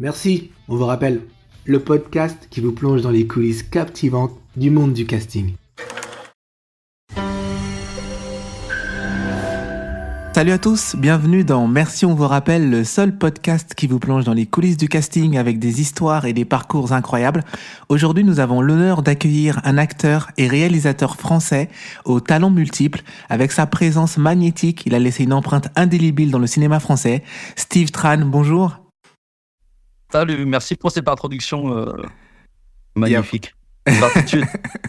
Merci, 0.00 0.52
on 0.68 0.76
vous 0.76 0.86
rappelle, 0.86 1.22
le 1.64 1.80
podcast 1.80 2.46
qui 2.50 2.60
vous 2.60 2.70
plonge 2.70 3.02
dans 3.02 3.10
les 3.10 3.26
coulisses 3.26 3.64
captivantes 3.64 4.30
du 4.56 4.70
monde 4.70 4.92
du 4.92 5.06
casting. 5.06 5.54
Salut 10.32 10.52
à 10.52 10.58
tous, 10.58 10.94
bienvenue 10.94 11.42
dans 11.42 11.66
Merci 11.66 12.06
on 12.06 12.14
vous 12.14 12.28
rappelle, 12.28 12.70
le 12.70 12.84
seul 12.84 13.18
podcast 13.18 13.74
qui 13.74 13.88
vous 13.88 13.98
plonge 13.98 14.22
dans 14.22 14.34
les 14.34 14.46
coulisses 14.46 14.76
du 14.76 14.88
casting 14.88 15.36
avec 15.36 15.58
des 15.58 15.80
histoires 15.80 16.26
et 16.26 16.32
des 16.32 16.44
parcours 16.44 16.92
incroyables. 16.92 17.42
Aujourd'hui 17.88 18.22
nous 18.22 18.38
avons 18.38 18.60
l'honneur 18.60 19.02
d'accueillir 19.02 19.60
un 19.64 19.78
acteur 19.78 20.30
et 20.36 20.46
réalisateur 20.46 21.16
français 21.16 21.70
aux 22.04 22.20
talents 22.20 22.50
multiples. 22.50 23.02
Avec 23.28 23.50
sa 23.50 23.66
présence 23.66 24.16
magnétique, 24.16 24.84
il 24.86 24.94
a 24.94 25.00
laissé 25.00 25.24
une 25.24 25.32
empreinte 25.32 25.70
indélébile 25.74 26.30
dans 26.30 26.38
le 26.38 26.46
cinéma 26.46 26.78
français. 26.78 27.24
Steve 27.56 27.90
Tran, 27.90 28.18
bonjour. 28.18 28.78
Salut, 30.10 30.46
merci 30.46 30.74
pour 30.74 30.90
cette 30.90 31.06
introduction 31.06 31.76
euh, 31.76 31.92
magnifique. 32.96 33.54
Gratitude. 33.86 34.46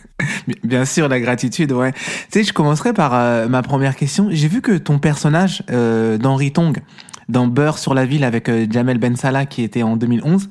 Bien 0.64 0.86
sûr, 0.86 1.10
la 1.10 1.20
gratitude, 1.20 1.74
ouais. 1.74 1.92
Tu 1.92 2.00
sais, 2.30 2.44
je 2.46 2.54
commencerai 2.54 2.94
par 2.94 3.14
euh, 3.14 3.50
ma 3.50 3.62
première 3.62 3.98
question. 3.98 4.30
J'ai 4.32 4.48
vu 4.48 4.62
que 4.62 4.78
ton 4.78 4.98
personnage 4.98 5.62
euh, 5.72 6.18
d'Henri 6.18 6.54
Tong, 6.54 6.82
dans 7.28 7.48
Beurre 7.48 7.80
sur 7.80 7.94
la 7.94 8.06
ville 8.06 8.24
avec 8.24 8.50
Jamel 8.72 8.98
Ben 8.98 9.18
Salah, 9.18 9.46
qui 9.46 9.62
était 9.62 9.84
en 9.84 9.98
2011, 9.98 10.50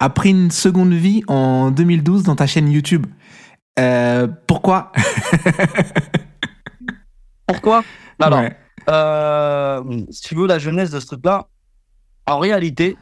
a 0.00 0.10
pris 0.10 0.30
une 0.30 0.50
seconde 0.50 0.92
vie 0.92 1.22
en 1.28 1.70
2012 1.70 2.24
dans 2.24 2.34
ta 2.34 2.48
chaîne 2.48 2.68
YouTube. 2.68 3.06
pourquoi? 4.48 4.90
Pourquoi? 7.46 7.84
Alors, 8.18 8.42
si 10.10 10.22
tu 10.22 10.34
veux 10.34 10.48
la 10.48 10.58
jeunesse 10.58 10.90
de 10.90 10.98
ce 10.98 11.06
truc-là, 11.06 11.46
en 12.26 12.38
réalité, 12.40 12.96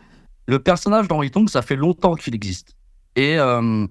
le 0.46 0.58
personnage 0.58 1.08
d'Henri 1.08 1.30
Tong, 1.30 1.48
ça 1.48 1.62
fait 1.62 1.76
longtemps 1.76 2.14
qu'il 2.14 2.34
existe. 2.34 2.76
Et 3.16 3.38
euh, 3.38 3.86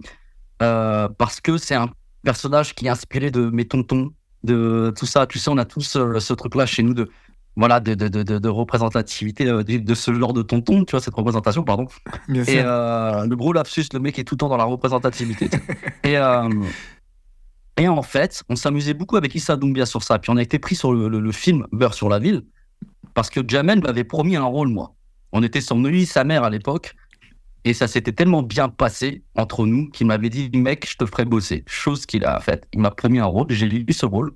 euh, 0.62 1.10
parce 1.18 1.42
que 1.42 1.58
c'est 1.58 1.76
un 1.76 1.90
personnage 2.24 2.74
qui 2.74 2.86
est 2.86 2.90
inspiré 2.90 3.32
de 3.32 3.50
mes 3.50 3.66
tontons, 3.66 4.12
de 4.44 4.94
tout 4.98 5.06
ça. 5.06 5.28
Tu 5.28 5.40
sais, 5.40 5.50
on 5.50 5.58
a 5.58 5.66
tous 5.66 5.96
euh, 5.96 6.20
ce 6.20 6.34
truc-là 6.34 6.66
chez 6.66 6.84
nous 6.84 6.94
de 6.94 7.10
voilà 7.58 7.80
de, 7.80 7.94
de, 7.94 8.10
de, 8.10 8.38
de 8.38 8.50
représentativité 8.50 9.46
de, 9.46 9.94
ce 9.96 10.14
genre 10.14 10.34
de 10.34 10.42
tonton, 10.42 10.84
tu 10.84 10.92
vois, 10.92 11.00
cette 11.00 11.14
représentation, 11.14 11.64
pardon. 11.64 11.88
Bien 12.28 12.44
et 12.44 12.62
le 12.62 13.34
gros 13.36 13.54
lapsus, 13.54 13.86
le 13.94 14.00
mec 14.00 14.20
est 14.20 14.26
tout 14.26 14.36
le 14.36 14.40
temps 14.40 14.50
dans 14.50 14.58
la 14.58 14.66
représentativité. 14.66 15.50
et, 16.04 16.18
et 17.78 17.88
en 17.88 18.02
fait, 18.02 18.44
on 18.50 18.58
s'amusait 18.58 18.94
beaucoup 18.94 19.16
avec 19.16 19.34
Issa 19.36 19.56
Doumbia 19.56 19.86
sur 19.86 20.04
ça. 20.04 20.20
Puis 20.20 20.32
on 20.32 20.38
a 20.38 20.42
été 20.42 20.60
pris 20.60 20.76
sur 20.76 20.92
le, 20.92 21.08
le 21.08 21.32
film 21.32 21.66
Beurre 21.72 21.94
sur 21.94 22.10
la 22.10 22.20
ville, 22.20 22.44
parce 23.14 23.30
que 23.30 23.40
Jamel 23.48 23.82
m'avait 23.82 24.04
promis 24.04 24.36
un 24.36 24.44
rôle, 24.44 24.68
moi. 24.68 24.94
On 25.32 25.44
était 25.44 25.62
sur 25.62 25.78
lui, 25.78 26.06
sa 26.06 26.24
mère 26.24 26.44
à 26.44 26.50
l'époque. 26.50 26.96
Et 27.66 27.74
ça 27.74 27.88
s'était 27.88 28.12
tellement 28.12 28.44
bien 28.44 28.70
passé 28.70 29.24
entre 29.36 29.66
nous 29.66 29.90
qu'il 29.90 30.06
m'avait 30.06 30.30
dit, 30.30 30.52
mec, 30.54 30.88
je 30.88 30.98
te 30.98 31.06
ferai 31.06 31.26
bosser. 31.26 31.64
Chose 31.66 32.06
qu'il 32.06 32.24
a 32.24 32.40
faite. 32.40 32.68
Il 32.74 32.80
m'a 32.80 32.92
promis 32.92 33.18
un 33.20 33.26
rôle, 33.26 33.48
j'ai 33.50 33.68
lu 33.68 33.92
ce 33.92 34.06
rôle. 34.06 34.34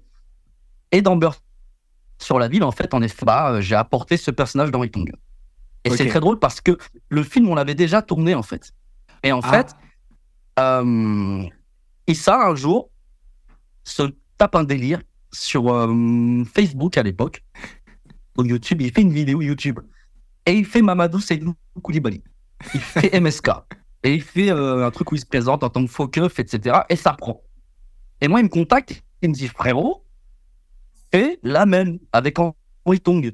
Et 0.92 1.04
dans 1.04 1.16
Beurre 1.16 1.38
sur 2.18 2.40
la 2.40 2.48
ville, 2.48 2.64
en 2.64 2.72
fait, 2.72 2.94
en 2.94 3.04
effet, 3.04 3.26
bah, 3.26 3.62
j'ai 3.62 3.76
apporté 3.76 4.18
ce 4.18 4.32
personnage 4.32 4.72
d'Henri 4.72 4.90
Tong. 4.90 5.12
Et 5.86 5.92
c'est 5.92 6.08
très 6.08 6.20
drôle 6.20 6.40
parce 6.40 6.60
que 6.60 6.78
le 7.10 7.24
film, 7.24 7.48
on 7.48 7.56
l'avait 7.56 7.76
déjà 7.76 8.02
tourné, 8.02 8.34
en 8.34 8.44
fait. 8.44 8.74
Et 9.24 9.32
en 9.32 9.42
ah. 9.44 9.50
fait, 9.50 9.76
euh, 10.60 11.44
Issa, 12.08 12.48
un 12.48 12.56
jour, 12.56 12.90
se 13.84 14.04
tape 14.38 14.56
un 14.56 14.64
délire 14.64 15.02
sur 15.32 15.72
euh, 15.72 16.44
Facebook 16.52 16.98
à 16.98 17.04
l'époque, 17.04 17.44
au 18.38 18.44
YouTube. 18.44 18.82
Il 18.82 18.92
fait 18.92 19.02
une 19.02 19.14
vidéo 19.14 19.42
YouTube 19.42 19.80
et 20.46 20.54
il 20.54 20.66
fait 20.66 20.82
Mamadou 20.82 21.20
Seydou 21.20 21.54
Koulibaly. 21.82 22.24
Il 22.74 22.80
fait 22.80 23.20
MSK. 23.22 23.50
Et 24.04 24.16
il 24.16 24.22
fait 24.22 24.52
euh, 24.52 24.86
un 24.86 24.92
truc 24.92 25.12
où 25.12 25.16
il 25.16 25.22
se 25.22 25.26
présente 25.26 25.64
en 25.64 25.70
tant 25.70 25.84
que 25.86 25.92
faux 25.92 26.08
keuf, 26.08 26.40
etc. 26.40 26.80
Et 26.90 26.96
ça 26.96 27.14
prend. 27.14 27.42
Et 28.22 28.28
moi, 28.28 28.40
il 28.40 28.44
me 28.44 28.50
contacte, 28.50 29.04
il 29.22 29.30
me 29.30 29.34
dit 29.34 29.48
frérot, 29.48 30.06
et 31.12 31.40
la 31.44 31.66
même 31.66 32.00
avec 32.12 32.38
Henri 32.40 33.00
Tong. 33.02 33.34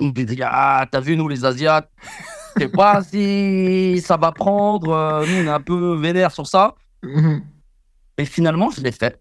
Il 0.00 0.06
me 0.06 0.12
dit 0.12 0.40
Ah, 0.42 0.86
t'as 0.90 1.00
vu, 1.00 1.16
nous 1.16 1.28
les 1.28 1.44
Asiates, 1.44 1.90
je 2.56 2.62
sais 2.62 2.68
pas 2.68 3.02
si 3.02 4.00
ça 4.00 4.16
va 4.16 4.32
prendre. 4.32 4.90
Euh, 4.90 5.26
nous, 5.26 5.42
on 5.42 5.46
est 5.46 5.48
un 5.48 5.60
peu 5.60 5.96
vénère 5.96 6.30
sur 6.30 6.46
ça. 6.46 6.74
Mhm. 7.02 7.42
Et 8.18 8.24
finalement, 8.24 8.70
je 8.70 8.80
l'ai 8.80 8.92
fait. 8.92 9.20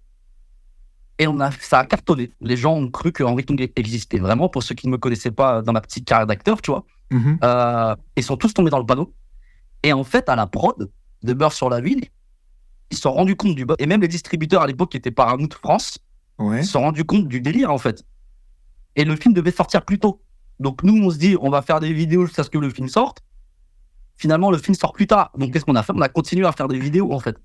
Et 1.19 1.27
on 1.27 1.39
a, 1.39 1.51
ça 1.51 1.79
a 1.79 1.85
cartonné. 1.85 2.31
Les 2.41 2.57
gens 2.57 2.75
ont 2.75 2.89
cru 2.91 3.11
que 3.11 3.23
Henri 3.23 3.43
Tong 3.43 3.59
existait 3.75 4.19
vraiment. 4.19 4.49
Pour 4.49 4.61
ceux 4.61 4.75
qui 4.75 4.87
ne 4.87 4.91
me 4.91 4.97
connaissaient 4.97 5.31
pas 5.31 5.63
dans 5.63 5.73
ma 5.73 5.81
petite 5.81 6.05
carrière 6.05 6.27
d'acteur, 6.27 6.61
tu 6.61 6.71
vois. 6.71 6.85
Euh, 7.13 7.95
ils 8.15 8.23
sont 8.23 8.37
tous 8.37 8.53
tombés 8.53 8.69
dans 8.69 8.79
le 8.79 8.85
panneau. 8.85 9.13
Et 9.83 9.93
en 9.93 10.03
fait, 10.03 10.29
à 10.29 10.35
la 10.35 10.47
prod 10.47 10.89
de 11.23 11.33
Beurre 11.33 11.53
sur 11.53 11.69
la 11.69 11.81
ville, 11.81 12.05
ils 12.91 12.95
se 12.95 13.03
sont 13.03 13.13
rendus 13.13 13.35
compte 13.35 13.55
du 13.55 13.65
Et 13.79 13.85
même 13.85 14.01
les 14.01 14.07
distributeurs 14.07 14.61
à 14.61 14.67
l'époque 14.67 14.91
qui 14.91 14.97
étaient 14.97 15.11
Paramount 15.11 15.49
France, 15.51 15.99
ouais. 16.39 16.63
se 16.63 16.71
sont 16.71 16.81
rendus 16.81 17.05
compte 17.05 17.27
du 17.27 17.41
délire 17.41 17.71
en 17.71 17.77
fait. 17.77 18.03
Et 18.95 19.05
le 19.05 19.15
film 19.15 19.33
devait 19.33 19.51
sortir 19.51 19.85
plus 19.85 19.99
tôt. 19.99 20.21
Donc 20.59 20.83
nous, 20.83 21.03
on 21.03 21.11
se 21.11 21.17
dit, 21.17 21.35
on 21.39 21.49
va 21.49 21.61
faire 21.61 21.79
des 21.79 21.93
vidéos 21.93 22.25
jusqu'à 22.25 22.43
ce 22.43 22.49
que 22.49 22.57
le 22.57 22.69
film 22.69 22.87
sorte. 22.87 23.19
Finalement, 24.17 24.49
le 24.49 24.57
film 24.57 24.73
sort 24.73 24.93
plus 24.93 25.05
tard. 25.05 25.31
Donc 25.37 25.53
qu'est-ce 25.53 25.65
qu'on 25.65 25.75
a 25.75 25.83
fait? 25.83 25.93
On 25.95 26.01
a 26.01 26.09
continué 26.09 26.47
à 26.47 26.51
faire 26.51 26.67
des 26.67 26.79
vidéos 26.79 27.13
en 27.13 27.19
fait. 27.19 27.37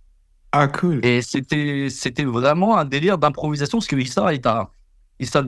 Ah 0.53 0.69
cool. 0.69 1.05
Et 1.05 1.23
c'était 1.23 1.89
c'était 1.91 2.25
vraiment 2.25 2.77
un 2.79 2.85
délire 2.85 3.19
d'improvisation 3.19 3.79
parce 3.79 3.87
que 3.87 3.97
Issa 3.97 4.33
est 4.33 4.47
un 4.47 4.69
Issa 5.19 5.45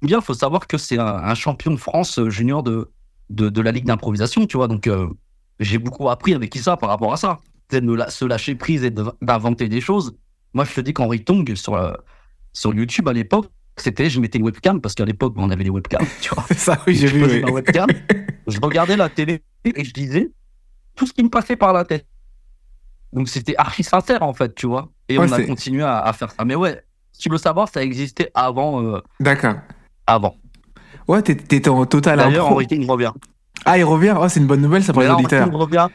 bien. 0.00 0.20
Faut 0.20 0.34
savoir 0.34 0.66
que 0.66 0.78
c'est 0.78 0.98
un 0.98 1.34
champion 1.34 1.70
de 1.70 1.76
France 1.76 2.18
euh, 2.18 2.30
junior 2.30 2.62
de 2.62 2.90
de, 3.30 3.60
la 3.60 3.72
ligue 3.72 3.86
d'improvisation, 3.86 4.46
tu 4.46 4.56
vois. 4.56 4.68
Donc, 4.68 4.86
euh, 4.86 5.08
j'ai 5.60 5.78
beaucoup 5.78 6.08
appris 6.08 6.34
avec 6.34 6.54
Issa 6.54 6.76
par 6.76 6.88
rapport 6.88 7.12
à 7.12 7.16
ça. 7.16 7.38
de 7.70 8.04
se 8.08 8.24
lâcher 8.24 8.54
prise 8.54 8.84
et 8.84 8.90
d'inventer 8.90 9.68
des 9.68 9.80
choses. 9.80 10.16
Moi, 10.54 10.64
je 10.64 10.74
te 10.74 10.80
dis 10.80 10.92
qu'Henri 10.92 11.24
Tong, 11.24 11.54
sur, 11.54 11.74
euh, 11.74 11.92
sur 12.52 12.74
YouTube 12.74 13.08
à 13.08 13.12
l'époque, 13.12 13.46
c'était, 13.76 14.10
je 14.10 14.20
mettais 14.20 14.38
une 14.38 14.44
webcam, 14.44 14.80
parce 14.80 14.94
qu'à 14.94 15.04
l'époque, 15.04 15.32
on 15.36 15.50
avait 15.50 15.64
les 15.64 15.70
webcams, 15.70 16.06
tu 16.20 16.34
vois. 16.34 16.44
ça, 16.56 16.78
oui, 16.86 16.94
j'ai 16.94 17.06
vu. 17.06 17.40
Ma 17.40 17.50
webcam, 17.50 17.88
je 18.46 18.60
regardais 18.60 18.96
la 18.96 19.08
télé 19.08 19.42
et 19.64 19.84
je 19.84 19.92
disais 19.92 20.30
tout 20.94 21.06
ce 21.06 21.12
qui 21.12 21.22
me 21.22 21.30
passait 21.30 21.56
par 21.56 21.72
la 21.72 21.84
tête. 21.84 22.06
Donc, 23.12 23.28
c'était 23.28 23.54
archi 23.56 23.82
sincère, 23.82 24.22
en 24.22 24.34
fait, 24.34 24.54
tu 24.54 24.66
vois. 24.66 24.90
Et 25.08 25.18
on 25.18 25.30
a 25.30 25.42
continué 25.42 25.82
à, 25.82 26.12
faire 26.12 26.30
ça. 26.30 26.44
Mais 26.44 26.54
ouais, 26.54 26.82
si 27.12 27.22
tu 27.22 27.28
veux 27.30 27.38
savoir, 27.38 27.68
ça 27.68 27.82
existait 27.82 28.30
avant. 28.34 28.82
Euh, 28.82 29.00
D'accord. 29.20 29.56
Avant. 30.06 30.36
Ouais, 31.08 31.22
t'étais 31.22 31.68
en 31.68 31.84
total 31.86 32.18
D'ailleurs, 32.18 32.48
Henri 32.48 32.66
King 32.66 32.88
revient. 32.88 33.12
Ah, 33.64 33.78
il 33.78 33.84
revient? 33.84 34.14
Oh, 34.18 34.28
c'est 34.28 34.40
une 34.40 34.46
bonne 34.46 34.60
nouvelle, 34.60 34.82
ça 34.82 34.92
pour 34.92 35.02
les 35.02 35.08
auditeurs. 35.08 35.48
Il 35.48 35.56
revient. 35.56 35.88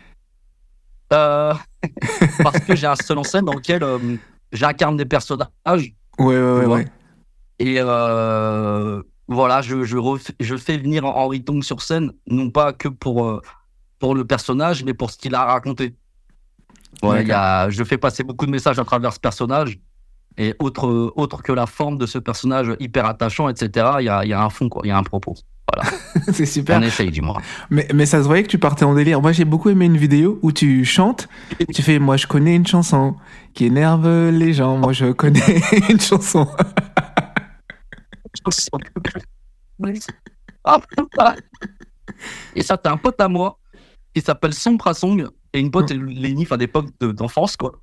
Euh, 1.14 1.54
parce 2.44 2.60
que 2.60 2.76
j'ai 2.76 2.88
un 2.88 2.96
seul 2.96 3.18
en 3.18 3.24
scène 3.24 3.46
dans 3.46 3.54
lequel 3.54 3.84
euh, 3.84 3.98
j'incarne 4.52 4.98
des 4.98 5.06
personnages. 5.06 5.48
Ouais, 6.20 6.26
ouais, 6.26 6.36
ouais. 6.38 6.66
ouais. 6.66 6.86
Et 7.60 7.76
euh, 7.80 9.02
voilà, 9.28 9.62
je, 9.62 9.84
je, 9.84 9.98
je, 10.40 10.58
fais 10.58 10.78
venir 10.78 11.06
Henri 11.06 11.44
Tong 11.44 11.64
sur 11.64 11.82
scène, 11.82 12.12
non 12.28 12.50
pas 12.50 12.74
que 12.74 12.88
pour, 12.88 13.42
pour 14.00 14.16
le 14.16 14.26
personnage, 14.26 14.84
mais 14.84 14.94
pour 14.94 15.12
ce 15.12 15.18
qu'il 15.18 15.34
a 15.34 15.46
raconté. 15.46 15.96
Ouais, 17.04 17.26
y 17.26 17.32
a, 17.32 17.70
je 17.70 17.84
fais 17.84 17.98
passer 17.98 18.24
beaucoup 18.24 18.46
de 18.46 18.52
messages 18.52 18.80
à 18.80 18.86
travers 18.86 19.14
ce 19.14 19.20
personnage. 19.20 19.80
Et 20.38 20.54
autre, 20.60 21.14
autre 21.16 21.42
que 21.42 21.52
la 21.52 21.66
forme 21.66 21.98
de 21.98 22.06
ce 22.06 22.20
personnage 22.20 22.76
hyper 22.80 23.06
attachant, 23.06 23.50
etc., 23.50 23.88
il 24.00 24.06
y 24.06 24.10
a, 24.10 24.24
y 24.26 24.34
a 24.34 24.42
un 24.42 24.50
fond, 24.50 24.70
quoi. 24.70 24.82
Il 24.86 24.90
y 24.90 24.92
a 24.92 24.98
un 24.98 25.04
propos. 25.04 25.36
Voilà. 25.74 25.90
c'est 26.32 26.46
super. 26.46 26.78
On 26.78 26.82
essaye, 26.82 27.12
dis-moi. 27.12 27.42
Mais, 27.70 27.88
mais 27.94 28.06
ça 28.06 28.22
se 28.22 28.28
voyait 28.28 28.44
que 28.44 28.50
tu 28.50 28.60
partais 28.60 28.86
en 28.86 28.94
délire. 28.94 29.22
Moi, 29.22 29.32
j'ai 29.32 29.46
beaucoup 29.46 29.70
aimé 29.70 29.86
une 29.86 29.98
vidéo 29.98 30.40
où 30.44 30.52
tu 30.52 30.86
chantes. 30.86 31.28
Tu 31.74 31.82
fais, 31.82 32.00
moi, 32.00 32.18
je 32.18 32.28
connais 32.28 32.56
une 32.56 32.68
chanson 32.68 33.16
qui 33.54 33.66
énerve 33.66 34.08
les 34.30 34.54
gens. 34.54 34.78
Moi, 34.78 34.94
je 34.94 35.12
connais 35.12 35.62
une 35.90 36.00
chanson. 36.00 36.48
Et 42.56 42.62
ça, 42.62 42.78
t'as 42.78 42.92
un 42.92 42.98
pote 42.98 43.20
à 43.20 43.28
moi 43.28 43.60
qui 44.14 44.22
s'appelle 44.22 44.54
Sompra 44.54 44.94
Song 44.94 45.28
et 45.54 45.60
une 45.60 45.72
pote, 45.72 45.92
Léni, 45.92 46.44
enfin 46.44 46.58
d'époque 46.58 46.88
d'enfance, 47.00 47.56
quoi. 47.56 47.74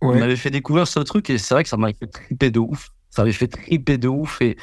On 0.00 0.14
m'avait 0.14 0.36
fait 0.36 0.50
découvrir 0.50 0.86
ce 0.86 1.00
truc 1.00 1.28
et 1.30 1.38
c'est 1.38 1.54
vrai 1.54 1.64
que 1.64 1.68
ça 1.68 1.76
m'avait 1.76 1.96
fait 1.98 2.06
triper 2.06 2.50
de 2.50 2.60
ouf. 2.60 2.90
Ça 3.10 3.22
m'avait 3.22 3.32
fait 3.32 3.48
triper 3.48 3.98
de 3.98 4.08
ouf 4.08 4.40
et, 4.40 4.56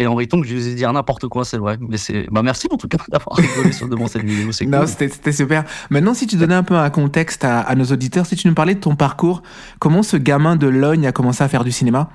et 0.00 0.06
en 0.06 0.16
que 0.16 0.24
je 0.24 0.54
lui 0.54 0.66
ai 0.66 0.74
dit 0.74 0.82
n'importe 0.82 1.28
quoi, 1.28 1.44
c'est 1.44 1.58
vrai. 1.58 1.76
Mais 1.80 1.98
c'est, 1.98 2.26
bah 2.30 2.42
merci 2.42 2.68
en 2.70 2.76
tout 2.76 2.88
cas 2.88 2.98
d'avoir 3.08 3.36
rigolé 3.36 3.70
sur 3.70 3.86
de 3.86 4.06
cette 4.06 4.24
vidéo. 4.24 4.50
C'est 4.50 4.64
non, 4.66 4.86
c'était 4.86 5.32
super. 5.32 5.64
Maintenant, 5.90 6.14
si 6.14 6.26
tu 6.26 6.36
donnais 6.36 6.54
un 6.54 6.62
peu 6.62 6.76
un 6.76 6.90
contexte 6.90 7.44
à, 7.44 7.74
nos 7.74 7.84
auditeurs, 7.84 8.24
si 8.24 8.34
tu 8.34 8.48
nous 8.48 8.54
parlais 8.54 8.74
de 8.74 8.80
ton 8.80 8.96
parcours, 8.96 9.42
comment 9.78 10.02
ce 10.02 10.16
gamin 10.16 10.56
de 10.56 10.66
Logne 10.66 11.06
a 11.06 11.12
commencé 11.12 11.44
à 11.44 11.48
faire 11.48 11.64
du 11.64 11.72
cinéma? 11.72 12.10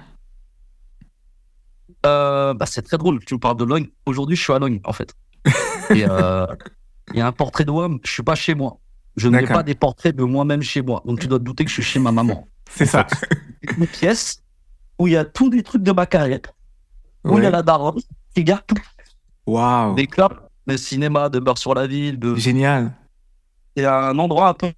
Euh, 2.05 2.53
bah, 2.55 2.65
c'est 2.65 2.81
très 2.81 2.97
drôle. 2.97 3.23
Tu 3.23 3.35
me 3.35 3.39
parles 3.39 3.57
de 3.57 3.65
Logne. 3.65 3.87
Aujourd'hui, 4.05 4.35
je 4.35 4.41
suis 4.41 4.53
à 4.53 4.59
Logne, 4.59 4.79
en 4.83 4.93
fait. 4.93 5.13
Euh, 5.91 6.47
il 7.13 7.19
y 7.19 7.21
a 7.21 7.27
un 7.27 7.31
portrait 7.31 7.65
de 7.65 7.71
moi. 7.71 7.87
Je 8.03 8.11
suis 8.11 8.23
pas 8.23 8.35
chez 8.35 8.55
moi. 8.55 8.79
Je 9.15 9.29
ne 9.29 9.37
mets 9.37 9.47
pas 9.47 9.63
des 9.63 9.75
portraits 9.75 10.15
de 10.15 10.23
moi-même 10.23 10.61
chez 10.61 10.81
moi. 10.81 11.01
Donc 11.05 11.19
tu 11.19 11.27
dois 11.27 11.39
te 11.39 11.43
douter 11.43 11.63
que 11.63 11.69
je 11.69 11.75
suis 11.75 11.83
chez 11.83 11.99
ma 11.99 12.11
maman. 12.11 12.47
C'est 12.75 12.85
ça. 12.85 13.07
Une 13.77 13.87
pièce 13.87 14.41
où 14.99 15.07
il 15.07 15.13
y 15.13 15.17
a 15.17 15.25
tous 15.25 15.49
les 15.49 15.63
trucs 15.63 15.83
de 15.83 15.91
ma 15.91 16.05
carrière. 16.05 16.39
Où 17.23 17.37
il 17.37 17.43
y 17.43 17.47
a 17.47 17.49
la 17.49 17.63
daronne 17.63 17.99
qui 18.35 18.43
garde 18.43 18.63
tout. 18.67 18.75
Waouh. 19.47 19.95
Des 19.95 20.07
clubs, 20.07 20.39
de 20.67 20.77
cinéma, 20.77 21.29
de 21.29 21.39
beurre 21.39 21.57
sur 21.57 21.73
la 21.73 21.87
ville. 21.87 22.19
De... 22.19 22.35
Génial. 22.35 22.93
c'est 23.75 23.85
un 23.85 24.17
endroit 24.19 24.49
un 24.49 24.53
peu 24.53 24.71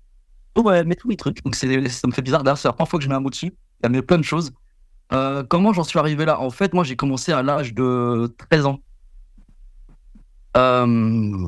où 0.58 0.70
elle 0.72 0.88
met 0.88 0.96
tous 0.96 1.08
mes 1.08 1.18
trucs. 1.18 1.44
Donc 1.44 1.56
ça 1.56 1.68
me 1.68 2.12
fait 2.12 2.22
bizarre. 2.22 2.44
D'ailleurs, 2.44 2.58
c'est 2.58 2.68
la 2.68 2.74
première 2.74 2.90
fois 2.90 3.00
que 3.00 3.04
je 3.04 3.10
mets 3.10 3.16
un 3.16 3.20
mot 3.20 3.30
dessus. 3.30 3.54
Elle 3.84 3.92
met 3.92 4.02
plein 4.02 4.18
de 4.18 4.24
choses. 4.24 4.52
Euh, 5.14 5.44
comment 5.44 5.72
j'en 5.74 5.84
suis 5.84 6.00
arrivé 6.00 6.26
là? 6.26 6.40
En 6.42 6.50
fait, 6.50 6.74
moi, 6.74 6.84
j'ai 6.84 6.96
commencé 6.96 7.32
à 7.32 7.42
l'âge 7.44 7.74
de 7.74 8.34
13 8.50 8.66
ans. 8.66 8.80
Euh, 10.56 11.48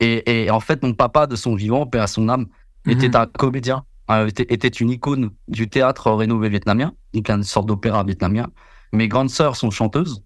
et, 0.00 0.44
et 0.44 0.50
en 0.50 0.60
fait, 0.60 0.82
mon 0.82 0.92
papa, 0.92 1.26
de 1.26 1.36
son 1.36 1.54
vivant, 1.54 1.86
père 1.86 2.02
à 2.02 2.06
son 2.06 2.28
âme, 2.28 2.46
était 2.86 3.08
Mhm. 3.08 3.16
un 3.16 3.26
comédien, 3.26 3.84
était, 4.08 4.46
était 4.52 4.68
une 4.68 4.90
icône 4.90 5.30
du 5.48 5.68
théâtre 5.68 6.10
rénové 6.12 6.48
vietnamien, 6.48 6.92
donc 7.12 7.28
une 7.28 7.42
sorte 7.42 7.66
d'opéra 7.66 8.04
vietnamien. 8.04 8.48
Mes 8.92 9.08
grandes 9.08 9.30
sœurs 9.30 9.56
sont 9.56 9.70
chanteuses. 9.70 10.22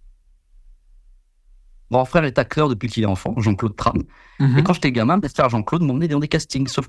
Mon 1.91 2.05
frère 2.05 2.25
est 2.25 2.38
acteur 2.38 2.69
depuis 2.69 2.88
qu'il 2.88 3.03
est 3.03 3.06
enfant, 3.06 3.35
Jean-Claude 3.38 3.75
Tram. 3.75 4.03
Mhm. 4.38 4.59
Et 4.59 4.62
quand 4.62 4.75
j'étais 4.75 4.93
gamin, 4.93 5.17
mes 5.17 5.29
frères 5.29 5.49
Jean-Claude 5.49 5.82
m'emmenait 5.82 6.09
dans 6.09 6.21
des 6.21 6.29
castings. 6.29 6.69
Sauf 6.69 6.88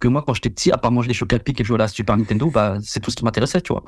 que 0.00 0.08
moi, 0.08 0.22
quand 0.26 0.34
j'étais 0.34 0.50
petit, 0.50 0.72
à 0.72 0.78
part 0.78 0.90
manger 0.90 1.08
des 1.08 1.14
chocapics 1.14 1.60
et 1.60 1.64
jouer 1.64 1.76
à 1.76 1.78
la 1.78 1.88
Super 1.88 2.16
Nintendo, 2.16 2.50
bah, 2.50 2.78
c'est 2.82 3.00
tout 3.00 3.10
ce 3.10 3.16
qui 3.16 3.24
m'intéressait, 3.24 3.60
tu 3.60 3.72
vois. 3.72 3.84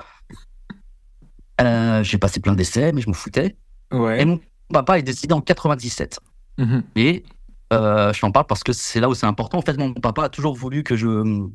Euh, 1.60 2.04
j'ai 2.04 2.18
passé 2.18 2.38
plein 2.38 2.54
d'essais, 2.54 2.92
mais 2.92 3.00
je 3.00 3.08
m'en 3.08 3.14
foutais. 3.14 3.56
Et 3.92 4.24
mon 4.24 4.38
papa 4.72 4.98
est 4.98 5.02
décédé 5.02 5.34
en 5.34 5.40
97. 5.40 6.20
Mhm. 6.58 6.84
Et 6.94 7.24
euh, 7.72 8.12
je 8.12 8.20
t'en 8.20 8.30
parle 8.30 8.46
parce 8.46 8.62
que 8.62 8.72
c'est 8.72 9.00
là 9.00 9.08
où 9.08 9.14
c'est 9.14 9.26
important. 9.26 9.58
En 9.58 9.62
fait, 9.62 9.76
mon 9.76 9.92
papa 9.92 10.24
a 10.24 10.28
toujours 10.28 10.54
voulu 10.54 10.84
que 10.84 10.94
je 10.94 11.48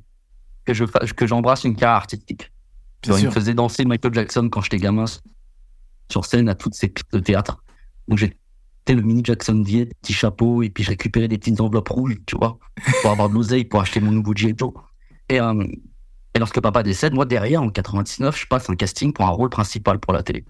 que 0.65 0.74
je 0.74 0.86
que 0.86 1.27
j'embrasse 1.27 1.63
une 1.63 1.75
carrière 1.75 1.98
artistique. 1.98 2.51
Genre, 3.06 3.19
il 3.19 3.25
me 3.25 3.31
faisait 3.31 3.54
danser 3.54 3.86
Michael 3.86 4.13
Jackson 4.13 4.50
quand 4.50 4.62
j'étais 4.62 4.77
gamin 4.77 5.06
sur 6.10 6.25
scène 6.25 6.48
à 6.50 6.56
toutes 6.56 6.74
ses 6.74 6.88
pièces 6.89 7.10
de 7.12 7.19
théâtre. 7.19 7.63
Donc 8.07 8.18
j'étais 8.18 8.38
le 8.89 9.01
mini 9.01 9.21
Jackson 9.24 9.56
Diet, 9.56 9.89
petit 10.01 10.13
chapeau, 10.13 10.63
et 10.63 10.69
puis 10.69 10.83
je 10.83 10.89
récupérais 10.89 11.27
des 11.27 11.38
petites 11.38 11.60
enveloppes 11.60 11.89
rouges, 11.89 12.18
tu 12.25 12.38
vois, 12.38 12.57
pour 13.01 13.12
avoir 13.12 13.30
de 13.30 13.33
l'oseille 13.33 13.65
pour 13.65 13.81
acheter 13.81 14.00
mon 14.00 14.12
nouveau 14.12 14.33
G.I. 14.36 14.54
Joe. 14.57 14.74
Et, 15.30 15.39
euh, 15.39 15.63
et 16.33 16.39
lorsque 16.39 16.60
papa 16.62 16.83
décède, 16.83 17.13
moi 17.13 17.25
derrière, 17.25 17.62
en 17.62 17.69
99, 17.69 18.38
je 18.38 18.48
passe 18.48 18.69
un 18.69 18.75
casting 18.75 19.13
pour 19.13 19.25
un 19.25 19.30
rôle 19.30 19.50
principal 19.50 20.00
pour 20.00 20.13
la 20.13 20.24
télé. 20.24 20.45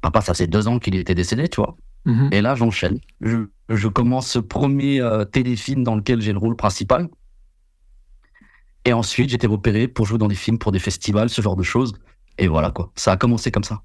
Papa, 0.00 0.20
ça 0.20 0.34
fait 0.34 0.46
deux 0.46 0.66
ans 0.68 0.78
qu'il 0.78 0.96
était 0.96 1.14
décédé, 1.14 1.48
tu 1.48 1.60
vois. 1.60 1.76
Mhm. 2.04 2.30
Et 2.32 2.40
là, 2.40 2.54
j'enchaîne. 2.54 2.98
Je, 3.20 3.46
je 3.68 3.88
commence 3.88 4.28
ce 4.28 4.38
premier 4.40 5.00
euh, 5.00 5.24
téléfilm 5.24 5.84
dans 5.84 5.94
lequel 5.94 6.20
j'ai 6.20 6.32
le 6.32 6.38
rôle 6.38 6.56
principal. 6.56 7.08
Et 8.84 8.92
ensuite, 8.92 9.30
j'étais 9.30 9.46
repéré 9.46 9.88
pour 9.88 10.06
jouer 10.06 10.18
dans 10.18 10.28
des 10.28 10.34
films, 10.34 10.58
pour 10.58 10.72
des 10.72 10.78
festivals, 10.78 11.30
ce 11.30 11.40
genre 11.40 11.56
de 11.56 11.62
choses. 11.62 11.94
Et 12.38 12.48
voilà, 12.48 12.70
quoi. 12.70 12.90
Ça 12.96 13.12
a 13.12 13.16
commencé 13.16 13.50
comme 13.50 13.64
ça. 13.64 13.82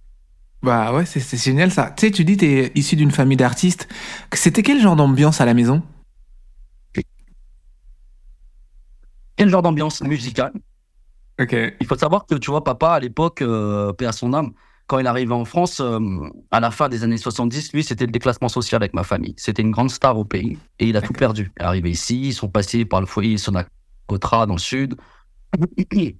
Bah 0.63 0.91
ouais, 0.93 1.05
c'est 1.05 1.37
génial 1.37 1.71
ça. 1.71 1.93
Tu 1.95 2.07
sais, 2.07 2.11
tu 2.11 2.25
dis 2.25 2.35
t'es 2.35 2.71
issu 2.73 2.95
d'une 2.95 3.11
famille 3.11 3.37
d'artistes. 3.37 3.87
C'était 4.33 4.63
quel 4.63 4.81
genre 4.81 4.95
d'ambiance 4.95 5.39
à 5.39 5.45
la 5.45 5.53
maison? 5.53 5.83
Quel 9.35 9.49
genre 9.49 9.61
d'ambiance 9.61 10.01
musicale? 10.01 10.51
Ok. 11.39 11.55
Il 11.79 11.85
faut 11.85 11.95
savoir 11.95 12.25
que, 12.25 12.33
tu 12.33 12.49
vois, 12.49 12.63
papa, 12.63 12.93
à 12.93 12.99
l'époque, 12.99 13.43
euh, 13.43 13.93
paix 13.93 14.07
à 14.07 14.11
son 14.11 14.33
âme, 14.33 14.51
quand 14.87 14.97
il 14.97 15.05
arrivait 15.05 15.33
en 15.33 15.45
France, 15.45 15.79
euh, 15.79 15.99
à 16.49 16.59
la 16.59 16.71
fin 16.71 16.89
des 16.89 17.03
années 17.03 17.17
70, 17.17 17.71
lui, 17.73 17.83
c'était 17.83 18.07
le 18.07 18.11
déclassement 18.11 18.49
social 18.49 18.81
avec 18.81 18.95
ma 18.95 19.03
famille. 19.03 19.35
C'était 19.37 19.61
une 19.61 19.69
grande 19.69 19.91
star 19.91 20.17
au 20.17 20.25
pays. 20.25 20.57
Et 20.79 20.87
il 20.87 20.97
a 20.97 21.01
tout 21.03 21.13
perdu. 21.13 21.51
Il 21.59 21.61
est 21.61 21.65
arrivé 21.65 21.91
ici, 21.91 22.29
ils 22.29 22.33
sont 22.33 22.49
passés 22.49 22.83
par 22.85 22.99
le 22.99 23.05
foyer 23.05 23.37
Sonacotra 24.07 24.45
dans 24.45 24.53
le 24.53 24.59
sud. 24.59 24.95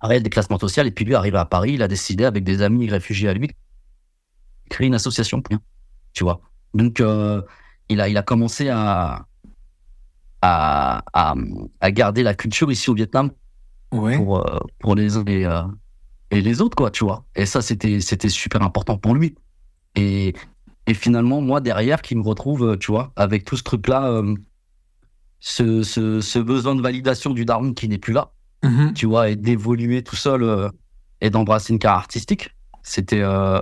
Arrêt 0.00 0.16
le 0.18 0.22
déclassement 0.22 0.58
social. 0.58 0.86
Et 0.86 0.90
puis 0.90 1.04
lui, 1.04 1.14
arrivé 1.14 1.38
à 1.38 1.44
Paris, 1.44 1.72
il 1.74 1.82
a 1.82 1.88
décidé, 1.88 2.24
avec 2.24 2.44
des 2.44 2.62
amis 2.62 2.88
réfugiés 2.88 3.28
à 3.28 3.34
lui, 3.34 3.48
de 3.48 3.54
créer 4.70 4.86
une 4.86 4.94
association. 4.94 5.42
Tu 6.12 6.24
vois. 6.24 6.40
Donc, 6.74 7.00
euh, 7.00 7.42
il, 7.88 8.00
a, 8.00 8.08
il 8.08 8.16
a 8.16 8.22
commencé 8.22 8.68
à, 8.68 9.26
à, 10.42 11.02
à, 11.12 11.34
à 11.80 11.90
garder 11.90 12.22
la 12.22 12.34
culture 12.34 12.70
ici 12.70 12.90
au 12.90 12.94
Vietnam 12.94 13.30
Ouais. 13.90 14.18
pour, 14.18 14.46
euh, 14.46 14.58
pour 14.80 14.94
les 14.94 15.16
uns 15.16 15.24
et, 15.26 15.46
euh, 15.46 15.62
et 16.30 16.42
les 16.42 16.60
autres, 16.60 16.76
quoi, 16.76 16.90
tu 16.90 17.04
vois. 17.04 17.24
Et 17.34 17.46
ça, 17.46 17.62
c'était, 17.62 18.00
c'était 18.00 18.28
super 18.28 18.60
important 18.62 18.98
pour 18.98 19.14
lui. 19.14 19.34
Et, 19.94 20.34
et 20.86 20.92
finalement, 20.94 21.40
moi, 21.40 21.62
derrière, 21.62 22.02
qui 22.02 22.14
me 22.14 22.20
retrouve, 22.22 22.76
tu 22.78 22.92
vois, 22.92 23.12
avec 23.16 23.46
tout 23.46 23.56
ce 23.56 23.62
truc-là, 23.62 24.22
ce, 25.40 25.82
ce, 25.82 26.20
ce 26.20 26.38
besoin 26.38 26.74
de 26.74 26.82
validation 26.82 27.30
du 27.30 27.44
daron 27.44 27.72
qui 27.72 27.88
n'est 27.88 27.98
plus 27.98 28.12
là, 28.12 28.32
Mhm. 28.64 28.92
tu 28.94 29.06
vois, 29.06 29.28
et 29.30 29.36
d'évoluer 29.36 30.02
tout 30.02 30.16
seul 30.16 30.42
euh, 30.42 30.68
et 31.20 31.30
d'embrasser 31.30 31.72
une 31.72 31.78
carrière 31.78 31.98
artistique, 32.00 32.50
c'était, 32.82 33.20
euh, 33.22 33.60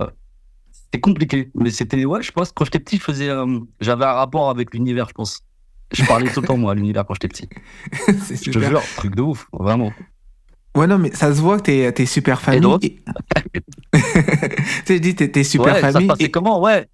compliqué. 1.01 1.51
Mais 1.53 1.69
c'était, 1.69 2.03
ouais, 2.05 2.23
je 2.23 2.31
pense, 2.31 2.51
quand 2.51 2.65
j'étais 2.65 2.79
petit, 2.79 2.99
euh, 3.21 3.59
j'avais 3.79 4.05
un 4.05 4.13
rapport 4.13 4.49
avec 4.49 4.73
l'univers, 4.73 5.07
je 5.09 5.13
pense. 5.13 5.41
Je 5.93 6.03
parlais 6.03 6.27
tout 6.31 6.41
le 6.41 6.47
temps, 6.47 6.57
moi, 6.57 6.71
à 6.71 6.75
l'univers 6.75 7.05
quand 7.05 7.13
j'étais 7.13 7.27
petit. 7.27 7.47
c'est 8.23 8.35
Je 8.35 8.45
te 8.45 8.51
super. 8.51 8.69
jure, 8.69 8.81
truc 8.95 9.13
de 9.15 9.21
ouf, 9.21 9.47
vraiment. 9.53 9.93
Ouais, 10.75 10.87
non, 10.87 10.97
mais 10.97 11.11
ça 11.13 11.33
se 11.35 11.39
voit 11.39 11.57
que 11.57 11.63
t'es 11.63 11.91
t'es 11.91 12.05
super 12.07 12.41
famille. 12.41 12.77
Et- 12.81 12.99
tu 13.93 13.99
sais, 14.85 14.95
je 14.95 14.97
dis 14.97 15.15
t'es 15.15 15.43
super 15.43 15.73
ouais, 15.75 15.81
ça 15.81 15.87
se 15.89 15.93
famille. 15.93 16.07
passait 16.07 16.23
et- 16.23 16.31
comment? 16.31 16.61
Ouais. 16.61 16.87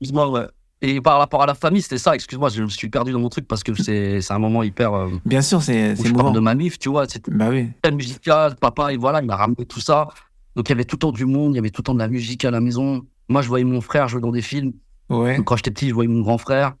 Excuse-moi, 0.00 0.30
ouais. 0.30 0.46
Et 0.84 1.00
par 1.00 1.18
rapport 1.18 1.42
à 1.42 1.46
la 1.46 1.54
famille, 1.54 1.80
c'était 1.80 1.96
ça. 1.98 2.14
Excuse-moi, 2.14 2.48
je 2.48 2.62
me 2.64 2.68
suis 2.68 2.88
perdu 2.88 3.12
dans 3.12 3.20
mon 3.20 3.28
truc 3.28 3.46
parce 3.46 3.62
que 3.62 3.72
c'est 3.80 4.20
c'est 4.20 4.32
un 4.32 4.38
moment 4.40 4.62
hyper. 4.64 4.92
euh, 4.92 5.08
Bien 5.24 5.40
sûr, 5.40 5.62
c'est 5.62 5.94
c'est 5.94 6.08
mouvant. 6.10 6.32
de 6.32 6.40
ma 6.40 6.54
mif, 6.56 6.78
tu 6.78 6.88
vois. 6.88 7.06
C'était 7.08 7.30
Bah 7.30 7.48
oui. 7.50 7.68
très 7.82 7.92
musical. 7.92 8.56
Papa, 8.60 8.92
et 8.92 8.96
voilà, 8.96 9.20
il 9.22 9.26
m'a 9.26 9.36
ramené 9.36 9.64
tout 9.64 9.80
ça. 9.80 10.08
Donc 10.56 10.68
il 10.68 10.72
y 10.72 10.74
avait 10.74 10.84
tout 10.84 10.96
le 10.96 11.00
temps 11.00 11.12
du 11.12 11.24
monde, 11.24 11.52
il 11.52 11.56
y 11.56 11.58
avait 11.60 11.70
tout 11.70 11.80
le 11.82 11.84
temps 11.84 11.94
de 11.94 12.00
la 12.00 12.08
musique 12.08 12.44
à 12.44 12.50
la 12.50 12.60
maison. 12.60 13.02
Moi, 13.28 13.42
je 13.42 13.48
voyais 13.48 13.64
mon 13.64 13.80
frère 13.80 14.08
jouer 14.08 14.20
dans 14.20 14.32
des 14.32 14.42
films. 14.42 14.72
Ouais. 15.08 15.36
Donc, 15.36 15.46
quand 15.46 15.56
j'étais 15.56 15.70
petit, 15.70 15.88
je 15.88 15.94
voyais 15.94 16.08
mon 16.10 16.20
grand 16.20 16.36
frère. 16.38 16.74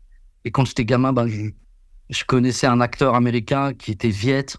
Et 0.44 0.50
quand 0.50 0.64
j'étais 0.64 0.84
gamin, 0.84 1.12
ben, 1.12 1.28
je, 1.28 1.50
je 2.10 2.24
connaissais 2.24 2.66
un 2.66 2.80
acteur 2.80 3.14
américain 3.14 3.72
qui 3.72 3.92
était 3.92 4.08
Viet, 4.10 4.46
tu 4.46 4.56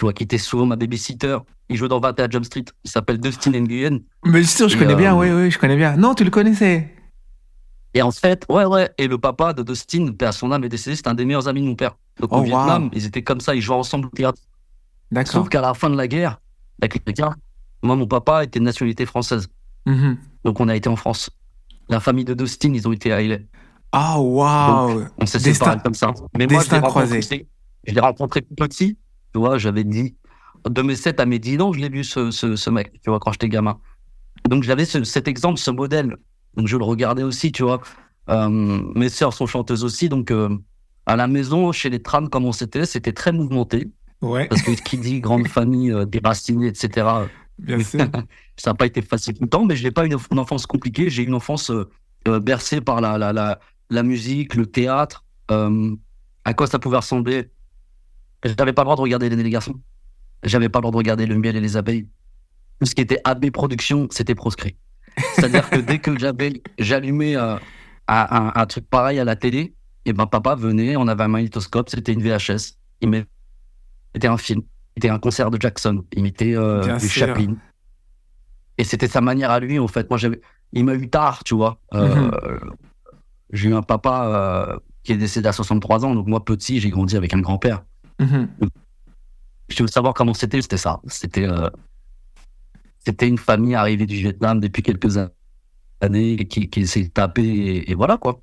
vois, 0.00 0.12
qui 0.12 0.24
était 0.24 0.38
souvent 0.38 0.66
ma 0.66 0.74
babysitter. 0.76 1.38
Il 1.68 1.76
jouait 1.76 1.88
dans 1.88 2.00
21 2.00 2.28
Jump 2.28 2.44
Street. 2.44 2.64
Il 2.84 2.90
s'appelle 2.90 3.18
Dustin 3.20 3.52
Nguyen. 3.52 4.00
Mais 4.26 4.42
sûr, 4.42 4.68
je 4.68 4.74
Et, 4.76 4.78
connais 4.80 4.96
bien. 4.96 5.14
euh, 5.14 5.18
Oui, 5.20 5.30
oui, 5.30 5.50
je 5.52 5.58
connais 5.58 5.76
bien. 5.76 5.96
Non, 5.96 6.14
tu 6.14 6.24
le 6.24 6.30
connaissais. 6.30 6.92
Et 7.94 8.02
en 8.02 8.10
fait, 8.10 8.44
ouais, 8.48 8.64
ouais. 8.64 8.90
Et 8.98 9.06
le 9.06 9.18
papa 9.18 9.52
de 9.52 9.62
Dustin, 9.62 10.12
père 10.12 10.32
son 10.32 10.50
âme, 10.52 10.64
est 10.64 10.68
décédé. 10.68 10.96
C'était 10.96 11.08
un 11.08 11.14
des 11.14 11.24
meilleurs 11.24 11.48
amis 11.48 11.60
de 11.60 11.66
mon 11.66 11.74
père. 11.74 11.96
Donc 12.18 12.30
Oh, 12.32 12.36
au 12.36 12.38
wow. 12.40 12.44
Vietnam, 12.44 12.90
ils 12.92 13.04
étaient 13.06 13.22
comme 13.22 13.40
ça. 13.40 13.54
Ils 13.54 13.60
jouaient 13.60 13.76
ensemble 13.76 14.06
au 14.06 14.10
théâtre. 14.10 14.40
D'accord. 15.10 15.32
Sauf 15.32 15.48
qu'à 15.48 15.60
la 15.60 15.74
fin 15.74 15.90
de 15.90 15.96
la 15.96 16.08
guerre, 16.08 16.40
Américains, 16.80 17.34
moi, 17.82 17.96
mon 17.96 18.06
papa 18.06 18.44
était 18.44 18.58
de 18.60 18.64
nationalité 18.64 19.04
française. 19.06 19.46
Mhm. 19.86 20.16
Donc 20.44 20.58
on 20.60 20.68
a 20.68 20.76
été 20.76 20.88
en 20.88 20.96
France. 20.96 21.28
La 21.88 22.00
famille 22.00 22.24
de 22.24 22.34
Dustin, 22.34 22.72
ils 22.74 22.88
ont 22.88 22.92
été 22.92 23.12
à 23.12 23.16
Haïley. 23.16 23.46
Ah, 23.92 24.18
waouh. 24.18 25.04
On 25.18 25.26
s'est 25.26 25.38
séparés 25.38 25.76
comme 25.84 25.94
ça. 25.94 26.12
Mais 26.38 26.46
moi, 26.46 26.62
je 26.62 26.70
destin 26.70 26.76
l'ai 26.80 26.82
croisé. 26.88 27.14
rencontré, 27.16 27.46
je 27.86 27.94
l'ai 27.94 28.00
rencontré 28.00 28.40
petit. 28.40 28.96
Tu 29.34 29.38
vois, 29.38 29.58
j'avais 29.58 29.84
dit, 29.84 30.14
de 30.68 30.82
mes 30.82 30.96
7 30.96 31.20
à 31.20 31.26
mes 31.26 31.38
10 31.38 31.60
ans, 31.60 31.72
je 31.72 31.80
l'ai 31.80 31.88
vu, 31.90 32.04
ce, 32.04 32.30
ce, 32.30 32.56
ce 32.56 32.70
mec, 32.70 32.92
tu 33.02 33.10
vois, 33.10 33.18
quand 33.18 33.32
j'étais 33.32 33.48
gamin. 33.50 33.78
Donc, 34.48 34.62
j'avais 34.62 34.84
ce- 34.86 35.04
cet 35.04 35.28
exemple, 35.28 35.58
ce 35.58 35.70
modèle. 35.70 36.16
Donc, 36.56 36.66
je 36.68 36.76
le 36.76 36.84
regardais 36.84 37.22
aussi, 37.22 37.52
tu 37.52 37.62
vois. 37.62 37.80
Euh, 38.28 38.48
mes 38.94 39.08
sœurs 39.08 39.32
sont 39.32 39.46
chanteuses 39.46 39.84
aussi. 39.84 40.08
Donc, 40.08 40.30
euh, 40.30 40.48
à 41.06 41.16
la 41.16 41.26
maison, 41.26 41.72
chez 41.72 41.90
les 41.90 42.02
trams, 42.02 42.28
comme 42.28 42.44
on 42.44 42.52
c'était, 42.52 42.86
c'était 42.86 43.12
très 43.12 43.32
mouvementé. 43.32 43.90
Ouais, 44.20 44.46
Parce 44.46 44.62
que 44.62 44.70
qui 44.70 44.98
dit 44.98 45.20
grande 45.20 45.48
famille, 45.48 45.90
euh, 45.90 46.04
déracinée, 46.04 46.68
etc., 46.68 47.06
bien 47.58 47.82
sûr. 47.82 48.00
ça 48.56 48.70
n'a 48.70 48.74
pas 48.74 48.86
été 48.86 49.02
facile 49.02 49.34
tout 49.34 49.42
le 49.42 49.48
temps, 49.48 49.64
mais 49.64 49.74
je 49.74 49.82
n'ai 49.82 49.90
pas 49.90 50.04
eu 50.04 50.06
une, 50.12 50.18
une 50.30 50.38
enfance 50.38 50.66
compliquée. 50.66 51.10
J'ai 51.10 51.22
eu 51.22 51.26
une 51.26 51.34
enfance 51.34 51.70
euh, 51.70 52.40
bercée 52.40 52.80
par 52.80 53.00
la, 53.00 53.18
la, 53.18 53.32
la, 53.32 53.58
la 53.90 54.02
musique, 54.04 54.54
le 54.54 54.66
théâtre. 54.66 55.24
à 55.48 56.54
quoi 56.54 56.66
ça 56.68 56.78
pouvait 56.78 56.98
ressembler? 56.98 57.50
J'avais 58.44 58.72
pas 58.72 58.82
le 58.82 58.86
droit 58.86 58.96
de 58.96 59.00
regarder 59.00 59.28
les 59.28 59.50
garçons. 59.50 59.74
J'avais 60.44 60.68
pas 60.68 60.78
le 60.78 60.82
droit 60.82 60.92
de 60.92 60.96
regarder 60.96 61.26
le 61.26 61.36
miel 61.36 61.56
et 61.56 61.60
les 61.60 61.76
abeilles. 61.76 62.08
Tout 62.80 62.86
ce 62.86 62.94
qui 62.94 63.00
était 63.00 63.20
AB 63.24 63.50
Production, 63.50 64.08
c'était 64.10 64.34
proscrit. 64.34 64.76
C'est-à-dire 65.34 65.68
que 65.70 65.78
dès 65.80 65.98
que 65.98 66.18
j'avais, 66.18 66.62
j'allumais 66.78 67.36
euh, 67.36 67.56
un, 68.08 68.26
un- 68.30 68.52
un 68.54 68.66
truc 68.66 68.88
pareil 68.88 69.18
à 69.18 69.24
la 69.24 69.36
télé, 69.36 69.74
et 70.04 70.12
ben 70.12 70.26
papa 70.26 70.54
venait, 70.54 70.96
on 70.96 71.06
avait 71.08 71.24
un 71.24 71.28
magnétoscope, 71.28 71.88
c'était 71.88 72.12
une 72.12 72.22
VHS. 72.22 72.76
Il 73.00 73.08
mettait 73.10 73.28
un 74.28 74.36
film, 74.36 74.62
c'était 74.96 75.10
un 75.10 75.18
concert 75.18 75.50
de 75.50 75.60
Jackson, 75.60 76.04
il 76.14 76.22
mettait 76.22 76.54
euh, 76.56 76.96
du 76.98 77.08
sûr. 77.08 77.26
Chaplin. 77.28 77.56
Et 78.78 78.84
c'était 78.84 79.08
sa 79.08 79.20
manière 79.20 79.50
à 79.50 79.60
lui, 79.60 79.78
en 79.78 79.86
fait. 79.88 80.08
Moi, 80.10 80.18
j'avais, 80.18 80.40
il 80.72 80.84
m'a 80.84 80.94
eu 80.94 81.08
tard, 81.08 81.44
tu 81.44 81.54
vois. 81.54 81.78
Euh, 81.94 82.30
J'ai 83.52 83.68
eu 83.68 83.74
un 83.74 83.82
papa 83.82 84.78
qui 85.02 85.12
est 85.12 85.16
décédé 85.18 85.46
à 85.48 85.52
63 85.52 86.04
ans, 86.04 86.14
donc 86.14 86.26
moi, 86.26 86.44
petit, 86.44 86.80
j'ai 86.80 86.88
grandi 86.90 87.16
avec 87.16 87.34
un 87.34 87.40
grand-père. 87.40 87.82
Mhm. 88.18 88.48
Je 89.68 89.82
veux 89.82 89.88
savoir 89.88 90.14
comment 90.14 90.34
c'était, 90.34 90.60
c'était 90.62 90.76
ça. 90.78 91.00
C'était, 91.06 91.46
c'était 93.04 93.28
une 93.28 93.38
famille 93.38 93.74
arrivée 93.74 94.06
du 94.06 94.16
Vietnam 94.16 94.60
depuis 94.60 94.82
quelques 94.82 95.16
an- 95.18 95.28
années 96.00 96.36
qui, 96.48 96.68
qui 96.70 96.86
s'est 96.86 97.08
tapée 97.08 97.42
et, 97.44 97.90
et 97.90 97.94
voilà 97.94 98.16
quoi. 98.18 98.40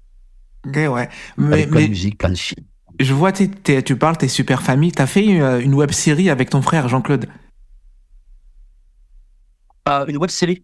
Ok, 0.67 0.75
ouais. 0.75 1.09
Mais, 1.37 1.53
Avec 1.53 1.71
mais 1.71 1.83
de 1.83 1.89
musique, 1.89 2.21
films. 2.35 2.65
je 2.99 3.13
vois, 3.13 3.31
t'es- 3.31 3.47
t'es- 3.47 3.81
tu 3.83 3.95
parles, 3.97 4.17
t'es 4.17 4.27
super 4.27 4.61
famille. 4.61 4.91
T'as 4.91 5.07
fait 5.07 5.25
une 5.25 5.73
web 5.73 5.91
série 5.91 6.29
avec 6.29 6.49
ton 6.49 6.61
frère 6.61 6.87
Jean-Claude? 6.89 7.27
Euh, 9.87 10.05
une 10.07 10.17
web 10.17 10.29
série? 10.29 10.63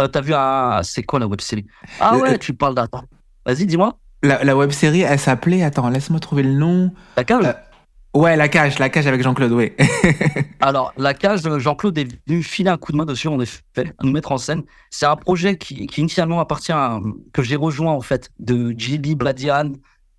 Euh, 0.00 0.08
T'as 0.08 0.20
vu 0.20 0.34
un... 0.34 0.82
C'est 0.82 1.02
quoi 1.02 1.18
la 1.18 1.26
web 1.26 1.40
série? 1.40 1.66
Ah 2.00 2.16
ouais, 2.18 2.34
euh, 2.34 2.38
tu 2.38 2.54
parles 2.54 2.74
d'attends. 2.74 3.04
Vas-y, 3.46 3.66
dis-moi. 3.66 3.98
La, 4.22 4.42
la 4.44 4.56
web 4.56 4.70
série, 4.70 5.02
elle 5.02 5.18
s'appelait. 5.18 5.62
Attends, 5.62 5.88
laisse-moi 5.88 6.20
trouver 6.20 6.42
le 6.42 6.52
nom. 6.52 6.92
La 7.16 7.22
Euh, 7.22 7.52
Ouais, 8.18 8.34
La 8.34 8.48
Cage, 8.48 8.80
La 8.80 8.88
Cage 8.88 9.06
avec 9.06 9.22
Jean-Claude, 9.22 9.52
oui. 9.52 9.70
Alors, 10.60 10.92
la 10.96 11.14
cage, 11.14 11.42
Jean-Claude 11.58 11.96
est 11.98 12.08
venu 12.26 12.42
filer 12.42 12.68
un 12.68 12.76
coup 12.76 12.90
de 12.90 12.96
main 12.96 13.04
dessus, 13.04 13.28
en 13.28 13.38
effet, 13.38 13.62
à 13.76 14.02
nous 14.02 14.10
mettre 14.10 14.32
en 14.32 14.38
scène. 14.38 14.64
C'est 14.90 15.06
un 15.06 15.14
projet 15.14 15.56
qui, 15.56 15.86
qui 15.86 16.00
initialement 16.00 16.40
appartient 16.40 16.72
à, 16.72 16.98
que 17.32 17.44
j'ai 17.44 17.54
rejoint, 17.54 17.92
en 17.92 18.00
fait, 18.00 18.30
de 18.40 18.74
JB 18.76 19.14
Bladian, 19.14 19.70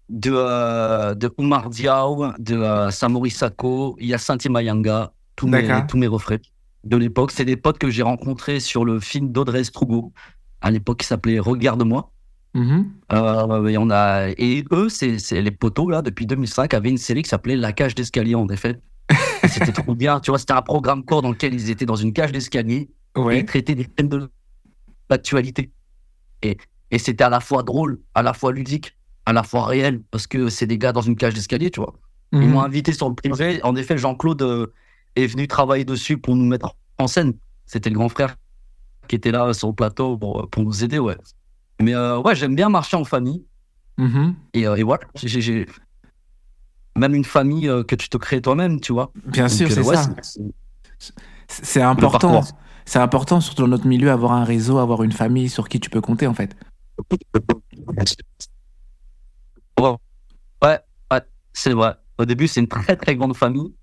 de, 0.08 0.32
euh, 0.34 1.14
de 1.14 1.30
Oumar 1.38 1.70
Diaw, 1.70 2.32
de 2.40 2.56
euh, 2.56 2.90
Samori 2.90 3.32
Sako, 3.32 3.98
Yacinti 4.00 4.48
Mayanga, 4.48 5.12
tous 5.36 5.50
mes, 5.50 5.68
tous 5.90 5.98
mes 5.98 6.08
refrains 6.08 6.38
de 6.86 6.96
l'époque. 6.96 7.32
C'est 7.32 7.44
des 7.44 7.58
potes 7.58 7.80
que 7.80 7.90
j'ai 7.90 8.04
rencontrés 8.04 8.62
sur 8.62 8.86
le 8.86 9.02
film 9.02 9.34
d'Audrey 9.34 9.66
Strugo, 9.66 10.14
à 10.62 10.72
l'époque 10.72 11.00
qui 11.00 11.06
s'appelait 11.06 11.40
Regarde-moi. 11.40 12.14
Mhm. 12.54 12.92
Euh, 13.14 13.68
et, 13.68 13.78
on 13.78 13.90
a, 13.92 14.30
et 14.30 14.64
eux, 14.72 14.90
c'est 14.90 15.18
les 15.42 15.52
poteaux, 15.52 15.90
là, 15.90 16.02
depuis 16.02 16.26
2005, 16.26 16.74
avaient 16.74 16.90
une 16.90 16.98
série 16.98 17.22
qui 17.22 17.30
s'appelait 17.30 17.56
La 17.56 17.74
cage 17.74 17.96
d'escalier, 17.96 18.36
en 18.36 18.48
effet. 18.50 18.80
Et 19.44 19.48
C'était 19.48 19.72
trop 19.72 19.96
bien, 19.96 20.20
tu 20.20 20.32
vois, 20.32 20.38
c'était 20.40 20.54
un 20.54 20.62
programme 20.62 21.04
court 21.04 21.22
dans 21.22 21.30
lequel 21.32 21.54
ils 21.54 21.70
étaient 21.70 21.86
dans 21.86 21.96
une 21.96 22.14
cage 22.14 22.32
d'escalier 22.32 22.90
et 23.32 23.38
ils 23.40 23.46
traitaient 23.46 23.74
des 23.76 23.86
thèmes 23.86 24.10
de 24.10 24.30
l'actualité. 25.10 25.72
Et, 26.44 26.58
et 26.92 27.00
c'était 27.00 27.24
à 27.24 27.30
la 27.30 27.40
fois 27.40 27.64
drôle, 27.64 28.00
à 28.14 28.22
la 28.22 28.34
fois 28.34 28.52
ludique, 28.52 28.96
à 29.26 29.34
la 29.34 29.44
fois 29.44 29.66
réel, 29.66 30.02
parce 30.12 30.28
que 30.28 30.50
c'est 30.50 30.68
des 30.68 30.78
gars 30.78 30.92
dans 30.92 31.02
une 31.02 31.16
cage 31.16 31.34
d'escalier, 31.34 31.72
tu 31.72 31.80
vois. 31.80 31.94
Ils 32.32 32.40
Mhm. 32.40 32.50
m'ont 32.50 32.62
invité 32.62 32.94
sur 32.94 33.10
le 33.10 33.16
projet. 33.16 33.60
En 33.64 33.76
effet, 33.76 33.98
Jean-Claude 33.98 34.42
euh, 34.44 34.68
est 35.16 35.26
venu 35.26 35.48
travailler 35.48 35.86
dessus 35.86 36.18
pour 36.20 36.36
nous 36.36 36.46
mettre 36.46 36.76
en 37.00 37.08
scène. 37.08 37.34
C'était 37.66 37.90
le 37.90 37.96
grand 37.96 38.10
frère 38.10 38.36
qui 39.08 39.16
était 39.16 39.32
là 39.32 39.52
sur 39.54 39.70
le 39.70 39.74
plateau 39.74 40.18
pour, 40.18 40.48
pour 40.50 40.64
nous 40.64 40.84
aider, 40.84 41.00
ouais. 41.00 41.18
Mais 41.82 41.94
euh, 41.96 42.20
ouais, 42.20 42.36
j'aime 42.36 42.56
bien 42.56 42.70
marcher 42.70 42.98
en 42.98 43.04
famille. 43.06 43.46
Mhm. 43.98 44.36
Et, 44.54 44.68
euh, 44.68 44.76
et 44.76 44.84
voilà, 44.84 45.04
j'ai- 45.16 45.66
même 46.98 47.16
une 47.16 47.26
famille 47.26 47.68
euh, 47.70 47.84
que 47.84 47.96
tu 47.96 48.10
te 48.10 48.18
crées 48.18 48.42
toi-même, 48.42 48.80
tu 48.82 48.92
vois. 48.94 49.12
Bien 49.26 49.48
Donc, 49.48 49.52
sûr, 49.58 49.72
c'est 49.72 49.82
ouais, 49.82 49.96
ça. 49.96 50.14
c'est- 51.48 51.82
important. 51.82 52.42
C'est 52.86 53.00
important, 53.00 53.40
surtout 53.40 53.62
dans 53.64 53.68
notre 53.68 53.88
milieu, 53.88 54.10
avoir 54.12 54.32
un 54.32 54.44
réseau, 54.44 54.80
avoir 54.80 55.04
une 55.04 55.12
famille 55.12 55.48
sur 55.50 55.70
qui 55.70 55.80
tu 55.80 55.90
peux 55.90 56.02
compter, 56.02 56.28
en 56.28 56.34
fait. 56.34 56.56
Ouais, 59.80 59.96
ouais, 60.64 60.80
ouais, 61.12 61.22
c'est 61.54 61.74
vrai. 61.74 61.96
Au 62.18 62.26
début, 62.26 62.48
c'est 62.48 62.60
une 62.60 62.68
très 62.68 62.96
très 62.96 63.16
grande 63.16 63.36
famille. 63.36 63.74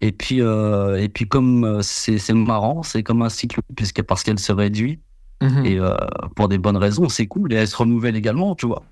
Et 0.00 0.12
puis, 0.12 0.38
et 0.40 1.08
puis 1.08 1.26
comme 1.26 1.80
c'est 1.82 2.18
c'est 2.18 2.34
marrant, 2.34 2.82
c'est 2.82 3.02
comme 3.02 3.22
un 3.22 3.30
cycle, 3.30 3.60
puisque 3.74 4.02
parce 4.02 4.22
qu'elle 4.22 4.38
se 4.38 4.52
réduit, 4.52 5.00
Mhm. 5.42 5.66
et 5.66 5.78
euh, 5.78 5.94
pour 6.34 6.48
des 6.48 6.58
bonnes 6.58 6.76
raisons, 6.78 7.08
c'est 7.08 7.26
cool, 7.26 7.52
et 7.52 7.56
elle 7.56 7.68
se 7.68 7.76
renouvelle 7.76 8.16
également, 8.16 8.54
tu 8.54 8.66
vois. 8.66 8.82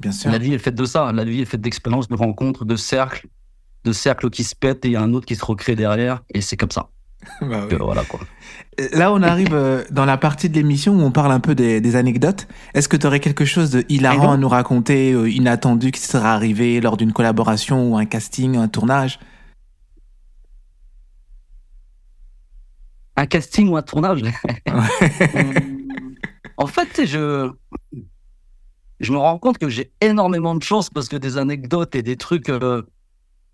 Bien 0.00 0.12
sûr. 0.12 0.30
La 0.30 0.38
vie 0.38 0.54
est 0.54 0.58
faite 0.58 0.76
de 0.76 0.84
ça, 0.84 1.10
la 1.12 1.24
vie 1.24 1.40
est 1.40 1.44
faite 1.44 1.60
d'expériences, 1.60 2.08
de 2.08 2.14
rencontres, 2.14 2.64
de 2.64 2.76
cercles, 2.76 3.26
de 3.84 3.92
cercles 3.92 4.30
qui 4.30 4.44
se 4.44 4.54
pètent, 4.54 4.84
et 4.84 4.88
il 4.88 4.92
y 4.92 4.96
a 4.96 5.02
un 5.02 5.12
autre 5.12 5.26
qui 5.26 5.34
se 5.34 5.44
recrée 5.44 5.74
derrière, 5.74 6.22
et 6.32 6.40
c'est 6.40 6.56
comme 6.56 6.70
ça. 6.70 6.88
Bah 7.40 7.66
oui. 7.68 7.76
Voilà 7.80 8.04
quoi. 8.04 8.20
Là, 8.92 9.12
on 9.12 9.22
arrive 9.22 9.52
euh, 9.52 9.82
dans 9.90 10.04
la 10.04 10.16
partie 10.16 10.48
de 10.48 10.54
l'émission 10.54 10.94
où 10.94 11.00
on 11.00 11.10
parle 11.10 11.32
un 11.32 11.40
peu 11.40 11.56
des, 11.56 11.80
des 11.80 11.96
anecdotes. 11.96 12.46
Est-ce 12.74 12.88
que 12.88 12.96
tu 12.96 13.06
aurais 13.08 13.18
quelque 13.18 13.44
chose 13.44 13.70
de 13.70 13.84
hilarant 13.88 14.32
à 14.32 14.36
nous 14.36 14.48
raconter, 14.48 15.12
euh, 15.12 15.28
inattendu, 15.28 15.90
qui 15.90 16.00
serait 16.00 16.28
arrivé 16.28 16.80
lors 16.80 16.96
d'une 16.96 17.12
collaboration 17.12 17.92
ou 17.92 17.96
un 17.98 18.04
casting, 18.06 18.56
un 18.56 18.68
tournage? 18.68 19.18
Un 23.16 23.26
casting 23.26 23.68
ou 23.68 23.76
un 23.76 23.82
tournage? 23.82 24.22
En 26.58 26.66
fait, 26.66 27.06
je, 27.06 27.50
je 29.00 29.12
me 29.12 29.18
rends 29.18 29.38
compte 29.38 29.58
que 29.58 29.68
j'ai 29.68 29.92
énormément 30.00 30.54
de 30.54 30.62
chance 30.62 30.90
parce 30.90 31.08
que 31.08 31.16
des 31.16 31.38
anecdotes 31.38 31.94
et 31.94 32.02
des 32.02 32.16
trucs, 32.16 32.48
euh, 32.48 32.82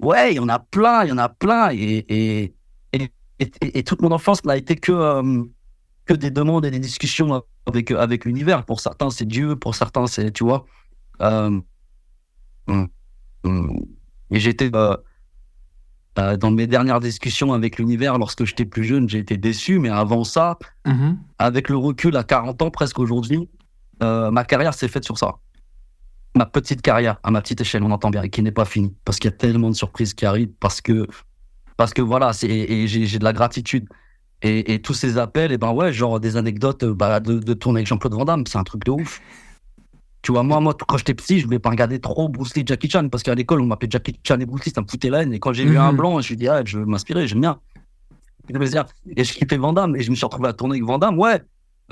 ouais, 0.00 0.32
il 0.32 0.36
y 0.36 0.40
en 0.40 0.48
a 0.48 0.58
plein, 0.58 1.04
il 1.04 1.10
y 1.10 1.12
en 1.12 1.18
a 1.18 1.28
plein. 1.28 1.70
Et, 1.72 2.04
et, 2.08 2.54
et, 2.92 3.10
et- 3.62 3.84
toute 3.84 4.02
mon 4.02 4.12
enfance 4.12 4.44
n'a 4.44 4.56
été 4.56 4.76
que, 4.76 4.92
euh, 4.92 5.44
que 6.06 6.14
des 6.14 6.30
demandes 6.30 6.66
et 6.66 6.70
des 6.70 6.80
discussions 6.80 7.42
avec, 7.66 7.90
avec 7.92 8.24
l'univers. 8.26 8.64
Pour 8.66 8.80
certains, 8.80 9.10
c'est 9.10 9.26
Dieu, 9.26 9.56
pour 9.56 9.74
certains, 9.74 10.06
c'est, 10.06 10.32
tu 10.32 10.44
vois. 10.44 10.66
Euh, 11.22 11.60
hum, 12.66 12.88
hum. 13.44 13.80
et 14.30 14.40
j'étais 14.40 14.70
euh, 16.18 16.36
dans 16.36 16.50
mes 16.50 16.66
dernières 16.66 17.00
discussions 17.00 17.52
avec 17.52 17.78
l'univers 17.78 18.18
lorsque 18.18 18.44
j'étais 18.44 18.64
plus 18.64 18.84
jeune, 18.84 19.08
j'ai 19.08 19.18
été 19.18 19.36
déçu, 19.36 19.78
mais 19.78 19.88
avant 19.90 20.24
ça, 20.24 20.58
Mhm. 20.86 21.18
avec 21.38 21.68
le 21.68 21.76
recul 21.76 22.16
à 22.16 22.22
40 22.24 22.62
ans 22.62 22.70
presque 22.70 22.98
aujourd'hui, 22.98 23.48
euh, 24.02 24.30
ma 24.30 24.44
carrière 24.44 24.74
s'est 24.74 24.88
faite 24.88 25.04
sur 25.04 25.18
ça. 25.18 25.36
Ma 26.36 26.46
petite 26.46 26.82
carrière, 26.82 27.18
à 27.22 27.30
ma 27.30 27.40
petite 27.40 27.60
échelle, 27.60 27.82
on 27.84 27.90
entend 27.92 28.10
bien, 28.10 28.22
et 28.22 28.28
qui 28.30 28.42
n'est 28.42 28.50
pas 28.52 28.64
finie, 28.64 28.94
parce 29.04 29.18
qu'il 29.18 29.30
y 29.30 29.34
a 29.34 29.36
tellement 29.36 29.70
de 29.70 29.74
surprises 29.76 30.14
qui 30.14 30.26
arrivent, 30.26 30.52
parce 30.60 30.80
que, 30.80 31.06
parce 31.76 31.94
que 31.94 32.02
voilà, 32.02 32.32
et 32.42 32.86
j'ai, 32.88 33.18
de 33.18 33.24
la 33.24 33.32
gratitude. 33.32 33.86
Et, 34.42 34.74
et 34.74 34.82
tous 34.82 34.94
ces 34.94 35.16
appels, 35.16 35.52
et 35.52 35.58
ben 35.58 35.72
ouais, 35.72 35.92
genre 35.92 36.20
des 36.20 36.36
anecdotes 36.36 36.82
euh, 36.82 36.92
bah, 36.92 37.18
de, 37.20 37.38
de 37.38 37.54
tourner 37.54 37.78
avec 37.78 37.86
Jean-Claude 37.86 38.12
Van 38.14 38.24
Damme, 38.24 38.44
c'est 38.46 38.58
un 38.58 38.64
truc 38.64 38.84
de 38.84 38.90
ouf. 38.90 39.20
Tu 40.24 40.32
vois, 40.32 40.42
moi, 40.42 40.58
moi, 40.58 40.74
quand 40.88 40.96
j'étais 40.96 41.12
petit, 41.12 41.38
je 41.38 41.44
voulais 41.44 41.58
pas 41.58 41.68
regarder 41.68 42.00
trop 42.00 42.30
Bruce 42.30 42.54
Lee, 42.56 42.64
Jackie 42.66 42.88
Chan, 42.88 43.06
parce 43.10 43.22
qu'à 43.22 43.34
l'école, 43.34 43.60
on 43.60 43.66
m'appelait 43.66 43.90
Jackie 43.90 44.18
Chan 44.26 44.40
et 44.40 44.46
Bruce 44.46 44.64
Lee, 44.64 44.72
ça 44.74 44.80
me 44.80 44.86
foutait 44.88 45.10
la 45.10 45.22
haine. 45.22 45.34
Et 45.34 45.38
quand 45.38 45.52
j'ai 45.52 45.64
vu 45.66 45.72
Mhm. 45.76 45.76
un 45.82 45.92
blanc, 45.92 46.12
je 46.12 46.16
me 46.16 46.22
suis 46.22 46.36
dit, 46.38 46.48
ah, 46.48 46.62
je 46.64 46.78
veux 46.78 46.86
m'inspirer, 46.86 47.26
j'aime 47.28 47.42
bien. 47.42 47.58
Et 48.48 48.54
je 48.54 48.58
me 48.58 48.64
disais, 48.64 48.80
et 49.16 49.22
je 49.22 49.32
kiffais 49.34 49.58
Van 49.58 49.74
Damme, 49.74 49.94
et 49.96 50.00
je 50.00 50.10
me 50.10 50.16
suis 50.16 50.24
retrouvé 50.24 50.48
à 50.48 50.54
tourner 50.54 50.76
avec 50.76 50.84
Van 50.84 50.98
Damme, 50.98 51.18
ouais. 51.18 51.42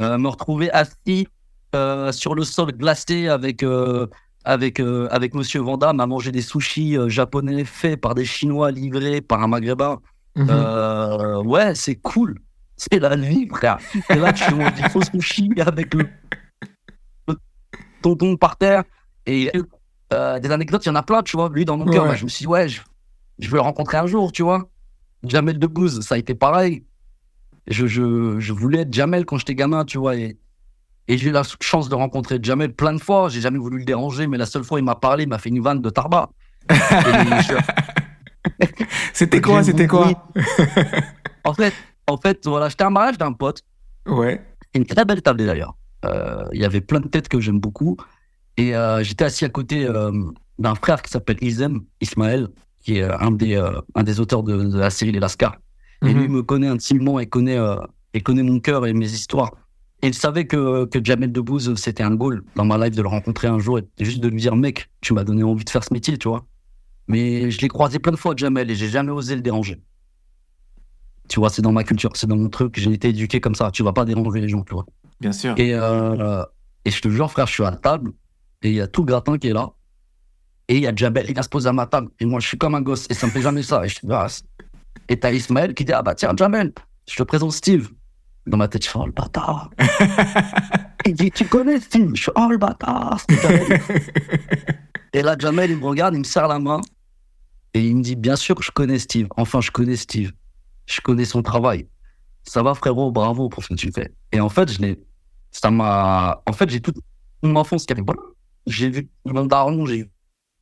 Euh, 0.01 0.17
me 0.17 0.29
retrouver 0.29 0.71
assis 0.73 1.29
euh, 1.75 2.11
sur 2.11 2.35
le 2.35 2.45
sol 2.45 2.73
glacé 2.73 3.29
avec, 3.29 3.63
euh, 3.63 4.07
avec, 4.47 4.81
euh, 4.81 5.09
avec 5.11 5.35
Monsieur 5.35 5.61
Van 5.61 5.77
Damme 5.77 6.01
à 6.01 6.07
manger 6.07 6.33
des 6.33 6.41
sushis 6.41 6.97
japonais 7.09 7.65
faits 7.67 8.01
par 8.01 8.15
des 8.15 8.25
Chinois 8.25 8.71
livrés 8.71 9.21
par 9.21 9.43
un 9.43 9.47
Maghrébin. 9.49 9.99
Mhm. 10.37 11.47
Ouais, 11.47 11.75
c'est 11.75 11.97
cool. 11.97 12.39
C'est 12.79 12.99
la 12.99 13.15
vie, 13.15 13.47
frère. 13.49 13.77
Et 14.09 14.15
là, 14.17 14.33
tu 14.33 14.55
manges 14.55 14.73
des 14.75 14.89
faux 14.89 15.03
sushis 15.03 15.51
avec 15.65 15.93
le 15.93 16.09
tonton 18.03 18.37
par 18.37 18.57
terre. 18.57 18.85
Et 19.27 19.51
euh, 20.13 20.39
des 20.41 20.51
anecdotes, 20.51 20.85
il 20.85 20.89
y 20.89 20.93
en 20.93 20.97
a 20.97 21.03
plein, 21.03 21.23
tu 21.23 21.37
vois. 21.37 21.49
Lui, 21.49 21.65
dans 21.65 21.77
mon 21.79 21.87
cœur, 21.87 22.03
Ouais. 22.05 22.11
bah, 22.11 22.15
je 22.17 22.25
me 22.25 22.29
suis 22.29 22.43
dit, 22.45 22.47
ouais, 22.49 22.69
je, 22.69 22.81
je 23.39 23.49
veux 23.49 23.55
le 23.57 23.61
rencontrer 23.63 23.97
un 23.97 24.07
jour, 24.07 24.31
tu 24.33 24.43
vois. 24.43 24.69
Jamel 25.25 25.59
Debbouze, 25.59 26.01
ça 26.01 26.17
a 26.17 26.19
été 26.19 26.35
pareil. 26.35 26.85
Je, 27.69 27.87
je, 27.87 28.41
je 28.41 28.53
voulais 28.53 28.81
être 28.81 28.93
Jamel 28.93 29.25
quand 29.25 29.39
j'étais 29.39 29.55
gamin, 29.55 29.85
tu 29.85 29.97
vois. 29.99 30.17
Et, 30.17 30.37
et 31.09 31.17
j'ai 31.17 31.29
eu 31.31 31.33
la 31.33 31.43
chance 31.61 31.89
de 31.89 31.95
rencontrer 31.95 32.39
Jamel 32.43 32.75
plein 32.75 32.93
de 32.93 32.99
fois. 33.01 33.29
J'ai 33.29 33.41
jamais 33.41 33.59
voulu 33.59 33.79
le 33.79 33.85
déranger, 33.85 34.27
mais 34.27 34.37
la 34.37 34.47
seule 34.47 34.65
fois 34.65 34.81
il 34.81 34.85
m'a 34.85 34.97
parlé, 34.97 35.23
il 35.25 35.29
m'a 35.29 35.39
fait 35.39 35.49
une 35.51 35.61
vanne 35.63 35.81
de 35.81 35.89
Tarba. 35.91 36.29
C'était 39.13 39.41
quoi 39.41 39.63
C'était 39.63 39.87
quoi 39.87 40.11
En 41.45 41.55
fait, 41.55 41.73
en 42.09 42.17
fait, 42.17 42.47
voilà, 42.47 42.69
j'étais 42.69 42.85
à 42.85 42.89
un 42.89 42.91
mariage 42.91 43.19
d'un 43.19 43.33
pote. 43.33 43.63
Ouais. 44.07 44.45
Une 44.75 44.85
très 44.87 45.05
belle 45.05 45.23
tablée 45.23 45.47
d'ailleurs. 45.47 45.75
Euh, 46.05 46.45
Il 46.53 46.61
y 46.61 46.65
avait 46.65 46.81
plein 46.81 47.01
de 47.01 47.09
têtes 47.09 47.29
que 47.29 47.41
j'aime 47.41 47.61
beaucoup. 47.61 47.97
Et 48.57 48.75
euh, 48.77 49.03
j'étais 49.03 49.25
assis 49.25 49.45
à 49.45 49.49
côté 49.49 49.87
euh, 49.87 50.13
d'un 50.59 50.75
frère 50.75 51.01
qui 51.03 51.11
s'appelle 51.11 51.39
Izem 51.41 51.81
Ismaël, 52.01 52.49
qui 52.81 52.99
est 52.99 53.03
un 53.05 53.31
des, 53.31 53.57
un 53.95 54.03
des 54.03 54.21
auteurs 54.21 54.43
de, 54.43 54.65
de 54.65 54.79
la 54.79 54.91
série 54.91 55.13
Les 55.13 55.21
Lascars. 55.21 55.57
Et 56.05 56.13
Mhm. 56.13 56.21
lui 56.21 56.29
me 56.29 56.43
connaît 56.43 56.67
intimement 56.69 57.21
et 57.21 57.27
connaît, 57.27 57.59
et 58.13 58.21
connaît 58.21 58.43
mon 58.43 58.59
cœur 58.61 58.87
et 58.87 58.93
mes 58.93 59.07
histoires. 59.11 59.53
Et 60.03 60.09
il 60.09 60.15
savait 60.15 60.47
que, 60.49 60.85
que 60.87 60.99
Jamel 61.03 61.31
Debbouze, 61.31 61.75
c'était 61.77 62.03
un 62.03 62.15
goal 62.17 62.43
dans 62.57 62.65
ma 62.65 62.77
life 62.77 62.97
de 62.97 63.03
le 63.03 63.09
rencontrer 63.09 63.47
un 63.47 63.61
jour 63.61 63.79
et 63.79 63.85
juste 64.01 64.19
de 64.21 64.27
lui 64.29 64.41
dire, 64.41 64.57
mec, 64.57 64.91
tu 65.01 65.15
m'as 65.15 65.23
donné 65.23 65.45
envie 65.45 65.65
de 65.65 65.71
faire 65.71 65.85
ce 65.85 65.95
métier, 65.95 66.19
tu 66.19 66.27
vois. 66.29 66.45
Mais 67.07 67.51
je 67.53 67.61
l'ai 67.61 67.69
croisé 67.69 68.01
plein 68.01 68.11
de 68.13 68.17
fois, 68.17 68.35
Jamel, 68.37 68.69
et 68.71 68.75
j'ai 68.75 68.89
jamais 68.89 69.13
osé 69.13 69.37
le 69.37 69.43
déranger. 69.43 69.81
Tu 71.29 71.39
vois, 71.39 71.51
c'est 71.51 71.63
dans 71.63 71.73
ma 71.73 71.85
culture, 71.85 72.11
c'est 72.15 72.27
dans 72.27 72.37
mon 72.37 72.49
truc, 72.49 72.79
j'ai 72.79 72.93
été 72.93 73.09
éduqué 73.11 73.41
comme 73.41 73.55
ça. 73.55 73.71
Tu 73.71 73.83
vas 73.85 73.93
pas 73.93 74.05
déranger 74.05 74.41
les 74.41 74.49
gens, 74.49 74.63
tu 74.65 74.75
vois. 74.75 74.87
Bien 75.23 75.33
sûr. 75.33 75.55
Et, 75.57 75.73
euh, 75.73 76.45
et 76.85 76.91
je 76.91 77.01
te 77.01 77.09
jure, 77.09 77.31
frère, 77.31 77.47
je 77.47 77.53
suis 77.53 77.63
à 77.63 77.71
la 77.71 77.77
table 77.77 78.11
et 78.61 78.71
il 78.71 78.75
y 78.75 78.81
a 78.81 78.89
tout 78.89 79.03
le 79.03 79.07
gratin 79.07 79.39
qui 79.39 79.49
est 79.49 79.53
là. 79.53 79.71
Et 80.67 80.77
il 80.77 80.83
y 80.83 80.87
a 80.89 80.95
Jamel, 80.95 81.27
il 81.29 81.33
vient 81.33 81.43
se 81.43 81.49
poser 81.49 81.69
à 81.69 81.73
ma 81.73 81.87
table. 81.87 82.09
Et 82.19 82.27
moi, 82.27 82.41
je 82.41 82.49
suis 82.49 82.59
comme 82.59 82.75
un 82.75 82.81
gosse 82.81 83.07
et 83.09 83.15
ça 83.15 83.27
me 83.29 83.31
fait 83.31 83.41
jamais 83.41 83.63
ça. 83.63 83.85
Et 83.85 83.89
je 83.89 84.01
dis, 84.03 84.13
ah, 84.13 84.27
et 85.09 85.19
t'as 85.19 85.31
Ismaël 85.31 85.75
qui 85.75 85.85
dit, 85.85 85.93
ah 85.93 86.03
bah 86.03 86.17
tiens, 86.17 86.33
Jamel, 86.37 86.73
je 87.09 87.15
te 87.15 87.23
présente 87.23 87.53
Steve. 87.53 87.89
Dans 88.49 88.57
ma 88.57 88.67
tête, 88.67 88.85
je 88.85 88.91
fais, 88.91 88.99
oh 88.99 89.07
le 89.07 89.13
bâtard. 89.13 89.71
il 91.07 91.15
dit, 91.15 91.31
tu 91.31 91.45
connais 91.47 91.79
Steve? 91.79 92.11
Je 92.17 92.25
fais, 92.25 92.33
oh 92.35 92.49
le 92.51 92.59
bâtard. 92.59 93.21
et 95.13 95.23
là, 95.23 95.37
Jamel, 95.39 95.71
il 95.71 95.77
me 95.77 95.85
regarde, 95.85 96.15
il 96.15 96.19
me 96.19 96.25
serre 96.25 96.49
la 96.49 96.59
main 96.59 96.81
et 97.75 97.87
il 97.87 97.97
me 97.97 98.03
dit, 98.03 98.17
bien 98.17 98.35
sûr 98.35 98.57
que 98.57 98.65
je 98.65 98.73
connais 98.73 98.99
Steve. 98.99 99.29
Enfin, 99.37 99.61
je 99.61 99.71
connais 99.71 99.95
Steve. 99.95 100.33
Je 100.87 101.01
connais 101.01 101.25
son 101.25 101.43
travail. 101.43 101.87
Ça 102.43 102.65
va, 102.65 102.75
frérot, 102.75 103.13
bravo 103.13 103.49
pour 103.49 103.63
ce 103.63 103.69
que 103.69 103.75
tu 103.75 103.93
fais. 103.93 104.13
Et 104.33 104.41
en 104.41 104.49
fait, 104.49 104.73
je 104.73 104.81
l'ai 104.81 104.99
ça 105.53 105.71
m'a. 105.71 106.43
En 106.47 106.53
fait, 106.53 106.69
j'ai 106.71 106.81
toute 106.81 106.97
mon 107.43 107.55
enfance 107.57 107.87
qui. 107.87 107.95
Voilà. 107.95 108.21
J'ai 108.67 108.91
vu 108.91 109.09
mon 109.25 109.47
daron, 109.47 109.87
j'ai 109.87 110.11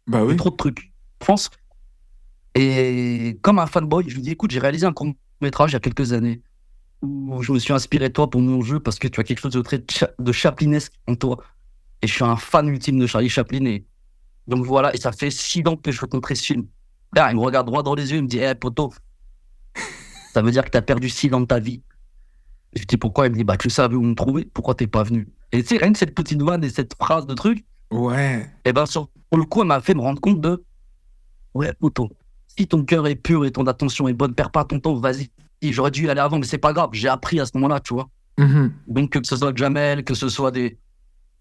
Bah 0.06 0.20
vu 0.24 0.30
oui. 0.32 0.36
trop 0.36 0.50
de 0.50 0.56
trucs. 0.56 0.92
France. 1.22 1.50
Et 2.54 3.38
comme 3.42 3.58
un 3.58 3.66
fanboy, 3.66 4.04
je 4.08 4.14
lui 4.16 4.22
dis 4.22 4.30
écoute, 4.30 4.50
j'ai 4.50 4.58
réalisé 4.58 4.86
un 4.86 4.92
court-métrage 4.92 5.70
il 5.70 5.74
y 5.74 5.76
a 5.76 5.80
quelques 5.80 6.12
années 6.12 6.42
où 7.02 7.42
je 7.42 7.52
me 7.52 7.58
suis 7.58 7.72
inspiré 7.72 8.08
de 8.08 8.12
toi 8.12 8.28
pour 8.28 8.40
mon 8.42 8.60
jeu 8.62 8.80
parce 8.80 8.98
que 8.98 9.08
tu 9.08 9.20
as 9.20 9.24
quelque 9.24 9.38
chose 9.40 9.52
de 9.52 9.62
très 9.62 9.82
cha- 9.90 10.10
de 10.18 10.32
chaplinesque 10.32 10.92
en 11.06 11.14
toi. 11.14 11.38
Et 12.02 12.06
je 12.06 12.12
suis 12.12 12.24
un 12.24 12.36
fan 12.36 12.68
ultime 12.68 12.98
de 12.98 13.06
Charlie 13.06 13.28
Chaplin 13.28 13.64
et, 13.66 13.86
Donc 14.48 14.64
voilà, 14.66 14.94
et 14.94 14.98
ça 14.98 15.12
fait 15.12 15.30
six 15.30 15.62
ans 15.66 15.76
que 15.76 15.92
je 15.92 16.00
rencontrais 16.00 16.34
ce 16.34 16.42
film. 16.44 16.66
Là, 17.14 17.30
il 17.30 17.36
me 17.36 17.40
regarde 17.42 17.66
droit 17.66 17.82
dans 17.82 17.94
les 17.94 18.10
yeux, 18.10 18.18
il 18.18 18.24
me 18.24 18.28
dit, 18.28 18.38
hé, 18.38 18.54
poto, 18.54 18.92
ça 20.32 20.42
veut 20.42 20.50
dire 20.50 20.64
que 20.64 20.70
t'as 20.70 20.82
perdu 20.82 21.08
six 21.08 21.32
ans 21.32 21.40
de 21.40 21.46
ta 21.46 21.58
vie. 21.60 21.82
Je 22.74 22.84
dis, 22.84 22.96
pourquoi? 22.96 23.26
Il 23.26 23.32
me 23.32 23.36
dit, 23.36 23.44
bah, 23.44 23.56
tu 23.56 23.68
savais 23.70 23.96
où 23.96 24.02
me 24.02 24.14
trouver, 24.14 24.48
pourquoi 24.52 24.74
t'es 24.74 24.86
pas 24.86 25.02
venu? 25.02 25.28
Et 25.52 25.62
tu 25.62 25.68
sais, 25.70 25.76
rien 25.82 25.92
que 25.92 25.98
cette 25.98 26.14
petite 26.14 26.40
vanne 26.42 26.62
et 26.64 26.70
cette 26.70 26.94
phrase 26.94 27.26
de 27.26 27.34
truc, 27.34 27.64
Ouais. 27.90 28.48
et 28.64 28.72
ben, 28.72 28.86
sur, 28.86 29.08
pour 29.30 29.38
le 29.38 29.44
coup, 29.44 29.62
elle 29.62 29.66
m'a 29.68 29.80
fait 29.80 29.94
me 29.94 30.00
rendre 30.00 30.20
compte 30.20 30.40
de, 30.40 30.62
ouais, 31.54 31.72
poto, 31.78 32.08
si 32.56 32.66
ton 32.66 32.84
cœur 32.84 33.06
est 33.08 33.16
pur 33.16 33.44
et 33.44 33.50
ton 33.50 33.66
attention 33.66 34.06
est 34.08 34.12
bonne, 34.12 34.34
perds 34.34 34.52
pas 34.52 34.64
ton 34.64 34.78
temps, 34.78 34.94
vas-y. 34.94 35.30
J'aurais 35.62 35.90
dû 35.90 36.06
y 36.06 36.08
aller 36.10 36.20
avant, 36.20 36.38
mais 36.38 36.46
c'est 36.46 36.58
pas 36.58 36.72
grave, 36.72 36.90
j'ai 36.92 37.08
appris 37.08 37.40
à 37.40 37.46
ce 37.46 37.50
moment-là, 37.54 37.80
tu 37.80 37.92
vois. 37.94 38.08
Mhm. 38.38 38.72
Donc, 38.86 39.10
que 39.10 39.18
ce 39.24 39.36
soit 39.36 39.56
Jamel, 39.56 40.04
que 40.04 40.14
ce 40.14 40.28
soit 40.28 40.50
des. 40.50 40.78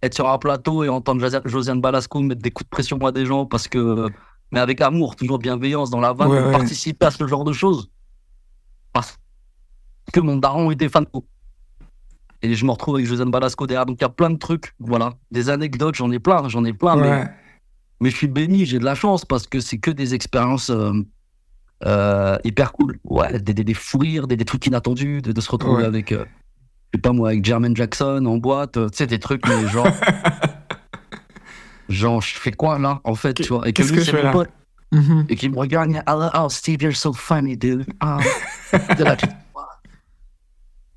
être 0.01 0.13
sur 0.15 0.29
un 0.29 0.37
plateau 0.37 0.83
et 0.83 0.89
entendre 0.89 1.21
Josia- 1.21 1.41
Josiane 1.45 1.79
Balasco 1.81 2.19
mettre 2.21 2.41
des 2.41 2.51
coups 2.51 2.65
de 2.65 2.69
pression 2.69 2.97
à 3.05 3.11
des 3.11 3.25
gens 3.25 3.45
parce 3.45 3.67
que. 3.67 4.07
Mais 4.51 4.59
avec 4.59 4.81
amour, 4.81 5.15
toujours 5.15 5.37
bienveillance 5.39 5.89
dans 5.91 5.99
la 5.99 6.11
vanne, 6.13 6.29
Ouais, 6.29 6.41
ouais. 6.41 6.51
participer 6.51 7.05
à 7.05 7.11
ce 7.11 7.27
genre 7.27 7.43
de 7.43 7.53
choses. 7.53 7.89
Que 10.13 10.19
mon 10.19 10.37
daron 10.37 10.71
était 10.71 10.89
fan. 10.89 11.05
Et 12.41 12.55
je 12.55 12.65
me 12.65 12.71
retrouve 12.71 12.95
avec 12.95 13.07
Josiane 13.07 13.31
Balasco 13.31 13.67
derrière. 13.67 13.85
Donc, 13.85 13.97
il 13.99 14.03
y 14.03 14.05
a 14.05 14.09
plein 14.09 14.29
de 14.29 14.37
trucs, 14.37 14.73
voilà. 14.79 15.13
Des 15.31 15.49
anecdotes, 15.49 15.95
j'en 15.95 16.11
ai 16.11 16.19
plein, 16.19 16.47
j'en 16.49 16.63
ai 16.65 16.73
plein. 16.73 16.95
Mais, 16.95 17.09
Ouais. 17.09 17.27
mais 17.99 18.09
je 18.09 18.15
suis 18.15 18.27
béni, 18.27 18.65
j'ai 18.65 18.79
de 18.79 18.85
la 18.85 18.95
chance 18.95 19.25
parce 19.25 19.47
que 19.47 19.59
c'est 19.59 19.77
que 19.77 19.91
des 19.91 20.13
expériences. 20.13 20.69
euh, 20.69 20.93
euh, 21.85 22.37
hyper 22.43 22.73
cool. 22.73 22.99
Ouais, 23.05 23.39
des, 23.39 23.53
des, 23.53 23.63
des 23.63 23.73
fous 23.73 23.99
rires, 23.99 24.27
des, 24.27 24.35
des 24.35 24.43
trucs 24.45 24.65
inattendus, 24.67 25.21
de, 25.21 25.31
de 25.31 25.41
se 25.41 25.49
retrouver 25.49 25.83
Ouais. 25.83 25.87
avec, 25.87 26.11
euh, 26.11 26.25
je 26.93 26.97
sais 26.97 27.01
pas 27.01 27.13
moi, 27.13 27.29
avec 27.29 27.45
Jermaine 27.45 27.75
Jackson 27.75 28.25
en 28.25 28.37
boîte, 28.37 28.75
euh, 28.77 28.89
tu 28.89 28.97
sais, 28.97 29.07
des 29.07 29.19
trucs, 29.19 29.47
mais 29.47 29.67
genre. 29.69 29.87
genre, 31.89 32.21
je 32.21 32.35
fais 32.35 32.51
quoi 32.51 32.77
là, 32.79 32.99
en 33.03 33.15
fait, 33.15 33.33
tu 33.35 33.47
vois? 33.47 33.67
Et 33.67 33.73
que 33.73 33.81
lui, 33.83 34.03
c'est 34.03 34.23
mon 34.23 34.31
pote, 34.31 34.49
Mhm. 34.91 35.25
et 35.29 35.35
qu'il 35.35 35.51
me 35.51 35.57
regarde, 35.57 35.91
dit, 35.91 35.97
oh, 36.09 36.29
oh, 36.35 36.49
Steve, 36.49 36.81
you're 36.81 36.95
so 36.95 37.13
funny, 37.13 37.55
dude. 37.57 37.85
Ah. 37.99 38.19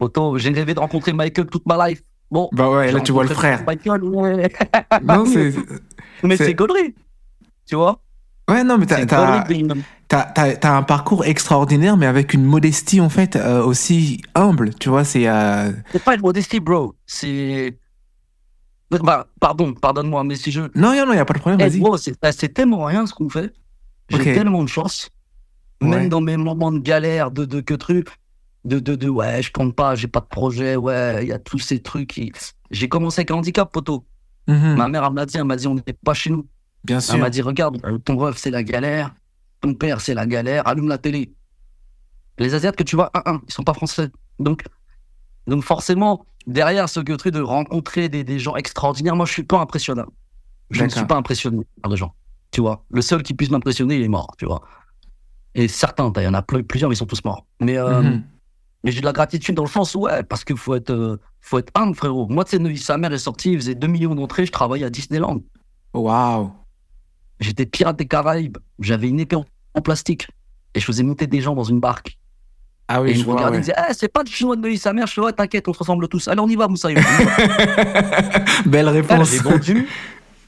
Autant, 0.02 0.37
j'ai 0.37 0.50
rêvé 0.50 0.75
de 0.75 0.80
rencontrer 0.80 1.12
Michael 1.12 1.47
toute 1.47 1.64
ma 1.64 1.88
life. 1.88 2.02
Bon. 2.30 2.49
Bah 2.52 2.68
ouais, 2.71 2.90
là 2.90 3.00
tu 3.00 3.12
vois 3.12 3.23
le 3.25 3.30
frère. 3.30 3.62
Michael, 3.66 4.02
ouais. 4.04 4.50
Non, 5.02 5.25
c'est. 5.26 5.52
mais 6.25 6.37
c'est- 6.37 6.54
connerie. 6.54 6.94
Tu 7.66 7.76
vois 7.76 8.00
Ouais, 8.50 8.64
non, 8.64 8.76
mais 8.78 8.87
t'as, 8.87 10.76
un 10.76 10.82
parcours 10.82 11.25
extraordinaire, 11.25 11.97
mais 11.97 12.06
avec 12.06 12.35
une 12.35 12.44
modestie 12.44 13.00
en 13.00 13.09
fait 13.09 13.37
euh, 13.37 13.62
aussi 13.62 14.21
humble. 14.35 14.75
Tu 14.75 14.88
vois, 14.88 15.04
c'est. 15.04 15.28
euh, 15.28 15.71
C'est 15.92 16.02
pas 16.02 16.16
une 16.16 16.21
modestie, 16.23 16.59
bro. 16.59 16.94
C'est. 17.06 17.78
Bah, 18.90 19.26
pardon, 19.40 19.73
pardonne-moi, 19.73 20.25
mais 20.25 20.35
si 20.35 20.50
je. 20.50 20.62
Non, 20.75 20.94
non, 20.94 21.06
non, 21.06 21.12
y 21.12 21.18
a 21.18 21.25
pas 21.25 21.35
de 21.35 21.38
problème. 21.38 21.61
Eh, 21.61 21.68
Vas-y. 21.68 21.78
bro, 21.80 21.97
c'est 21.97 22.21
bah, 22.21 22.32
c'est 22.32 22.49
tellement 22.52 22.85
rien 22.85 23.06
ce 23.06 23.14
qu'on 23.14 23.28
fait. 23.30 23.52
J'ai 24.11 24.35
tellement 24.35 24.62
de 24.64 24.68
chance. 24.68 25.09
Ouais. 25.80 25.88
Même 25.88 26.09
dans 26.09 26.21
mes 26.21 26.37
moments 26.37 26.73
de 26.73 26.78
galère, 26.80 27.30
de, 27.30 27.44
de 27.44 27.61
que 27.61 27.75
truc, 27.75 28.09
de, 28.64 28.78
de, 28.78 28.95
de 28.95 29.09
ouais, 29.09 29.42
je 29.42 29.50
compte 29.52 29.75
pas, 29.75 29.95
j'ai 29.95 30.09
pas 30.09 30.21
de 30.21 30.26
projet, 30.26 30.76
ouais, 30.76 31.23
il 31.23 31.28
y 31.28 31.33
a 31.33 31.38
tous 31.38 31.59
ces 31.59 31.81
trucs. 31.81 32.21
J'ai 32.71 32.88
commencé 32.88 33.21
avec 33.21 33.31
un 33.31 33.35
handicap, 33.35 33.71
poteau. 33.73 34.04
Mhm. 34.49 34.76
Ma 34.76 34.88
mère, 34.88 35.04
elle 35.04 35.12
m'a 35.12 35.26
dit, 35.26 35.37
elle 35.37 35.45
m'a 35.45 35.57
dit, 35.57 35.66
on 35.66 35.75
n'est 35.75 35.83
pas 36.04 36.14
chez 36.14 36.31
nous. 36.31 36.47
Bien 36.85 36.97
Elle 36.97 37.02
sûr. 37.02 37.19
m'a 37.19 37.31
dit, 37.31 37.42
regarde, 37.42 37.81
ton 38.04 38.16
ref, 38.16 38.37
c'est 38.37 38.50
la 38.50 38.62
galère. 38.62 39.14
Ton 39.61 39.75
père, 39.75 40.00
c'est 40.00 40.14
la 40.14 40.26
galère. 40.26 40.66
Allume 40.66 40.88
la 40.88 40.99
télé. 40.99 41.33
Les 42.38 42.54
Asiates 42.54 42.75
que 42.76 42.83
tu 42.83 42.97
vois, 42.97 43.11
un, 43.14 43.35
un, 43.35 43.40
ils 43.47 43.52
sont 43.52 43.62
pas 43.62 43.75
français. 43.75 44.11
Donc, 44.40 44.64
donc 45.47 45.62
forcément, 45.62 46.25
derrière 46.47 46.88
ce 46.88 46.99
que 47.00 47.12
truc 47.12 47.35
de 47.35 47.40
rencontrer 47.40 48.09
des, 48.09 48.25
des 48.25 48.38
gens 48.38 48.57
extraordinaires, 48.57 49.14
moi, 49.14 49.26
je 49.26 49.33
suis 49.33 49.45
pas 49.45 49.59
impressionnable. 49.61 50.11
Je 50.71 50.83
ne 50.85 50.88
suis 50.88 51.04
pas 51.04 51.16
impressionné 51.16 51.61
par 51.83 51.90
les 51.90 51.97
gens. 51.97 52.14
Tu 52.50 52.61
vois, 52.61 52.85
le 52.90 53.02
seul 53.02 53.23
qui 53.23 53.35
puisse 53.35 53.50
m'impressionner, 53.50 53.97
il 53.97 54.02
est 54.02 54.09
mort. 54.09 54.35
Tu 54.38 54.47
vois. 54.47 54.62
Et 55.54 55.69
certains, 55.69 56.11
il 56.16 56.23
y 56.23 56.26
en 56.26 56.35
a 56.35 56.42
plusieurs, 56.42 56.88
mais 56.88 56.95
ils 56.95 56.99
sont 56.99 57.07
tous 57.07 57.23
morts. 57.25 57.47
Mais, 57.61 57.76
euh, 57.76 58.02
Mhm. 58.02 58.25
Mais 58.84 58.90
j'ai 58.92 59.00
de 59.00 59.04
la 59.06 59.12
gratitude 59.12 59.54
dans 59.54 59.64
le 59.64 59.68
sens, 59.68 59.95
ouais, 59.95 60.23
parce 60.25 60.45
qu'il 60.45 60.56
faut 60.56 60.75
être, 60.75 60.90
euh, 60.90 61.18
faut 61.40 61.58
être 61.58 61.71
humble, 61.75 61.95
frérot. 61.95 62.26
Moi, 62.28 62.45
tu 62.45 62.50
sais, 62.52 62.58
Neuilly, 62.58 62.78
sa 62.78 62.99
mère 62.99 63.12
est 63.12 63.18
sortie, 63.18 63.52
il 63.52 63.58
faisait 63.60 63.75
2 63.75 63.86
millions 63.86 64.14
d'entrées, 64.14 64.47
je 64.47 64.52
travaillais 64.52 64.84
à 64.86 64.90
Disneyland. 64.90 65.40
Waouh. 65.95 66.52
J'étais 67.40 67.66
pirate 67.66 67.97
des 67.99 68.06
Caraïbes. 68.06 68.58
J'avais 68.78 69.08
une 69.08 69.21
épée 69.21 69.36
en, 69.36 69.80
plastique. 69.82 70.28
Et 70.75 70.80
je 70.80 70.84
faisais 70.84 71.02
monter 71.02 71.26
des 71.26 71.40
gens 71.40 71.54
dans 71.54 71.64
une 71.64 71.80
barque. 71.80 72.18
Ah 72.88 72.99
et 72.99 73.02
oui, 73.02 73.10
ils 73.12 73.21
je 73.23 73.25
regardaient, 73.26 73.50
ouais. 73.52 73.56
me 73.58 73.62
disaient, 73.62 73.75
Eh, 73.90 73.95
c'est 73.95 74.08
pas 74.08 74.23
du 74.25 74.32
chinois 74.32 74.56
de 74.56 74.60
Neuilly, 74.62 74.78
sa 74.78 74.92
mère. 74.92 75.06
Je 75.06 75.21
ouais, 75.21 75.32
t'inquiète, 75.32 75.66
on 75.68 75.73
se 75.73 75.78
ressemble 75.78 76.08
tous. 76.08 76.28
Allez, 76.28 76.40
on 76.40 76.49
y 76.49 76.56
va, 76.56 76.68
Moussaï. 76.68 76.95
Belle 78.66 78.88
réponse. 78.88 79.30
j'ai 79.30 79.38
vendu, 79.38 79.88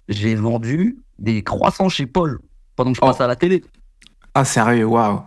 j'ai 0.09 0.35
vendu 0.35 0.99
des 1.19 1.43
croissants 1.43 1.89
chez 1.89 2.07
Paul 2.07 2.41
pendant 2.77 2.91
que 2.93 2.97
je 2.97 3.01
Oh. 3.03 3.07
passe 3.07 3.21
à 3.21 3.27
la 3.27 3.37
télé. 3.37 3.65
Ah, 4.35 4.45
sérieux, 4.45 4.85
waouh. 4.87 5.23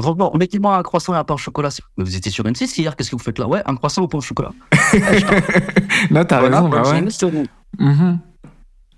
Franchement, 0.00 0.32
mettez-moi 0.38 0.76
un 0.76 0.82
croissant 0.82 1.14
et 1.14 1.16
un 1.16 1.24
pain 1.24 1.34
au 1.34 1.38
chocolat. 1.38 1.68
Mais 1.96 2.04
vous 2.04 2.16
étiez 2.16 2.30
sur 2.30 2.44
M6 2.44 2.80
hier, 2.80 2.96
qu'est-ce 2.96 3.10
que 3.10 3.16
vous 3.16 3.22
faites 3.22 3.38
là? 3.38 3.46
Ouais, 3.48 3.62
un 3.66 3.74
croissant 3.76 4.02
au 4.02 4.08
pain 4.08 4.18
au 4.18 4.22
chocolat. 4.22 4.52
Non, 6.10 6.24
t'as 6.24 6.40
Voilà, 6.40 6.60
raison, 6.62 6.68
bah 6.68 6.82
ouais. 6.90 7.10
seconde. 7.10 7.46
Mhm. 7.78 8.18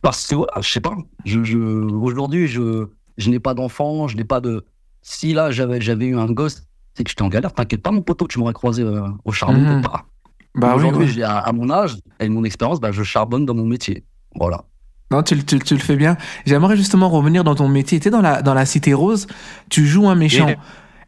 Parce 0.00 0.26
que, 0.26 0.34
voilà, 0.34 0.52
je 0.60 0.68
sais 0.70 0.80
pas. 0.80 0.94
Je, 1.24 1.42
je, 1.44 1.58
aujourd'hui, 1.58 2.46
je, 2.48 2.86
je 3.18 3.30
n'ai 3.30 3.38
pas 3.40 3.54
d'enfant, 3.54 4.08
je 4.08 4.16
n'ai 4.16 4.24
pas 4.24 4.40
de. 4.40 4.64
Si 5.02 5.32
là, 5.32 5.50
j'avais, 5.50 5.80
j'avais 5.80 6.06
eu 6.06 6.16
un 6.16 6.26
gosse, 6.26 6.62
c'est 6.94 7.04
que 7.04 7.10
j'étais 7.10 7.22
en 7.22 7.28
galère. 7.28 7.52
T'inquiète 7.52 7.82
pas, 7.82 7.90
mon 7.90 8.02
poteau, 8.02 8.26
tu 8.28 8.38
m'aurais 8.38 8.52
croisé 8.52 8.82
euh, 8.82 9.02
au 9.24 9.32
charbon, 9.32 9.64
peut-être 9.64 9.90
pas. 9.90 10.04
Bah 10.54 10.68
oui, 10.76 10.84
aujourd'hui, 10.84 11.16
ouais. 11.16 11.22
à, 11.22 11.38
à 11.38 11.52
mon 11.52 11.70
âge 11.70 11.96
et 12.20 12.28
mon 12.28 12.44
expérience, 12.44 12.78
bah, 12.80 12.92
je 12.92 13.02
charbonne 13.02 13.46
dans 13.46 13.54
mon 13.54 13.64
métier. 13.66 14.04
Voilà. 14.36 14.64
Non, 15.10 15.22
tu, 15.22 15.34
le- 15.34 15.42
tu, 15.42 15.58
tu 15.58 15.74
le 15.74 15.80
fais 15.80 15.96
bien. 15.96 16.16
J'aimerais 16.46 16.76
justement 16.76 17.08
revenir 17.08 17.42
dans 17.44 17.54
ton 17.54 17.68
métier. 17.68 18.00
Tu 18.00 18.08
es 18.08 18.10
dans 18.10 18.20
la, 18.22 18.42
dans 18.42 18.54
la 18.54 18.64
Cité 18.66 18.94
Rose, 18.94 19.26
tu 19.70 19.86
joues 19.86 20.08
un 20.08 20.14
méchant. 20.14 20.46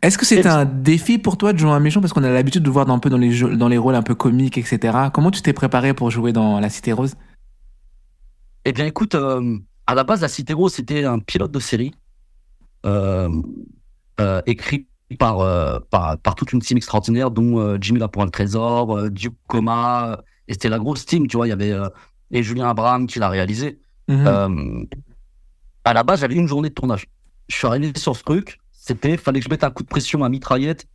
Est-ce 0.04 0.18
que 0.18 0.24
c'est 0.26 0.46
un 0.46 0.64
défi 0.64 1.18
pour 1.18 1.36
toi 1.36 1.52
de 1.52 1.58
jouer 1.58 1.70
un 1.70 1.80
méchant? 1.80 2.00
Parce 2.00 2.12
qu'on 2.12 2.22
a 2.24 2.30
l'habitude 2.30 2.62
de 2.62 2.70
voir 2.70 2.88
un 2.90 2.98
peu 2.98 3.08
dans 3.10 3.16
les, 3.18 3.32
jeux- 3.32 3.56
dans 3.56 3.68
les 3.68 3.78
rôles 3.78 3.94
un 3.94 4.02
peu 4.02 4.14
comiques, 4.14 4.58
etc. 4.58 5.08
Comment 5.12 5.30
tu 5.30 5.40
t'es 5.42 5.52
préparé 5.52 5.94
pour 5.94 6.10
jouer 6.10 6.32
dans 6.32 6.60
la 6.60 6.68
Cité 6.68 6.92
Rose? 6.92 7.14
Eh 8.64 8.72
bien, 8.72 8.86
écoute, 8.86 9.14
euh, 9.14 9.58
à 9.86 9.94
la 9.94 10.04
base, 10.04 10.20
la 10.20 10.28
Cité 10.28 10.52
Rose, 10.52 10.74
c'était 10.74 11.04
un 11.04 11.18
pilote 11.18 11.52
de 11.52 11.58
série 11.58 11.92
euh, 12.86 13.30
euh, 14.20 14.42
écrit 14.46 14.86
par, 15.18 15.38
par, 15.90 16.18
par 16.18 16.34
toute 16.34 16.52
une 16.52 16.60
team 16.60 16.76
extraordinaire, 16.76 17.30
dont 17.30 17.78
Jimmy 17.80 17.98
là 17.98 18.08
pour 18.08 18.24
le 18.24 18.30
trésor, 18.30 19.10
Duke 19.10 19.36
Coma, 19.46 20.20
et 20.48 20.52
c'était 20.54 20.68
la 20.68 20.78
grosse 20.78 21.06
team, 21.06 21.26
tu 21.26 21.36
vois. 21.36 21.46
Il 21.46 21.50
y 21.50 21.52
avait 21.52 21.72
et 22.30 22.42
Julien 22.42 22.68
Abraham 22.68 23.06
qui 23.06 23.18
l'a 23.18 23.28
réalisé. 23.28 23.78
Mhm. 24.08 24.26
Euh, 24.26 24.84
à 25.84 25.92
la 25.94 26.02
base, 26.02 26.20
j'avais 26.20 26.34
une 26.34 26.48
journée 26.48 26.68
de 26.68 26.74
tournage. 26.74 27.06
Je 27.48 27.56
suis 27.56 27.66
arrivé 27.66 27.92
sur 27.96 28.16
ce 28.16 28.22
truc, 28.22 28.58
c'était 28.86 29.16
fallait 29.16 29.40
que 29.40 29.46
je 29.46 29.50
mette 29.50 29.64
un 29.64 29.70
coup 29.70 29.82
de 29.82 29.88
pression 29.88 30.24
à 30.24 30.28
mitraillette 30.28 30.86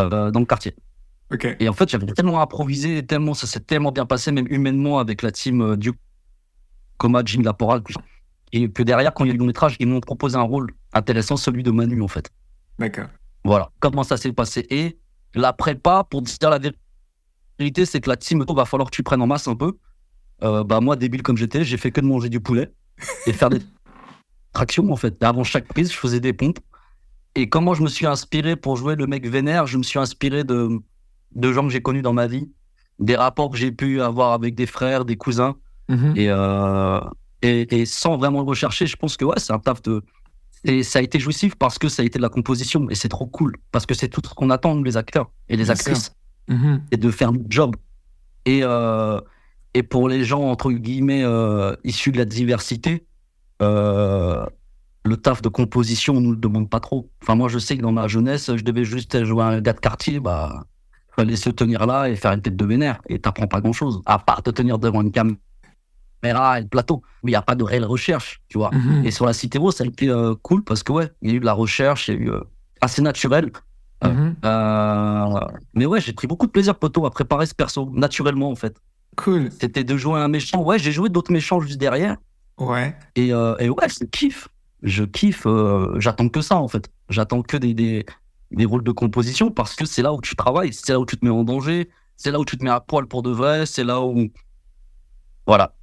euh, 0.00 0.32
dans 0.32 0.40
le 0.40 0.46
quartier. 0.46 0.74
Et 1.60 1.68
en 1.68 1.72
fait, 1.72 1.88
j'avais 1.88 2.06
tellement 2.06 2.42
improvisé, 2.42 3.06
tellement 3.06 3.32
ça 3.32 3.46
s'est 3.46 3.60
tellement 3.60 3.92
bien 3.92 4.04
passé, 4.04 4.32
même 4.32 4.48
humainement 4.50 4.98
avec 4.98 5.22
la 5.22 5.30
team 5.30 5.62
euh, 5.62 5.76
Duke, 5.76 5.96
Coma, 6.98 7.22
Jim 7.24 7.42
Laporal, 7.42 7.82
et 8.52 8.68
que 8.68 8.82
derrière, 8.82 9.14
quand 9.14 9.24
il 9.24 9.28
y 9.28 9.30
a 9.30 9.34
eu 9.34 9.36
le 9.36 9.38
long 9.38 9.46
métrage, 9.46 9.76
ils 9.78 9.86
m'ont 9.86 10.00
proposé 10.00 10.36
un 10.36 10.42
rôle 10.42 10.72
intéressant, 10.92 11.36
celui 11.36 11.62
de 11.62 11.70
Manu 11.70 12.02
en 12.02 12.08
fait. 12.08 12.28
D'accord. 12.80 13.06
Voilà, 13.44 13.70
comment 13.78 14.02
ça 14.02 14.16
s'est 14.16 14.32
passé? 14.32 14.66
Et 14.68 14.98
la 15.34 15.52
prépa, 15.52 16.04
pour 16.10 16.22
dire 16.22 16.50
la 16.50 16.58
vérité, 17.58 17.86
c'est 17.86 18.00
que 18.00 18.10
la 18.10 18.16
team, 18.16 18.44
il 18.46 18.54
va 18.54 18.64
falloir 18.64 18.90
que 18.90 18.96
tu 18.96 19.04
prennes 19.04 19.22
en 19.22 19.28
masse 19.28 19.46
un 19.46 19.54
peu. 19.54 19.78
Euh, 20.42 20.64
bah 20.64 20.80
moi, 20.80 20.96
débile 20.96 21.22
comme 21.22 21.36
j'étais, 21.36 21.62
j'ai 21.64 21.76
fait 21.76 21.92
que 21.92 22.00
de 22.00 22.06
manger 22.06 22.28
du 22.28 22.40
poulet 22.40 22.72
et 23.28 23.32
faire 23.32 23.48
des 23.48 23.60
tractions 24.52 24.92
en 24.92 24.96
fait. 24.96 25.16
Et 25.22 25.24
avant 25.24 25.44
chaque 25.44 25.68
prise, 25.68 25.92
je 25.92 25.96
faisais 25.96 26.18
des 26.18 26.32
pompes. 26.32 26.58
Et 27.34 27.48
comment 27.48 27.74
je 27.74 27.82
me 27.82 27.88
suis 27.88 28.06
inspiré 28.06 28.56
pour 28.56 28.76
jouer 28.76 28.94
le 28.94 29.06
mec 29.06 29.26
vénère, 29.26 29.66
je 29.66 29.78
me 29.78 29.82
suis 29.82 29.98
inspiré 29.98 30.44
de, 30.44 30.68
de 31.34 31.52
gens 31.52 31.62
que 31.66 31.72
j'ai 31.72 31.80
connus 31.82 32.02
dans 32.02 32.12
ma 32.12 32.26
vie, 32.26 32.50
des 32.98 33.16
rapports 33.16 33.50
que 33.50 33.56
j'ai 33.56 33.72
pu 33.72 34.00
avoir 34.02 34.32
avec 34.32 34.54
des 34.54 34.66
frères, 34.66 35.04
des 35.04 35.16
cousins. 35.16 35.56
Mhm. 35.88 36.14
Et, 36.16 36.26
euh, 36.28 37.00
et, 37.40 37.80
et 37.80 37.86
sans 37.86 38.16
vraiment 38.16 38.40
le 38.40 38.46
rechercher, 38.46 38.86
je 38.86 38.96
pense 38.96 39.16
que 39.16 39.24
ouais, 39.24 39.38
c'est 39.38 39.52
un 39.52 39.58
taf 39.58 39.80
de. 39.82 40.02
Et 40.64 40.82
ça 40.84 41.00
a 41.00 41.02
été 41.02 41.18
jouissif 41.18 41.56
parce 41.56 41.78
que 41.78 41.88
ça 41.88 42.02
a 42.02 42.04
été 42.04 42.18
de 42.18 42.22
la 42.22 42.28
composition 42.28 42.88
et 42.88 42.94
c'est 42.94 43.08
trop 43.08 43.26
cool 43.26 43.56
parce 43.72 43.84
que 43.84 43.94
c'est 43.94 44.08
tout 44.08 44.20
ce 44.24 44.32
qu'on 44.32 44.48
attend 44.50 44.80
les 44.80 44.96
acteurs 44.96 45.30
et 45.48 45.56
les 45.56 45.64
Bien 45.64 45.72
actrices 45.72 46.12
Mhm. 46.48 46.82
et 46.92 46.96
de 46.96 47.10
faire 47.10 47.32
notre 47.32 47.46
job. 47.48 47.74
Et, 48.44 48.60
euh, 48.62 49.20
et 49.74 49.82
pour 49.82 50.08
les 50.08 50.24
gens, 50.24 50.42
entre 50.42 50.70
guillemets, 50.70 51.22
euh, 51.24 51.74
issus 51.82 52.12
de 52.12 52.18
la 52.18 52.24
diversité, 52.24 53.06
le 55.04 55.16
taf 55.16 55.42
de 55.42 55.48
composition, 55.48 56.14
on 56.14 56.20
nous 56.20 56.30
le 56.30 56.36
demande 56.36 56.70
pas 56.70 56.80
trop. 56.80 57.10
Enfin, 57.22 57.34
moi, 57.34 57.48
je 57.48 57.58
sais 57.58 57.76
que 57.76 57.82
dans 57.82 57.92
ma 57.92 58.08
jeunesse, 58.08 58.54
je 58.54 58.62
devais 58.62 58.84
juste 58.84 59.24
jouer 59.24 59.42
un 59.42 59.60
gars 59.60 59.72
de 59.72 59.80
quartier, 59.80 60.20
bah, 60.20 60.64
fallait 61.16 61.36
se 61.36 61.50
tenir 61.50 61.86
là 61.86 62.08
et 62.08 62.16
faire 62.16 62.32
une 62.32 62.42
tête 62.42 62.56
de 62.56 62.64
vénère. 62.64 63.00
Et 63.08 63.18
t'apprends 63.18 63.46
pas 63.46 63.60
grand 63.60 63.72
chose, 63.72 64.00
à 64.06 64.18
part 64.18 64.42
te 64.42 64.50
tenir 64.50 64.78
devant 64.78 65.02
une 65.02 65.12
caméra 65.12 66.58
et 66.58 66.62
le 66.62 66.68
plateau. 66.68 67.02
Mais 67.22 67.30
il 67.30 67.34
n'y 67.34 67.36
a 67.36 67.42
pas 67.42 67.54
de 67.54 67.64
réelle 67.64 67.84
recherche, 67.84 68.40
tu 68.48 68.58
vois. 68.58 68.70
Mhm. 68.72 69.04
Et 69.04 69.10
sur 69.10 69.26
la 69.26 69.32
Cité 69.32 69.58
Rose, 69.58 69.74
ça 69.74 69.84
a 69.84 69.86
été 69.86 70.08
euh, 70.08 70.34
cool 70.42 70.62
parce 70.62 70.82
que, 70.82 70.92
ouais, 70.92 71.10
il 71.20 71.30
y 71.30 71.32
a 71.32 71.36
eu 71.36 71.40
de 71.40 71.44
la 71.44 71.52
recherche, 71.52 72.08
il 72.08 72.14
y 72.14 72.18
a 72.18 72.20
eu 72.20 72.30
euh, 72.30 72.40
assez 72.80 73.02
naturel. 73.02 73.50
Mhm. 74.04 74.36
Euh, 74.44 75.40
mais 75.74 75.86
ouais, 75.86 76.00
j'ai 76.00 76.12
pris 76.12 76.26
beaucoup 76.26 76.46
de 76.46 76.52
plaisir, 76.52 76.76
poteau, 76.76 77.06
à 77.06 77.10
préparer 77.10 77.46
ce 77.46 77.54
perso, 77.54 77.90
naturellement, 77.92 78.50
en 78.50 78.56
fait. 78.56 78.76
Cool. 79.16 79.50
C'était 79.60 79.84
de 79.84 79.96
jouer 79.96 80.20
un 80.20 80.28
méchant. 80.28 80.62
Ouais, 80.62 80.78
j'ai 80.78 80.92
joué 80.92 81.08
d'autres 81.08 81.32
méchants 81.32 81.60
juste 81.60 81.78
derrière. 81.78 82.16
Ouais. 82.58 82.96
Et, 83.16 83.32
euh, 83.32 83.56
et 83.58 83.68
ouais, 83.68 83.88
je 83.88 84.04
kiffe. 84.06 84.48
Je 84.82 85.04
kiffe. 85.04 85.46
euh, 85.46 85.94
J'attends 86.00 86.28
que 86.28 86.40
ça, 86.40 86.56
en 86.56 86.68
fait. 86.68 86.90
J'attends 87.08 87.42
que 87.42 87.56
des, 87.56 87.74
des, 87.74 88.04
des 88.50 88.64
rôles 88.64 88.82
de 88.84 88.90
composition 88.92 89.50
parce 89.50 89.74
que 89.74 89.84
c'est 89.84 90.02
là 90.02 90.12
où 90.12 90.20
tu 90.20 90.34
travailles, 90.36 90.72
c'est 90.72 90.92
là 90.92 91.00
où 91.00 91.06
tu 91.06 91.16
te 91.16 91.24
mets 91.24 91.30
en 91.30 91.44
danger, 91.44 91.88
c'est 92.16 92.30
là 92.30 92.38
où 92.40 92.44
tu 92.44 92.56
te 92.58 92.64
mets 92.64 92.70
à 92.70 92.80
poil 92.80 93.06
pour 93.06 93.22
de 93.22 93.30
vrai, 93.30 93.66
c'est 93.66 93.84
là 93.84 94.00
où. 94.00 94.28
Voilà. 95.46 95.74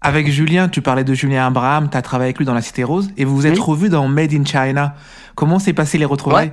Avec 0.00 0.28
Julien, 0.30 0.68
tu 0.68 0.82
parlais 0.82 1.04
de 1.04 1.14
Julien 1.14 1.46
Abraham, 1.46 1.88
tu 1.88 1.96
as 1.96 2.02
travaillé 2.02 2.28
avec 2.28 2.38
lui 2.38 2.44
dans 2.44 2.52
La 2.54 2.60
Cité 2.60 2.84
Rose 2.84 3.10
et 3.16 3.24
vous 3.24 3.34
vous 3.34 3.46
êtes 3.46 3.54
Oui. 3.54 3.60
revus 3.60 3.88
dans 3.88 4.06
Made 4.08 4.34
in 4.34 4.44
China. 4.44 4.94
Comment 5.34 5.58
s'est 5.58 5.72
passé 5.72 5.96
les 5.96 6.04
retrouvailles? 6.04 6.52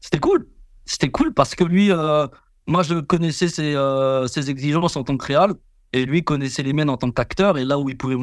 C'était 0.00 0.18
cool. 0.18 0.48
C'était 0.84 1.10
cool 1.10 1.32
parce 1.32 1.54
que 1.54 1.62
lui, 1.62 1.92
euh, 1.92 2.26
moi, 2.66 2.82
je 2.82 2.94
connaissais 3.00 3.46
ses, 3.48 3.76
euh, 3.76 4.26
ses 4.26 4.50
exigences 4.50 4.96
en 4.96 5.04
tant 5.04 5.16
que 5.16 5.26
réal 5.26 5.54
et 5.92 6.04
lui 6.04 6.24
connaissait 6.24 6.64
les 6.64 6.72
miennes 6.72 6.90
en 6.90 6.96
tant 6.96 7.10
qu'acteur 7.12 7.56
et 7.56 7.64
là 7.64 7.78
où 7.78 7.88
il 7.88 7.96
pouvait 7.96 8.16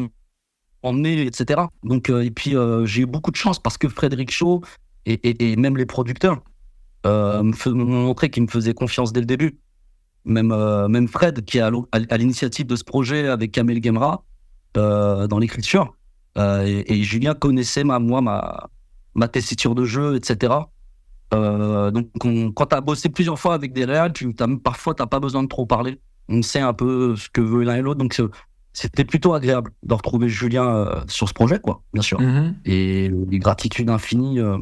m'emmener, 0.84 1.22
etc. 1.26 1.62
Donc, 1.84 2.10
euh, 2.10 2.24
et 2.24 2.32
puis, 2.32 2.56
euh, 2.56 2.86
j'ai 2.86 3.02
eu 3.02 3.06
beaucoup 3.06 3.32
de 3.32 3.36
chance 3.36 3.60
parce 3.60 3.78
que 3.78 3.88
Frédéric 3.88 4.32
Shaw 4.32 4.62
et, 5.06 5.52
et, 5.52 5.56
même 5.56 5.78
les 5.78 5.86
producteurs 5.86 6.42
euh, 7.06 7.42
m'ont 7.44 7.86
montré 7.86 8.30
qu'ils 8.30 8.44
me 8.44 8.48
faisaient 8.48 8.74
confiance 8.74 9.14
dès 9.14 9.22
le 9.22 9.26
début. 9.26 9.58
Même, 10.26 10.54
même 10.90 11.08
Fred, 11.08 11.46
qui 11.46 11.58
est 11.58 11.62
à 11.62 12.18
l'initiative 12.18 12.68
de 12.68 12.76
ce 12.76 12.84
projet 12.84 13.28
avec 13.28 13.52
Kamel 13.52 13.82
Gemra 13.82 14.24
dans 14.76 15.40
l'écriture, 15.40 15.96
et, 16.38 17.02
Julien 17.04 17.34
connaissait 17.34 17.84
ma, 17.86 18.00
moi, 18.00 18.22
ma, 18.22 18.70
ma 19.16 19.28
tessiture 19.28 19.74
de 19.76 19.86
jeu, 19.86 20.16
etc. 20.18 20.54
Donc, 21.32 22.10
on- 22.24 22.52
quand 22.52 22.68
tu 22.68 22.76
as 22.76 22.82
bossé 22.82 23.10
plusieurs 23.10 23.40
fois 23.40 23.54
avec 23.56 23.74
des 23.74 23.86
réals, 23.86 24.14
tu, 24.14 24.36
t'as- 24.36 24.48
parfois, 24.62 24.94
tu 24.94 25.02
n'as 25.02 25.08
pas 25.08 25.20
besoin 25.22 25.42
de 25.42 25.48
trop 25.48 25.66
parler. 25.66 26.00
On 26.28 26.42
sait 26.44 26.60
un 26.60 26.74
peu 26.74 27.16
ce 27.16 27.30
que 27.30 27.42
veut 27.42 27.64
l'un 27.64 27.78
et 27.78 27.82
l'autre. 27.82 28.00
Donc, 28.00 28.22
c'était 28.80 29.04
plutôt 29.04 29.34
agréable 29.34 29.72
de 29.84 29.94
retrouver 29.94 30.30
Julien 30.30 30.66
euh, 30.66 31.02
sur 31.08 31.28
ce 31.28 31.34
projet, 31.34 31.60
quoi, 31.60 31.82
bien 31.94 32.02
sûr. 32.02 32.22
Mhm. 32.22 32.56
Et 32.64 33.10
des 33.10 33.40
gratitudes 33.40 33.90
infinies 33.90 34.40
euh, 34.40 34.58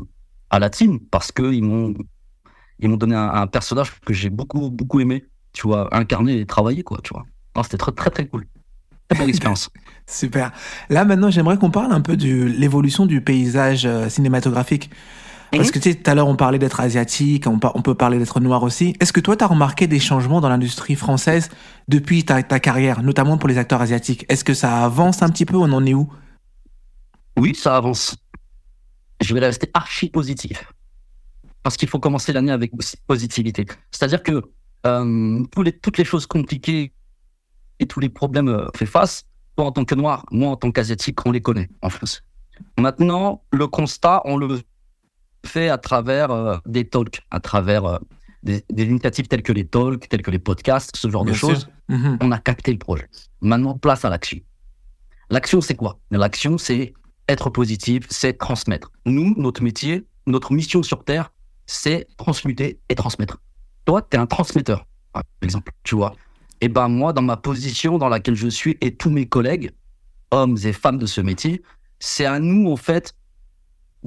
à 0.50 0.58
la 0.58 0.72
team 0.72 1.00
parce 1.00 1.32
qu'ils 1.32 1.64
m'ont 1.64 1.94
ils 2.80 2.90
m'ont 2.90 2.98
donné 2.98 3.16
un, 3.16 3.30
un 3.30 3.48
personnage 3.48 3.92
que 4.06 4.14
j'ai 4.14 4.32
beaucoup, 4.32 4.72
beaucoup 4.72 5.00
aimé, 5.00 5.26
tu 5.54 5.68
vois, 5.68 5.96
incarner 5.96 6.40
et 6.40 6.46
travailler, 6.48 6.84
quoi, 6.84 7.00
tu 7.04 7.14
vois. 7.14 7.26
Non, 7.56 7.62
C'était 7.62 7.78
très, 7.78 7.92
très, 7.92 8.10
très 8.10 8.28
cool. 8.28 8.48
Très 9.08 9.20
belle 9.20 9.30
expérience. 9.36 9.70
Super. 10.08 10.52
Là, 10.90 11.06
maintenant, 11.06 11.30
j'aimerais 11.30 11.58
qu'on 11.58 11.72
parle 11.72 11.92
un 11.92 12.02
peu 12.02 12.18
de 12.18 12.44
l'évolution 12.44 13.06
du 13.06 13.22
paysage 13.22 13.86
euh, 13.86 14.10
cinématographique. 14.10 14.90
Parce 15.52 15.68
Mhm. 15.68 15.72
que 15.74 15.80
tu 15.80 15.92
sais, 15.92 15.96
tout 15.96 16.10
à 16.10 16.16
l'heure, 16.16 16.28
on 16.28 16.36
parlait 16.36 16.60
d'être 16.60 16.80
asiatique, 16.80 17.46
on, 17.48 17.58
peut 17.60 17.96
parler 17.96 18.18
d'être 18.20 18.40
noir 18.40 18.64
aussi. 18.64 18.96
Est-ce 19.00 19.14
que 19.14 19.20
toi, 19.22 19.36
tu 19.38 19.44
as 19.44 19.48
remarqué 19.48 19.88
des 19.88 20.00
changements 20.00 20.42
dans 20.42 20.50
l'industrie 20.50 20.96
française 20.96 21.50
depuis 21.88 22.26
ta, 22.26 22.44
ta 22.44 22.60
carrière, 22.60 23.02
notamment 23.02 23.38
pour 23.38 23.48
les 23.48 23.58
acteurs 23.58 23.82
asiatiques? 23.82 24.26
Est-ce 24.30 24.44
que 24.44 24.54
ça 24.54 24.84
avance 24.84 25.22
un 25.24 25.30
petit 25.30 25.46
peu? 25.46 25.56
On 25.56 25.72
en 25.72 25.86
est 25.86 25.94
où? 25.94 26.12
Oui, 27.38 27.56
ça 27.56 27.78
avance. 27.78 28.18
Je 29.22 29.34
vais 29.34 29.40
rester 29.40 29.70
archi 29.74 30.10
positif. 30.10 30.72
Parce 31.64 31.78
qu'il 31.78 31.88
faut 31.90 32.00
commencer 32.00 32.34
l'année 32.34 32.52
avec 32.52 32.72
positivité. 33.08 33.66
C'est-à-dire 33.92 34.24
que 34.24 34.42
euh, 34.86 35.44
tous 35.52 35.64
les- 35.64 35.78
toutes 35.78 35.98
les 35.98 36.06
choses 36.06 36.26
compliquées 36.28 36.94
et 37.80 37.86
tous 37.88 38.00
les 38.00 38.10
problèmes 38.10 38.48
euh, 38.48 38.68
fait 38.76 38.86
face, 38.86 39.24
toi 39.56 39.66
en 39.66 39.72
tant 39.72 39.86
que 39.86 39.96
noir, 39.96 40.26
moi 40.32 40.50
en 40.52 40.56
tant 40.56 40.72
qu'asiatique, 40.72 41.26
on 41.26 41.32
les 41.32 41.42
connaît 41.42 41.70
en 41.82 41.90
France. 41.90 42.22
Maintenant, 42.78 43.44
le 43.52 43.68
constat, 43.68 44.22
on 44.26 44.38
le 44.38 44.62
fait 45.48 45.70
à 45.70 45.78
travers 45.78 46.32
euh, 46.32 46.58
des 46.66 46.88
talks, 46.88 47.22
à 47.32 47.40
travers 47.40 47.86
euh, 47.86 47.98
des, 48.44 48.64
des 48.72 48.84
initiatives 48.84 49.28
telles 49.28 49.42
que 49.44 49.52
les 49.54 49.66
talks, 49.66 50.08
telles 50.10 50.22
que 50.22 50.32
les 50.32 50.40
podcasts, 50.40 50.96
ce 50.96 51.10
genre 51.10 51.24
Bien 51.24 51.34
de 51.34 51.38
choses 51.38 51.70
Mhm. 51.90 52.18
on 52.22 52.32
a 52.34 52.38
capté 52.38 52.74
le 52.74 52.78
projet. 52.78 53.08
Maintenant, 53.42 53.78
place 53.78 54.04
à 54.04 54.10
l'action. 54.10 54.40
L'action, 55.30 55.62
c'est 55.62 55.76
quoi? 55.76 56.00
L'action, 56.12 56.58
c'est 56.58 56.94
être 57.30 57.50
positif, 57.50 58.06
c'est 58.10 58.38
transmettre. 58.38 58.92
Nous, 59.06 59.34
notre 59.38 59.64
métier, 59.64 60.06
notre 60.26 60.52
mission 60.54 60.84
sur 60.84 61.04
Terre, 61.06 61.32
c'est 61.66 62.08
transmuter 62.18 62.80
et 62.90 62.96
transmettre. 62.96 63.38
Toi, 63.86 64.02
tu 64.02 64.18
es 64.18 64.20
un 64.20 64.26
transmetteur, 64.26 64.86
par 65.14 65.24
exemple, 65.42 65.72
tu 65.84 65.96
vois. 65.96 66.14
Et 66.60 66.68
ben 66.70 66.90
moi, 66.90 67.14
dans 67.14 67.22
ma 67.22 67.38
position 67.38 67.98
dans 67.98 68.10
laquelle 68.10 68.36
je 68.36 68.48
suis 68.50 68.78
et 68.82 68.96
tous 68.96 69.10
mes 69.10 69.28
collègues, 69.28 69.72
hommes 70.32 70.58
et 70.66 70.74
femmes 70.74 70.98
de 70.98 71.06
ce 71.06 71.22
métier, 71.22 71.62
c'est 72.00 72.26
à 72.26 72.40
nous, 72.40 72.70
en 72.70 72.76
fait, 72.76 73.14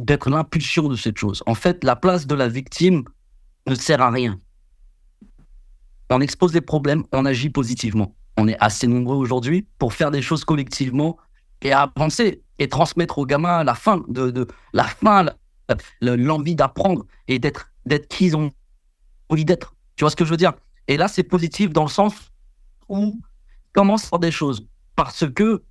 d'être 0.05 0.31
l'impulsion 0.31 0.89
de 0.89 0.97
cette 0.97 1.19
chose. 1.19 1.43
En 1.47 1.55
fait, 1.55 1.85
la 1.85 1.97
place 1.97 2.27
de 2.27 2.35
la 2.35 2.49
victime 2.49 3.05
ne 3.67 3.75
sert 3.75 4.01
à 4.01 4.11
rien 4.11 4.39
on 6.11 6.21
expose 6.21 6.53
des 6.53 6.61
problèmes, 6.61 7.05
on 7.13 7.25
agit 7.25 7.51
positivement. 7.51 8.15
On 8.37 8.49
est 8.49 8.57
assez 8.61 8.87
nombreux 8.87 9.17
aujourd'hui 9.17 9.67
pour 9.79 9.93
faire 9.93 10.11
des 10.11 10.23
choses 10.23 10.45
collectivement 10.45 11.17
et 11.63 11.73
avancer 11.73 12.43
et 12.59 12.69
transmettre 12.69 13.19
aux 13.19 13.27
gamins 13.27 13.65
la 13.65 13.75
fin 13.75 14.03
de, 14.09 14.47
la 14.73 14.85
fin, 14.85 15.27
l'envie 16.01 16.55
d'apprendre 16.55 17.07
et 17.29 17.39
d'être 17.39 17.71
d'être 17.87 18.09
qui 18.09 18.27
ils 18.27 18.37
ont 18.37 18.51
envie 19.29 19.45
d'être. 19.45 19.75
Tu 19.97 20.05
vois 20.05 20.11
ce 20.11 20.17
que 20.17 20.25
je 20.25 20.31
veux 20.31 20.37
dire? 20.37 20.53
Et 20.87 20.97
là, 20.97 21.09
c'est 21.09 21.23
positif 21.23 21.71
dans 21.71 21.85
le 21.85 21.91
sens 21.91 22.15
où 22.89 23.19
à 23.77 23.97
faire 23.99 24.19
des 24.19 24.31
choses 24.31 24.67
parce 24.97 25.31
que 25.31 25.63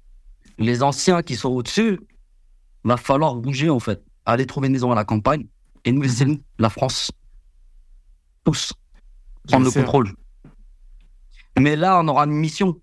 les 0.58 0.82
anciens 0.82 1.22
qui 1.22 1.36
sont 1.36 1.50
au-dessus, 1.50 2.00
va 2.84 2.98
falloir 2.98 3.36
bouger 3.36 3.70
en 3.70 3.80
fait, 3.80 4.04
aller 4.26 4.46
trouver 4.46 4.68
une 4.68 4.74
maison 4.74 4.92
à 4.92 4.96
la 4.96 5.06
campagne 5.06 5.46
et 5.86 5.92
nous 5.92 6.04
nous, 6.26 6.40
la 6.58 6.70
France, 6.70 7.12
tous 8.44 8.74
prendre 9.48 9.66
le 9.66 9.72
contrôle. 9.72 10.14
Mais 11.58 11.76
là, 11.76 12.00
on 12.00 12.08
aura 12.08 12.26
une 12.26 12.32
mission. 12.32 12.80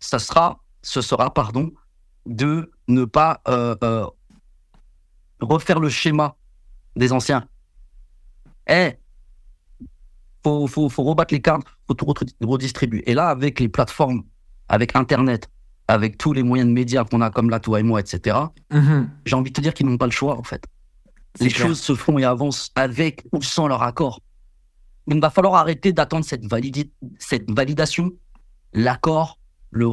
Ça 0.00 0.18
sera, 0.18 0.60
ce 0.82 1.00
sera, 1.00 1.32
pardon, 1.32 1.70
de 2.26 2.72
ne 2.88 3.04
pas 3.04 3.40
euh, 3.48 3.74
euh, 3.84 4.06
refaire 5.40 5.80
le 5.80 5.88
schéma 5.88 6.36
des 6.96 7.12
anciens. 7.12 7.46
Eh, 8.68 8.94
faut, 10.42 10.66
faut, 10.66 10.88
faut 10.88 11.02
rebattre 11.04 11.34
les 11.34 11.40
cartes, 11.42 11.66
faut 11.86 11.94
tout 11.94 12.04
re- 12.06 12.32
redistribuer. 12.44 13.08
Et 13.10 13.14
là, 13.14 13.28
avec 13.28 13.60
les 13.60 13.68
plateformes, 13.68 14.22
avec 14.68 14.96
Internet, 14.96 15.48
avec 15.88 16.18
tous 16.18 16.32
les 16.32 16.42
moyens 16.42 16.68
de 16.68 16.74
médias 16.74 17.04
qu'on 17.04 17.20
a 17.20 17.30
comme 17.30 17.50
là, 17.50 17.60
toi 17.60 17.80
et 17.80 17.82
moi, 17.82 18.00
etc., 18.00 18.36
Mhm. 18.72 19.08
j'ai 19.24 19.36
envie 19.36 19.50
de 19.50 19.54
te 19.54 19.60
dire 19.60 19.72
qu'ils 19.74 19.86
n'ont 19.86 19.98
pas 19.98 20.06
le 20.06 20.12
choix, 20.12 20.36
en 20.38 20.42
fait. 20.42 20.64
Les 21.40 21.48
clair. 21.50 21.68
choses 21.68 21.80
se 21.80 21.94
font 21.94 22.18
et 22.18 22.24
avancent 22.24 22.70
avec 22.74 23.24
ou 23.32 23.42
sans 23.42 23.68
leur 23.68 23.82
accord. 23.82 24.20
Il 25.08 25.20
va 25.20 25.30
falloir 25.30 25.54
arrêter 25.54 25.92
d'attendre 25.92 26.24
cette, 26.24 26.44
validation, 27.48 28.10
l'accord, 28.72 29.38
le 29.70 29.88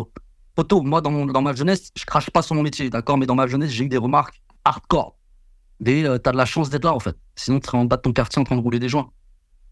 photo. 0.56 0.82
Moi, 0.82 1.01
dans, 1.01 1.12
mon- 1.12 1.25
dans 1.25 1.41
ma 1.41 1.53
jeunesse, 1.53 1.91
je 1.95 2.06
crache 2.06 2.29
pas 2.29 2.41
sur 2.41 2.56
mon 2.56 2.63
métier, 2.63 2.89
d'accord, 2.89 3.17
mais 3.17 3.25
dans 3.25 3.36
ma 3.36 3.47
jeunesse, 3.47 3.71
j'ai 3.71 3.86
eu 3.86 3.89
des 3.89 3.97
remarques 3.97 4.41
hardcore. 4.65 5.15
Des, 5.79 6.03
euh, 6.06 6.17
t'as 6.17 6.32
de 6.32 6.38
la 6.38 6.45
chance 6.45 6.69
d'être 6.69 6.86
là, 6.86 6.93
en 6.93 6.99
fait. 6.99 7.15
Sinon, 7.36 7.60
tu 7.60 7.67
serais 7.67 7.77
en 7.77 7.86
bas 7.86 7.97
de 7.97 8.01
ton 8.01 8.13
quartier 8.13 8.39
en 8.39 8.43
train 8.43 8.56
de 8.56 8.62
rouler 8.62 8.79
des 8.79 8.89
joints. 8.89 9.10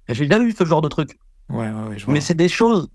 J'ai 0.10 0.28
déjà 0.28 0.42
eu 0.42 0.52
ce 0.52 0.66
genre 0.66 0.82
de 0.82 0.90
truc. 0.90 1.18
Ouais, 1.50 1.70
ouais, 1.72 1.84
ouais, 1.90 1.98
je 1.98 2.06
vois. 2.06 2.14
Mais 2.14 2.22
c'est 2.22 2.34
des 2.36 2.50
choses 2.50 2.90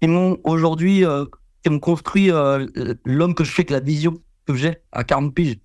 qui 0.00 0.08
m'ont 0.08 0.38
aujourd'hui, 0.44 1.04
euh, 1.04 1.24
qui 1.62 1.70
m'ont 1.70 1.78
construit 1.78 2.30
euh, 2.30 2.66
l'homme 3.04 3.34
que 3.34 3.44
je 3.44 3.52
suis, 3.52 3.60
avec 3.60 3.70
la 3.70 3.80
vision 3.80 4.14
que 4.46 4.54
j'ai 4.54 4.78
à 4.92 5.04
40 5.04 5.34
piges. 5.34 5.58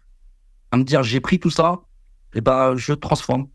À 0.72 0.78
me 0.78 0.84
dire, 0.84 1.02
j'ai 1.04 1.20
pris 1.22 1.40
tout 1.40 1.50
ça, 1.50 1.82
et 2.36 2.42
ben, 2.42 2.76
je 2.76 2.94
transforme 2.94 3.48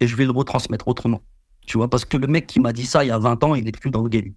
et 0.00 0.06
je 0.06 0.16
vais 0.16 0.24
le 0.24 0.30
retransmettre 0.30 0.88
autrement. 0.88 1.20
Tu 1.66 1.76
vois, 1.78 1.88
parce 1.88 2.04
que 2.04 2.16
le 2.16 2.26
mec 2.26 2.46
qui 2.46 2.60
m'a 2.60 2.72
dit 2.72 2.86
ça 2.86 3.04
il 3.04 3.08
y 3.08 3.10
a 3.10 3.18
20 3.18 3.44
ans, 3.44 3.54
il 3.54 3.64
n'est 3.64 3.72
plus 3.72 3.90
dans 3.90 4.02
le 4.02 4.08
game. 4.08 4.32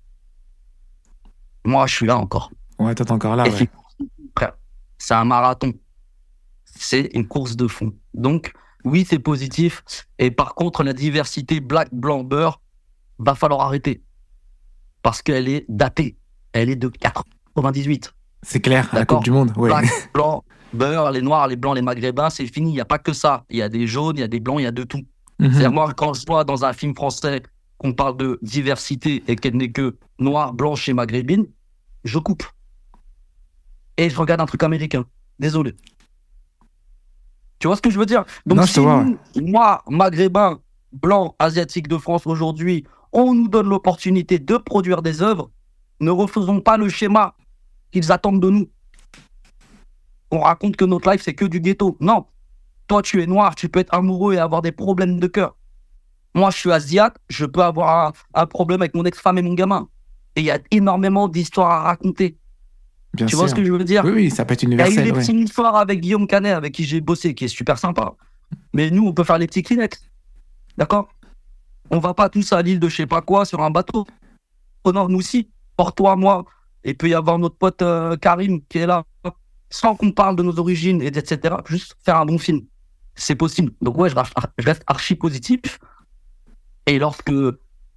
Moi, 1.65 1.87
je 1.87 1.95
suis 1.95 2.05
là 2.05 2.17
encore. 2.17 2.51
Ouais, 2.79 2.93
toi, 2.95 3.05
t'es 3.05 3.11
encore 3.11 3.35
là. 3.35 3.43
Ouais. 3.43 3.51
c'est- 4.97 5.13
un 5.13 5.25
marathon. 5.25 5.73
C'est 6.65 7.09
une 7.13 7.27
course 7.27 7.55
de 7.55 7.67
fond. 7.67 7.93
Donc, 8.13 8.53
oui, 8.83 9.05
c'est 9.07 9.19
positif. 9.19 9.83
Et 10.17 10.31
par 10.31 10.55
contre, 10.55 10.83
la 10.83 10.93
diversité 10.93 11.59
black, 11.59 11.89
blanc, 11.93 12.23
beurre, 12.23 12.61
va 13.19 13.35
falloir 13.35 13.61
arrêter. 13.61 14.01
Parce 15.01 15.21
qu'elle 15.21 15.47
est 15.47 15.65
datée. 15.69 16.17
Elle 16.51 16.69
est 16.69 16.75
de 16.75 16.87
98. 16.87 18.13
C'est 18.41 18.59
clair, 18.59 18.89
à 18.93 18.99
la. 18.99 19.05
Coupe 19.05 19.23
du 19.23 19.31
Monde. 19.31 19.53
Ouais. 19.57 19.69
Black, 19.69 20.09
blanc, 20.13 20.43
beurre, 20.73 21.11
les 21.11 21.21
noirs, 21.21 21.47
les 21.47 21.55
blancs, 21.55 21.75
les 21.75 21.81
maghrébins, 21.81 22.29
c'est 22.29 22.47
fini. 22.47 22.71
Il 22.71 22.73
n'y 22.73 22.81
a 22.81 22.85
pas 22.85 22.99
que 22.99 23.13
ça. 23.13 23.45
Il 23.49 23.57
y 23.57 23.61
a 23.61 23.69
des 23.69 23.87
jaunes, 23.87 24.17
il 24.17 24.21
y 24.21 24.23
a 24.23 24.27
des 24.27 24.39
blancs, 24.39 24.59
il 24.59 24.63
y 24.63 24.67
a 24.67 24.71
de 24.71 24.83
tout. 24.83 25.03
Mhm. 25.39 25.51
C'est-à-dire, 25.51 25.71
moi, 25.71 25.93
quand 25.95 26.13
je 26.13 26.25
vois 26.25 26.43
dans 26.43 26.65
un 26.65 26.73
film 26.73 26.95
français 26.95 27.43
qu'on 27.77 27.93
parle 27.93 28.17
de 28.17 28.39
diversité 28.41 29.23
et 29.27 29.35
qu'elle 29.35 29.55
n'est 29.55 29.71
que 29.71 29.97
noire, 30.19 30.53
blanche 30.53 30.87
et 30.89 30.93
maghrébine, 30.93 31.45
je 32.03 32.19
coupe. 32.19 32.43
Et 33.97 34.09
je 34.09 34.17
regarde 34.17 34.41
un 34.41 34.45
truc 34.45 34.63
américain. 34.63 35.05
Désolé. 35.39 35.75
Tu 37.59 37.67
vois 37.67 37.75
ce 37.75 37.81
que 37.81 37.89
je 37.89 37.97
veux 37.97 38.05
dire? 38.05 38.25
Donc, 38.45 38.57
Non, 38.57 38.65
si 38.65 38.79
nous, 38.79 39.17
moi, 39.41 39.83
maghrébin, 39.89 40.59
blanc, 40.91 41.35
asiatique 41.39 41.87
de 41.87 41.97
France 41.97 42.27
aujourd'hui, 42.27 42.85
on 43.11 43.33
nous 43.33 43.47
donne 43.47 43.69
l'opportunité 43.69 44.39
de 44.39 44.57
produire 44.57 45.01
des 45.01 45.21
œuvres, 45.21 45.49
ne 45.99 46.11
refaisons 46.11 46.59
pas 46.59 46.77
le 46.77 46.89
schéma 46.89 47.35
qu'ils 47.91 48.11
attendent 48.11 48.41
de 48.41 48.49
nous. 48.49 48.69
On 50.33 50.39
raconte 50.39 50.75
que 50.77 50.83
notre 50.85 51.11
life, 51.11 51.21
c'est 51.23 51.35
que 51.35 51.45
du 51.45 51.59
ghetto. 51.59 51.95
Non. 51.99 52.25
Toi, 52.87 53.03
tu 53.03 53.21
es 53.21 53.27
noir, 53.27 53.53
tu 53.53 53.69
peux 53.69 53.79
être 53.79 53.93
amoureux 53.93 54.33
et 54.33 54.39
avoir 54.39 54.63
des 54.63 54.71
problèmes 54.71 55.19
de 55.19 55.27
cœur. 55.27 55.55
Moi, 56.33 56.49
je 56.49 56.57
suis 56.57 56.71
asiate, 56.71 57.15
je 57.29 57.45
peux 57.45 57.61
avoir 57.61 58.07
un, 58.07 58.41
un 58.41 58.45
problème 58.47 58.81
avec 58.81 58.95
mon 58.95 59.05
ex-femme 59.05 59.37
et 59.37 59.43
mon 59.43 59.53
gamin. 59.53 59.87
Et 60.35 60.41
il 60.41 60.45
y 60.45 60.51
a 60.51 60.57
énormément 60.71 61.27
d'histoires 61.27 61.69
à 61.69 61.83
raconter. 61.83 62.35
Bien 63.13 63.27
tu 63.27 63.31
sûr. 63.31 63.37
vois 63.37 63.47
ce 63.47 63.53
que 63.53 63.63
je 63.63 63.71
veux 63.71 63.83
dire? 63.83 64.03
Oui, 64.03 64.11
oui, 64.11 64.31
ça 64.31 64.43
peut 64.43 64.55
être 64.55 64.63
Il 64.63 64.69
y 64.69 64.71
a 64.71 64.87
eu 64.87 64.89
universel. 64.89 65.03
des 65.03 65.11
ouais. 65.11 65.19
petites 65.19 65.49
histoires 65.49 65.75
avec 65.75 65.99
Guillaume 66.01 66.25
Canet, 66.25 66.53
avec 66.53 66.73
qui 66.73 66.83
j'ai 66.83 66.99
bossé, 66.99 67.35
qui 67.35 67.45
est 67.45 67.47
super 67.59 67.77
sympa. 67.77 68.15
Mais 68.73 68.89
nous, 68.89 69.05
on 69.05 69.13
peut 69.13 69.23
faire 69.23 69.37
les 69.37 69.45
petits 69.45 69.61
Kleenex. 69.61 70.09
D'accord? 70.79 71.07
On 71.91 71.99
va 71.99 72.15
pas 72.15 72.29
tous 72.29 72.51
à 72.53 72.61
l'île 72.63 72.79
de 72.79 72.89
je 72.89 72.95
sais 72.95 73.05
pas 73.05 73.21
quoi 73.21 73.45
sur 73.45 73.61
un 73.61 73.69
bateau. 73.69 74.07
Oh 74.83 74.91
non, 74.91 75.07
nous 75.07 75.19
aussi. 75.19 75.51
Porte-toi, 75.77 76.15
moi. 76.15 76.43
Et 76.83 76.95
peut 76.95 77.07
y 77.07 77.13
avoir 77.13 77.37
notre 77.37 77.55
pote 77.55 77.83
euh, 77.83 78.17
Karim 78.17 78.61
qui 78.67 78.79
est 78.79 78.87
là. 78.87 79.03
Sans 79.79 79.95
qu'on 79.95 80.11
parle 80.11 80.35
de 80.35 80.43
nos 80.43 80.59
origines, 80.59 81.01
et 81.01 81.07
etc. 81.07 81.55
Juste 81.67 81.95
faire 82.05 82.17
un 82.17 82.25
bon 82.27 82.37
film. 82.37 82.61
C'est 83.15 83.35
possible. 83.35 83.71
Donc, 83.81 83.97
ouais, 83.97 84.09
je 84.09 84.15
reste, 84.69 84.83
archi 84.85 85.15
positif. 85.15 85.79
Et 86.85 86.99
lorsque, 86.99 87.31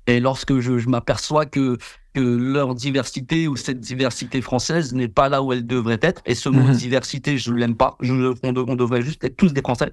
et 0.07 0.21
lorsque 0.21 0.59
je, 0.61 0.79
je 0.79 0.89
m'aperçois 0.89 1.45
que, 1.45 1.77
que 2.15 2.21
leur 2.21 2.75
diversité 2.75 3.47
ou 3.47 3.57
cette 3.57 3.81
diversité 3.81 4.41
française 4.41 4.95
n'est 4.95 5.09
pas 5.09 5.29
là 5.29 5.43
où 5.43 5.53
elle 5.53 5.67
devrait 5.67 5.99
être, 6.01 6.23
et 6.25 6.35
ce 6.35 6.49
mot 6.49 6.63
Mhm. 6.63 6.73
diversité, 6.73 7.37
je 7.37 7.51
ne 7.53 7.59
l'aime 7.59 7.77
pas. 7.77 7.97
Je, 8.01 8.13
on, 8.43 8.53
de- 8.55 8.65
on 8.67 8.75
devrait 8.77 9.03
juste 9.03 9.23
être 9.25 9.37
tous 9.37 9.53
des 9.53 9.61
Français. 9.61 9.93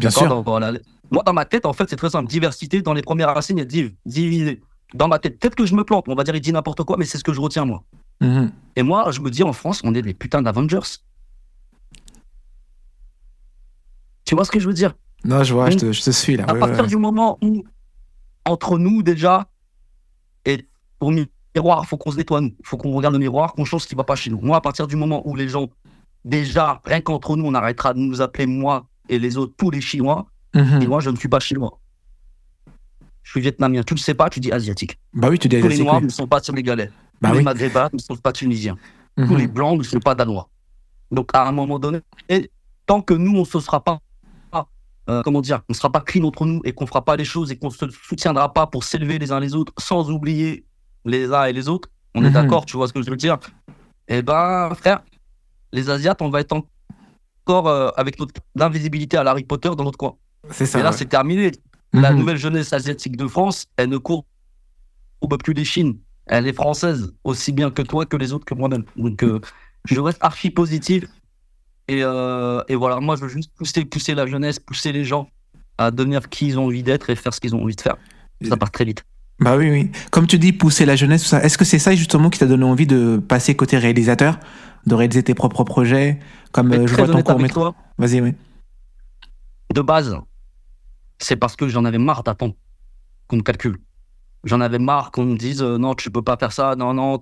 Bien 0.00 0.10
sûr. 0.10 0.42
Voilà. 0.42 0.72
Moi, 1.12 1.22
dans 1.24 1.32
ma 1.32 1.44
tête, 1.44 1.64
en 1.66 1.72
fait, 1.72 1.88
c'est 1.90 1.96
très 1.96 2.10
simple. 2.10 2.28
Diversité, 2.28 2.82
dans 2.82 2.94
les 2.94 3.02
premières 3.02 3.32
racines, 3.34 3.58
il 3.58 3.60
y 3.60 3.62
a 3.62 3.66
div, 3.66 3.92
divisé. 4.06 4.60
Dans 4.94 5.06
ma 5.06 5.18
tête, 5.20 5.38
peut-être 5.38 5.54
que 5.54 5.66
je 5.66 5.74
me 5.76 5.84
plante, 5.84 6.06
on 6.08 6.14
va 6.16 6.24
dire 6.24 6.34
il 6.34 6.40
dit 6.40 6.52
n'importe 6.52 6.82
quoi, 6.82 6.96
mais 6.98 7.04
c'est 7.04 7.18
ce 7.18 7.24
que 7.24 7.32
je 7.32 7.40
retiens, 7.40 7.64
moi. 7.64 7.84
Mhm. 8.20 8.50
Et 8.76 8.82
moi, 8.82 9.10
je 9.12 9.20
me 9.20 9.30
dis, 9.30 9.44
en 9.44 9.52
France, 9.52 9.80
on 9.84 9.94
est 9.94 10.02
des 10.02 10.14
putains 10.14 10.42
d'Avengers. 10.42 10.80
Tu 14.30 14.36
vois 14.36 14.44
ce 14.44 14.52
que 14.52 14.60
je 14.60 14.68
veux 14.68 14.72
dire? 14.74 14.94
Non, 15.24 15.42
je 15.42 15.52
vois, 15.52 15.70
je 15.70 15.76
te, 15.76 15.90
je 15.90 16.02
te 16.04 16.10
suis 16.12 16.36
là. 16.36 16.44
À 16.46 16.52
ouais, 16.54 16.60
partir 16.60 16.82
ouais. 16.82 16.86
du 16.86 16.94
moment 16.96 17.36
où, 17.42 17.64
entre 18.46 18.78
nous, 18.78 19.02
déjà, 19.02 19.48
et 20.44 20.68
au 21.00 21.10
miroir, 21.10 21.84
faut 21.84 21.96
qu'on 21.96 22.12
se 22.12 22.16
nettoie, 22.16 22.40
nous. 22.40 22.52
faut 22.62 22.76
qu'on 22.76 22.92
regarde 22.92 23.14
le 23.14 23.18
miroir, 23.18 23.54
qu'on 23.54 23.64
change 23.64 23.82
ce 23.82 23.88
qui 23.88 23.96
va 23.96 24.04
pas 24.04 24.14
chez 24.14 24.30
nous. 24.30 24.38
Moi, 24.40 24.56
à 24.56 24.60
partir 24.60 24.86
du 24.86 24.94
moment 24.94 25.26
où 25.28 25.34
les 25.34 25.48
gens, 25.48 25.66
déjà, 26.24 26.80
rien 26.84 27.00
qu'entre 27.00 27.36
nous, 27.36 27.44
on 27.44 27.54
arrêtera 27.54 27.92
de 27.92 27.98
nous 27.98 28.20
appeler 28.22 28.46
moi 28.46 28.86
et 29.08 29.18
les 29.18 29.36
autres, 29.36 29.52
tous 29.56 29.70
les 29.72 29.80
Chinois, 29.80 30.26
Mhm. 30.54 30.80
et 30.82 30.86
moi, 30.86 31.00
je 31.00 31.10
ne 31.10 31.16
suis 31.16 31.28
pas 31.28 31.40
chinois. 31.40 31.80
Je 33.24 33.30
suis 33.32 33.40
vietnamien. 33.40 33.82
Tu 33.82 33.94
le 33.94 33.98
sais 33.98 34.14
pas, 34.14 34.30
tu 34.30 34.38
dis 34.38 34.52
asiatique. 34.52 34.96
Bah 35.12 35.26
oui, 35.28 35.40
tu 35.40 35.48
dis 35.48 35.56
Tous 35.56 35.62
les 35.66 35.74
asiatique, 35.74 35.84
noirs 35.86 35.98
oui. 35.98 36.04
ne 36.04 36.08
sont 36.10 36.28
pas 36.28 36.38
sénégalais. 36.40 36.92
Bah 37.20 37.30
tous 37.30 37.32
oui. 37.32 37.38
les 37.38 37.44
maghrébins 37.44 37.88
ne 37.92 37.98
sont 37.98 38.14
pas 38.14 38.30
tunisiens. 38.32 38.76
Tous 39.16 39.24
Mhm. 39.24 39.38
les 39.38 39.48
blancs 39.48 39.76
ne 39.78 39.82
sont 39.82 39.98
pas 39.98 40.14
danois. 40.14 40.48
Donc, 41.10 41.30
à 41.32 41.48
un 41.48 41.52
moment 41.52 41.80
donné, 41.80 41.98
et 42.28 42.48
tant 42.86 43.02
que 43.02 43.12
nous, 43.14 43.32
on 43.36 43.40
ne 43.40 43.44
se 43.44 43.58
sera 43.58 43.82
pas, 43.82 43.98
euh, 45.10 45.22
comment 45.22 45.40
dire, 45.40 45.60
on 45.68 45.72
ne 45.72 45.74
sera 45.74 45.90
pas 45.90 46.00
clean 46.00 46.24
entre 46.24 46.46
nous 46.46 46.60
et 46.64 46.72
qu'on 46.72 46.86
fera 46.86 47.04
pas 47.04 47.16
les 47.16 47.24
choses 47.24 47.50
et 47.50 47.56
qu'on 47.58 47.70
se 47.70 47.84
soutiendra 47.90 48.52
pas 48.52 48.66
pour 48.66 48.84
s'élever 48.84 49.18
les 49.18 49.32
uns 49.32 49.40
les 49.40 49.54
autres 49.54 49.72
sans 49.78 50.10
oublier 50.10 50.64
les 51.04 51.32
uns 51.32 51.44
et 51.44 51.52
les 51.52 51.68
autres, 51.68 51.88
on 52.14 52.22
est 52.24 52.28
Mhm. 52.28 52.34
d'accord, 52.34 52.64
tu 52.66 52.76
vois 52.76 52.86
ce 52.88 52.92
que 52.92 53.02
je 53.02 53.10
veux 53.10 53.16
dire? 53.16 53.38
Eh 54.08 54.22
ben, 54.22 54.72
frère, 54.74 55.00
les 55.72 55.88
Asiates, 55.90 56.20
on 56.22 56.30
va 56.30 56.40
être 56.40 56.52
encore 56.52 57.68
euh, 57.68 57.88
avec 57.96 58.18
notre 58.20 58.34
invisibilité 58.58 59.16
à 59.16 59.22
Harry 59.22 59.44
Potter 59.44 59.70
dans 59.76 59.84
notre 59.84 59.98
coin. 59.98 60.14
C'est 60.50 60.66
ça. 60.66 60.78
Et 60.78 60.82
là, 60.82 60.90
ouais. 60.90 60.96
c'est 60.96 61.06
terminé. 61.08 61.52
La 61.92 62.12
Mhm. 62.12 62.18
nouvelle 62.18 62.36
jeunesse 62.36 62.72
asiatique 62.72 63.16
de 63.16 63.26
France, 63.26 63.66
elle 63.76 63.88
ne 63.88 63.98
court 63.98 64.24
plus 65.44 65.52
les 65.54 65.64
Chines. 65.64 65.98
Elle 66.26 66.46
est 66.46 66.52
française, 66.52 67.12
aussi 67.24 67.52
bien 67.52 67.70
que 67.70 67.82
toi, 67.82 68.06
que 68.06 68.16
les 68.16 68.32
autres, 68.32 68.44
que 68.44 68.54
moi-même. 68.54 68.84
Donc, 68.96 69.22
euh, 69.24 69.40
je 69.86 70.00
reste 70.00 70.18
archi 70.20 70.50
positif. 70.50 71.04
Et, 71.90 72.04
euh, 72.04 72.62
et 72.68 72.76
voilà, 72.76 73.00
moi, 73.00 73.16
je 73.16 73.22
veux 73.22 73.28
juste 73.28 73.50
pousser, 73.56 73.84
pousser 73.84 74.14
la 74.14 74.24
jeunesse, 74.24 74.60
pousser 74.60 74.92
les 74.92 75.04
gens 75.04 75.28
à 75.76 75.90
devenir 75.90 76.28
qui 76.28 76.46
ils 76.46 76.56
ont 76.56 76.66
envie 76.66 76.84
d'être 76.84 77.10
et 77.10 77.16
faire 77.16 77.34
ce 77.34 77.40
qu'ils 77.40 77.56
ont 77.56 77.62
envie 77.64 77.74
de 77.74 77.80
faire. 77.80 77.96
Ça 78.48 78.56
passe 78.56 78.70
très 78.70 78.84
vite. 78.84 79.02
Bah 79.40 79.56
oui, 79.56 79.70
oui. 79.70 79.90
Comme 80.12 80.28
tu 80.28 80.38
dis, 80.38 80.52
pousser 80.52 80.86
la 80.86 80.94
jeunesse, 80.94 81.24
tout 81.24 81.28
ça. 81.30 81.42
Est-ce 81.42 81.58
que 81.58 81.64
c'est 81.64 81.80
ça 81.80 81.96
justement 81.96 82.30
qui 82.30 82.38
t'a 82.38 82.46
donné 82.46 82.62
envie 82.62 82.86
de 82.86 83.20
passer 83.26 83.56
côté 83.56 83.76
réalisateur, 83.76 84.38
de 84.86 84.94
réaliser 84.94 85.24
tes 85.24 85.34
propres 85.34 85.64
projets, 85.64 86.20
comme 86.52 86.72
euh, 86.72 86.86
je 86.86 86.94
vois 86.94 87.08
ton 87.08 87.22
court 87.22 87.30
avec 87.32 87.42
métrage? 87.42 87.72
toi, 87.72 87.74
Vas-y, 87.98 88.20
oui. 88.20 88.34
de 89.74 89.80
base, 89.80 90.16
c'est 91.18 91.36
parce 91.36 91.56
que 91.56 91.66
j'en 91.66 91.84
avais 91.84 91.98
marre 91.98 92.22
d'attendre 92.22 92.54
qu'on 93.26 93.36
me 93.36 93.42
calcule. 93.42 93.78
J'en 94.44 94.60
avais 94.60 94.78
marre 94.78 95.10
qu'on 95.10 95.24
me 95.24 95.36
dise 95.36 95.60
euh, 95.60 95.76
non, 95.76 95.94
tu 95.96 96.08
peux 96.12 96.22
pas 96.22 96.36
faire 96.36 96.52
ça, 96.52 96.76
non, 96.76 96.94
non. 96.94 97.18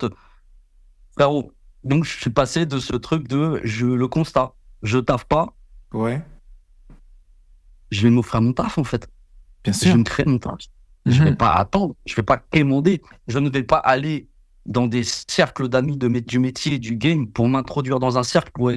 Frérot. 1.14 1.52
Donc, 1.84 2.04
je 2.04 2.20
suis 2.20 2.30
passé 2.30 2.66
de 2.66 2.78
ce 2.80 2.96
truc 2.96 3.28
de 3.28 3.62
je 3.64 3.86
le 3.86 4.08
constate, 4.08 4.52
je 4.82 4.98
taffe 4.98 5.24
pas, 5.24 5.54
Ouais. 5.92 6.22
je 7.90 8.02
vais 8.02 8.10
m'offrir 8.10 8.40
mon 8.42 8.52
taf 8.52 8.78
en 8.78 8.84
fait. 8.84 9.08
Bien 9.64 9.72
Je 9.72 9.78
sûr. 9.78 9.92
vais 9.92 9.98
me 9.98 10.04
créer 10.04 10.26
mon 10.26 10.38
taf. 10.38 10.58
Je 11.06 11.22
vais 11.22 11.30
Mhm. 11.30 11.36
pas 11.36 11.52
attendre, 11.54 11.94
je 12.04 12.14
vais 12.14 12.22
pas 12.22 12.36
quémander, 12.36 13.02
je 13.28 13.38
ne 13.38 13.48
vais 13.48 13.62
pas 13.62 13.78
aller 13.78 14.28
dans 14.66 14.86
des 14.86 15.02
cercles 15.04 15.68
d'amis 15.68 15.96
de 15.96 16.08
du 16.20 16.38
métier 16.38 16.74
et 16.74 16.78
du 16.78 16.96
game 16.96 17.26
pour 17.28 17.48
m'introduire 17.48 17.98
dans 17.98 18.18
un 18.18 18.22
cercle 18.22 18.50
pour 18.52 18.70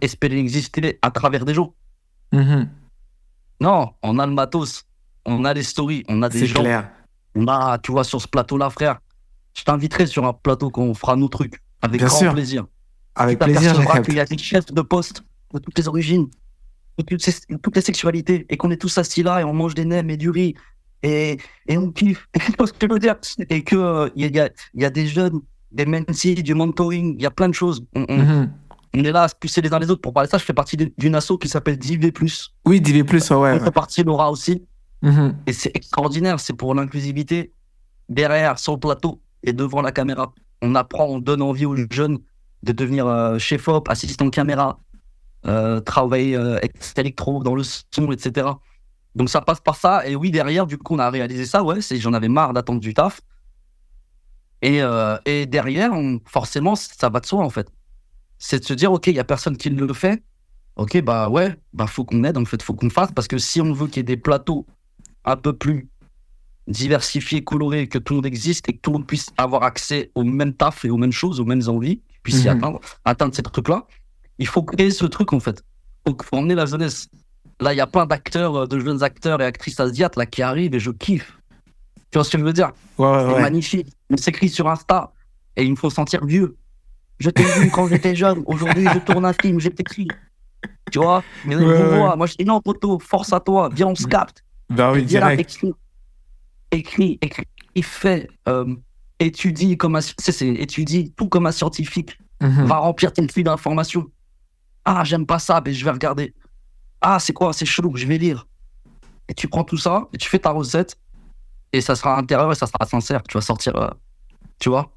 espérer 0.00 0.38
exister 0.38 0.98
à 1.02 1.10
travers 1.12 1.44
des 1.44 1.54
gens. 1.54 1.74
Mhm. 2.32 2.68
Non, 3.60 3.92
on 4.02 4.18
a 4.18 4.26
le 4.26 4.32
matos, 4.32 4.84
on 5.24 5.44
a 5.44 5.54
les 5.54 5.62
stories, 5.62 6.02
on 6.08 6.22
a 6.22 6.28
des 6.28 6.46
gens. 6.46 6.60
clair. 6.62 6.90
On 7.36 7.46
a, 7.46 7.78
tu 7.78 7.92
vois, 7.92 8.02
sur 8.04 8.20
ce 8.20 8.26
plateau-là, 8.26 8.68
frère, 8.70 8.98
je 9.54 9.62
t'inviterai 9.62 10.06
sur 10.06 10.26
un 10.26 10.32
plateau 10.32 10.70
quand 10.70 10.82
on 10.82 10.94
fera 10.94 11.14
nos 11.14 11.28
trucs, 11.28 11.62
avec 11.80 12.00
Bien 12.00 12.08
grand 12.08 12.18
sûr. 12.18 12.32
plaisir. 12.32 12.66
Avec 13.14 13.38
Tu 13.38 13.44
plaisir, 13.44 13.74
qu'il 14.02 14.14
y 14.14 14.20
a 14.20 14.24
des 14.24 14.38
chefs 14.38 14.66
de 14.72 14.82
poste 14.82 15.22
de 15.52 15.58
toutes 15.58 15.76
les 15.78 15.86
origines, 15.88 16.28
de 16.98 17.04
toutes, 17.04 17.22
ces- 17.22 17.46
toutes 17.62 17.76
les 17.76 17.82
sexualités, 17.82 18.46
et 18.48 18.56
qu'on 18.56 18.70
est 18.70 18.76
tous 18.80 18.96
assis 18.98 19.22
là 19.22 19.40
et 19.40 19.44
on 19.44 19.52
mange 19.52 19.74
des 19.74 19.84
nems 19.84 20.08
et 20.10 20.16
du 20.16 20.30
riz, 20.30 20.54
et, 21.02 21.36
et 21.66 21.76
on 21.78 21.90
kiffe. 21.90 22.26
Et 23.50 23.64
qu'il 23.64 23.78
il 24.16 24.34
y, 24.36 24.40
a, 24.40 24.48
y 24.74 24.84
a 24.84 24.90
des 24.90 25.06
jeunes, 25.06 25.40
des 25.72 25.84
mentees, 25.86 26.42
du 26.42 26.54
mentoring, 26.54 27.16
il 27.18 27.22
y 27.22 27.26
a 27.26 27.30
plein 27.30 27.48
de 27.48 27.54
choses. 27.54 27.84
On, 27.94 28.04
on- 28.08 28.48
on 28.94 29.04
est 29.04 29.10
là 29.12 29.22
à 29.22 29.28
se 29.28 29.34
pousser 29.34 29.62
les 29.62 29.72
uns 29.72 29.78
les 29.78 29.90
autres. 29.90 30.02
Pour 30.02 30.12
parler 30.12 30.26
de 30.26 30.30
ça, 30.32 30.36
je 30.36 30.44
fais 30.44 30.52
partie 30.52 30.76
d'une 30.76 31.14
asso 31.14 31.38
qui 31.40 31.48
s'appelle 31.48 31.78
DV+. 31.78 32.12
Oui, 32.66 32.80
plus, 32.80 33.30
ouais, 33.30 33.36
ouais. 33.36 33.58
On 33.58 33.64
fait 33.64 33.70
partie 33.70 34.02
Laura 34.04 34.30
aussi. 34.30 34.62
Mhm. 35.00 35.34
Et 35.46 35.54
c'est 35.54 35.74
extraordinaire, 35.74 36.38
c'est 36.38 36.52
pour 36.52 36.74
l'inclusivité 36.74 37.52
derrière, 38.10 38.58
sur 38.58 38.74
le 38.74 38.78
plateau 38.78 39.20
et 39.42 39.54
devant 39.54 39.80
la 39.80 39.92
caméra. 39.92 40.34
On 40.60 40.74
apprend, 40.74 41.06
on 41.06 41.18
donne 41.20 41.40
envie 41.40 41.64
aux 41.64 41.74
jeunes 41.90 42.18
de 42.62 42.72
devenir 42.72 43.06
euh, 43.06 43.38
chef 43.38 43.68
op, 43.68 43.88
assistant 43.88 44.30
caméra, 44.30 44.78
euh, 45.46 45.80
travailler 45.80 46.36
euh, 46.36 46.58
ex- 46.62 46.94
électro 46.96 47.42
dans 47.42 47.54
le 47.54 47.62
son, 47.62 48.12
etc. 48.12 48.48
Donc 49.14 49.28
ça 49.28 49.40
passe 49.40 49.60
par 49.60 49.76
ça. 49.76 50.06
Et 50.06 50.16
oui, 50.16 50.30
derrière, 50.30 50.66
du 50.66 50.78
coup, 50.78 50.94
on 50.94 50.98
a 50.98 51.10
réalisé 51.10 51.44
ça. 51.44 51.62
Ouais, 51.62 51.80
c'est 51.80 51.98
j'en 51.98 52.12
avais 52.12 52.28
marre 52.28 52.52
d'attendre 52.52 52.80
du 52.80 52.94
taf. 52.94 53.20
Et, 54.62 54.80
euh, 54.80 55.18
et 55.24 55.46
derrière, 55.46 55.92
forcément, 56.24 56.76
ça 56.76 57.08
va 57.08 57.20
de 57.20 57.26
soi 57.26 57.44
en 57.44 57.50
fait. 57.50 57.68
C'est 58.38 58.60
de 58.60 58.64
se 58.64 58.74
dire, 58.74 58.92
ok, 58.92 59.08
il 59.08 59.14
y 59.16 59.20
a 59.20 59.24
personne 59.24 59.56
qui 59.56 59.70
le 59.70 59.92
fait. 59.92 60.22
Ok, 60.76 61.02
bah 61.02 61.28
ouais, 61.28 61.54
bah 61.74 61.86
faut 61.86 62.04
qu'on 62.04 62.24
aide 62.24 62.38
en 62.38 62.44
fait, 62.46 62.62
faut 62.62 62.72
qu'on 62.74 62.88
fasse 62.88 63.12
parce 63.12 63.28
que 63.28 63.36
si 63.38 63.60
on 63.60 63.72
veut 63.72 63.88
qu'il 63.88 63.98
y 63.98 64.00
ait 64.00 64.04
des 64.04 64.16
plateaux 64.16 64.66
un 65.24 65.36
peu 65.36 65.52
plus 65.52 65.88
diversifiés, 66.66 67.44
colorés, 67.44 67.88
que 67.88 67.98
tout 67.98 68.14
le 68.14 68.18
monde 68.18 68.26
existe 68.26 68.68
et 68.68 68.72
que 68.72 68.80
tout 68.80 68.90
le 68.90 68.98
monde 68.98 69.06
puisse 69.06 69.26
avoir 69.36 69.64
accès 69.64 70.10
aux 70.14 70.24
mêmes 70.24 70.54
tafs 70.54 70.84
et 70.84 70.90
aux 70.90 70.96
mêmes 70.96 71.12
choses, 71.12 71.40
aux 71.40 71.44
mêmes 71.44 71.68
envies, 71.68 72.00
puisse 72.22 72.44
y 72.44 72.48
Mhm. 72.48 72.56
atteindre, 72.56 72.80
atteindre 73.04 73.34
ces 73.34 73.42
trucs-là, 73.42 73.86
il 74.38 74.46
faut 74.46 74.62
créer 74.62 74.90
ce 74.90 75.04
truc 75.06 75.32
en 75.32 75.40
fait. 75.40 75.62
Il 76.06 76.14
faut 76.22 76.36
emmener 76.36 76.54
la 76.54 76.66
jeunesse. 76.66 77.08
Là, 77.60 77.72
il 77.72 77.76
y 77.76 77.80
a 77.80 77.86
plein 77.86 78.06
d'acteurs, 78.06 78.56
euh, 78.56 78.66
de 78.66 78.78
jeunes 78.80 79.02
acteurs 79.02 79.40
et 79.40 79.44
actrices 79.44 79.78
asiates 79.78 80.16
là 80.16 80.26
qui 80.26 80.42
arrivent 80.42 80.74
et 80.74 80.80
je 80.80 80.90
kiffe. 80.90 81.38
Tu 82.10 82.18
vois 82.18 82.24
ce 82.24 82.30
que 82.30 82.38
je 82.38 82.44
veux 82.44 82.52
dire? 82.52 82.72
Ouais, 82.98 83.06
ouais, 83.08 83.34
C'est 83.34 83.40
magnifique. 83.40 83.88
On 84.10 84.16
s'écrit 84.16 84.48
sur 84.48 84.68
Insta 84.68 85.12
et 85.56 85.64
ils 85.64 85.70
me 85.70 85.76
font 85.76 85.90
sentir 85.90 86.24
vieux. 86.24 86.56
Je 87.20 87.30
t'ai 87.30 87.44
vu 87.44 87.70
quand 87.70 87.86
j'étais 87.88 88.16
jeune. 88.16 88.42
Aujourd'hui, 88.46 88.88
je 88.92 88.98
tourne 88.98 89.24
un 89.24 89.32
film, 89.32 89.60
j'ai 89.60 89.72
écrit. 89.78 90.08
Tu 90.90 90.98
vois? 90.98 91.22
Mais 91.46 91.54
Ouais, 91.56 91.96
voit. 91.96 92.16
Moi, 92.16 92.26
je 92.26 92.34
dis 92.36 92.44
non, 92.44 92.60
poto, 92.60 92.98
force 92.98 93.32
à 93.32 93.38
toi. 93.40 93.68
Viens, 93.72 93.86
on 93.88 93.94
se 93.94 94.06
capte. 94.06 94.42
Bah 94.68 94.90
oui, 94.92 95.04
Viens, 95.04 95.20
direct. 95.20 95.40
écris. 95.40 95.72
Écris, 96.70 97.18
écris. 97.22 97.44
Il 97.74 97.84
fait, 97.84 98.28
euh, 98.48 98.74
étudie 99.26 99.76
comme 99.76 99.96
un, 99.96 100.00
c'est, 100.00 100.48
étudie 100.48 101.12
tout 101.16 101.28
comme 101.28 101.46
un 101.46 101.52
scientifique. 101.52 102.18
Mhm. 102.40 102.64
Va 102.64 102.76
remplir 102.78 103.12
tes 103.12 103.26
flux 103.28 103.42
d'informations. 103.42 104.10
Ah, 104.84 105.04
j'aime 105.04 105.26
pas 105.26 105.38
ça, 105.38 105.62
mais 105.64 105.72
je 105.72 105.84
vais 105.84 105.90
regarder. 105.90 106.34
Ah, 107.00 107.18
c'est 107.18 107.32
quoi? 107.32 107.52
C'est 107.52 107.66
chelou, 107.66 107.96
je 107.96 108.06
vais 108.06 108.18
lire. 108.18 108.46
Et 109.28 109.34
tu 109.34 109.48
prends 109.48 109.64
tout 109.64 109.76
ça, 109.76 110.08
et 110.12 110.18
tu 110.18 110.28
fais 110.28 110.40
ta 110.40 110.50
recette, 110.50 110.98
et 111.72 111.80
ça 111.80 111.94
sera 111.94 112.18
intérieur 112.18 112.50
et 112.52 112.54
ça 112.54 112.66
sera 112.66 112.84
sincère. 112.86 113.22
Tu 113.22 113.36
vas 113.36 113.40
sortir, 113.40 113.76
euh, 113.76 113.88
tu 114.58 114.68
vois? 114.68 114.90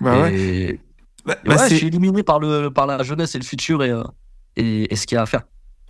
Bah 0.00 0.22
ouais. 0.22 0.78
Bah, 1.26 1.36
bah, 1.44 1.56
ouais, 1.56 1.70
je 1.70 1.74
suis 1.76 1.86
illuminé 1.86 2.22
par, 2.22 2.38
le, 2.38 2.68
par 2.68 2.86
la 2.86 3.02
jeunesse 3.02 3.34
et 3.34 3.38
le 3.38 3.44
futur 3.44 3.82
et, 3.82 3.90
euh, 3.90 4.04
et, 4.56 4.92
et 4.92 4.96
ce 4.96 5.06
qu'il 5.06 5.16
y 5.16 5.18
a 5.18 5.22
à 5.22 5.26
faire. 5.26 5.42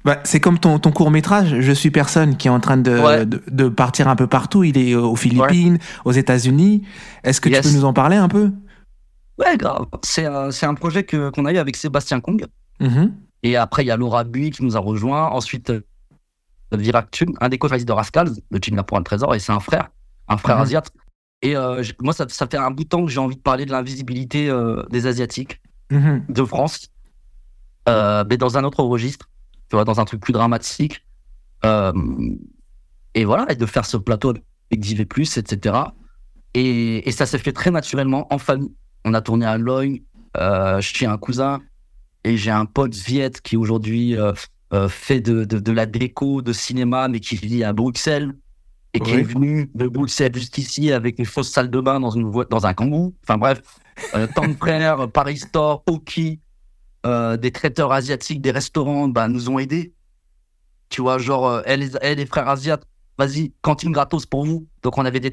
Bah, 0.05 0.21
c'est 0.25 0.39
comme 0.41 0.59
ton, 0.59 0.79
ton 0.79 0.93
court 0.93 1.11
métrage, 1.11 1.61
Je 1.61 1.73
suis 1.73 1.91
personne, 1.91 2.37
qui 2.37 2.49
est 2.49 2.51
en 2.51 2.61
train 2.61 2.77
de, 2.77 2.99
Ouais. 2.99 3.25
de, 3.27 3.43
de 3.51 3.69
partir 3.69 4.07
un 4.09 4.17
peu 4.17 4.27
partout. 4.27 4.63
Il 4.63 4.77
est 4.77 4.95
aux 4.95 5.17
Philippines, 5.17 5.79
aux 6.05 6.13
États-Unis. 6.13 6.83
Est-ce 7.23 7.41
que 7.41 7.49
Yes. 7.49 7.63
tu 7.65 7.73
peux 7.73 7.79
nous 7.79 7.85
en 7.87 7.93
parler 7.95 8.17
un 8.17 8.29
peu? 8.29 8.51
Ouais, 9.39 9.57
grave. 9.57 9.87
C'est 10.05 10.27
un, 10.27 10.51
un 10.63 10.75
projet 10.75 11.05
qu'on 11.05 11.45
a 11.47 11.53
eu 11.53 11.57
avec 11.57 11.77
Sébastien 11.77 12.21
Kong. 12.21 12.45
Mhm. 12.81 13.15
Et 13.43 13.57
après, 13.57 13.83
il 13.83 13.87
y 13.87 13.91
a 13.91 13.97
Laura 13.97 14.25
Bui 14.25 14.51
qui 14.51 14.63
nous 14.65 14.77
a 14.77 14.81
rejoint. 14.81 15.29
Ensuite, 15.29 15.71
euh, 15.71 15.81
Virak 16.73 17.11
Thun, 17.11 17.27
un 17.41 17.49
des 17.49 17.59
co-réalisateurs 17.59 17.97
de 17.97 17.99
Rascals, 17.99 18.31
le 18.51 18.59
China 18.63 18.83
pour 18.83 18.99
un 18.99 19.03
trésor, 19.03 19.35
et 19.35 19.39
c'est 19.39 19.53
un 19.53 19.61
frère, 19.61 19.89
un 20.29 20.37
frère 20.37 20.59
asiate. 20.59 20.91
Et 21.43 21.57
euh, 21.57 21.83
moi, 22.01 22.13
ça, 22.13 22.27
ça 22.29 22.47
fait 22.47 22.57
un 22.57 22.71
bout 22.71 22.85
de 22.85 22.89
temps 22.89 23.05
que 23.05 23.11
j'ai 23.11 23.21
envie 23.21 23.37
de 23.37 23.41
parler 23.43 23.65
de 23.67 23.71
l'invisibilité 23.73 24.49
euh, 24.51 24.83
des 24.91 25.07
Asiatiques. 25.07 25.61
Mhm. 25.91 26.25
de 26.31 26.45
France, 26.45 26.89
euh, 27.89 28.25
mais 28.29 28.39
dans 28.39 28.57
un 28.57 28.65
autre 28.65 28.83
registre, 28.83 29.29
tu 29.75 29.77
vois, 29.77 29.85
dans 29.85 29.99
un 29.99 30.05
truc 30.05 30.21
plus 30.21 30.33
dramatique. 30.33 31.05
Euh, 31.65 31.93
et 33.15 33.25
voilà, 33.25 33.51
et 33.51 33.57
de 33.57 33.67
faire 33.67 33.85
ce 33.85 33.97
plateau 33.97 34.35
avec 34.71 34.85
JV+, 34.85 35.03
etc. 35.03 35.77
Et, 36.55 37.09
et 37.09 37.11
ça 37.11 37.27
s'est 37.27 37.39
fait 37.39 37.53
très 37.53 37.73
naturellement 37.73 38.33
en 38.33 38.39
famille. 38.39 38.73
On 39.05 39.15
a 39.15 39.21
tourné 39.21 39.47
à 39.47 39.59
Logne, 39.59 40.03
euh, 40.37 40.81
chez 40.81 41.07
un 41.07 41.19
cousin, 41.19 41.61
et 42.23 42.37
j'ai 42.37 42.53
un 42.53 42.67
pote 42.67 42.95
Viet 42.95 43.33
qui 43.43 43.57
aujourd'hui 43.57 44.17
euh, 44.17 44.33
euh, 44.73 44.89
fait 44.89 45.21
de, 45.21 45.45
de, 45.45 45.59
de 45.59 45.73
la 45.73 45.87
déco, 45.87 46.41
de 46.41 46.53
cinéma, 46.53 47.09
mais 47.09 47.19
qui 47.19 47.35
vit 47.35 47.65
à 47.65 47.73
Bruxelles 47.73 48.33
et 48.93 49.01
qui 49.01 49.11
est 49.11 49.23
venu 49.23 49.73
de 49.75 49.89
Bruxelles 49.89 50.37
jusqu'ici 50.37 50.93
avec 50.93 51.19
une 51.19 51.27
fausse 51.27 51.51
salle 51.51 51.69
de 51.69 51.81
bain 51.81 51.99
dans, 51.99 52.11
une 52.11 52.31
dans 52.49 52.65
un 52.65 52.75
kangou. 52.75 53.13
Enfin 53.25 53.39
bref, 53.39 53.61
euh, 54.15 54.29
Tempraire, 54.33 55.11
Paris 55.11 55.39
Store, 55.39 55.83
Oki, 55.89 56.39
euh, 57.05 57.37
des 57.37 57.53
traiteurs 57.53 57.93
asiatiques, 57.93 58.41
des 58.41 58.51
restaurants 58.51 59.09
bah, 59.09 59.29
nous 59.29 59.51
ont 59.51 59.59
aidés. 59.59 59.93
Tu 60.89 61.03
vois, 61.03 61.19
genre, 61.19 61.47
euh, 61.47 61.63
elle, 61.67 61.81
les, 61.81 62.27
frères 62.27 62.49
asiates, 62.49 62.85
vas-y, 63.19 63.53
cantine 63.63 63.93
gratos 63.93 64.27
pour 64.27 64.45
vous. 64.45 64.67
Donc 64.83 64.99
on 64.99 65.05
avait 65.05 65.21
des 65.21 65.33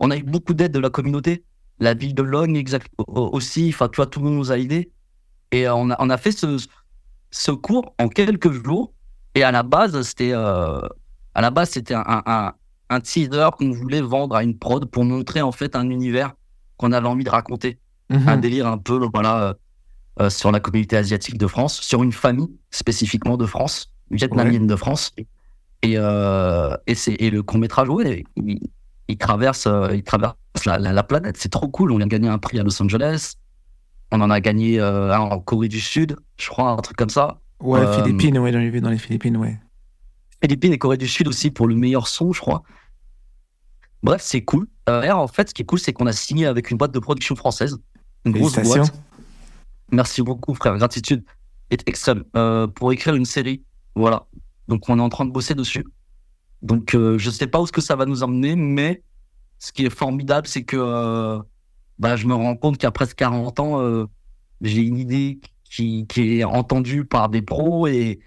on 0.00 0.10
a 0.10 0.16
eu 0.16 0.22
beaucoup 0.22 0.54
d'aide 0.54 0.72
de 0.72 0.78
la 0.78 0.90
communauté. 0.90 1.44
La 1.78 1.94
ville 1.94 2.14
de 2.14 2.22
Logne 2.22 2.56
exact, 2.56 2.90
au- 2.98 3.28
aussi, 3.32 3.70
enfin, 3.72 3.88
tu 3.88 3.96
vois, 3.96 4.06
tout 4.06 4.20
le 4.20 4.26
monde 4.26 4.36
nous 4.36 4.52
a 4.52 4.58
aidés. 4.58 4.90
Et 5.52 5.66
euh, 5.66 5.74
on, 5.74 5.90
a, 5.90 5.96
on 5.98 6.10
a 6.10 6.16
fait 6.16 6.32
ce, 6.32 6.58
ce 7.30 7.50
cours 7.50 7.94
en 7.98 8.08
quelques 8.08 8.50
jours. 8.50 8.92
Et 9.34 9.42
à 9.42 9.52
la 9.52 9.62
base, 9.62 10.00
c'était 10.02 10.32
euh, 10.32 10.80
à 11.34 11.40
la 11.42 11.50
base, 11.50 11.70
c'était 11.70 11.94
un, 11.94 12.22
un, 12.26 12.52
un, 12.88 13.00
teaser 13.00 13.50
qu'on 13.58 13.70
voulait 13.70 14.00
vendre 14.00 14.34
à 14.34 14.42
une 14.42 14.58
prod 14.58 14.86
pour 14.86 15.04
montrer 15.04 15.42
en 15.42 15.52
fait 15.52 15.76
un 15.76 15.90
univers 15.90 16.32
qu'on 16.78 16.92
avait 16.92 17.06
envie 17.06 17.24
de 17.24 17.30
raconter. 17.30 17.78
Mhm. 18.08 18.28
Un 18.28 18.36
délire 18.38 18.66
un 18.66 18.78
peu 18.78 19.06
voilà, 19.12 19.56
euh, 20.20 20.24
euh, 20.24 20.30
sur 20.30 20.50
la 20.52 20.60
communauté 20.60 20.96
asiatique 20.96 21.38
de 21.38 21.46
France, 21.46 21.80
sur 21.80 22.02
une 22.02 22.12
famille 22.12 22.48
spécifiquement 22.70 23.36
de 23.36 23.46
France, 23.46 23.92
vietnamienne 24.10 24.66
de 24.66 24.76
France. 24.76 25.12
Et, 25.82 25.94
euh, 25.96 26.76
et, 26.86 26.94
c'est, 26.94 27.14
et 27.14 27.30
le 27.30 27.42
court-métrage, 27.42 27.88
ouais, 27.88 28.24
il, 28.36 28.60
il 29.08 29.18
traverse, 29.18 29.66
euh, 29.66 29.94
il 29.94 30.02
traverse 30.02 30.34
la, 30.64 30.78
la, 30.78 30.92
la 30.92 31.02
planète. 31.02 31.36
C'est 31.36 31.50
trop 31.50 31.68
cool. 31.68 31.92
On 31.92 32.00
a 32.00 32.06
gagné 32.06 32.28
un 32.28 32.38
prix 32.38 32.58
à 32.58 32.62
Los 32.62 32.80
Angeles. 32.82 33.34
On 34.10 34.20
en 34.20 34.30
a 34.30 34.40
gagné 34.40 34.80
euh, 34.80 35.12
un 35.14 35.18
en 35.18 35.40
Corée 35.40 35.68
du 35.68 35.80
Sud, 35.80 36.16
je 36.38 36.48
crois, 36.48 36.70
un 36.70 36.76
truc 36.76 36.96
comme 36.96 37.10
ça. 37.10 37.40
Ouais, 37.60 37.80
Euh, 37.80 38.02
Philippines, 38.02 38.38
ouais, 38.38 38.52
j'en 38.52 38.60
ai 38.60 38.70
vu 38.70 38.80
dans 38.80 38.90
les 38.90 38.98
Philippines, 38.98 39.36
ouais. 39.36 39.58
Philippines 40.42 40.72
et 40.72 40.78
Corée 40.78 40.96
du 40.96 41.08
Sud 41.08 41.28
aussi 41.28 41.50
pour 41.50 41.66
le 41.66 41.74
meilleur 41.74 42.06
son, 42.08 42.32
je 42.32 42.40
crois. 42.40 42.62
Bref, 44.02 44.22
c'est 44.22 44.42
cool. 44.42 44.66
Euh, 44.88 45.10
en 45.10 45.26
fait, 45.26 45.48
ce 45.48 45.54
qui 45.54 45.62
est 45.62 45.64
cool, 45.64 45.80
c'est 45.80 45.92
qu'on 45.92 46.06
a 46.06 46.12
signé 46.12 46.46
avec 46.46 46.70
une 46.70 46.76
boîte 46.76 46.92
de 46.92 46.98
production 47.00 47.34
française. 47.34 47.78
Une 48.24 48.32
grosse 48.32 48.58
boîte. 48.58 48.92
Merci 49.92 50.22
beaucoup, 50.22 50.54
frère. 50.54 50.76
Gratitude 50.76 51.24
est 51.70 51.88
extrême. 51.88 52.24
Euh, 52.36 52.66
pour 52.66 52.92
écrire 52.92 53.14
une 53.14 53.24
série. 53.24 53.62
Voilà. 53.94 54.26
Donc, 54.68 54.88
on 54.88 54.98
est 54.98 55.02
en 55.02 55.08
train 55.08 55.24
de 55.24 55.30
bosser 55.30 55.54
dessus. 55.54 55.84
Donc, 56.62 56.94
euh, 56.94 57.18
je 57.18 57.30
sais 57.30 57.46
pas 57.46 57.60
où 57.60 57.66
ce 57.66 57.72
que 57.72 57.80
ça 57.80 57.96
va 57.96 58.06
nous 58.06 58.22
emmener, 58.22 58.56
mais 58.56 59.02
ce 59.58 59.72
qui 59.72 59.86
est 59.86 59.90
formidable, 59.90 60.46
c'est 60.46 60.64
que 60.64 60.76
euh, 60.78 61.38
bah, 61.98 62.16
je 62.16 62.26
me 62.26 62.34
rends 62.34 62.56
compte 62.56 62.78
qu'à 62.78 62.90
presque 62.90 63.16
40 63.16 63.60
ans, 63.60 63.80
euh, 63.80 64.06
j'ai 64.60 64.82
une 64.82 64.98
idée 64.98 65.38
qui, 65.64 66.06
qui 66.08 66.40
est 66.40 66.44
entendue 66.44 67.04
par 67.04 67.28
des 67.28 67.42
pros 67.42 67.86
et, 67.86 68.18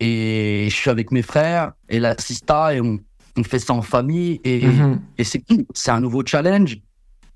et 0.00 0.66
je 0.70 0.74
suis 0.74 0.90
avec 0.90 1.10
mes 1.12 1.22
frères 1.22 1.72
et 1.88 2.00
la 2.00 2.16
sista 2.18 2.74
et 2.74 2.80
on, 2.80 2.98
on 3.36 3.44
fait 3.44 3.58
ça 3.58 3.72
en 3.74 3.82
famille 3.82 4.40
et, 4.44 4.66
Mhm. 4.66 5.00
et 5.18 5.24
c'est 5.24 5.40
cool. 5.40 5.64
C'est 5.74 5.90
un 5.90 6.00
nouveau 6.00 6.22
challenge. 6.24 6.78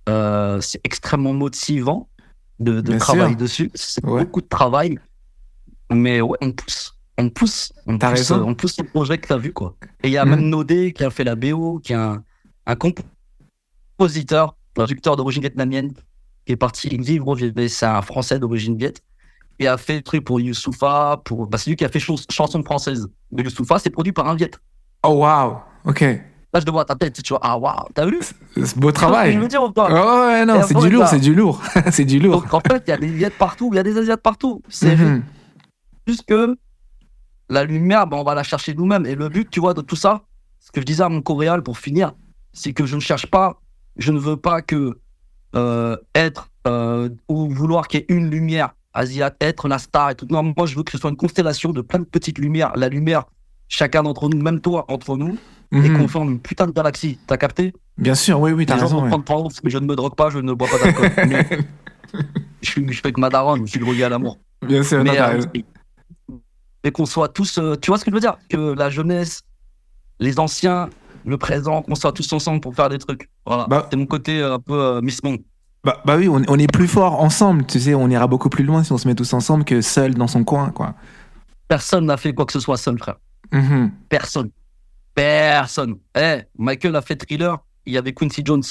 Euh, 0.09 0.61
c'est 0.61 0.81
extrêmement 0.85 1.33
motivant 1.33 2.09
de, 2.61 2.81
de 2.81 2.99
sûr. 2.99 3.37
dessus. 3.37 3.71
C'est 3.75 4.05
Ouais. 4.05 4.25
beaucoup 4.25 4.41
de 4.41 4.49
travail. 4.49 4.99
Mais 5.93 6.21
ouais, 6.21 6.39
on 6.41 6.53
pousse. 6.53 6.95
On 7.19 7.29
pousse. 7.31 7.73
On 7.87 7.99
pousse, 7.99 8.09
raison. 8.11 8.45
on 8.49 8.55
pousse 8.55 8.77
le 8.79 8.85
projet 8.85 9.19
que 9.19 9.29
t'as 9.29 9.37
vu, 9.39 9.53
quoi. 9.53 9.77
Et 10.03 10.09
il 10.09 10.13
y 10.13 10.19
a 10.19 10.25
même 10.25 10.49
Nodé 10.49 10.93
qui 10.93 11.05
a 11.05 11.11
fait 11.11 11.25
la 11.25 11.37
BO, 11.37 11.79
qui 11.79 11.93
est 11.93 11.97
un, 11.97 12.23
un 12.67 12.77
compositeur, 13.99 14.57
producteur 14.75 15.17
d'origine 15.17 15.43
vietnamienne, 15.43 15.93
qui 16.47 16.53
est 16.53 16.57
parti 16.57 16.89
vivre 16.89 17.29
au 17.29 17.35
Vietnam. 17.35 17.69
C'est 17.69 17.87
un 17.87 18.03
Français 18.03 18.39
d'origine 18.39 18.77
viet. 18.77 18.95
Et 19.61 19.69
a 19.69 19.77
fait 19.77 19.97
le 19.97 20.03
truc 20.03 20.25
pour 20.25 20.41
Youssoufa, 20.41 21.23
pour... 21.25 21.47
Bah, 21.47 21.59
c'est 21.59 21.71
lui 21.71 21.77
qui 21.77 21.85
a 21.85 21.89
fait 21.89 22.01
chans- 22.01 22.17
chanson 22.29 22.61
française 22.65 23.07
de 23.31 23.43
Youssoufa, 23.45 23.79
c'est 23.79 23.91
produit 23.91 24.13
par 24.13 24.27
un 24.29 24.35
Viet. 24.35 24.51
Oh, 25.05 25.11
waouh, 25.21 25.59
ok. 25.85 26.05
Là, 26.55 26.61
je 26.65 26.71
vois 26.71 26.85
ta 26.85 26.95
tête, 26.95 27.21
tu 27.21 27.31
vois, 27.33 27.41
ah 27.43 27.59
waouh, 27.59 27.75
t'as 27.93 28.07
vu 28.07 28.21
C'est 28.55 28.79
beau 28.79 28.93
travail. 28.93 29.33
Je 29.33 29.41
veux 29.41 29.49
dire 29.49 29.61
Oh, 29.61 29.73
ouais, 29.77 30.47
non, 30.47 30.61
Et 30.61 30.63
c'est 30.63 30.75
du 30.79 30.89
lourd, 30.89 31.09
c'est 31.09 31.19
du 31.19 31.35
lourd. 31.35 31.61
c'est 31.91 32.05
du 32.05 32.21
lourd. 32.21 32.43
Donc 32.43 32.55
en 32.55 32.61
fait, 32.61 32.85
il 32.87 32.91
y 32.91 32.93
a 32.93 32.97
des 32.97 33.09
Viets 33.09 33.31
partout, 33.31 33.71
il 33.73 33.77
y 33.77 33.79
a 33.81 33.83
des 33.83 33.99
Asiates 33.99 34.23
partout. 34.23 34.63
C'est 34.69 34.95
Mhm. 34.95 35.25
juste 36.07 36.25
que 36.27 36.57
la 37.51 37.65
lumière, 37.65 38.07
ben, 38.07 38.19
on 38.19 38.23
va 38.23 38.37
la 38.37 38.45
chercher 38.45 38.73
nous-mêmes. 38.73 39.05
Et 39.05 39.17
le 39.17 39.29
but, 39.29 39.51
tu 39.51 39.59
vois, 39.59 39.75
de 39.75 39.81
tout 39.81 39.97
ça, 39.97 40.23
ce 40.61 40.71
que 40.71 40.81
je 40.81 40.87
disais 40.87 41.03
à 41.03 41.09
mon 41.09 41.23
coréal 41.23 41.63
pour 41.65 41.77
finir, 41.77 42.13
c'est 42.53 42.73
que 42.73 42.87
je 42.87 42.95
ne 42.95 43.01
cherche 43.01 43.27
pas, 43.27 43.61
je 43.97 44.13
ne 44.13 44.19
veux 44.21 44.37
pas 44.37 44.63
que 44.63 44.97
euh, 45.57 45.97
être 46.15 46.51
euh, 46.69 47.09
ou 47.29 47.49
vouloir 47.51 47.89
qu'il 47.89 48.01
y 48.01 48.03
ait 48.05 48.07
une 48.17 48.31
lumière 48.31 48.75
asiate, 48.93 49.37
être 49.41 49.67
la 49.67 49.79
star 49.79 50.11
et 50.11 50.15
tout. 50.15 50.27
Non, 50.31 50.45
moi, 50.57 50.67
je 50.67 50.77
veux 50.77 50.85
que 50.85 50.93
ce 50.93 50.99
soit 50.99 51.11
une 51.11 51.17
constellation 51.17 51.71
de 51.73 51.81
plein 51.81 51.99
de 51.99 52.05
petites 52.05 52.39
lumières. 52.39 52.73
La 52.77 52.89
lumière, 52.89 53.25
chacun 53.67 54.05
d'entre 54.05 54.29
nous, 54.29 54.41
même 54.41 54.61
toi, 54.61 54.85
entre 54.89 55.17
nous, 55.17 55.37
et 55.75 55.89
Mhm. 55.89 55.99
qu'on 55.99 56.09
forme 56.09 56.31
une 56.33 56.41
putain 56.41 56.67
de 56.67 56.73
galaxie. 56.73 57.19
T'as 57.27 57.37
capté 57.37 57.73
Bien 57.99 58.15
sûr, 58.15 58.41
oui, 58.41 58.53
oui, 58.53 58.65
t'as 58.67 58.77
gens 58.77 58.83
raison. 58.85 59.03
ouais. 59.05 59.21
prendre 59.23 59.49
mais 59.63 59.71
je 59.71 59.79
ne 59.79 59.87
me 59.87 59.95
drogue 59.97 60.15
pas, 60.17 60.31
je 60.31 60.39
ne 60.39 60.53
bois 60.53 60.69
pas 60.69 60.79
d'alcool. 60.79 61.11
Mais 61.29 61.47
je, 62.63 62.71
suis, 62.71 62.93
je 62.93 63.01
fais 63.01 63.13
que 63.13 63.21
ma 63.21 63.29
daronne, 63.29 63.67
je 63.67 63.71
suis 63.71 63.81
drogué 63.81 64.05
à 64.05 64.09
l'amour. 64.09 64.39
Bien 64.67 64.83
sûr, 64.83 65.03
Mais, 65.05 65.21
euh, 65.21 65.41
et 66.83 66.91
qu'on 66.91 67.07
soit 67.07 67.29
tous, 67.29 67.59
euh, 67.59 67.77
tu 67.81 67.91
vois 67.91 67.99
ce 67.99 68.05
que 68.05 68.11
je 68.11 68.15
veux 68.15 68.21
dire? 68.21 68.37
Que 68.49 68.75
la 68.75 68.91
jeunesse, 68.91 69.43
les 70.21 70.39
anciens, 70.39 70.91
le 71.25 71.37
présent, 71.39 71.83
qu'on 71.83 71.95
soit 71.95 72.13
tous 72.13 72.33
ensemble 72.33 72.61
pour 72.61 72.75
faire 72.75 72.89
des 72.89 72.99
trucs. 72.99 73.31
Voilà. 73.47 73.67
Bah- 73.69 73.89
c'est 73.91 73.97
mon 73.97 74.07
côté 74.07 74.41
euh, 74.41 74.55
un 74.55 74.59
peu 74.61 74.75
euh, 74.79 75.01
Miss 75.01 75.23
Monde. 75.23 75.39
Bah, 75.83 76.03
bah 76.05 76.17
oui, 76.17 76.29
on, 76.29 76.43
on 76.49 76.59
est 76.59 76.71
plus 76.73 76.89
fort 76.89 77.21
ensemble, 77.23 77.65
tu 77.67 77.79
sais, 77.79 77.95
on 77.95 78.09
ira 78.09 78.27
beaucoup 78.27 78.49
plus 78.49 78.65
loin 78.65 78.83
si 78.85 78.93
on 78.93 78.99
se 78.99 79.07
met 79.07 79.15
tous 79.15 79.33
ensemble 79.35 79.65
que 79.65 79.81
seul 79.83 80.15
dans 80.15 80.29
son 80.29 80.43
coin, 80.45 80.71
quoi. 80.71 80.95
Personne 81.69 82.07
n'a 82.07 82.17
fait 82.17 82.33
quoi 82.33 82.45
que 82.47 82.53
ce 82.53 82.61
soit 82.61 82.77
seul, 82.79 82.99
frère. 82.99 83.17
Mhm. 83.53 83.91
Personne. 84.09 84.51
Personne. 85.15 85.97
Eh, 86.17 86.41
Michael 86.59 86.97
a 86.97 87.03
fait 87.03 87.17
thriller, 87.17 87.59
il 87.87 87.93
y 87.93 87.99
avait 87.99 88.13
Quincy 88.13 88.43
Jones. 88.45 88.63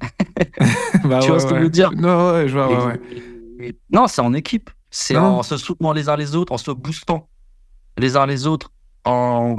Bah, 1.04 1.20
Tu 1.20 1.28
vois 1.28 1.36
ouais, 1.36 1.40
ce 1.40 1.44
que 1.44 1.50
je 1.50 1.54
ouais. 1.54 1.60
veux 1.60 1.70
dire? 1.70 1.92
Non, 1.92 2.32
ouais, 2.32 2.48
je 2.48 2.52
vois, 2.54 2.68
ouais, 2.68 2.84
ouais. 2.86 3.00
Et- 3.68 3.78
Non, 3.90 4.06
c'est 4.06 4.20
en 4.20 4.34
équipe. 4.34 4.70
C'est 4.90 5.16
en 5.16 5.42
se 5.42 5.56
soutenant 5.56 5.92
les 5.92 6.08
uns 6.08 6.16
les 6.16 6.34
autres, 6.36 6.52
en 6.52 6.58
se 6.58 6.70
boostant 6.70 7.28
les 7.98 8.16
uns 8.16 8.26
les 8.26 8.46
autres, 8.46 8.70
en, 9.04 9.56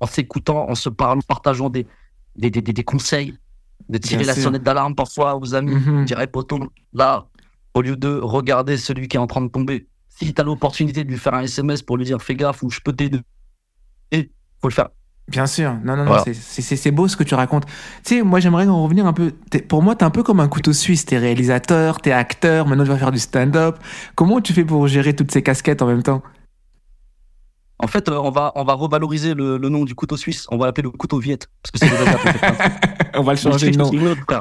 en 0.00 0.06
s'écoutant, 0.06 0.68
en 0.68 0.74
se 0.74 0.88
parlant, 0.90 1.20
partageant 1.26 1.70
des, 1.70 1.86
des, 2.36 2.50
des, 2.50 2.60
des- 2.62 2.72
des 2.72 2.84
conseils, 2.84 3.36
de 3.88 3.98
tirer 3.98 4.18
Bien 4.18 4.26
la 4.28 4.34
sûr. 4.34 4.44
sonnette 4.44 4.62
d'alarme 4.62 4.94
parfois 4.94 5.36
aux 5.36 5.54
amis. 5.54 5.74
Mhm. 5.74 6.04
Dirais 6.04 6.26
poton, 6.26 6.68
là, 6.92 7.26
au 7.74 7.80
lieu 7.82 7.96
de 7.96 8.08
regarder 8.18 8.76
celui 8.76 9.08
qui 9.08 9.16
est 9.16 9.20
en 9.20 9.26
train 9.26 9.40
de 9.42 9.48
tomber, 9.48 9.88
si 10.24 10.34
tu 10.34 10.40
as 10.40 10.44
l'opportunité 10.44 11.04
de 11.04 11.10
lui 11.10 11.18
faire 11.18 11.34
un 11.34 11.42
SMS 11.42 11.82
pour 11.82 11.96
lui 11.96 12.04
dire 12.04 12.20
fais 12.22 12.34
gaffe 12.34 12.62
ou 12.62 12.70
je 12.70 12.80
peux 12.80 12.92
t'aider, 12.92 13.20
et 14.10 14.30
faut 14.60 14.68
le 14.68 14.74
faire. 14.74 14.88
Bien 15.28 15.46
sûr, 15.46 15.72
non, 15.84 15.96
non, 15.96 15.98
non, 15.98 16.04
Voilà. 16.06 16.24
c'est- 16.34 16.90
beau 16.90 17.06
ce 17.06 17.16
que 17.16 17.22
tu 17.22 17.34
racontes. 17.36 17.64
Tu 18.04 18.16
sais, 18.16 18.22
moi 18.22 18.40
j'aimerais 18.40 18.66
en 18.66 18.82
revenir 18.82 19.06
un 19.06 19.12
peu. 19.12 19.32
Pour 19.68 19.80
moi, 19.82 19.94
t'es 19.94 20.04
un 20.04 20.10
peu 20.10 20.22
comme 20.24 20.40
un 20.40 20.48
couteau 20.48 20.72
suisse. 20.72 21.04
T'es 21.06 21.16
réalisateur, 21.16 22.00
t'es 22.00 22.10
acteur, 22.12 22.66
maintenant 22.66 22.82
tu 22.84 22.90
vas 22.90 22.96
faire 22.98 23.12
du 23.12 23.20
stand-up. 23.20 23.78
Comment 24.16 24.40
tu 24.40 24.52
fais 24.52 24.64
pour 24.64 24.88
gérer 24.88 25.14
toutes 25.14 25.30
ces 25.30 25.42
casquettes 25.42 25.80
en 25.80 25.86
même 25.86 26.02
temps? 26.02 26.22
En 27.78 27.86
fait, 27.86 28.08
euh, 28.08 28.16
on, 28.18 28.30
va, 28.30 28.52
on 28.56 28.64
va 28.64 28.74
revaloriser 28.74 29.34
le, 29.34 29.58
le 29.58 29.68
nom 29.68 29.84
du 29.84 29.94
couteau 29.94 30.16
suisse. 30.16 30.46
On 30.50 30.56
va 30.56 30.66
l'appeler 30.66 30.84
le 30.84 30.90
couteau 30.90 31.18
viette. 31.18 31.48
Parce 31.62 31.72
que 31.72 31.78
c'est. 31.78 33.14
On 33.18 33.22
va 33.22 33.32
le 33.32 33.38
changer 33.38 33.70
de 33.70 33.76
nom. 33.78 33.90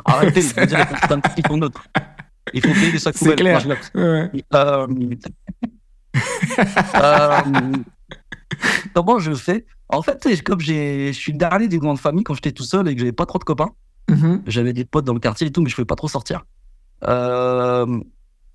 Arrêtez 0.06 0.42
de 0.42 0.66
dire 0.66 0.80
un 1.10 1.20
petit 1.20 1.42
ton 1.44 1.58
neutre. 1.58 1.84
Il 2.54 2.62
faut 2.62 2.74
payer 2.74 2.92
des 2.92 3.00
sacs 3.00 3.16
C'est 3.18 3.36
clair. 3.36 3.66
Ouais. 3.96 4.32
Euh, 4.56 4.88
euh, 6.96 7.72
Comment 8.94 9.20
je 9.20 9.34
fais? 9.34 9.66
En 9.90 10.02
fait, 10.02 10.28
comme 10.44 10.60
je 10.60 11.12
suis 11.14 11.32
le 11.32 11.38
dernier 11.38 11.68
d'une 11.68 11.80
grande 11.80 12.00
famille 12.00 12.24
quand 12.24 12.34
j'étais 12.34 12.52
tout 12.52 12.64
seul 12.64 12.88
et 12.88 12.94
que 12.94 13.00
j'avais 13.00 13.12
pas 13.12 13.26
trop 13.26 13.40
de 13.40 13.44
copains. 13.44 13.70
Mhm. 14.10 14.44
J'avais 14.48 14.74
des 14.74 14.86
potes 14.86 15.06
dans 15.06 15.14
le 15.14 15.20
quartier 15.20 15.48
et 15.48 15.52
tout, 15.52 15.62
mais 15.62 15.70
je 15.70 15.76
pouvais 15.76 15.86
pas 15.86 15.96
trop 15.96 16.08
sortir. 16.08 16.44
Euh, 17.08 18.00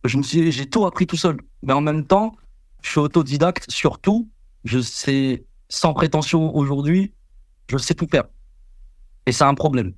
je 0.05 0.17
me 0.19 0.23
suis, 0.23 0.53
j'ai 0.53 0.67
tout 0.67 0.87
appris 0.87 1.07
tout 1.07 1.17
seul. 1.17 1.37
Mais 1.63 1.73
en 1.73 1.81
même 1.81 2.07
temps, 2.07 2.37
je 2.83 2.91
suis 2.91 3.01
autodidacte. 3.01 3.71
Surtout, 3.71 4.29
je 4.65 4.81
sais, 4.81 5.45
sans 5.69 5.95
prétention 5.95 6.55
aujourd'hui, 6.55 7.13
je 7.71 7.79
sais 7.79 7.95
tout 7.95 8.07
faire. 8.11 8.25
Et 9.27 9.33
c'est 9.33 9.45
un 9.45 9.55
problème. 9.55 9.93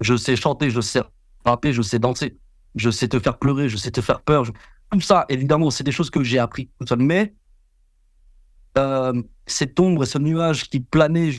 Je 0.00 0.16
sais 0.16 0.36
chanter, 0.36 0.70
je 0.70 0.80
sais 0.80 1.02
rapper, 1.44 1.72
je 1.72 1.82
sais 1.82 1.98
danser, 1.98 2.36
je 2.74 2.90
sais 2.90 3.08
te 3.08 3.18
faire 3.20 3.38
pleurer, 3.38 3.68
je 3.68 3.76
sais 3.76 3.90
te 3.90 4.00
faire 4.00 4.20
peur. 4.20 4.44
je- 4.44 4.52
Tout 4.92 5.00
ça, 5.00 5.24
évidemment, 5.28 5.70
c'est 5.70 5.84
des 5.84 5.92
choses 5.92 6.10
que 6.10 6.22
j'ai 6.22 6.38
appris 6.38 6.70
tout 6.78 6.86
seul. 6.86 7.00
Mais 7.00 7.34
euh, 8.78 9.22
cette 9.46 9.78
ombre 9.80 10.02
et 10.04 10.06
ce 10.06 10.18
nuage 10.18 10.68
qui 10.68 10.80
planait 10.80 11.32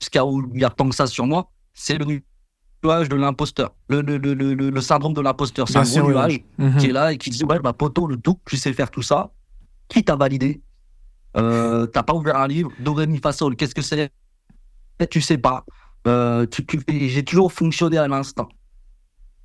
jusqu'à 0.00 0.24
où 0.24 0.50
il 0.54 0.60
y 0.60 0.64
a 0.64 0.70
tant 0.70 0.88
que 0.88 0.94
ça 0.94 1.06
sur 1.06 1.26
moi, 1.26 1.50
c'est 1.72 1.98
le 1.98 2.04
nu- 2.04 2.24
nuage 2.84 3.08
de 3.08 3.16
l'imposteur, 3.16 3.74
le, 3.88 4.00
le, 4.02 4.18
le, 4.18 4.34
le, 4.34 4.54
le 4.54 4.80
syndrome 4.80 5.14
de 5.14 5.20
l'imposteur. 5.20 5.68
C'est 5.68 5.78
un 5.78 5.82
gros 6.02 6.10
nuage 6.10 6.40
Mhm. 6.58 6.76
qui 6.78 6.86
est 6.86 6.92
là 6.92 7.12
et 7.12 7.18
qui 7.18 7.30
dit 7.30 7.44
Ouais, 7.44 7.58
bah, 7.60 7.72
poto, 7.72 8.06
le 8.06 8.16
tout, 8.16 8.38
je 8.48 8.56
sais 8.56 8.72
faire 8.72 8.90
tout 8.90 9.02
ça. 9.02 9.32
Qui 9.88 10.04
t'a 10.04 10.16
validé? 10.16 10.60
Euh, 11.36 11.86
T'as 11.86 12.02
pas 12.02 12.14
ouvert 12.14 12.36
un 12.36 12.48
livre 12.48 12.70
Do, 12.80 12.94
ré, 12.94 13.06
mi, 13.06 13.18
fa, 13.18 13.32
sol, 13.32 13.56
qu'est-ce 13.56 13.74
que 13.74 13.82
c'est? 13.82 14.10
Tu 15.10 15.20
sais 15.20 15.38
pas. 15.38 15.64
Euh, 16.06 16.46
tu, 16.46 16.64
tu- 16.66 16.80
J'ai 16.88 17.24
toujours 17.24 17.52
fonctionné 17.52 17.98
à 17.98 18.08
l'instinct. 18.08 18.48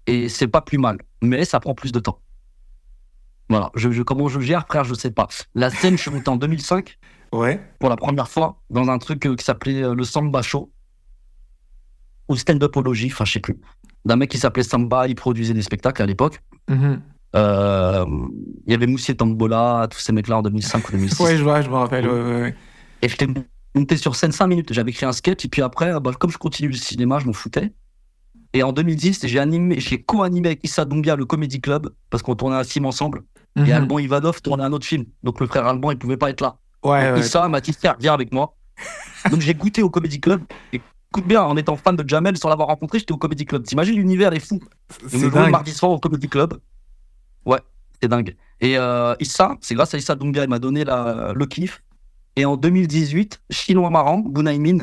Et 0.08 0.30
c'est 0.30 0.48
pas 0.48 0.62
plus 0.62 0.78
mal, 0.78 0.98
mais 1.22 1.46
ça 1.46 1.60
prend 1.60 1.76
plus 1.76 1.92
de 1.92 2.00
temps. 2.00 2.20
Voilà, 3.52 3.70
je, 3.76 3.92
je- 3.92 4.02
comment 4.04 4.28
je 4.30 4.40
gère, 4.40 4.66
frère, 4.66 4.84
je 4.86 4.94
sais 4.94 5.12
pas. 5.12 5.28
La 5.56 5.70
scène, 5.70 5.98
je 5.98 6.02
suis 6.04 6.12
monté 6.12 6.30
en 6.30 6.38
2005 6.38 6.98
Ouais. 7.34 7.62
pour 7.80 7.90
la 7.90 7.96
première 7.96 8.28
fois 8.28 8.62
dans 8.70 8.88
un 8.90 8.98
truc 8.98 9.26
euh, 9.26 9.36
qui 9.36 9.46
s'appelait 9.46 9.84
euh, 9.84 9.94
le 9.96 10.04
Samba 10.04 10.42
Show 10.42 10.72
ou 12.28 12.36
Stand-Upology, 12.36 13.08
enfin 13.12 13.26
je 13.26 13.34
sais 13.34 13.40
plus. 13.40 13.58
D'un 14.06 14.16
mec 14.16 14.30
qui 14.32 14.38
s'appelait 14.38 14.64
Samba, 14.64 15.08
il 15.08 15.16
produisait 15.16 15.54
des 15.54 15.62
spectacles 15.62 16.02
à 16.02 16.06
l'époque. 16.06 16.42
Mhm. 16.70 17.02
Euh, 17.36 18.06
il 18.68 18.72
y 18.72 18.74
avait 18.74 18.88
Moussier 18.88 19.16
Tambola, 19.16 19.88
tous 19.90 20.00
ces 20.00 20.12
mecs-là 20.12 20.38
en 20.40 20.42
2005 20.42 20.90
ou 20.90 20.92
2006. 20.94 21.20
Ouais, 21.24 21.38
je 21.38 21.44
vois, 21.44 21.62
je 21.62 21.70
me 21.70 21.76
rappelle. 21.76 22.08
ouais, 22.08 22.22
ouais, 22.22 22.42
ouais. 22.42 22.56
Et 23.02 23.08
j'étais 23.10 23.28
monté 23.76 23.96
sur 23.98 24.16
scène 24.16 24.32
5 24.32 24.48
minutes. 24.48 24.74
J'avais 24.74 24.92
écrit 24.92 25.06
un 25.06 25.12
sketch 25.14 25.46
et 25.46 25.48
puis 25.48 25.62
après, 25.62 25.98
bah, 26.00 26.12
comme 26.20 26.32
je 26.32 26.38
continue 26.38 26.70
le 26.70 26.76
cinéma, 26.76 27.20
je 27.20 27.26
m'en 27.28 27.34
foutais. 27.34 27.74
Et 28.54 28.64
en 28.64 28.74
2010, 28.74 29.26
j'ai 29.28 29.40
animé, 29.40 29.80
j'ai 29.80 30.02
co-animé 30.04 30.50
avec 30.50 30.64
Issa 30.66 30.84
Doumbia 30.84 31.16
le 31.16 31.26
Comedy 31.26 31.62
Club 31.62 31.90
parce 32.10 32.22
qu'on 32.22 32.36
tournait 32.36 32.58
un 32.58 32.66
film 32.66 32.86
ensemble. 32.86 33.22
Et 33.58 33.62
Mhm. 33.62 33.72
Alban 33.72 34.00
Ivanov 34.00 34.42
tournait 34.42 34.64
un 34.64 34.72
autre 34.72 34.86
film. 34.86 35.06
Donc 35.24 35.40
le 35.40 35.48
frère 35.48 35.68
Alban, 35.68 35.92
il 35.92 35.98
pouvait 35.98 36.18
pas 36.18 36.30
être 36.30 36.42
là. 36.42 36.58
Ouais, 36.84 37.12
ouais. 37.12 37.20
Issa 37.20 37.48
m'a 37.50 37.62
dit 37.62 37.74
Frère, 37.74 37.96
viens 38.00 38.14
avec 38.14 38.34
moi. 38.34 38.56
Donc 39.30 39.42
j'ai 39.42 39.54
goûté 39.54 39.84
au 39.84 39.90
Comedy 39.90 40.20
Club. 40.20 40.42
Et 40.74 40.82
écoute 41.12 41.28
bien, 41.28 41.44
en 41.44 41.56
étant 41.58 41.76
fan 41.76 41.96
de 41.96 42.08
Jamel, 42.08 42.38
sans 42.38 42.50
l'avoir 42.50 42.70
rencontré, 42.70 43.00
j'étais 43.00 43.12
au 43.12 43.18
Comedy 43.18 43.46
Club. 43.46 43.64
T'imagines, 43.64 43.96
l'univers 43.96 44.34
est 44.34 44.40
fou. 44.40 44.60
C'est 45.08 45.20
le 45.20 45.50
mardi 45.52 45.72
soir 45.74 45.92
au 45.92 46.00
Comedy 46.00 46.28
Club. 46.30 46.60
Ouais, 47.46 47.60
c'est 48.02 48.08
dingue. 48.08 48.36
Et 48.62 48.78
euh, 48.78 49.16
Issa, 49.20 49.58
c'est 49.62 49.76
grâce 49.76 49.94
à 49.94 49.98
Issa 49.98 50.16
Doumbia, 50.16 50.44
il 50.44 50.50
m'a 50.50 50.60
donné 50.60 50.84
la, 50.86 51.34
le 51.36 51.46
kiff. 51.46 51.84
Et 52.38 52.46
en 52.46 52.56
2018, 52.56 53.42
Chinois 53.50 53.90
Marrant, 53.90 54.20
Bunaimin, 54.20 54.78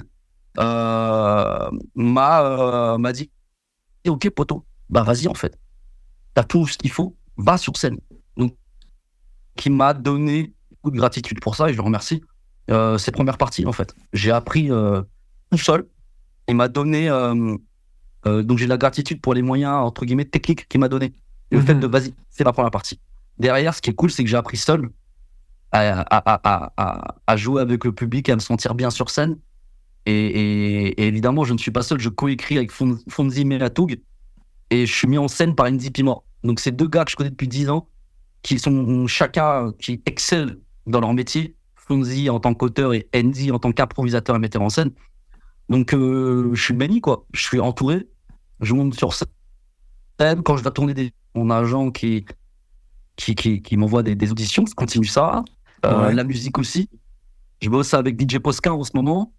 euh, 0.59 1.71
m'a 1.95 2.43
euh, 2.43 2.99
m'a 2.99 3.13
dit 3.13 3.31
Ok, 4.07 4.29
poto, 4.31 4.65
bah 4.91 5.03
vas-y 5.03 5.29
en 5.29 5.35
fait. 5.35 5.59
T'as 6.35 6.45
tout 6.45 6.67
ce 6.67 6.77
qu'il 6.79 6.91
faut, 6.91 7.17
va 7.37 7.57
sur 7.57 7.77
scène. 7.77 7.99
Qui 9.59 9.71
m'a 9.71 9.93
donné 9.93 10.53
beaucoup 10.71 10.91
de 10.93 10.97
gratitude 10.97 11.41
pour 11.41 11.55
ça 11.57 11.69
et 11.69 11.73
je 11.73 11.77
le 11.79 11.83
remercie. 11.83 12.23
Euh, 12.71 12.97
ces 12.97 13.11
premières 13.13 13.39
parties 13.39 13.67
en 13.67 13.73
fait. 13.73 13.95
J'ai 14.13 14.31
appris 14.31 14.71
euh, 14.71 15.03
tout 15.51 15.59
seul. 15.59 15.87
Il 16.49 16.55
m'a 16.57 16.69
donné. 16.69 17.09
euh, 17.11 17.57
euh, 18.27 18.43
donc 18.43 18.59
j'ai 18.59 18.65
de 18.67 18.71
la 18.71 18.77
gratitude 18.79 19.21
pour 19.21 19.35
les 19.35 19.43
moyens 19.43 19.75
entre 19.75 20.05
guillemets 20.07 20.25
techniques 20.25 20.69
qu'il 20.69 20.81
m'a 20.81 20.89
donné. 20.89 21.13
Le 21.51 21.59
Mhm. 21.59 21.67
fait 21.67 21.75
de 21.75 21.87
vas-y, 21.87 22.15
c'est 22.31 22.45
la 22.45 22.53
première 22.53 22.71
partie. 22.71 23.01
Derrière, 23.39 23.75
ce 23.75 23.81
qui 23.83 23.91
est 23.91 23.95
cool, 23.95 24.11
c'est 24.11 24.23
que 24.25 24.31
j'ai 24.31 24.37
appris 24.37 24.57
seul 24.57 24.91
à, 25.73 26.01
à, 26.01 26.17
à, 26.17 26.41
à, 26.45 26.73
à- 26.77 27.15
à 27.27 27.37
jouer 27.37 27.61
avec 27.63 27.85
le 27.85 27.93
public 27.93 28.29
et 28.29 28.33
à 28.33 28.37
me 28.37 28.41
sentir 28.41 28.75
bien 28.75 28.91
sur 28.91 29.11
scène. 29.11 29.39
Et, 30.07 30.13
et- 30.13 31.03
et 31.03 31.07
évidemment, 31.09 31.45
je 31.45 31.53
ne 31.53 31.59
suis 31.59 31.71
pas 31.71 31.83
seul, 31.83 31.99
je 32.01 32.09
coécris 32.09 32.57
avec 32.59 32.71
Fon- 32.73 32.99
Fonzi 33.09 33.45
Melatoug 33.45 34.01
et 34.71 34.87
je 34.87 34.93
suis 34.95 35.09
mis 35.09 35.19
en 35.19 35.29
scène 35.29 35.55
par 35.55 35.67
Andy 35.67 35.91
Pimor. 35.91 36.25
Donc, 36.45 36.61
c'est 36.61 36.73
deux 36.73 36.89
gars 36.89 37.05
que 37.05 37.11
je 37.11 37.17
connais 37.17 37.31
depuis 37.31 37.49
10 37.49 37.69
ans 37.71 37.89
qui 38.49 38.59
sont 38.59 39.07
chacun 39.07 39.73
qui 39.79 40.01
excellent 40.07 40.55
dans 40.87 41.01
leur 41.01 41.13
métier. 41.13 41.55
Fonzi 41.77 42.29
en 42.31 42.41
tant 42.41 42.55
qu'auteur 42.55 42.93
et 42.95 43.09
Andy 43.15 43.51
en 43.51 43.59
tant 43.59 43.73
qu'improvisateur 43.73 44.37
et 44.37 44.39
metteur 44.39 44.63
en 44.63 44.69
scène. 44.71 44.91
Donc, 45.69 45.93
euh, 45.95 46.51
je 46.55 46.63
suis 46.63 46.75
béni, 46.75 47.01
quoi. 47.01 47.27
Je 47.33 47.43
suis 47.43 47.61
entouré. 47.61 48.07
Je 48.61 48.75
monte 48.75 48.95
sur 48.95 49.13
scène. 49.15 50.43
Quand 50.43 50.57
je 50.57 50.63
dois 50.63 50.73
tourner 50.73 50.95
des. 50.95 51.13
Mon 51.35 51.51
agent 51.51 51.91
qui, 51.91 52.25
qui, 53.17 53.35
qui, 53.35 53.63
qui 53.63 53.77
m'envoie 53.77 54.03
des, 54.03 54.15
des 54.15 54.31
auditions, 54.33 54.65
je 54.67 54.75
continue 54.75 55.07
ça. 55.07 55.45
Euh, 55.85 56.07
Ouais. 56.09 56.15
La 56.15 56.25
musique 56.25 56.59
aussi. 56.59 56.89
Je 57.63 57.69
bosse 57.69 57.93
avec 57.95 58.19
DJ 58.21 58.39
Posca 58.39 58.73
en 58.75 58.83
ce 58.83 58.91
moment 58.95 59.33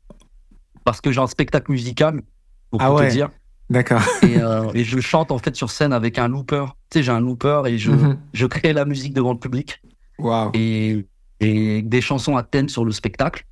parce 0.86 1.02
que 1.02 1.12
j'ai 1.12 1.20
un 1.20 1.28
spectacle 1.28 1.72
musical, 1.72 2.22
pour 2.70 2.82
Ah 2.82 2.94
ouais. 2.94 3.08
te 3.08 3.12
dire. 3.14 3.30
D'accord. 3.70 4.02
Et, 4.24 4.38
euh, 4.42 4.72
et 4.74 4.84
je 4.84 5.00
chante 5.00 5.32
en 5.32 5.38
fait 5.38 5.56
sur 5.56 5.70
scène 5.70 5.94
avec 5.94 6.18
un 6.18 6.28
looper. 6.28 6.66
Tu 6.90 7.00
sais, 7.00 7.04
j'ai 7.04 7.12
un 7.12 7.20
looper 7.20 7.64
et 7.68 7.78
je, 7.78 7.92
Mhm. 7.92 8.18
je 8.34 8.46
crée 8.46 8.74
la 8.74 8.86
musique 8.86 9.14
devant 9.14 9.34
le 9.34 9.40
public 9.40 9.82
Waouh. 10.18 10.52
et, 10.54 11.06
et 11.40 11.82
des 11.82 12.02
chansons 12.02 12.36
à 12.38 12.44
thème 12.44 12.70
sur 12.70 12.84
le 12.86 12.92
spectacle. 12.92 13.46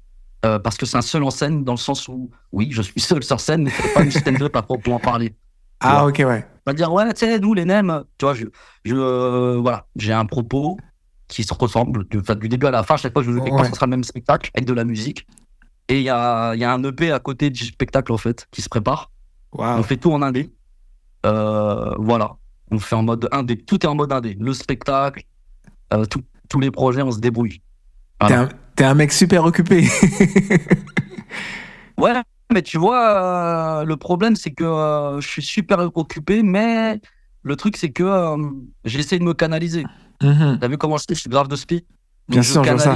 Euh, 0.45 0.59
parce 0.59 0.77
que 0.77 0.85
c'est 0.85 0.97
un 0.97 1.01
seul 1.01 1.23
en 1.23 1.31
scène 1.31 1.63
dans 1.63 1.73
le 1.73 1.77
sens 1.79 2.07
où, 2.07 2.29
oui, 2.51 2.69
je 2.71 2.81
suis 2.83 3.01
seul 3.01 3.23
sur 3.23 3.39
scène, 3.39 3.63
mais 3.63 3.71
c'est 3.71 3.93
pas 3.93 4.03
une 4.03 4.11
stand-up 4.11 4.55
à 4.55 4.61
proprement 4.61 4.99
parler. 4.99 5.33
Ah, 5.79 6.07
ok, 6.07 6.23
ouais. 6.25 6.43
On 6.65 6.71
va 6.71 6.73
dire, 6.73 6.91
ouais, 6.91 7.13
tu 7.13 7.19
sais, 7.19 7.39
nous, 7.39 7.53
les 7.53 7.63
nems, 7.63 8.03
tu 8.17 8.25
vois, 8.25 8.33
je, 8.33 8.45
je, 8.83 8.95
euh, 8.95 9.57
voilà, 9.61 9.85
j'ai 9.95 10.11
un 10.11 10.25
propos 10.25 10.75
qui 11.27 11.43
se 11.43 11.53
ressemble 11.53 12.07
du, 12.07 12.17
du 12.39 12.49
début 12.49 12.65
à 12.65 12.71
la 12.71 12.81
fin. 12.81 12.97
Chaque 12.97 13.13
fois 13.13 13.21
que 13.21 13.27
je 13.27 13.31
joue 13.31 13.41
quelque 13.43 13.53
part, 13.53 13.61
Ouais. 13.61 13.69
ce 13.69 13.75
sera 13.75 13.85
le 13.85 13.91
même 13.91 14.03
spectacle 14.03 14.49
avec 14.55 14.67
de 14.67 14.73
la 14.73 14.83
musique. 14.83 15.27
Et 15.87 15.97
il 15.97 16.03
y 16.03 16.09
a, 16.09 16.55
il 16.55 16.59
y 16.59 16.63
a 16.63 16.73
un 16.73 16.83
EP 16.83 17.11
à 17.11 17.19
côté 17.19 17.51
du 17.51 17.63
spectacle, 17.63 18.11
en 18.11 18.17
fait, 18.17 18.47
qui 18.49 18.63
se 18.63 18.69
prépare. 18.69 19.11
On 19.53 19.83
fait 19.83 19.97
tout 19.97 20.11
en 20.11 20.21
indé. 20.21 20.51
Euh, 21.25 21.93
voilà. 21.97 22.35
On 22.71 22.79
fait 22.79 22.95
en 22.95 23.03
mode 23.03 23.27
indé. 23.31 23.57
Tout 23.57 23.83
est 23.85 23.87
en 23.87 23.95
mode 23.95 24.11
indé. 24.11 24.35
Le 24.39 24.53
spectacle, 24.53 25.23
euh, 25.93 26.05
tout- 26.05 26.23
tous 26.49 26.59
les 26.59 26.71
projets, 26.71 27.01
on 27.01 27.11
se 27.11 27.19
débrouille. 27.19 27.59
T'es 28.19 28.27
Voilà. 28.27 28.41
un, 28.41 28.49
t'es 28.75 28.83
un 28.83 28.93
mec 28.93 29.11
super 29.11 29.43
occupé. 29.45 29.87
Ouais, 31.99 32.13
mais 32.53 32.61
tu 32.61 32.77
vois, 32.77 33.79
euh, 33.81 33.83
le 33.85 33.97
problème, 33.97 34.35
c'est 34.35 34.51
que 34.51 35.17
je 35.19 35.27
suis 35.27 35.41
super 35.41 35.79
occupé, 35.95 36.43
mais 36.43 37.01
le 37.41 37.55
truc, 37.55 37.75
c'est 37.75 37.89
que 37.89 38.35
j'essaie 38.85 39.17
de 39.17 39.23
me 39.23 39.33
canaliser. 39.33 39.83
Mhm. 40.21 40.59
T'as 40.61 40.67
vu 40.67 40.77
comment 40.77 40.97
je 40.97 41.03
suis? 41.07 41.15
Je 41.15 41.21
suis 41.21 41.29
grave 41.29 41.47
de 41.47 41.55
spi. 41.55 41.85
Bien 42.29 42.43
sûr, 42.43 42.63
je 42.63 42.77
ça. 42.77 42.95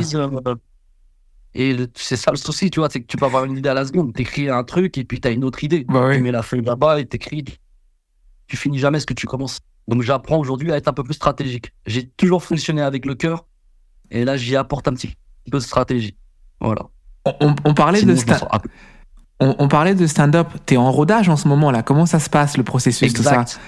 Et 1.53 1.75
c'est 1.95 2.15
ça 2.15 2.31
le 2.31 2.37
souci, 2.37 2.69
tu 2.71 2.79
vois, 2.79 2.89
c'est 2.89 3.01
que 3.01 3.07
tu 3.07 3.17
peux 3.17 3.25
avoir 3.25 3.43
une 3.45 3.57
idée 3.57 3.69
à 3.69 3.73
la 3.73 3.85
seconde. 3.85 4.13
T'écris 4.13 4.49
un 4.49 4.63
truc 4.63 4.97
et 4.97 5.03
puis 5.03 5.19
t'as 5.19 5.31
une 5.31 5.43
autre 5.43 5.63
idée. 5.63 5.85
Bah 5.87 6.09
Tu 6.11 6.17
oui. 6.17 6.21
mets 6.21 6.31
la 6.31 6.43
feuille 6.43 6.61
là-bas 6.63 6.99
et 6.99 7.05
t'écris. 7.05 7.43
Tu 8.47 8.57
finis 8.57 8.79
jamais 8.79 8.99
ce 8.99 9.05
que 9.05 9.13
tu 9.13 9.27
commences. 9.27 9.59
Donc 9.87 10.01
j'apprends 10.01 10.37
aujourd'hui 10.37 10.71
à 10.71 10.77
être 10.77 10.87
un 10.87 10.93
peu 10.93 11.03
plus 11.03 11.15
stratégique. 11.15 11.73
J'ai 11.85 12.07
toujours 12.07 12.43
fonctionné 12.43 12.81
avec 12.81 13.05
le 13.05 13.15
cœur 13.15 13.45
et 14.11 14.23
là 14.25 14.37
j'y 14.37 14.55
apporte 14.55 14.87
un 14.87 14.93
petit 14.93 15.15
peu 15.51 15.57
de 15.57 15.63
stratégie. 15.63 16.15
Voilà. 16.61 16.83
On, 17.25 17.33
on- 17.41 17.55
on 17.65 17.73
parlait 17.73 17.99
Sinon, 17.99 18.13
de 18.13 18.19
je 18.19 18.25
m'en 18.25 18.33
sta- 18.33 18.39
sors 18.39 18.53
un 18.55 18.59
peu. 18.59 18.69
on, 19.39 19.55
on 19.59 19.67
parlait 19.67 19.95
de 19.95 20.07
stand-up. 20.07 20.47
T'es 20.65 20.77
en 20.77 20.91
rodage 20.91 21.27
en 21.29 21.35
ce 21.35 21.47
moment 21.47 21.71
là. 21.71 21.83
Comment 21.83 22.05
ça 22.05 22.19
se 22.19 22.29
passe 22.29 22.57
le 22.57 22.63
processus 22.63 23.13
tout 23.13 23.23
ça? 23.23 23.41
Exact. 23.41 23.59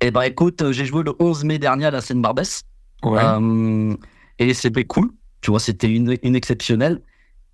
Eh 0.00 0.10
ben 0.10 0.22
écoute, 0.22 0.62
euh, 0.62 0.72
j'ai 0.72 0.84
joué 0.84 1.02
le 1.02 1.14
11 1.18 1.44
mai 1.44 1.58
dernier 1.58 1.86
à 1.86 1.90
la 1.90 2.00
scène 2.00 2.22
Barbès. 2.22 2.62
Ouais. 3.02 3.20
Euh, 3.22 3.94
et 4.38 4.54
c'était 4.54 4.84
cool. 4.84 5.10
Tu 5.40 5.50
vois, 5.50 5.60
c'était 5.60 5.90
une, 5.90 6.16
une 6.22 6.36
exceptionnelle. 6.36 7.00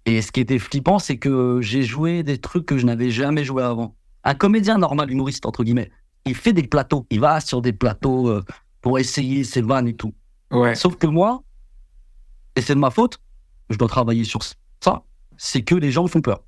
Et 0.06 0.20
ce 0.22 0.32
qui 0.32 0.40
était 0.40 0.58
flippant, 0.58 0.98
c'est 0.98 1.16
que 1.18 1.60
j'ai 1.62 1.82
joué 1.82 2.22
des 2.22 2.38
trucs 2.38 2.66
que 2.66 2.76
je 2.78 2.84
n'avais 2.86 3.10
jamais 3.10 3.44
joué 3.44 3.62
avant. 3.62 3.94
Un 4.24 4.34
comédien 4.34 4.78
normal, 4.78 5.10
humoriste, 5.10 5.46
entre 5.46 5.64
guillemets, 5.64 5.90
il 6.26 6.34
fait 6.34 6.52
des 6.52 6.62
plateaux. 6.66 7.06
Il 7.10 7.20
va 7.20 7.40
sur 7.40 7.60
des 7.62 7.72
plateaux 7.72 8.28
euh, 8.28 8.42
pour 8.80 8.98
essayer 8.98 9.44
ses 9.44 9.62
vannes 9.62 9.88
et 9.88 9.94
tout. 9.94 10.14
ouais. 10.50 10.74
Sauf 10.74 10.96
que 10.96 11.06
moi, 11.06 11.42
et 12.56 12.60
c'est 12.60 12.74
de 12.74 12.80
ma 12.80 12.90
faute, 12.90 13.18
je 13.70 13.76
dois 13.76 13.88
travailler 13.88 14.24
sur 14.24 14.40
ça, 14.42 15.02
c'est 15.36 15.62
que 15.62 15.74
les 15.74 15.90
gens 15.90 16.02
me 16.04 16.08
font 16.08 16.20
peur. 16.22 16.42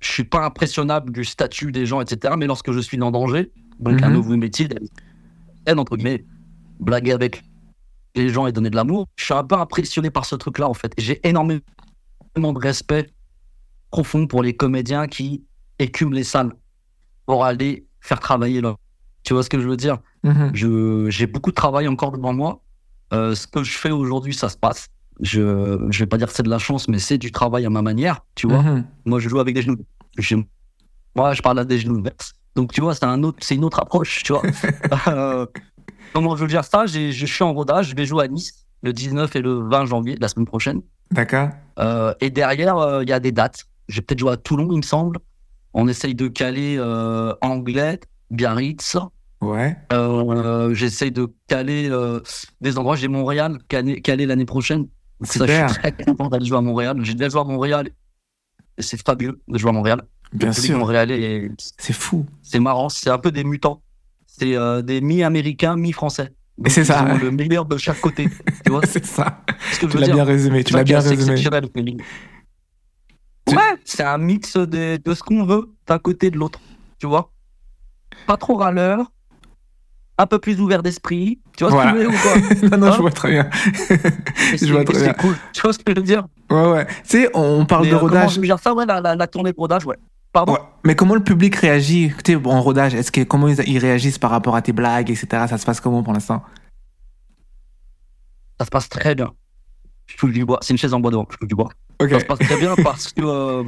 Je 0.00 0.10
suis 0.10 0.24
pas 0.24 0.44
impressionnable 0.44 1.12
du 1.12 1.24
statut 1.24 1.72
des 1.72 1.86
gens, 1.86 2.00
etc. 2.00 2.34
Mais 2.36 2.46
lorsque 2.46 2.72
je 2.72 2.80
suis 2.80 3.00
en 3.00 3.10
danger, 3.10 3.52
donc 3.80 4.02
un 4.02 4.08
Mhm. 4.08 4.14
nouveau 4.14 4.36
métier, 4.36 4.68
entre 5.66 5.96
guillemets, 5.96 6.24
blaguer 6.80 7.12
avec 7.12 7.42
les 8.14 8.28
gens 8.28 8.46
et 8.46 8.52
donner 8.52 8.70
de 8.70 8.76
l'amour, 8.76 9.08
je 9.16 9.24
suis 9.24 9.34
un 9.34 9.44
peu 9.44 9.56
impressionné 9.56 10.10
par 10.10 10.24
ce 10.24 10.34
truc-là, 10.36 10.68
en 10.68 10.74
fait. 10.74 10.92
J'ai 10.98 11.20
énormément 11.26 11.60
de 12.36 12.58
respect 12.58 13.10
profond 13.90 14.26
pour 14.26 14.42
les 14.42 14.54
comédiens 14.56 15.06
qui 15.06 15.44
écument 15.78 16.12
les 16.12 16.24
salles 16.24 16.52
pour 17.26 17.44
aller 17.44 17.86
faire 18.00 18.20
travailler 18.20 18.60
là. 18.60 18.76
Tu 19.24 19.32
vois 19.34 19.42
ce 19.42 19.48
que 19.48 19.58
je 19.60 19.68
veux 19.68 19.76
dire? 19.76 19.98
Mhm. 20.22 20.50
je, 20.54 21.06
j'ai 21.10 21.26
beaucoup 21.26 21.50
de 21.50 21.54
travail 21.54 21.86
encore 21.88 22.12
devant 22.12 22.32
moi. 22.32 22.62
Euh, 23.12 23.34
ce 23.34 23.46
que 23.46 23.62
je 23.62 23.72
fais 23.76 23.90
aujourd'hui, 23.90 24.32
ça 24.34 24.48
se 24.48 24.56
passe. 24.56 24.88
Je, 25.20 25.86
je 25.90 25.98
vais 26.00 26.06
pas 26.06 26.16
dire 26.18 26.26
que 26.28 26.32
c'est 26.32 26.42
de 26.42 26.50
la 26.50 26.58
chance, 26.58 26.88
mais 26.88 26.98
c'est 26.98 27.18
du 27.18 27.30
travail 27.30 27.64
à 27.66 27.70
ma 27.70 27.82
manière, 27.82 28.20
tu 28.34 28.48
vois. 28.48 28.62
Mhm. 28.62 28.84
Moi, 29.04 29.20
je 29.20 29.28
joue 29.28 29.38
avec 29.38 29.54
des 29.54 29.62
genoux. 29.62 29.76
Je- 30.18 30.36
moi, 31.14 31.32
je 31.34 31.42
parle 31.42 31.58
à 31.60 31.64
des 31.64 31.78
genoux. 31.78 32.02
Donc, 32.56 32.72
tu 32.72 32.80
vois, 32.80 32.94
c'est 32.94 33.04
un 33.04 33.22
autre, 33.22 33.38
c'est 33.42 33.54
une 33.54 33.64
autre 33.64 33.80
approche, 33.80 34.22
tu 34.24 34.32
vois. 34.32 34.42
Euh, 35.08 35.46
comment 36.14 36.36
je 36.36 36.42
veux 36.42 36.48
dire 36.48 36.64
ça 36.64 36.86
Je 36.86 37.26
suis 37.26 37.44
en 37.44 37.52
rodage. 37.52 37.90
Je 37.90 37.96
vais 37.96 38.06
jouer 38.06 38.24
à 38.24 38.28
Nice 38.28 38.64
le 38.82 38.92
19 38.92 39.34
et 39.36 39.40
le 39.40 39.68
20 39.68 39.86
janvier, 39.86 40.16
la 40.20 40.28
semaine 40.28 40.46
prochaine. 40.46 40.80
D'accord. 41.10 41.48
Euh, 41.78 42.14
et 42.20 42.30
derrière, 42.30 42.76
euh, 42.78 43.02
il 43.02 43.08
y 43.08 43.12
a 43.12 43.20
des 43.20 43.32
dates. 43.32 43.64
J'ai 43.88 44.00
peut-être 44.00 44.18
joué 44.20 44.32
à 44.32 44.36
Toulon, 44.36 44.68
il 44.72 44.78
me 44.78 44.82
semble. 44.82 45.18
On 45.74 45.88
essaye 45.88 46.14
de 46.14 46.28
caler 46.28 46.76
euh, 46.78 47.34
Anglais, 47.40 48.00
Biarritz. 48.30 48.96
Ouais. 49.40 49.76
Euh, 49.92 50.72
J'essaye 50.74 51.10
de 51.12 51.32
caler 51.48 51.90
des 52.60 52.78
endroits. 52.78 52.96
J'ai 52.96 53.08
Montréal 53.08 53.58
calé, 53.68 54.00
calé 54.00 54.24
l'année 54.26 54.46
prochaine. 54.46 54.86
Ça, 55.22 55.46
je 55.46 55.52
Super. 55.52 55.70
suis 55.70 55.78
très 55.80 55.92
content 56.04 56.28
d'aller 56.28 56.46
jouer 56.46 56.58
à 56.58 56.60
Montréal. 56.62 56.96
J'ai 57.02 57.14
déjà 57.14 57.28
joué 57.28 57.40
à 57.40 57.44
Montréal. 57.44 57.88
C'est 58.78 59.02
fabuleux 59.04 59.40
de 59.48 59.58
jouer 59.58 59.70
à 59.70 59.72
Montréal. 59.72 60.02
Bien 60.32 60.52
sûr. 60.52 60.76
montréalais, 60.78 61.50
C'est 61.78 61.92
fou. 61.92 62.26
c'est 62.42 62.58
marrant. 62.58 62.88
C'est 62.88 63.10
un 63.10 63.18
peu 63.18 63.30
des 63.30 63.44
mutants. 63.44 63.80
C'est 64.36 64.56
euh, 64.56 64.82
des 64.82 65.00
mi-américains, 65.00 65.76
mi-français. 65.76 66.32
C'est 66.66 66.84
ça. 66.84 67.04
le 67.20 67.30
meilleur 67.30 67.64
de 67.66 67.76
chaque 67.76 68.00
côté. 68.00 68.28
Tu 68.64 68.70
vois 68.70 68.80
C'est 68.86 69.04
ça. 69.04 69.40
ce 69.72 69.80
que 69.80 69.86
je 69.88 69.92
Tu 69.92 69.98
l'as 69.98 70.08
bien 70.12 70.24
résumé. 70.24 70.64
Tu 70.64 70.72
l'as 70.72 70.84
bien 70.84 71.00
résumé. 71.00 71.36
Ouais, 73.48 73.56
c'est 73.84 74.02
un 74.02 74.18
mix 74.18 74.56
de, 74.56 74.96
de 75.04 75.14
ce 75.14 75.22
qu'on 75.22 75.44
veut 75.44 75.70
d'un 75.86 75.98
côté 75.98 76.28
et 76.28 76.30
de 76.30 76.38
l'autre. 76.38 76.60
Tu 76.98 77.06
vois 77.06 77.30
Pas 78.26 78.36
trop 78.36 78.56
râleur, 78.56 79.12
un 80.16 80.26
peu 80.26 80.38
plus 80.38 80.60
ouvert 80.60 80.82
d'esprit. 80.82 81.40
Tu 81.56 81.64
vois 81.64 81.72
Voilà. 81.72 81.92
ce 81.92 81.96
que 81.96 82.02
je 82.02 82.06
veux 82.06 82.10
dire 82.10 82.18
ou 82.18 82.68
quoi 82.68 82.68
non, 82.78 82.78
non, 82.78 82.86
Hein 82.86 82.92
je 82.96 83.00
vois 83.02 83.10
très 83.10 83.30
bien. 83.30 83.50
Je 84.56 84.72
vois 84.72 84.84
très 84.84 84.94
c'est 84.98 85.04
bien. 85.04 85.12
cool. 85.14 85.36
Tu 85.52 85.60
vois 85.60 85.72
ce 85.72 85.78
que 85.78 85.84
je 85.92 85.96
veux 85.96 86.02
dire 86.06 86.24
Ouais, 86.50 86.66
ouais. 86.72 86.86
Tu 86.86 86.92
sais, 87.04 87.30
on 87.34 87.66
parle 87.66 87.84
Mais, 87.84 87.90
de 87.90 87.94
euh, 87.96 87.98
comment 87.98 88.12
rodage. 88.12 88.34
je 88.34 88.40
veux 88.40 88.46
dire 88.46 88.58
ça? 88.58 88.72
Ouais, 88.74 88.86
la, 88.86 89.00
la, 89.00 89.14
la 89.16 89.26
tournée 89.26 89.52
de 89.52 89.56
rodage, 89.58 89.84
ouais. 89.86 89.96
Pardon 90.34 90.52
Ouais. 90.54 90.58
Mais 90.84 90.96
comment 90.96 91.14
le 91.14 91.22
public 91.24 91.54
réagit 91.56 92.12
Tu 92.24 92.32
sais, 92.34 92.46
en 92.46 92.60
rodage 92.60 92.92
Est-ce 92.94 93.10
que 93.10 93.22
comment 93.22 93.48
ils, 93.48 93.58
ils 93.66 93.78
réagissent 93.78 94.18
par 94.18 94.30
rapport 94.30 94.54
à 94.56 94.60
tes 94.60 94.72
blagues, 94.72 95.08
etc. 95.08 95.26
Ça 95.48 95.56
se 95.56 95.64
passe 95.64 95.80
comment 95.80 96.02
pour 96.02 96.12
l'instant? 96.12 96.42
Ça 98.58 98.66
se 98.66 98.70
passe 98.70 98.88
très 98.88 99.14
bien. 99.14 99.32
Je 100.06 100.16
touche 100.16 100.32
du 100.32 100.44
bois. 100.44 100.58
C'est 100.60 100.74
une 100.74 100.78
chaise 100.78 100.92
en 100.92 101.00
bois 101.00 101.10
devant. 101.10 101.26
Je 101.30 101.36
touche 101.38 101.48
du 101.48 101.54
bois. 101.54 101.70
Ça 102.00 102.20
se 102.20 102.24
passe 102.26 102.40
très 102.40 102.58
bien 102.58 102.74
parce 102.82 103.12
que. 103.12 103.22
euh, 103.22 103.64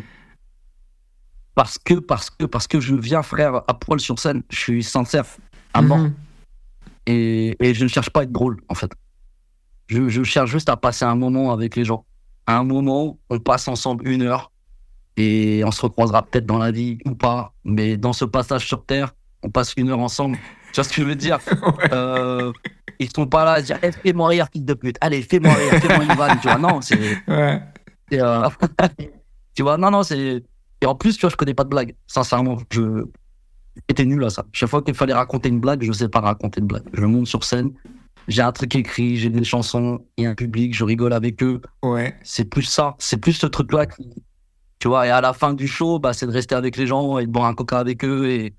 parce 1.54 1.78
que, 1.78 1.94
parce 1.94 2.28
que, 2.28 2.44
parce 2.44 2.66
que 2.66 2.80
je 2.80 2.94
viens, 2.94 3.22
frère, 3.22 3.62
à 3.66 3.72
poil 3.74 3.98
sur 4.00 4.18
scène. 4.18 4.42
Je 4.50 4.58
suis 4.58 4.82
sincère, 4.84 5.24
à 5.72 5.80
mort. 5.80 5.98
Mhm. 5.98 6.14
Et, 7.06 7.56
et 7.60 7.72
je 7.72 7.84
ne 7.84 7.88
cherche 7.88 8.10
pas 8.10 8.20
à 8.20 8.22
être 8.24 8.32
drôle, 8.32 8.60
en 8.68 8.74
fait. 8.74 8.90
Je, 9.86 10.08
je 10.08 10.22
cherche 10.24 10.50
juste 10.50 10.68
à 10.68 10.76
passer 10.76 11.04
un 11.04 11.14
moment 11.14 11.52
avec 11.52 11.76
les 11.76 11.84
gens. 11.84 12.04
Un 12.48 12.64
moment, 12.64 13.18
on 13.30 13.38
passe 13.38 13.68
ensemble 13.68 14.06
une 14.06 14.22
heure 14.22 14.50
et 15.16 15.62
on 15.64 15.70
se 15.70 15.80
recroisera 15.82 16.22
peut-être 16.22 16.46
dans 16.46 16.58
la 16.58 16.70
vie 16.70 16.98
ou 17.04 17.14
pas. 17.14 17.52
Mais 17.64 17.96
dans 17.96 18.12
ce 18.12 18.24
passage 18.24 18.66
sur 18.66 18.84
Terre, 18.84 19.14
on 19.42 19.50
passe 19.50 19.74
une 19.76 19.90
heure 19.90 19.98
ensemble. 20.00 20.36
Tu 20.72 20.76
vois 20.76 20.84
ce 20.84 20.88
que 20.90 21.02
je 21.02 21.06
veux 21.06 21.14
dire 21.14 21.38
Ouais. 21.62 21.88
euh, 21.92 22.52
Ils 22.98 23.10
sont 23.14 23.26
pas 23.26 23.44
là 23.44 23.52
à 23.52 23.60
se 23.60 23.66
dire 23.66 23.78
Eh, 23.82 23.92
fais-moi 23.92 24.28
rire, 24.28 24.46
fils 24.52 24.64
de 24.64 24.74
pute. 24.74 24.96
Allez, 25.00 25.22
fais-moi 25.22 25.52
rire, 25.52 25.80
fais-moi 25.80 26.04
une 26.04 26.12
vanne. 26.14 26.38
Tu 26.40 26.48
vois, 26.48 26.58
non, 26.58 26.80
c'est. 26.80 26.98
Ouais. 27.28 27.62
euh, 28.14 28.48
tu 29.54 29.62
vois, 29.62 29.76
non, 29.78 29.90
non, 29.90 30.02
c'est. 30.02 30.42
Et 30.82 30.86
en 30.86 30.94
plus, 30.94 31.14
tu 31.16 31.22
vois, 31.22 31.30
je 31.30 31.36
connais 31.36 31.54
pas 31.54 31.64
de 31.64 31.70
blague. 31.70 31.94
Sincèrement, 32.06 32.58
je. 32.70 33.04
J'étais 33.88 34.04
nul 34.06 34.24
à 34.24 34.30
ça. 34.30 34.44
Chaque 34.52 34.70
fois 34.70 34.82
qu'il 34.82 34.94
fallait 34.94 35.12
raconter 35.12 35.48
une 35.50 35.60
blague, 35.60 35.82
je 35.84 35.92
sais 35.92 36.08
pas 36.08 36.20
raconter 36.20 36.60
une 36.60 36.66
blague. 36.66 36.84
Je 36.94 37.04
monte 37.04 37.26
sur 37.26 37.44
scène, 37.44 37.72
j'ai 38.26 38.40
un 38.40 38.50
truc 38.52 38.74
écrit, 38.74 39.16
j'ai 39.18 39.28
des 39.28 39.44
chansons, 39.44 40.02
il 40.16 40.24
y 40.24 40.26
a 40.26 40.30
un 40.30 40.34
public, 40.34 40.74
je 40.74 40.82
rigole 40.82 41.12
avec 41.12 41.42
eux. 41.42 41.60
Ouais. 41.82 42.16
C'est 42.22 42.46
plus 42.46 42.62
ça. 42.62 42.94
C'est 42.98 43.18
plus 43.18 43.34
ce 43.34 43.46
truc-là 43.46 43.84
qui. 43.86 44.08
Tu 44.78 44.88
vois, 44.88 45.06
et 45.06 45.10
à 45.10 45.20
la 45.20 45.32
fin 45.32 45.54
du 45.54 45.66
show, 45.66 45.98
bah, 45.98 46.12
c'est 46.12 46.26
de 46.26 46.32
rester 46.32 46.54
avec 46.54 46.76
les 46.76 46.86
gens 46.86 47.18
et 47.18 47.26
de 47.26 47.30
boire 47.30 47.46
un 47.46 47.54
coca 47.54 47.78
avec 47.78 48.04
eux. 48.04 48.28
Et. 48.28 48.54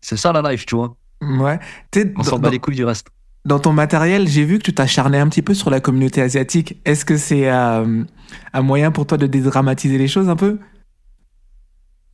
C'est 0.00 0.16
ça 0.16 0.32
la 0.32 0.50
life, 0.50 0.66
tu 0.66 0.76
vois. 0.76 0.96
Ouais. 1.20 1.58
Tu 1.90 2.02
sais, 2.02 2.14
On 2.16 2.22
s'en 2.22 2.38
bat 2.38 2.50
les 2.50 2.58
couilles 2.58 2.76
du 2.76 2.84
reste. 2.84 3.08
dans 3.44 3.58
ton 3.58 3.72
matériel, 3.72 4.28
j'ai 4.28 4.44
vu 4.44 4.58
que 4.58 4.64
tu 4.64 4.74
t'acharnais 4.74 5.18
un 5.18 5.28
petit 5.28 5.42
peu 5.42 5.54
sur 5.54 5.70
la 5.70 5.80
communauté 5.80 6.20
asiatique. 6.22 6.80
Est-ce 6.84 7.04
que 7.04 7.16
c'est 7.16 7.50
euh, 7.50 8.04
un 8.52 8.62
moyen 8.62 8.90
pour 8.92 9.06
toi 9.06 9.18
de 9.18 9.26
dédramatiser 9.26 9.98
les 9.98 10.08
choses 10.08 10.28
un 10.28 10.36
peu? 10.36 10.58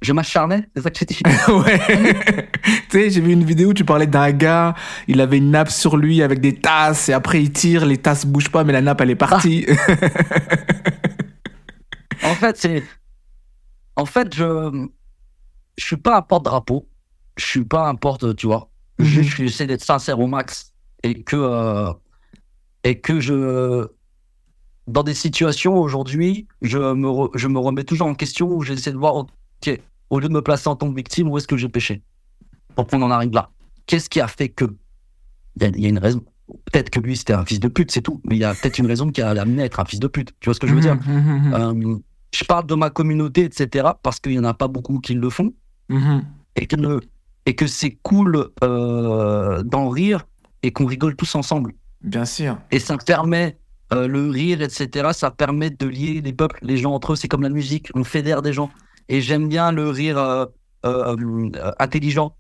Je 0.03 0.13
m'acharnais, 0.13 0.67
c'est 0.75 0.83
ça 0.83 0.91
que 0.91 0.99
j'ai 0.99 1.07
dit. 1.07 1.21
Ouais. 1.49 1.79
tu 2.91 2.99
sais, 2.99 3.11
j'ai 3.11 3.21
vu 3.21 3.33
une 3.33 3.45
vidéo 3.45 3.71
où 3.71 3.75
tu 3.75 3.85
parlais 3.85 4.07
d'un 4.09 4.33
gars, 4.33 4.75
il 5.07 5.21
avait 5.21 5.39
une 5.39 5.51
nappe 5.53 5.71
sur 5.71 5.97
lui 5.97 6.23
avec 6.23 6.41
des 6.41 6.55
tasses 6.55 7.09
et 7.09 7.13
après 7.13 7.41
il 7.43 7.53
tire, 7.53 7.87
les 7.87 7.99
tasses 7.99 8.27
bougent 8.27 8.51
pas 8.51 8.65
mais 8.65 8.73
la 8.73 8.81
nappe 8.81 9.01
elle 9.01 9.11
est 9.11 9.17
partie. 9.17 9.67
En 12.25 12.35
fait, 12.35 12.57
c'est. 12.57 12.83
En 13.97 14.05
fait, 14.07 14.35
je. 14.35 14.87
Je 15.79 15.85
suis 15.85 15.97
pas 15.97 16.19
un 16.19 16.23
porte-drapeau. 16.23 16.87
Je 17.37 17.45
suis 17.47 17.65
pas 17.65 17.89
un 17.89 17.95
porte, 17.95 18.37
tu 18.37 18.47
vois. 18.47 18.71
Mhm. 18.99 19.07
Je- 19.07 19.23
je- 19.23 19.37
J'essaie 19.45 19.67
d'être 19.67 19.83
sincère 19.85 20.21
au 20.21 20.27
max. 20.27 20.73
Et 21.03 21.23
que. 21.23 21.37
euh, 21.37 21.93
Et 22.85 23.01
que 23.01 23.21
je. 23.21 23.87
Dans 24.89 25.05
des 25.05 25.15
situations 25.15 25.77
aujourd'hui, 25.79 26.49
je 26.61 26.77
me, 26.79 27.07
re- 27.09 27.31
je 27.37 27.47
me 27.47 27.59
remets 27.61 27.85
toujours 27.85 28.09
en 28.09 28.15
question 28.15 28.49
où 28.51 28.63
j'essaie 28.63 28.91
de 28.91 28.97
voir, 28.97 29.15
ok, 29.15 29.81
au 30.11 30.19
lieu 30.19 30.27
de 30.29 30.33
me 30.35 30.43
placer 30.43 30.69
en 30.69 30.75
tant 30.75 30.91
que 30.91 30.97
victime, 30.97 31.29
où 31.29 31.39
est-ce 31.39 31.47
que 31.47 31.57
j'ai 31.57 31.69
péché 31.69 32.03
Pour 32.75 32.89
qu'on 32.89 33.01
en 33.03 33.11
arrive 33.13 33.31
là? 33.33 33.51
Qu'est-ce 33.87 34.11
qui 34.11 34.21
a 34.21 34.27
fait 34.27 34.49
que 34.49 34.65
Il 35.57 35.63
y 35.63 35.67
a, 35.67 35.69
il 35.69 35.81
y 35.81 35.87
a 35.87 35.89
une 35.89 35.99
raison? 36.01 36.25
Peut-être 36.73 36.91
que 36.91 36.99
lui, 36.99 37.17
c'était 37.17 37.33
un 37.33 37.45
fils 37.45 37.61
de 37.61 37.69
pute, 37.69 37.93
c'est 37.93 38.03
tout. 38.03 38.21
Mais 38.25 38.35
il 38.35 38.41
y 38.41 38.45
a 38.45 38.55
peut-être 38.55 38.79
une 38.79 38.87
raison 38.87 39.09
qui 39.13 39.23
a 39.23 39.31
amené 39.31 39.63
à 39.63 39.67
être 39.67 39.79
un 39.79 39.85
fils 39.85 40.01
de 40.01 40.09
pute. 40.09 40.33
Tu 40.41 40.47
vois 40.49 40.55
ce 40.55 40.61
que 40.61 40.67
je 40.67 40.75
veux 40.75 40.81
dire? 40.81 40.97
Mhm, 40.97 41.49
mhm, 41.49 41.55
euh, 41.55 41.99
je 42.35 42.45
parle 42.45 42.67
de 42.67 42.75
ma 42.75 42.91
communauté, 42.91 43.45
etc., 43.45 43.89
parce 44.03 44.19
qu'il 44.21 44.33
n'y 44.33 44.39
en 44.39 44.45
a 44.45 44.55
pas 44.55 44.69
beaucoup 44.69 44.99
qui 45.01 45.15
le 45.15 45.31
font, 45.31 45.53
mhm. 45.89 46.25
et 46.57 46.67
que, 46.67 46.77
le- 46.77 47.01
et 47.47 47.55
que 47.55 47.67
c'est 47.67 47.99
cool 48.03 48.49
euh, 48.65 49.63
d'en 49.63 49.89
rire 49.89 50.27
et 50.63 50.73
qu'on 50.73 50.87
rigole 50.87 51.17
tous 51.17 51.35
ensemble. 51.35 51.75
Bien 52.03 52.25
sûr. 52.25 52.59
Et 52.71 52.79
ça 52.79 52.97
permet, 52.99 53.59
euh, 53.93 54.07
le 54.09 54.29
rire, 54.31 54.63
etc., 54.63 55.11
ça 55.13 55.31
permet 55.31 55.71
de 55.71 55.87
lier 55.87 56.21
les 56.21 56.33
peuples, 56.33 56.59
les 56.63 56.77
gens 56.77 56.93
entre 56.95 57.13
eux. 57.13 57.17
C'est 57.17 57.29
comme 57.29 57.43
la 57.43 57.49
musique, 57.49 57.91
on 57.95 58.05
fédère 58.05 58.43
des 58.43 58.53
gens. 58.53 58.71
Et 59.09 59.21
j'aime 59.21 59.49
bien 59.49 59.73
le 59.73 59.89
rire 59.91 60.19
euh, 60.19 60.47
euh, 60.87 61.51
intelligent, 61.79 62.37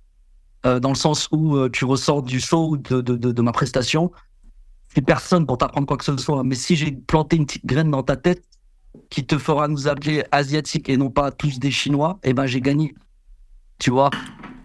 dans 0.64 0.90
le 0.90 0.95
sens 0.95 1.28
où 1.32 1.68
tu 1.70 1.84
ressors 1.84 2.22
du 2.22 2.38
show 2.38 2.70
ou 2.70 2.76
de, 2.76 3.01
de, 3.01 3.16
de, 3.16 3.32
de 3.32 3.43
ma 3.43 3.51
prestation. 3.51 4.12
C'est 4.95 5.03
personne 5.03 5.45
pour 5.45 5.59
t'apprendre 5.59 5.88
quoi 5.88 5.97
que 5.97 6.05
ce 6.05 6.16
soit. 6.16 6.45
Mais 6.45 6.55
si 6.55 6.76
j'ai 6.76 6.93
planté 6.93 7.34
une 7.36 7.47
petite 7.47 7.66
graine 7.66 7.90
dans 7.90 8.05
ta 8.05 8.16
tête 8.16 8.45
qui 9.11 9.24
te 9.26 9.38
fera 9.38 9.68
nous 9.68 9.88
appeler 9.88 10.24
asiatiques 10.32 10.88
et 10.88 10.97
non 10.97 11.11
pas 11.11 11.30
tous 11.30 11.59
des 11.59 11.70
Chinois, 11.70 12.18
eh 12.22 12.32
ben 12.34 12.47
j'ai 12.47 12.61
gagné. 12.61 12.95
Tu 13.78 13.90
vois? 13.90 14.11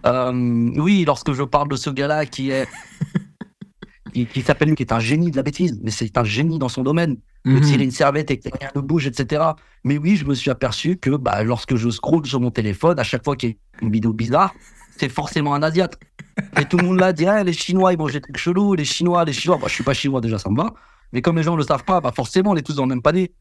Euh, 0.06 0.70
Oui, 0.76 1.04
lorsque 1.06 1.32
je 1.32 1.42
parle 1.42 1.68
de 1.68 1.76
ce 1.76 1.90
gars-là 1.90 2.24
qui 2.26 2.50
est 2.50 2.66
qui, 4.12 4.26
qui 4.26 4.42
s'appelle 4.42 4.74
qui 4.74 4.82
est 4.82 4.92
un 4.92 5.00
génie 5.00 5.30
de 5.30 5.36
la 5.36 5.42
bêtise, 5.42 5.78
mais 5.82 5.90
c'est 5.90 6.16
un 6.16 6.24
génie 6.24 6.58
dans 6.58 6.68
son 6.68 6.82
domaine. 6.82 7.16
De 7.44 7.52
Mhm. 7.52 7.60
tirer 7.62 7.84
une 7.84 7.90
serviette 7.92 8.30
et 8.32 8.38
que 8.38 8.48
rien 8.58 8.68
ne 8.74 8.80
bouge, 8.80 9.06
etc. 9.06 9.42
Mais 9.84 9.96
oui, 9.96 10.16
je 10.16 10.24
me 10.24 10.34
suis 10.34 10.50
aperçu 10.50 10.96
que 10.96 11.10
bah, 11.16 11.42
lorsque 11.44 11.76
je 11.76 11.88
scrolle 11.88 12.26
sur 12.26 12.40
mon 12.40 12.50
téléphone, 12.50 12.98
à 12.98 13.04
chaque 13.04 13.24
fois 13.24 13.36
qu'il 13.36 13.50
y 13.50 13.52
a 13.52 13.56
une 13.84 13.92
vidéo 13.92 14.12
bizarre, 14.12 14.52
c'est 14.98 15.08
forcément 15.08 15.54
un 15.54 15.62
Asiate. 15.62 15.98
Et 16.60 16.64
tout 16.64 16.76
le 16.78 16.84
monde 16.84 16.98
là 17.00 17.12
dit 17.12 17.26
Ah, 17.26 17.44
les 17.44 17.52
Chinois, 17.52 17.92
ils 17.92 17.98
mangent 17.98 18.12
des 18.12 18.20
trucs 18.20 18.36
chelous, 18.36 18.74
les 18.74 18.84
Chinois, 18.84 19.24
les 19.24 19.32
Chinois. 19.32 19.56
Bah, 19.56 19.66
je 19.68 19.74
suis 19.74 19.84
pas 19.84 19.94
chinois 19.94 20.20
déjà, 20.20 20.36
ça 20.38 20.50
me 20.50 20.56
va. 20.56 20.74
Mais 21.12 21.22
comme 21.22 21.36
les 21.36 21.42
gens 21.42 21.52
ne 21.52 21.58
le 21.58 21.62
savent 21.64 21.84
pas, 21.84 22.00
bah, 22.00 22.12
forcément, 22.14 22.50
on 22.50 22.56
est 22.56 22.62
tous 22.62 22.76
dans 22.76 22.84
le 22.84 22.90
même 22.90 23.02
panier. 23.02 23.32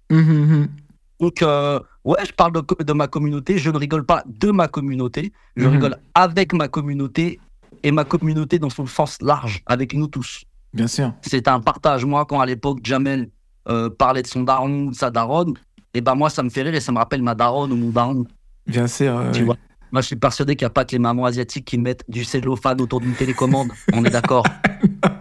Donc, 1.19 1.41
euh, 1.41 1.79
ouais, 2.05 2.17
je 2.25 2.31
parle 2.31 2.53
de, 2.53 2.93
ma 2.93 3.07
communauté. 3.07 3.57
Je 3.57 3.69
ne 3.71 3.77
rigole 3.77 4.05
pas 4.05 4.23
de 4.27 4.51
ma 4.51 4.67
communauté. 4.67 5.33
Je 5.55 5.65
Mhm. 5.65 5.73
rigole 5.73 5.97
avec 6.13 6.53
ma 6.53 6.67
communauté 6.67 7.39
et 7.83 7.91
ma 7.91 8.03
communauté 8.05 8.59
dans 8.59 8.69
son 8.69 8.85
sens 8.85 9.17
large, 9.21 9.61
avec 9.65 9.93
nous 9.93 10.07
tous. 10.07 10.43
Bien 10.73 10.87
sûr. 10.87 11.13
C'est 11.21 11.47
un 11.47 11.59
partage. 11.59 12.05
Moi, 12.05 12.25
quand 12.25 12.39
à 12.39 12.45
l'époque, 12.45 12.79
Jamel 12.83 13.29
euh, 13.67 13.89
parlait 13.89 14.21
de 14.21 14.27
son 14.27 14.43
daron 14.43 14.85
ou 14.87 14.91
de 14.91 14.95
sa 14.95 15.09
daronne, 15.11 15.53
et 15.93 15.99
ben 16.01 16.15
moi, 16.15 16.29
ça 16.29 16.43
me 16.43 16.49
fait 16.49 16.61
rire 16.61 16.73
et 16.75 16.79
ça 16.79 16.91
me 16.91 16.97
rappelle 16.97 17.21
ma 17.21 17.35
daronne 17.35 17.71
ou 17.71 17.75
mon 17.75 17.89
daron. 17.89 18.25
Bien 18.65 18.87
sûr. 18.87 19.23
Tu 19.33 19.43
vois 19.43 19.57
Moi, 19.91 20.01
je 20.01 20.07
suis 20.07 20.15
persuadé 20.15 20.55
qu'il 20.55 20.65
n'y 20.65 20.67
a 20.67 20.69
pas 20.69 20.85
que 20.85 20.91
les 20.91 20.99
mamans 20.99 21.25
asiatiques 21.25 21.65
qui 21.65 21.77
mettent 21.77 22.03
du 22.07 22.23
cellophane 22.23 22.79
autour 22.79 22.99
d'une 23.01 23.13
télécommande. 23.13 23.69
On 23.93 24.05
est 24.05 24.09
d'accord 24.09 24.45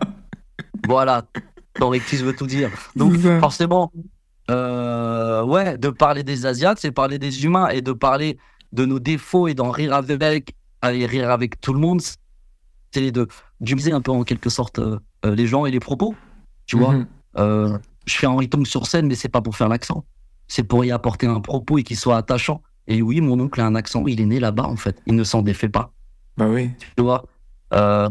Voilà. 0.86 1.24
Ton 1.79 1.89
rectis 1.91 2.16
veut 2.16 2.35
tout 2.35 2.47
dire. 2.47 2.70
Donc, 2.97 3.14
forcément, 3.41 3.93
euh, 4.51 5.43
ouais, 5.45 5.77
de 5.79 5.89
parler 5.91 6.22
des 6.22 6.47
Asiates, 6.47 6.79
c'est 6.81 6.91
parler 6.93 7.18
des 7.18 7.45
humains 7.45 7.68
et 7.68 7.83
de 7.83 7.93
parler 7.93 8.39
de 8.72 8.85
nos 8.85 8.99
défauts 8.99 9.49
et 9.49 9.55
d'en 9.55 9.70
rire 9.70 9.93
avec, 9.95 10.55
et 10.85 11.07
rire 11.07 11.31
avec 11.31 11.61
tout 11.61 11.72
le 11.72 11.81
monde. 11.81 12.01
C'est 12.93 13.11
de 13.11 13.27
d'humiliser 13.61 13.93
un 13.93 14.01
peu 14.01 14.11
en 14.12 14.22
quelque 14.22 14.51
sorte 14.51 14.79
euh, 14.79 14.99
euh, 15.24 15.35
les 15.35 15.47
gens 15.47 15.66
et 15.66 15.70
les 15.70 15.81
propos. 15.81 16.14
Tu 16.66 16.77
vois 16.77 16.93
Mhm. 16.95 17.07
euh, 17.39 17.79
je 18.07 18.14
fais 18.16 18.27
Henri 18.27 18.49
Tong 18.49 18.64
sur 18.66 18.87
scène, 18.87 19.07
mais 19.07 19.14
c'est 19.14 19.29
pas 19.29 19.41
pour 19.43 19.57
faire 19.57 19.68
l'accent. 19.68 20.05
C'est 20.49 20.62
pour 20.62 20.85
y 20.85 20.91
apporter 20.93 21.27
un 21.27 21.41
propos 21.41 21.79
et 21.79 21.83
qu'il 21.83 21.97
soit 21.97 22.16
attachant. 22.16 22.62
Et 22.87 23.03
oui, 23.03 23.20
mon 23.20 23.39
oncle 23.41 23.61
a 23.61 23.66
un 23.66 23.74
accent. 23.74 24.05
Il 24.07 24.20
est 24.20 24.27
né 24.27 24.39
là-bas, 24.39 24.64
en 24.64 24.77
fait. 24.77 25.03
Il 25.07 25.14
ne 25.16 25.24
s'en 25.24 25.43
défait 25.43 25.68
pas. 25.68 25.93
Bah 26.37 26.47
oui. 26.49 26.70
Tu 26.97 27.03
vois 27.03 27.24
euh, 27.74 28.09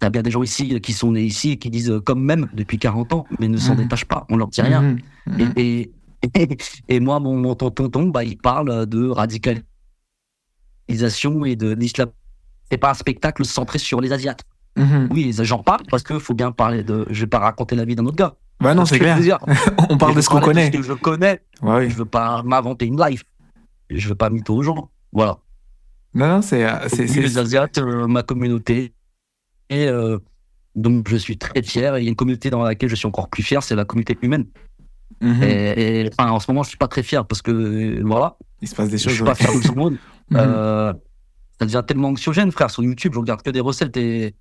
T'as 0.00 0.10
bien 0.10 0.22
des 0.22 0.30
gens 0.30 0.42
ici 0.42 0.80
qui 0.80 0.92
sont 0.92 1.12
nés 1.12 1.24
ici 1.24 1.50
et 1.52 1.56
qui 1.58 1.70
disent 1.70 1.90
euh, 1.90 2.00
comme 2.00 2.22
même 2.22 2.48
depuis 2.54 2.78
40 2.78 3.12
ans, 3.14 3.24
mais 3.40 3.48
ne 3.48 3.56
s'en 3.58 3.72
Mhm. 3.74 3.82
détachent 3.82 4.04
pas. 4.04 4.26
On 4.30 4.36
leur 4.36 4.48
dit 4.48 4.60
rien. 4.62 4.96
Mhm. 5.26 5.52
Et, 5.56 5.90
et, 6.34 6.56
et 6.88 7.00
moi, 7.00 7.18
mon, 7.20 7.36
mon 7.36 7.54
tonton, 7.56 8.06
bah, 8.08 8.22
il 8.24 8.38
parle 8.38 8.86
de 8.86 9.08
radicalisation 9.08 9.64
et 11.44 11.56
de 11.56 11.72
l'islam. 11.74 12.10
C'est 12.70 12.78
pas 12.78 12.90
un 12.90 12.94
spectacle 12.94 13.44
centré 13.44 13.78
sur 13.78 14.00
les 14.00 14.12
Asiates. 14.12 14.44
Mhm. 14.76 15.08
Oui, 15.10 15.34
j'en 15.42 15.62
parle 15.62 15.82
parce 15.90 16.02
qu'il 16.04 16.20
faut 16.20 16.34
bien 16.34 16.52
parler 16.52 16.82
de. 16.84 17.06
Je 17.10 17.20
vais 17.20 17.26
pas 17.26 17.38
raconter 17.40 17.74
la 17.76 17.84
vie 17.84 17.96
d'un 17.96 18.06
autre 18.06 18.16
gars. 18.16 18.34
Bah 18.60 18.74
non, 18.74 18.84
Ce 18.84 18.90
c'est 18.94 18.98
que 19.00 19.04
clair. 19.04 19.38
On 19.90 19.96
parle 19.96 20.14
de 20.16 20.20
ce 20.20 20.28
qu'on 20.28 20.40
connaît. 20.40 20.70
de 20.70 20.76
Ce 20.76 20.80
que 20.82 20.86
je 20.88 20.92
connais. 20.92 21.40
Ouais, 21.62 21.76
oui. 21.86 21.90
Je 21.90 21.96
veux 21.96 22.04
pas 22.04 22.42
m'inventer 22.42 22.86
une 22.86 23.00
life. 23.00 23.24
Je 23.90 24.08
veux 24.08 24.14
pas 24.14 24.30
mytho 24.30 24.54
aux 24.56 24.62
gens. 24.62 24.90
Voilà. 25.12 25.38
Non, 26.14 26.40
euh, 26.40 26.42
c'est- 26.88 27.04
les 27.20 27.38
Asiates, 27.38 27.78
euh, 27.78 28.06
ma 28.06 28.22
communauté. 28.22 28.92
Et 29.70 29.86
euh, 29.88 30.18
donc, 30.74 31.08
je 31.08 31.16
suis 31.16 31.36
très 31.38 31.62
fier. 31.62 31.96
Et 31.96 32.00
il 32.00 32.04
y 32.04 32.06
a 32.06 32.10
une 32.10 32.16
communauté 32.16 32.50
dans 32.50 32.62
laquelle 32.62 32.88
je 32.88 32.94
suis 32.94 33.06
encore 33.06 33.28
plus 33.28 33.42
fier, 33.42 33.62
c'est 33.62 33.74
la 33.76 33.84
communauté 33.84 34.16
humaine. 34.22 34.46
Mhm. 35.20 35.42
Et, 35.42 36.00
et, 36.06 36.10
enfin, 36.18 36.30
en 36.30 36.40
ce 36.40 36.50
moment, 36.50 36.62
je 36.62 36.68
suis 36.68 36.78
pas 36.78 36.88
très 36.88 37.02
fier 37.02 37.26
parce 37.26 37.42
que 37.42 38.00
voilà, 38.04 38.36
Il 38.62 38.68
se 38.68 38.74
passe 38.74 38.88
des 38.90 38.98
je 38.98 39.04
choses. 39.04 39.12
suis 39.14 39.22
ouais. 39.22 39.28
pas 39.28 39.34
fier 39.34 39.52
de 39.52 39.60
tout 39.66 39.74
le 39.74 39.80
monde. 39.80 39.96
Mhm. 40.30 40.36
Euh, 40.40 40.92
ça 41.58 41.64
devient 41.64 41.82
tellement 41.88 42.08
anxiogène, 42.08 42.52
frère. 42.52 42.70
Sur 42.70 42.82
YouTube, 42.82 43.12
je 43.14 43.18
regarde 43.18 43.40
que 43.40 43.48
des 43.48 43.60
recettes 43.60 43.96
et, 43.96 44.34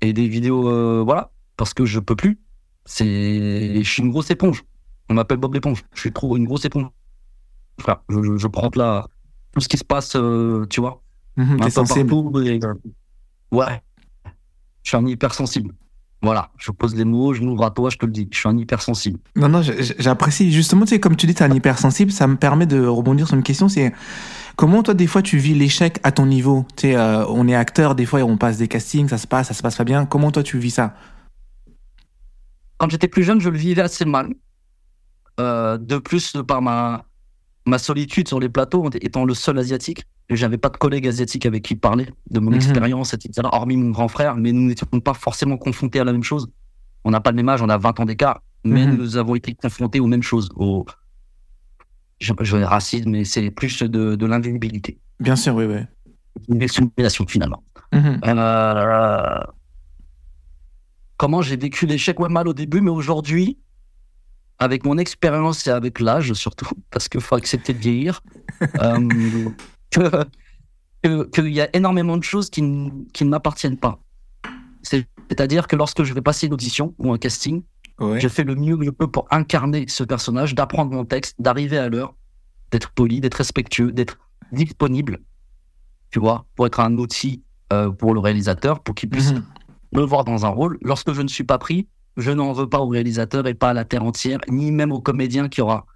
et 0.00 0.12
des 0.12 0.28
vidéos, 0.28 0.68
euh, 0.68 1.02
voilà, 1.04 1.32
parce 1.56 1.74
que 1.74 1.84
je 1.84 1.98
peux 1.98 2.14
plus. 2.14 2.38
C'est, 2.84 3.82
je 3.82 3.90
suis 3.90 4.02
une 4.04 4.10
grosse 4.10 4.30
éponge. 4.30 4.62
On 5.08 5.14
m'appelle 5.14 5.38
Bob 5.38 5.52
l'éponge. 5.52 5.82
Je 5.94 6.00
suis 6.00 6.12
trop 6.12 6.36
une 6.36 6.44
grosse 6.44 6.64
éponge, 6.64 6.86
frère. 7.80 8.02
Je, 8.08 8.22
je, 8.22 8.36
je 8.36 8.46
prends 8.46 8.70
là 8.76 9.06
tout 9.52 9.60
ce 9.60 9.68
qui 9.68 9.76
se 9.78 9.84
passe, 9.84 10.14
euh, 10.14 10.64
tu 10.70 10.80
vois, 10.80 11.02
Mhm, 11.36 11.54
un 11.54 11.64
peu 11.64 11.70
sensible. 11.70 12.08
partout. 12.08 12.40
et, 12.42 12.60
ouais, 13.50 13.82
je 14.82 14.90
suis 14.90 14.96
un 14.96 15.06
hypersensible. 15.06 15.74
Voilà, 16.22 16.50
je 16.58 16.70
pose 16.70 16.94
les 16.94 17.06
mots, 17.06 17.32
je 17.32 17.40
m'ouvre 17.40 17.64
à 17.64 17.70
toi, 17.70 17.88
je 17.88 17.96
te 17.96 18.04
le 18.04 18.12
dis. 18.12 18.28
Je 18.30 18.38
suis 18.38 18.48
un 18.48 18.56
hypersensible. 18.58 19.18
Non, 19.36 19.48
non, 19.48 19.62
j'apprécie. 19.62 20.52
Justement, 20.52 20.84
tu 20.84 20.90
sais, 20.90 21.00
comme 21.00 21.16
tu 21.16 21.26
dis, 21.26 21.34
t'es 21.34 21.44
un 21.44 21.52
hypersensible, 21.52 22.12
ça 22.12 22.26
me 22.26 22.36
permet 22.36 22.66
de 22.66 22.84
rebondir 22.84 23.26
sur 23.26 23.36
une 23.36 23.42
question, 23.42 23.70
c'est 23.70 23.94
comment 24.56 24.82
toi, 24.82 24.92
des 24.92 25.06
fois, 25.06 25.22
tu 25.22 25.38
vis 25.38 25.54
l'échec 25.54 25.98
à 26.02 26.12
ton 26.12 26.26
niveau? 26.26 26.66
Tu 26.76 26.88
sais, 26.88 26.96
euh, 26.96 27.26
on 27.28 27.48
est 27.48 27.54
acteur, 27.54 27.94
des 27.94 28.04
fois, 28.04 28.20
on 28.20 28.36
passe 28.36 28.58
des 28.58 28.68
castings, 28.68 29.08
ça 29.08 29.16
se 29.16 29.26
passe, 29.26 29.48
ça 29.48 29.54
se 29.54 29.62
passe 29.62 29.76
pas 29.76 29.84
bien. 29.84 30.04
Comment 30.04 30.30
toi, 30.30 30.42
tu 30.42 30.58
vis 30.58 30.72
ça? 30.72 30.94
Quand 32.76 32.90
j'étais 32.90 33.08
plus 33.08 33.22
jeune, 33.22 33.40
je 33.40 33.48
le 33.48 33.56
vivais 33.56 33.82
assez 33.82 34.04
mal. 34.04 34.34
Euh, 35.38 35.78
de 35.78 35.96
plus, 35.96 36.36
par 36.46 36.60
ma, 36.60 37.06
ma 37.66 37.78
solitude 37.78 38.28
sur 38.28 38.40
les 38.40 38.50
plateaux, 38.50 38.90
étant 39.00 39.24
le 39.24 39.32
seul 39.32 39.58
asiatique, 39.58 40.04
et 40.30 40.36
j'avais 40.36 40.56
pas 40.58 40.68
de 40.70 40.76
collègues 40.78 41.06
asiatiques 41.08 41.44
avec 41.44 41.62
qui 41.64 41.74
parler 41.76 42.06
de 42.30 42.40
mon 42.40 42.50
Mhm. 42.50 42.56
expérience, 42.56 43.12
etc., 43.12 43.46
hormis 43.52 43.76
mon 43.76 43.90
grand 43.90 44.08
frère, 44.08 44.36
mais 44.36 44.52
nous 44.52 44.62
n'étions 44.68 44.86
pas 44.86 45.12
forcément 45.14 45.58
confrontés 45.58 46.00
à 46.00 46.04
la 46.04 46.12
même 46.12 46.22
chose. 46.22 46.48
On 47.04 47.10
n'a 47.10 47.20
pas 47.20 47.30
le 47.32 47.36
même 47.36 47.48
âge, 47.48 47.60
on 47.62 47.68
a 47.68 47.76
20 47.76 47.98
ans 48.00 48.04
d'écart, 48.04 48.40
mais 48.64 48.86
Mhm. 48.86 48.96
nous 48.96 49.16
avons 49.16 49.34
été 49.34 49.54
confrontés 49.54 50.00
aux 50.00 50.06
mêmes 50.06 50.22
choses. 50.22 50.48
Au, 50.54 50.86
je, 52.20 52.32
je 52.40 52.56
racisme, 52.58 53.10
mais 53.10 53.24
c'est 53.24 53.50
plus 53.50 53.82
de, 53.82 54.14
de 54.14 54.26
l'invisibilité, 54.26 54.98
Bien 55.18 55.34
sûr, 55.36 55.54
oui, 55.54 55.64
oui. 55.64 55.80
une 56.48 56.58
discrimination 56.58 57.26
finalement. 57.26 57.62
Mhm. 57.92 58.20
Euh, 58.24 59.40
comment 61.16 61.42
j'ai 61.42 61.56
vécu 61.56 61.86
l'échec? 61.86 62.20
Ouais, 62.20 62.28
mal 62.28 62.46
au 62.46 62.52
début, 62.54 62.80
mais 62.80 62.90
aujourd'hui, 62.90 63.58
avec 64.58 64.84
mon 64.84 64.96
expérience 64.98 65.66
et 65.66 65.70
avec 65.70 65.98
l'âge 66.00 66.32
surtout, 66.34 66.68
parce 66.90 67.08
qu'il 67.08 67.20
faut 67.20 67.34
accepter 67.34 67.72
de 67.72 67.78
vieillir, 67.78 68.20
euh, 68.80 69.48
que- 69.90 70.24
que- 71.02 71.24
qu'il 71.30 71.48
y 71.52 71.60
a 71.60 71.68
énormément 71.76 72.16
de 72.16 72.22
choses 72.24 72.50
qui, 72.50 72.60
n- 72.60 73.06
qui 73.12 73.24
ne 73.24 73.30
m'appartiennent 73.30 73.78
pas. 73.78 73.98
C'est- 74.82 75.06
C'est-à-dire 75.28 75.68
que 75.68 75.76
lorsque 75.76 76.02
je 76.02 76.12
vais 76.12 76.22
passer 76.22 76.48
une 76.48 76.54
audition 76.54 76.92
ou 76.98 77.12
un 77.12 77.18
casting, 77.18 77.62
Ouais. 78.00 78.18
je 78.18 78.26
fais 78.28 78.42
le 78.44 78.54
mieux 78.56 78.76
que 78.76 78.84
je 78.84 78.90
peux 78.90 79.06
pour 79.06 79.28
incarner 79.30 79.84
ce 79.88 80.02
personnage, 80.02 80.54
d'apprendre 80.56 80.90
mon 80.92 81.04
texte, 81.04 81.36
d'arriver 81.38 81.78
à 81.78 81.88
l'heure, 81.88 82.14
d'être 82.72 82.90
poli, 82.90 83.20
d'être 83.20 83.34
respectueux, 83.34 83.92
d'être 83.92 84.18
disponible, 84.52 85.20
tu 86.10 86.18
vois, 86.18 86.46
pour 86.56 86.66
être 86.66 86.80
un 86.80 86.96
outil 86.98 87.42
euh, 87.72 87.90
pour 87.92 88.12
le 88.14 88.18
réalisateur, 88.18 88.80
pour 88.82 88.96
qu'il 88.96 89.08
puisse 89.10 89.32
Mhm. 89.32 89.44
me 89.92 90.02
voir 90.02 90.24
dans 90.24 90.44
un 90.44 90.48
rôle. 90.48 90.76
Lorsque 90.82 91.12
je 91.12 91.22
ne 91.22 91.28
suis 91.28 91.44
pas 91.44 91.58
pris, 91.58 91.86
je 92.16 92.32
n'en 92.32 92.52
veux 92.52 92.68
pas 92.68 92.80
au 92.80 92.88
réalisateur 92.88 93.46
et 93.46 93.54
pas 93.54 93.70
à 93.70 93.72
la 93.74 93.84
terre 93.84 94.02
entière, 94.02 94.40
ni 94.48 94.72
même 94.72 94.90
au 94.90 95.00
comédien 95.00 95.48
qui 95.48 95.60
aura 95.60 95.86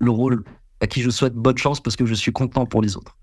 le 0.00 0.10
rôle 0.10 0.44
à 0.82 0.86
qui 0.86 1.00
je 1.00 1.08
souhaite 1.08 1.32
bonne 1.34 1.56
chance 1.56 1.80
parce 1.80 1.96
que 1.96 2.04
je 2.04 2.12
suis 2.12 2.32
content 2.32 2.66
pour 2.66 2.82
les 2.82 2.98
autres. 2.98 3.16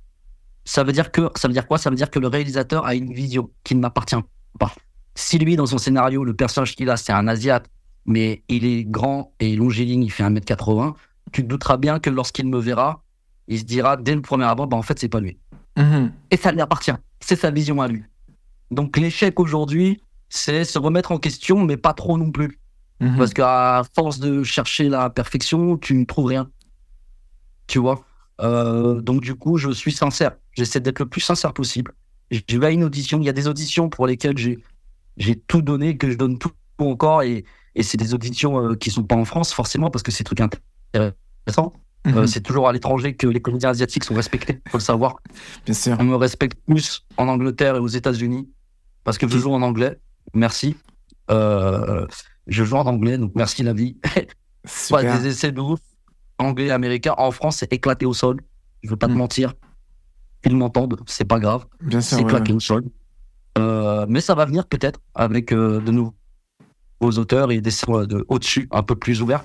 Ça 0.65 0.83
veut 0.83 0.91
dire 0.91 1.11
que 1.11 1.29
ça 1.35 1.47
veut 1.47 1.53
dire 1.53 1.67
quoi? 1.67 1.77
Ça 1.77 1.89
veut 1.89 1.95
dire 1.95 2.09
que 2.11 2.19
le 2.19 2.27
réalisateur 2.27 2.85
a 2.85 2.93
une 2.95 3.13
vision 3.13 3.49
qui 3.63 3.75
ne 3.75 3.79
m'appartient 3.81 4.15
pas. 4.59 4.71
Si 5.15 5.37
lui 5.39 5.55
dans 5.55 5.65
son 5.65 5.77
scénario 5.77 6.23
le 6.23 6.33
personnage 6.35 6.75
qu'il 6.75 6.89
a 6.89 6.97
c'est 6.97 7.11
un 7.13 7.27
asiate 7.27 7.69
mais 8.05 8.43
il 8.47 8.65
est 8.65 8.83
grand 8.83 9.33
et 9.39 9.55
longiligne, 9.55 10.03
il 10.03 10.09
fait 10.11 10.23
1m80, 10.23 10.93
tu 11.31 11.43
te 11.43 11.47
douteras 11.47 11.77
bien 11.77 11.99
que 11.99 12.09
lorsqu'il 12.09 12.47
me 12.47 12.57
verra, 12.59 13.03
il 13.47 13.59
se 13.59 13.63
dira 13.63 13.95
dès 13.97 14.15
le 14.15 14.21
premier 14.21 14.45
abord 14.45 14.67
bah 14.67 14.77
en 14.77 14.81
fait 14.81 14.97
c'est 14.99 15.09
pas 15.09 15.19
lui 15.19 15.37
Mhm. 15.77 16.11
et 16.31 16.37
ça 16.37 16.51
lui 16.51 16.61
appartient. 16.61 16.91
C'est 17.21 17.35
sa 17.37 17.49
vision 17.51 17.81
à 17.81 17.87
lui. 17.87 18.03
Donc 18.71 18.97
l'échec 18.97 19.39
aujourd'hui, 19.39 20.01
c'est 20.29 20.63
se 20.63 20.77
remettre 20.79 21.11
en 21.11 21.17
question, 21.17 21.63
mais 21.63 21.77
pas 21.77 21.93
trop 21.93 22.17
non 22.17 22.31
plus. 22.31 22.59
Mhm. 22.99 23.17
Parce 23.17 23.33
qu'à 23.33 23.83
force 23.95 24.19
de 24.19 24.43
chercher 24.43 24.89
la 24.89 25.09
perfection, 25.09 25.77
tu 25.77 25.93
ne 25.95 26.05
trouves 26.05 26.25
rien. 26.27 26.49
Tu 27.67 27.79
vois? 27.79 28.03
Euh, 28.41 29.01
Donc 29.01 29.21
du 29.21 29.35
coup, 29.35 29.57
je 29.57 29.71
suis 29.71 29.91
sincère. 29.91 30.33
J'essaie 30.53 30.79
d'être 30.79 30.99
le 30.99 31.05
plus 31.07 31.21
sincère 31.21 31.53
possible. 31.53 31.93
Je 32.31 32.57
vais 32.57 32.67
à 32.67 32.71
une 32.71 32.83
audition. 32.83 33.19
Il 33.19 33.25
y 33.25 33.29
a 33.29 33.33
des 33.33 33.47
auditions 33.47 33.89
pour 33.89 34.07
lesquelles 34.07 34.37
j'ai 34.37 34.59
j'ai 35.17 35.35
tout 35.35 35.61
donné, 35.61 35.97
que 35.97 36.09
je 36.09 36.15
donne 36.15 36.37
tout 36.39 36.51
encore. 36.77 37.21
Et, 37.23 37.43
et 37.75 37.83
c'est 37.83 37.97
des 37.97 38.13
auditions 38.13 38.59
euh, 38.71 38.75
qui 38.75 38.89
sont 38.91 39.03
pas 39.03 39.15
en 39.15 39.25
France, 39.25 39.53
forcément, 39.53 39.89
parce 39.91 40.03
que 40.03 40.11
c'est 40.11 40.23
des 40.23 40.35
trucs 40.35 40.41
intéressants. 40.41 41.73
Mhm. 42.05 42.17
Euh, 42.17 42.27
c'est 42.27 42.41
toujours 42.41 42.67
à 42.67 42.73
l'étranger 42.73 43.15
que 43.15 43.27
les 43.27 43.41
comédiens 43.41 43.69
asiatiques 43.69 44.03
sont 44.03 44.15
respectés, 44.15 44.61
faut 44.69 44.77
le 44.77 44.83
savoir. 44.83 45.17
Bien 45.65 45.73
sûr. 45.75 45.95
On 45.99 46.03
me 46.03 46.15
respecte 46.15 46.57
plus 46.65 47.05
en 47.17 47.27
Angleterre 47.27 47.75
et 47.75 47.79
aux 47.79 47.87
États-Unis 47.87 48.49
parce 49.03 49.17
que 49.17 49.27
je 49.27 49.37
joue 49.37 49.51
en 49.53 49.61
anglais. 49.61 49.99
Merci. 50.33 50.75
Euh, 51.29 52.07
je 52.47 52.63
joue 52.63 52.75
en 52.77 52.87
anglais, 52.87 53.17
donc 53.17 53.33
merci 53.35 53.61
la 53.63 53.73
vie. 53.73 53.97
Super. 54.65 55.19
des 55.19 55.27
essais 55.27 55.51
de 55.51 55.59
ouf. 55.61 55.79
Anglais, 56.39 56.71
américain. 56.71 57.13
En 57.17 57.31
France, 57.31 57.57
c'est 57.57 57.71
éclaté 57.73 58.05
au 58.05 58.13
sol. 58.13 58.37
Je 58.83 58.89
veux 58.89 58.95
pas 58.97 59.07
te 59.07 59.11
Mm. 59.13 59.17
mentir. 59.17 59.53
Ils 60.45 60.55
m'entendent, 60.55 60.99
c'est 61.05 61.25
pas 61.25 61.39
grave. 61.39 61.65
Bien 61.81 62.01
sûr. 62.01 62.17
C'est 62.17 62.23
ouais, 62.23 62.29
éclaté 62.29 62.53
ouais. 62.53 62.81
Euh, 63.57 64.05
mais 64.09 64.21
ça 64.21 64.33
va 64.33 64.45
venir 64.45 64.65
peut-être 64.65 64.99
avec 65.13 65.51
euh, 65.51 65.79
de 65.81 65.91
nouveaux 65.91 66.13
auteurs 67.01 67.51
et 67.51 67.61
des 67.61 67.71
séries 67.71 68.07
de 68.07 68.25
au-dessus, 68.27 68.67
un 68.71 68.83
peu 68.83 68.95
plus 68.95 69.21
ouverts. 69.21 69.43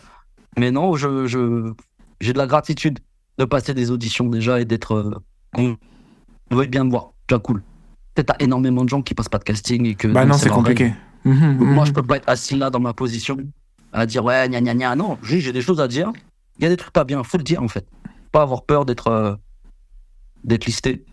Mais 0.58 0.70
non, 0.70 0.96
je, 0.96 1.26
je, 1.26 1.72
j'ai 2.20 2.32
de 2.32 2.38
la 2.38 2.46
gratitude 2.46 3.00
de 3.38 3.44
passer 3.44 3.74
des 3.74 3.90
auditions 3.90 4.28
déjà 4.28 4.60
et 4.60 4.64
d'être. 4.64 4.94
Euh, 4.94 5.74
on 6.50 6.56
veut 6.56 6.66
bien 6.66 6.84
me 6.84 6.90
voir. 6.90 7.12
Déjà 7.28 7.40
cool. 7.40 7.62
Peut-être 8.14 8.28
t'as 8.38 8.44
énormément 8.44 8.84
de 8.84 8.88
gens 8.88 9.02
qui 9.02 9.14
passent 9.14 9.28
pas 9.28 9.38
de 9.38 9.44
casting 9.44 9.84
et 9.86 9.94
que. 9.94 10.08
Bah 10.08 10.24
non, 10.24 10.38
c'est 10.38 10.48
compliqué. 10.48 10.94
Mhm, 11.24 11.58
Donc, 11.58 11.68
Moi, 11.68 11.82
mhm. 11.82 11.86
je 11.86 11.92
peux 11.92 12.02
pas 12.02 12.16
être 12.16 12.28
assis 12.28 12.56
là 12.56 12.70
dans 12.70 12.80
ma 12.80 12.94
position 12.94 13.36
à 13.92 14.06
dire 14.06 14.24
ouais, 14.24 14.48
gna 14.48 14.60
gna 14.60 14.74
gna. 14.74 14.96
Non, 14.96 15.18
j'ai 15.22 15.40
j'ai 15.40 15.52
des 15.52 15.60
choses 15.60 15.80
à 15.80 15.88
dire. 15.88 16.12
Il 16.58 16.62
y 16.62 16.66
a 16.66 16.70
des 16.70 16.76
trucs 16.76 16.92
pas 16.92 17.04
bien, 17.04 17.22
faut 17.22 17.36
le 17.36 17.42
dire 17.44 17.62
en 17.62 17.68
fait. 17.68 17.86
Pas 18.32 18.42
avoir 18.42 18.64
peur 18.64 18.86
d'être 18.86 19.08
euh, 19.08 19.34
d'être 20.46 20.64
listé. 20.66 21.04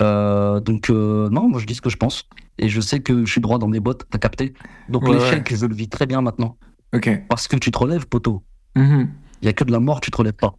Euh, 0.00 0.60
donc 0.60 0.90
euh, 0.90 1.28
non, 1.30 1.48
moi 1.48 1.60
je 1.60 1.66
dis 1.66 1.74
ce 1.74 1.80
que 1.82 1.90
je 1.90 1.96
pense 1.96 2.28
et 2.58 2.68
je 2.68 2.80
sais 2.80 3.00
que 3.00 3.24
je 3.24 3.30
suis 3.30 3.40
droit 3.40 3.58
dans 3.58 3.68
mes 3.68 3.80
bottes. 3.80 4.04
T'as 4.10 4.18
capté. 4.18 4.52
Donc 4.88 5.04
Ouais, 5.04 5.14
l'échec, 5.14 5.54
je 5.54 5.66
le 5.66 5.74
vis 5.74 5.88
très 5.88 6.06
bien 6.06 6.20
maintenant 6.20 6.56
Ok. 6.94 7.08
parce 7.28 7.48
que 7.48 7.56
tu 7.56 7.70
te 7.70 7.78
relèves, 7.78 8.06
poteau. 8.06 8.42
Mhm. 8.76 9.08
Il 9.42 9.46
y 9.46 9.48
a 9.48 9.52
que 9.52 9.64
de 9.64 9.72
la 9.72 9.80
mort, 9.80 10.00
tu 10.00 10.10
te 10.10 10.16
relèves 10.16 10.34
pas. 10.34 10.54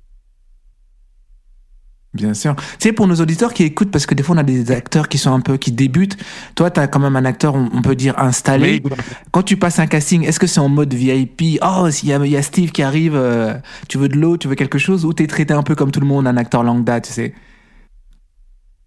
Bien 2.13 2.35
sûr. 2.35 2.55
Tu 2.55 2.63
sais, 2.79 2.93
pour 2.93 3.07
nos 3.07 3.15
auditeurs 3.15 3.53
qui 3.53 3.63
écoutent, 3.63 3.89
parce 3.89 4.05
que 4.05 4.13
des 4.13 4.21
fois 4.21 4.35
on 4.35 4.37
a 4.37 4.43
des 4.43 4.71
acteurs 4.71 5.09
qui 5.09 5.17
sont 5.17 5.33
un 5.33 5.39
peu, 5.39 5.57
qui 5.57 5.71
débutent. 5.71 6.15
Toi, 6.53 6.69
tu 6.69 6.79
as 6.79 6.87
quand 6.87 6.99
même 6.99 7.15
un 7.15 7.25
acteur, 7.25 7.55
on 7.55 7.69
on 7.73 7.81
peut 7.81 7.95
dire, 7.95 8.19
installé. 8.19 8.83
Quand 9.31 9.41
tu 9.41 9.57
passes 9.57 9.79
un 9.79 9.87
casting, 9.87 10.23
est-ce 10.23 10.39
que 10.39 10.45
c'est 10.45 10.59
en 10.59 10.69
mode 10.69 10.93
VIP 10.93 11.59
Oh, 11.63 11.87
y 11.89 12.09
il 12.09 12.27
y 12.27 12.37
a 12.37 12.41
Steve 12.43 12.71
qui 12.71 12.83
arrive, 12.83 13.15
euh, 13.15 13.55
tu 13.89 13.97
veux 13.97 14.09
de 14.09 14.15
l'eau, 14.15 14.37
tu 14.37 14.47
veux 14.47 14.53
quelque 14.53 14.77
chose? 14.77 15.05
Ou 15.05 15.13
t'es 15.13 15.25
traité 15.25 15.55
un 15.55 15.63
peu 15.63 15.73
comme 15.73 15.89
tout 15.89 16.01
le 16.01 16.05
monde, 16.05 16.27
un 16.27 16.37
acteur 16.37 16.61
lambda, 16.61 17.01
tu 17.01 17.11
sais? 17.11 17.29
Mm, 17.29 17.52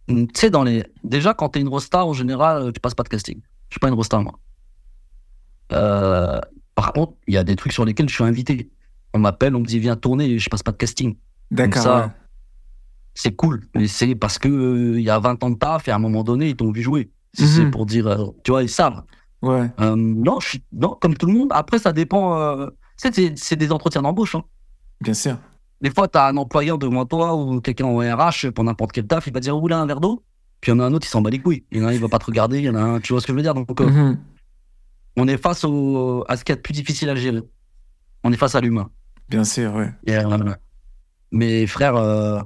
Tu 0.08 0.26
sais, 0.34 0.50
dans 0.50 0.62
les. 0.62 0.84
Déjà, 1.04 1.34
quand 1.34 1.48
t'es 1.50 1.60
une 1.60 1.68
rostar, 1.68 2.06
en 2.06 2.12
général, 2.12 2.62
euh, 2.62 2.72
tu 2.72 2.80
passes 2.80 2.94
pas 2.94 3.02
de 3.02 3.08
casting. 3.08 3.40
Je 3.68 3.74
suis 3.74 3.80
pas 3.80 3.88
une 3.88 3.94
rostar, 3.94 4.22
moi. 4.22 4.38
Euh, 5.72 6.40
Par 6.74 6.92
contre, 6.92 7.14
il 7.26 7.34
y 7.34 7.36
a 7.38 7.44
des 7.44 7.56
trucs 7.56 7.72
sur 7.72 7.84
lesquels 7.84 8.08
je 8.08 8.14
suis 8.14 8.24
invité. 8.24 8.70
On 9.14 9.18
m'appelle, 9.18 9.56
on 9.56 9.60
me 9.60 9.64
dit 9.64 9.78
viens 9.78 9.96
tourner, 9.96 10.38
je 10.38 10.48
passe 10.50 10.62
pas 10.62 10.72
de 10.72 10.76
casting. 10.76 11.16
D'accord. 11.50 11.82
ça, 11.82 12.00
ouais. 12.06 12.12
C'est 13.14 13.34
cool, 13.34 13.64
mais 13.74 13.86
c'est 13.88 14.14
parce 14.14 14.38
que 14.38 14.46
euh, 14.48 14.98
il 14.98 15.02
y 15.04 15.08
a 15.10 15.18
20 15.18 15.42
ans 15.42 15.50
de 15.50 15.56
taf 15.56 15.88
et 15.88 15.90
à 15.90 15.96
un 15.96 15.98
moment 15.98 16.22
donné, 16.22 16.50
ils 16.50 16.56
t'ont 16.56 16.70
vu 16.70 16.82
jouer. 16.82 17.10
Si 17.32 17.44
Mhm. 17.44 17.48
C'est 17.48 17.70
pour 17.70 17.86
dire, 17.86 18.06
euh, 18.06 18.26
tu 18.44 18.50
vois, 18.50 18.62
ils 18.62 18.68
savent. 18.68 19.02
Ouais. 19.42 19.70
Euh, 19.80 19.96
non, 19.96 20.38
je 20.40 20.48
suis, 20.50 20.64
non, 20.72 20.96
comme 21.00 21.16
tout 21.16 21.26
le 21.26 21.32
monde. 21.32 21.48
Après, 21.52 21.78
ça 21.78 21.92
dépend. 21.92 22.38
euh, 22.38 22.68
c'est 22.96 23.56
des 23.56 23.72
entretiens 23.72 24.02
d'embauche. 24.02 24.34
Hein. 24.34 24.42
Bien 25.00 25.14
sûr. 25.14 25.38
Des 25.80 25.90
fois, 25.90 26.08
tu 26.08 26.18
as 26.18 26.26
un 26.28 26.36
employeur 26.36 26.78
devant 26.78 27.04
toi 27.04 27.34
ou 27.36 27.60
quelqu'un 27.60 27.84
en 27.86 27.98
RH 27.98 28.50
pour 28.54 28.64
n'importe 28.64 28.92
quel 28.92 29.06
taf, 29.06 29.26
il 29.26 29.32
va 29.32 29.40
dire 29.40 29.58
voulez 29.58 29.74
un 29.74 29.86
verre 29.86 30.00
d'eau 30.00 30.22
Puis 30.60 30.72
il 30.72 30.74
y 30.74 30.78
en 30.78 30.80
a 30.82 30.86
un 30.86 30.92
autre, 30.94 31.06
il 31.06 31.10
s'en 31.10 31.20
bat 31.20 31.30
les 31.30 31.38
couilles. 31.38 31.64
Il 31.70 31.78
y 31.78 31.82
en 31.82 31.86
a 31.86 31.90
un, 31.90 31.92
il 31.92 32.00
va 32.00 32.08
pas 32.08 32.18
te 32.18 32.24
regarder. 32.26 32.58
Il 32.58 32.64
y 32.64 32.70
en 32.70 32.74
a 32.74 32.80
un, 32.80 33.00
tu 33.00 33.12
vois 33.12 33.20
ce 33.20 33.26
que 33.26 33.32
je 33.32 33.36
veux 33.36 33.42
dire? 33.42 33.54
Donc, 33.54 33.78
euh, 33.80 33.86
Mhm. 33.86 34.18
on 35.18 35.28
est 35.28 35.36
face 35.36 35.64
au, 35.64 36.24
à 36.28 36.36
ce 36.36 36.44
qu'il 36.44 36.52
y 36.52 36.54
a 36.54 36.56
de 36.56 36.62
plus 36.62 36.72
difficile 36.72 37.10
à 37.10 37.14
gérer. 37.14 37.42
On 38.24 38.32
est 38.32 38.36
face 38.36 38.54
à 38.54 38.60
l'humain. 38.60 38.88
Bien 39.28 39.44
sûr, 39.44 39.74
ouais. 39.74 39.90
Euh, 40.08 40.54
mais 41.30 41.66
frère, 41.66 41.96
euh, 41.96 42.40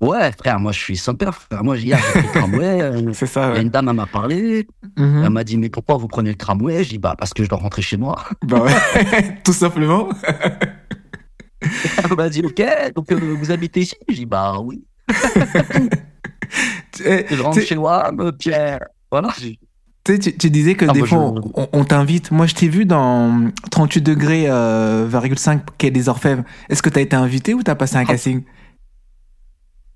ouais, 0.00 0.30
frère, 0.32 0.60
moi 0.60 0.72
je 0.72 0.78
suis 0.78 0.96
sans 0.96 1.14
père. 1.14 1.34
Frère. 1.34 1.62
Moi, 1.64 1.76
hier, 1.78 1.98
j'ai 1.98 2.20
pris 2.20 2.28
le 2.28 2.32
tramway. 2.40 2.80
euh, 2.82 3.12
C'est 3.12 3.26
ça, 3.26 3.52
ouais. 3.52 3.62
une 3.62 3.68
dame, 3.70 3.88
elle 3.88 3.96
m'a 3.96 4.06
parlé. 4.06 4.66
Mhm. 4.96 5.22
Elle 5.24 5.30
m'a 5.30 5.44
dit 5.44 5.58
Mais 5.58 5.68
pourquoi 5.68 5.96
vous 5.96 6.08
prenez 6.08 6.30
le 6.30 6.36
tramway? 6.36 6.84
Je 6.84 6.90
dis 6.90 6.98
Bah, 6.98 7.14
parce 7.18 7.34
que 7.34 7.42
je 7.44 7.48
dois 7.48 7.58
rentrer 7.58 7.82
chez 7.82 7.96
moi. 7.96 8.24
Bah 8.44 8.62
ouais. 8.62 9.40
Tout 9.44 9.52
simplement. 9.52 10.08
Elle 12.04 12.16
m'a 12.16 12.28
dit 12.28 12.42
Ok, 12.44 12.62
donc 12.94 13.10
euh, 13.12 13.16
vous 13.16 13.50
habitez 13.50 13.80
ici? 13.80 13.94
Je 14.08 14.14
dis 14.14 14.26
Bah 14.26 14.58
oui. 14.60 14.84
Je 16.98 17.42
rentre 17.42 17.60
chez 17.60 17.76
moi, 17.76 18.10
Pierre. 18.38 18.80
Voilà. 19.10 19.32
j'ai- 19.38 19.58
Tu, 20.04 20.12
sais, 20.14 20.18
tu, 20.18 20.36
tu 20.38 20.50
disais 20.50 20.74
que 20.74 20.86
Ah, 20.88 20.92
des 20.92 21.00
moi, 21.00 21.08
fois, 21.08 21.34
je- 21.36 21.50
on, 21.54 21.68
on 21.72 21.84
t'invite. 21.84 22.30
Moi, 22.30 22.46
je 22.46 22.54
t'ai 22.54 22.68
vu 22.68 22.86
dans 22.86 23.50
38 23.70 24.00
degrés, 24.02 24.48
euh, 24.48 25.08
5 25.36 25.62
Quai 25.78 25.90
des 25.90 26.08
Orfèvres. 26.08 26.44
Est-ce 26.68 26.82
que 26.82 26.88
t'as 26.90 27.00
été 27.00 27.16
invité 27.16 27.54
ou 27.54 27.62
t'as 27.62 27.74
passé 27.74 27.96
un 27.96 28.00
Ah. 28.00 28.04
casting? 28.06 28.42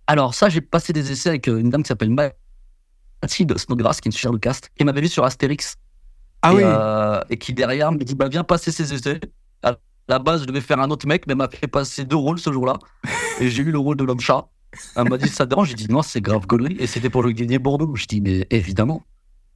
Alors 0.07 0.35
ça, 0.35 0.49
j'ai 0.49 0.61
passé 0.61 0.93
des 0.93 1.11
essais 1.13 1.31
avec 1.31 1.49
euh, 1.49 1.59
une 1.59 1.71
dame 1.71 1.83
qui 1.83 1.89
s'appelle 1.89 2.11
Mathilde 3.23 3.57
Snodgrass, 3.57 4.01
qui 4.01 4.09
est 4.09 4.11
une 4.11 4.17
super 4.17 4.33
de 4.33 4.39
cast, 4.39 4.69
qui 4.77 4.85
m'avait 4.85 5.01
vu 5.01 5.09
sur 5.09 5.25
Astérix. 5.25 5.77
Ah 6.43 6.53
et, 6.53 6.57
oui. 6.57 6.63
euh, 6.65 7.21
et 7.31 7.39
qui 7.39 7.53
derrière 7.55 7.93
me 7.93 7.99
dit 7.99 8.15
bah 8.17 8.29
viens 8.29 8.43
passer 8.45 8.73
ces 8.73 8.93
essais. 8.93 9.21
À 9.63 9.77
la 10.09 10.18
base, 10.18 10.42
je 10.42 10.46
devais 10.46 10.61
faire 10.61 10.80
un 10.80 10.90
autre 10.90 11.07
mec, 11.07 11.26
mais 11.26 11.32
elle 11.32 11.38
m'a 11.38 11.48
fait 11.48 11.66
passer 11.66 12.05
deux 12.05 12.16
rôles 12.16 12.38
ce 12.38 12.53
jour-là. 12.53 12.78
Et 13.40 13.48
j'ai 13.50 13.62
eu 13.62 13.70
le 13.70 13.78
rôle 13.78 13.96
de 13.96 14.05
l'homme 14.05 14.20
chat. 14.20 14.46
Elle 14.96 15.09
m'a 15.09 15.18
dit 15.18 15.28
ça 15.28 15.44
te 15.44 15.50
dérange? 15.50 15.68
J'ai 15.68 15.74
dit 15.74 15.88
non, 15.90 16.03
c'est 16.03 16.20
grave 16.20 16.46
connerie. 16.46 16.76
Et 16.78 16.86
c'était 16.86 17.11
pour 17.11 17.22
le 17.22 17.32
Didier 17.32 17.59
Bourdon. 17.59 17.94
Je 17.94 18.07
dis 18.07 18.20
mais 18.20 18.46
évidemment. 18.50 19.03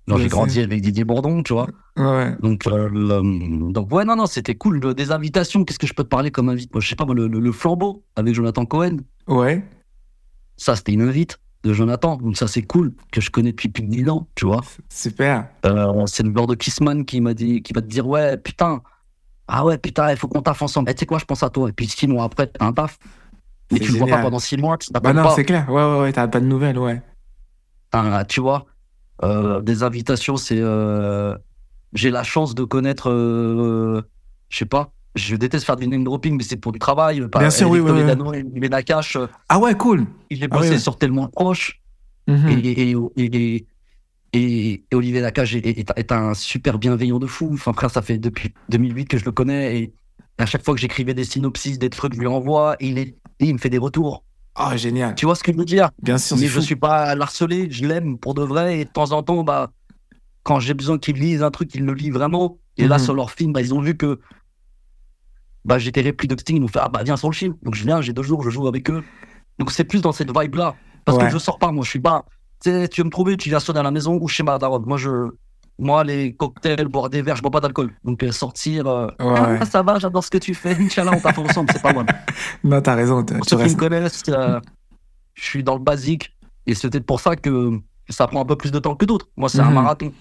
Bien 0.07 0.18
j'ai 0.18 0.28
grandi 0.28 0.61
avec 0.61 0.80
Didier 0.82 1.03
Bourdon, 1.05 1.42
tu 1.42 1.53
vois. 1.53 1.66
Ouais. 1.97 2.36
Donc, 2.40 2.66
euh, 2.68 2.88
le- 2.88 3.72
donc 3.72 3.92
ouais, 3.92 4.05
non, 4.05 4.14
non, 4.14 4.26
c'était 4.26 4.55
cool. 4.55 4.94
Des 4.94 5.11
invitations, 5.11 5.64
qu'est-ce 5.64 5.80
que 5.80 5.86
je 5.88 5.94
peux 5.94 6.05
te 6.05 6.09
parler 6.09 6.30
comme 6.30 6.49
invite? 6.49 6.72
Moi, 6.72 6.80
je 6.80 6.88
sais 6.88 6.94
pas, 6.94 7.05
moi, 7.07 7.14
le, 7.16 7.26
le- 7.26 7.40
le 7.40 7.53
flambeau 7.53 8.05
avec 8.14 8.32
Jonathan 8.32 8.64
Cohen. 8.66 8.99
Ouais. 9.26 9.64
Ça, 10.57 10.76
c'était 10.76 10.92
une 10.92 11.03
invite 11.03 11.38
de 11.64 11.72
Jonathan. 11.72 12.16
Donc 12.18 12.36
ça, 12.36 12.47
c'est 12.47 12.62
cool, 12.62 12.94
que 13.11 13.20
je 13.20 13.30
connais 13.30 13.51
depuis 13.51 13.68
plus 13.68 13.82
de 13.82 13.88
10 13.90 14.09
ans, 14.09 14.28
tu 14.36 14.44
vois. 14.47 14.61
Super. 14.92 15.49
Euh, 15.64 16.05
c'est 16.07 16.22
le 16.22 16.32
joueur 16.32 16.47
de 16.47 16.55
Kissman 16.55 17.05
qui 17.05 17.20
m'a 17.20 17.34
dit, 17.34 17.62
qui 17.62 17.72
va 17.72 17.80
te 17.82 17.88
dire, 17.88 18.07
ouais, 18.07 18.36
putain, 18.36 18.82
ah 19.49 19.64
ouais, 19.64 19.78
putain, 19.78 20.11
il 20.11 20.16
faut 20.16 20.28
qu'on 20.28 20.42
taffe 20.42 20.62
ensemble. 20.62 20.90
Eh, 20.90 20.94
tu 20.94 21.01
sais 21.01 21.07
quoi, 21.07 21.18
je 21.18 21.24
pense 21.24 21.42
à 21.42 21.51
toi. 21.51 21.68
Et 21.68 21.72
puis 21.72 21.86
six 21.86 22.07
mois 22.09 22.24
après, 22.24 22.47
t'as 22.49 22.64
un 22.64 22.72
taf. 22.72 22.99
Mais 23.72 23.78
C'est 23.78 23.84
tu 23.86 23.92
le 23.92 23.99
vois 23.99 24.07
pas 24.07 24.12
génial. 24.12 24.24
pendant 24.24 24.38
six 24.38 24.57
mois, 24.57 24.78
tu 24.78 24.90
Bah 24.92 25.12
non, 25.12 25.22
pas. 25.24 25.34
c'est 25.34 25.44
clair. 25.44 25.68
Ouais, 25.68 25.82
ouais, 25.82 26.01
ouais. 26.01 26.12
T'as 26.12 26.28
pas 26.28 26.40
de 26.40 26.47
nouvelles, 26.47 26.78
ouais. 26.78 27.03
Hein, 27.92 28.24
tu 28.24 28.40
vois, 28.40 28.66
euh, 29.22 29.61
des 29.61 29.82
invitations, 29.82 30.36
c'est. 30.36 30.59
euh, 30.61 31.36
J'ai 31.92 32.11
la 32.11 32.22
chance 32.22 32.55
de 32.55 32.64
connaître, 32.64 33.11
euh, 33.11 34.03
je 34.51 34.59
sais 34.59 34.66
pas, 34.66 34.90
je 35.14 35.34
déteste 35.36 35.64
faire 35.64 35.76
du 35.76 35.86
name 35.88 36.05
dropping, 36.05 36.36
mais 36.36 36.42
c'est 36.42 36.57
pour 36.57 36.72
du 36.72 36.78
travail. 36.78 37.20
Bien 37.38 37.51
sûr, 37.51 37.70
oui, 37.70 37.80
oui, 37.80 37.90
et 38.55 38.68
Nakache, 38.68 39.16
euh, 39.16 39.26
Ah 39.49 39.59
ouais, 39.59 39.74
cool. 39.74 40.05
il 40.30 40.42
est 40.42 40.49
Ah 40.51 40.57
bossé 40.57 40.70
oui, 40.70 40.74
oui. 40.76 40.80
sur 40.80 40.99
tellement 40.99 41.28
proche. 41.28 41.80
Mhm. 42.28 42.49
Et, 42.49 42.53
et, 42.68 42.90
et, 43.16 43.57
et- 43.57 43.66
et- 44.39 44.84
et 44.91 44.95
Olivier 44.95 45.20
Nakache 45.20 45.55
est, 45.57 45.66
est- 45.66 45.93
est 45.97 46.12
un 46.12 46.34
super 46.34 46.78
bienveillant 46.78 47.18
de 47.18 47.26
fou. 47.26 47.51
Enfin, 47.53 47.72
frère, 47.72 47.91
ça 47.91 48.03
fait 48.03 48.18
depuis 48.18 48.53
2008 48.68 49.07
que 49.07 49.18
je 49.18 49.24
le 49.24 49.32
connais. 49.32 49.78
Et 49.80 49.95
à 50.39 50.47
chaque 50.47 50.64
fois 50.64 50.74
que 50.74 50.80
j'écrivais 50.80 51.14
des 51.14 51.24
synopsis, 51.24 51.78
des 51.78 51.91
trucs, 51.91 52.14
je 52.14 52.20
lui 52.20 52.26
envoie. 52.26 52.76
Et 52.80 52.89
il, 52.89 52.99
est, 52.99 53.16
et 53.41 53.47
il 53.47 53.53
me 53.55 53.59
fait 53.59 53.70
des 53.70 53.78
retours. 53.78 54.24
Oh, 54.59 54.76
génial. 54.76 55.14
Tu 55.14 55.26
vois 55.26 55.34
ce 55.34 55.43
que 55.43 55.53
je 55.53 55.57
veux 55.59 55.64
dire? 55.64 55.91
Bien 56.03 56.18
sûr, 56.18 56.37
Mais 56.37 56.47
je 56.47 56.53
fou. 56.61 56.62
suis 56.62 56.76
pas 56.76 57.05
à 57.05 57.14
l'harceler, 57.14 57.68
je 57.70 57.84
l'aime 57.87 58.18
pour 58.18 58.34
de 58.34 58.43
vrai. 58.43 58.78
Et 58.80 58.84
de 58.84 58.91
temps 58.91 59.12
en 59.12 59.22
temps, 59.22 59.45
bah, 59.45 59.70
quand 60.45 60.61
j'ai 60.61 60.74
besoin 60.74 60.99
qu'il 60.99 61.16
lise 61.16 61.43
un 61.43 61.51
truc, 61.51 61.74
il 61.74 61.84
le 61.84 61.93
lit 61.95 62.11
vraiment. 62.11 62.59
Et 62.78 62.87
là, 62.89 62.99
Mhm. 62.99 63.05
sur 63.05 63.14
leur 63.14 63.30
film, 63.30 63.53
bah, 63.53 63.61
ils 63.61 63.74
ont 63.74 63.80
vu 63.80 63.97
que 63.97 64.18
bah, 65.64 65.78
j'étais 65.78 66.03
repris 66.03 66.28
de 66.28 66.39
Sting. 66.39 66.57
Ils 66.57 66.61
m'ont 66.61 66.68
fait 66.68 66.78
Ah, 66.80 66.89
bah, 66.89 67.03
viens 67.05 67.16
sur 67.16 67.28
le 67.28 67.34
film. 67.34 67.57
Donc, 67.62 67.74
je 67.74 67.84
viens, 67.84 68.01
j'ai 68.01 68.12
deux 68.12 68.22
jours, 68.22 68.43
je 68.43 68.51
joue 68.51 68.68
avec 68.68 68.89
eux. 68.91 69.03
Donc, 69.59 69.72
c'est 69.72 69.84
plus 69.84 70.01
dans 70.01 70.12
cette 70.12 70.30
vibe-là. 70.37 70.76
Parce 71.05 71.18
Ouais. 71.18 71.24
que 71.26 71.30
je 71.32 71.39
sors 71.39 71.59
pas, 71.59 71.72
moi, 71.72 71.84
je 71.84 71.91
suis 71.91 72.01
pas. 72.01 72.24
Tu 72.89 73.01
veux 73.01 73.05
me 73.05 73.11
trouver, 73.11 73.37
tu 73.37 73.49
viens 73.49 73.61
sonner 73.61 73.81
à 73.81 73.83
la 73.83 73.91
maison 73.91 74.19
ou 74.21 74.29
chez 74.29 74.43
ma 74.43 74.59
daronne. 74.59 74.85
Moi, 74.87 74.97
je. 74.99 75.31
Moi, 75.79 76.05
les 76.05 76.35
cocktails, 76.35 76.87
boire 76.89 77.11
des 77.11 77.21
verres, 77.21 77.37
je 77.37 77.43
bois 77.43 77.51
pas 77.51 77.61
d'alcool. 77.61 77.93
Donc, 78.03 78.23
euh, 78.23 78.33
sortir. 78.33 78.87
euh, 78.87 79.09
Ouais, 79.21 79.35
ah, 79.37 79.49
ouais. 79.53 79.67
ça 79.67 79.83
va, 79.83 79.99
j'adore 79.99 80.25
ce 80.25 80.31
que 80.31 80.39
tu 80.39 80.55
fais. 80.55 80.75
Inch'Allah, 80.81 81.12
on 81.14 81.21
tape 81.21 81.37
ensemble, 81.37 81.69
c'est 81.71 81.83
pas 81.83 81.93
moi. 81.93 82.05
Non, 82.64 82.81
t'as 82.81 82.95
raison. 82.95 83.23
Pour 83.23 83.45
tu 83.45 83.55
ceux 83.57 83.62
qui 83.67 83.75
me 83.75 83.79
connaissent, 83.79 84.23
euh, 84.29 84.59
je 85.35 85.45
suis 85.45 85.62
dans 85.62 85.75
le 85.75 85.83
basique. 85.83 86.35
Et 86.67 86.75
c'est 86.75 86.89
peut-être 86.89 87.05
pour 87.05 87.21
ça 87.21 87.37
que 87.37 87.79
ça 88.09 88.27
prend 88.27 88.41
un 88.41 88.45
peu 88.47 88.57
plus 88.57 88.71
de 88.73 88.79
temps 88.79 88.95
que 88.95 89.05
d'autres. 89.05 89.29
Moi, 89.37 89.51
c'est 89.51 89.61
un 89.61 89.64
Mhm. 89.69 89.75
marathon. 89.75 90.12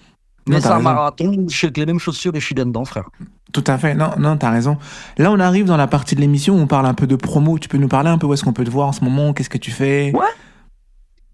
Mais 0.48 0.60
c'est 0.60 0.68
un 0.68 0.78
marathon, 0.80 1.46
je 1.48 1.56
suis 1.56 1.66
avec 1.66 1.76
les 1.78 1.86
mêmes 1.86 1.98
chaussures 1.98 2.32
et 2.36 2.38
je 2.40 2.44
suis 2.44 2.54
dedans, 2.54 2.84
frère. 2.84 3.08
Tout 3.52 3.64
à 3.66 3.78
fait. 3.78 3.94
Non, 3.94 4.10
non, 4.18 4.36
t'as 4.36 4.50
raison. 4.50 4.76
Là, 5.18 5.32
on 5.32 5.40
arrive 5.40 5.64
dans 5.64 5.76
la 5.78 5.86
partie 5.88 6.14
de 6.14 6.20
l'émission 6.20 6.54
où 6.54 6.58
on 6.60 6.66
parle 6.68 6.84
un 6.86 6.94
peu 6.94 7.06
de 7.08 7.16
promo. 7.16 7.58
Tu 7.58 7.68
peux 7.68 7.78
nous 7.78 7.88
parler 7.88 8.10
un 8.10 8.18
peu 8.18 8.26
où 8.28 8.34
est-ce 8.34 8.44
qu'on 8.44 8.52
peut 8.52 8.64
te 8.64 8.70
voir 8.70 8.88
en 8.88 8.92
ce 8.92 9.02
moment? 9.02 9.32
Qu'est-ce 9.32 9.50
que 9.50 9.58
tu 9.58 9.70
fais? 9.72 10.12
Ouais. 10.14 10.20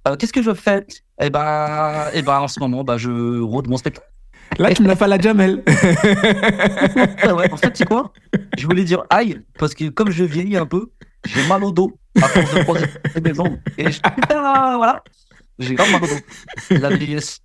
Euh, 0.08 0.16
Qu'est-ce 0.16 0.32
que 0.32 0.42
je 0.42 0.52
fais 0.54 0.86
Eh 1.20 1.30
ben, 1.30 2.06
eh 2.12 2.22
ben, 2.22 2.40
en 2.40 2.48
ce 2.48 2.58
moment, 2.60 2.82
bah, 2.84 2.98
je 2.98 3.40
rôde 3.40 3.68
mon 3.68 3.76
spectacle. 3.76 4.06
Là, 4.58 4.74
tu 4.74 4.82
me 4.82 4.88
l'as 4.88 4.96
fait 4.96 5.04
à 5.04 5.08
la 5.08 5.18
Jamel. 5.18 5.62
Ah 7.22 7.34
ouais, 7.34 7.50
en 7.52 7.56
fait, 7.56 7.74
c'est 7.76 7.86
quoi 7.88 8.12
Je 8.58 8.66
voulais 8.66 8.84
dire 8.84 9.02
aïe, 9.08 9.40
parce 9.58 9.74
que 9.74 9.88
comme 9.88 10.10
je 10.10 10.24
vieillis 10.24 10.56
un 10.58 10.66
peu, 10.66 10.90
j'ai 11.26 11.46
mal 11.46 11.64
au 11.64 11.70
dos 11.72 11.96
à 12.20 12.28
force 12.28 12.54
de 12.54 12.62
croiser 12.62 12.86
mes 13.24 13.32
jambes. 13.34 13.56
Et 13.78 13.90
je 13.90 14.00
putain, 14.00 14.76
voilà. 14.76 15.02
J'ai 15.58 15.74
grave 15.74 15.90
mal 15.92 16.02
au 16.04 16.06
dos. 16.06 16.76
La 16.80 16.90
vieillesse. 16.94 17.40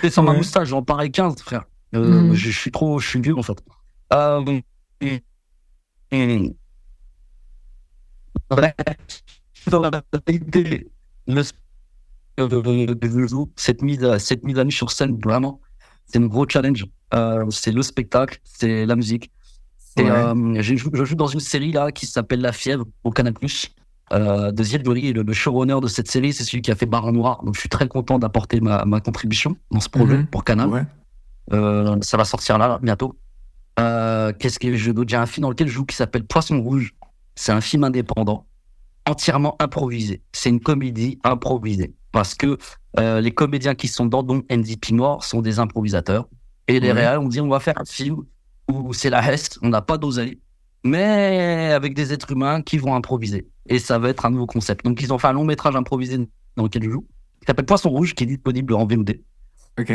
C'est 0.00 0.08
sur 0.10 0.22
ma 0.22 0.32
moustache, 0.32 0.68
j'en 0.68 0.82
parais 0.82 1.10
15, 1.10 1.40
frère. 1.42 1.64
Euh, 1.94 2.22
Mhm. 2.22 2.34
je, 2.34 2.50
suis 2.50 2.70
trop, 2.70 2.98
je 3.00 3.06
suis 3.08 3.20
vieux, 3.20 3.36
en 3.36 3.42
fait. 3.42 3.58
Euh, 4.12 4.60
et- 5.02 5.22
et-. 6.12 6.54
Dans 8.48 9.80
la 9.80 9.90
le 11.28 11.42
joue, 12.38 13.50
cette 13.56 13.82
mise, 13.82 14.16
cette 14.18 14.44
mise 14.44 14.58
à 14.58 14.64
nu 14.64 14.70
sur 14.72 14.90
scène, 14.90 15.18
vraiment, 15.22 15.60
c'est 16.06 16.18
un 16.18 16.26
gros 16.26 16.46
challenge. 16.48 16.84
Euh, 17.14 17.44
c'est 17.50 17.72
le 17.72 17.82
spectacle, 17.82 18.40
c'est 18.44 18.84
la 18.86 18.96
musique. 18.96 19.30
Ouais. 19.98 20.10
euh, 20.10 20.60
je, 20.60 20.76
joue, 20.76 20.90
je 20.92 21.04
joue 21.04 21.14
dans 21.14 21.26
une 21.26 21.40
série 21.40 21.72
là 21.72 21.90
qui 21.92 22.06
s'appelle 22.06 22.40
La 22.40 22.52
Fièvre 22.52 22.84
au 23.04 23.10
Canal 23.10 23.32
euh, 24.12 24.52
de 24.52 24.82
Gori, 24.82 25.12
le, 25.12 25.22
le 25.22 25.32
showrunner 25.32 25.80
de 25.80 25.88
cette 25.88 26.08
série, 26.08 26.32
c'est 26.32 26.44
celui 26.44 26.62
qui 26.62 26.70
a 26.70 26.76
fait 26.76 26.86
Barre 26.86 27.12
Noir. 27.12 27.42
Donc 27.44 27.54
je 27.54 27.60
suis 27.60 27.68
très 27.68 27.88
content 27.88 28.18
d'apporter 28.18 28.60
ma, 28.60 28.84
ma 28.84 29.00
contribution 29.00 29.56
dans 29.70 29.80
ce 29.80 29.88
projet 29.88 30.18
Mhm. 30.18 30.26
pour 30.26 30.44
Canal. 30.44 30.68
Ouais. 30.68 30.84
Euh, 31.52 31.96
ça 32.02 32.16
va 32.16 32.24
sortir 32.24 32.58
là, 32.58 32.68
là, 32.68 32.78
bientôt. 32.82 33.16
Qu'est-ce 33.78 34.58
que 34.58 34.76
je 34.76 34.90
dois 34.92 35.04
J'ai 35.08 35.16
un 35.16 35.26
film 35.26 35.42
dans 35.42 35.50
lequel 35.50 35.68
je 35.68 35.72
joue 35.72 35.84
qui 35.84 35.96
s'appelle 35.96 36.24
Poisson 36.24 36.60
Rouge. 36.60 36.94
C'est 37.34 37.52
un 37.52 37.60
film 37.60 37.84
indépendant, 37.84 38.46
entièrement 39.06 39.56
improvisé. 39.60 40.22
C'est 40.32 40.50
une 40.50 40.60
comédie 40.60 41.18
improvisée. 41.24 41.94
Parce 42.12 42.34
que 42.34 42.56
euh, 42.98 43.20
les 43.20 43.30
comédiens 43.32 43.74
qui 43.74 43.88
sont 43.88 44.06
dans 44.06 44.22
dont 44.22 44.42
Andy 44.50 44.76
Pimore 44.76 45.22
sont 45.24 45.42
des 45.42 45.58
improvisateurs. 45.58 46.28
Et 46.68 46.80
les 46.80 46.90
réals 46.92 47.18
ont 47.18 47.28
dit 47.28 47.40
on 47.40 47.48
va 47.48 47.60
faire 47.60 47.78
un 47.80 47.84
film 47.84 48.16
où 48.68 48.92
c'est 48.92 49.10
la 49.10 49.32
Hest, 49.32 49.58
on 49.62 49.68
n'a 49.68 49.82
pas 49.82 49.98
d'oseille, 49.98 50.38
mais 50.84 51.70
avec 51.72 51.94
des 51.94 52.12
êtres 52.12 52.32
humains 52.32 52.62
qui 52.62 52.78
vont 52.78 52.94
improviser. 52.94 53.46
Et 53.68 53.78
ça 53.78 53.98
va 53.98 54.08
être 54.08 54.24
un 54.26 54.30
nouveau 54.30 54.46
concept. 54.46 54.84
Donc 54.84 55.00
ils 55.02 55.12
ont 55.12 55.18
fait 55.18 55.28
un 55.28 55.32
long 55.34 55.44
métrage 55.44 55.76
improvisé 55.76 56.18
dans 56.56 56.64
lequel 56.64 56.84
je 56.84 56.90
joue, 56.90 57.06
qui 57.40 57.46
s'appelle 57.46 57.66
Poisson 57.66 57.90
Rouge, 57.90 58.14
qui 58.14 58.24
est 58.24 58.26
disponible 58.26 58.74
en 58.74 58.86
VOD. 58.86 59.20
Ok. 59.78 59.92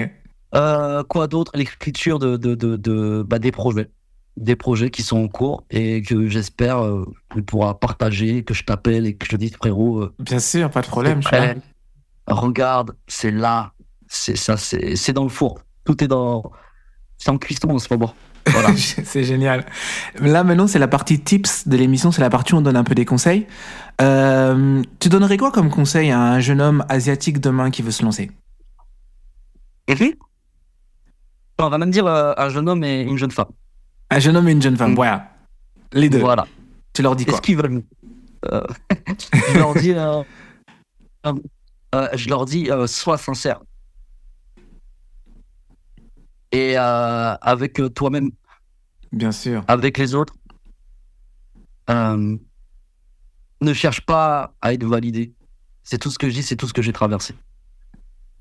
Euh, 0.54 1.04
quoi 1.04 1.28
d'autre? 1.28 1.52
L'écriture 1.56 2.20
de, 2.20 2.38
de, 2.38 2.56
de, 2.56 2.76
de- 2.76 3.24
bah, 3.28 3.40
des 3.40 3.52
projets. 3.52 3.90
Des 4.38 4.56
projets 4.56 4.90
qui 4.90 5.04
sont 5.04 5.18
en 5.24 5.28
cours 5.28 5.64
et 5.70 6.02
que 6.02 6.28
j'espère 6.28 6.84
euh, 6.84 7.06
on 7.36 7.42
pourra 7.42 7.80
partager, 7.80 8.44
que 8.44 8.54
je 8.54 8.64
t'appelle 8.64 9.06
et 9.06 9.16
que 9.16 9.26
je 9.26 9.32
te 9.32 9.36
dise 9.36 9.54
frérot, 9.56 10.00
euh, 10.02 10.14
Bien 10.20 10.40
sûr, 10.40 10.70
pas 10.70 10.82
de 10.82 10.88
problème. 10.88 11.20
t'es 11.20 11.24
Je 11.24 11.28
suis 11.28 11.36
là. 11.38 11.54
prêt 11.54 11.62
regarde, 12.28 12.96
c'est 13.08 13.32
là, 13.32 13.74
c'est 14.08 14.38
ça, 14.38 14.58
c'est 14.58 14.96
c'est 14.96 15.14
dans 15.14 15.24
le 15.24 15.30
four. 15.30 15.60
Tout 15.84 16.04
est 16.04 16.08
dans. 16.08 16.44
C'est 17.18 17.30
en 17.30 17.38
cuisson 17.38 17.70
en 17.70 17.80
ce 17.80 17.94
moment. 17.94 18.14
Voilà. 18.48 18.70
c'est 18.78 19.24
génial. 19.24 19.66
Là, 20.20 20.44
maintenant, 20.44 20.68
c'est 20.68 20.80
la 20.80 20.88
partie 20.88 21.20
tips 21.20 21.68
de 21.68 21.78
l'émission. 21.78 22.12
C'est 22.12 22.22
la 22.22 22.30
partie 22.30 22.54
où 22.54 22.58
on 22.58 22.62
donne 22.62 22.78
un 22.78 22.84
peu 22.84 22.96
des 22.96 23.06
conseils. 23.06 23.48
Euh, 24.02 24.82
tu 25.00 25.10
donnerais 25.10 25.38
quoi 25.38 25.52
comme 25.52 25.70
conseil 25.70 26.10
à 26.12 26.20
un 26.20 26.40
jeune 26.40 26.62
homme 26.62 26.86
asiatique 26.90 27.40
demain 27.40 27.70
qui 27.70 27.82
veut 27.82 27.92
se 27.92 28.04
lancer? 28.04 28.32
Et 29.88 29.96
puis 29.96 30.18
On 31.60 31.70
va 31.70 31.78
même 31.78 31.92
dire 31.92 32.08
euh, 32.08 32.34
un 32.38 32.50
jeune 32.50 32.68
homme 32.70 32.84
et 32.84 33.02
une 33.02 33.18
jeune 33.18 33.32
femme. 33.32 33.50
Un 34.12 34.20
jeune 34.20 34.36
homme 34.38 34.48
et 34.48 34.52
une 34.52 34.62
jeune 34.62 34.78
femme. 34.78 34.92
Mm. 34.92 34.96
Voilà. 34.96 35.32
Les 35.94 36.10
deux. 36.10 36.20
Voilà. 36.20 36.46
Tu 36.94 37.02
leur 37.02 37.16
dis 37.16 37.26
quoi 37.26 37.34
Qu'est-ce 37.34 37.42
qu'ils 37.42 37.58
veulent 37.58 37.82
Euh, 38.52 38.62
Je 39.54 39.58
leur 39.58 39.74
dis. 39.74 39.94
euh, 39.94 40.22
euh, 41.26 41.34
euh, 41.96 42.08
je 42.16 42.30
leur 42.30 42.46
dis, 42.46 42.70
sois 42.88 43.18
sincère. 43.18 43.62
Et 46.52 46.76
avec 46.78 47.82
toi-même, 47.96 48.30
Bien 49.14 49.32
sûr. 49.32 49.64
avec 49.68 49.98
les 49.98 50.14
autres, 50.16 50.34
ne 51.90 52.38
cherche 53.74 54.02
pas 54.02 54.54
à 54.62 54.74
être 54.74 54.84
validé. 54.86 55.34
C'est 55.84 55.98
tout 55.98 56.12
ce 56.12 56.20
que 56.20 56.30
je 56.30 56.34
dis, 56.36 56.44
c'est 56.44 56.56
tout 56.58 56.68
ce 56.68 56.74
que 56.74 56.82
j'ai 56.82 56.94
traversé. 56.94 57.34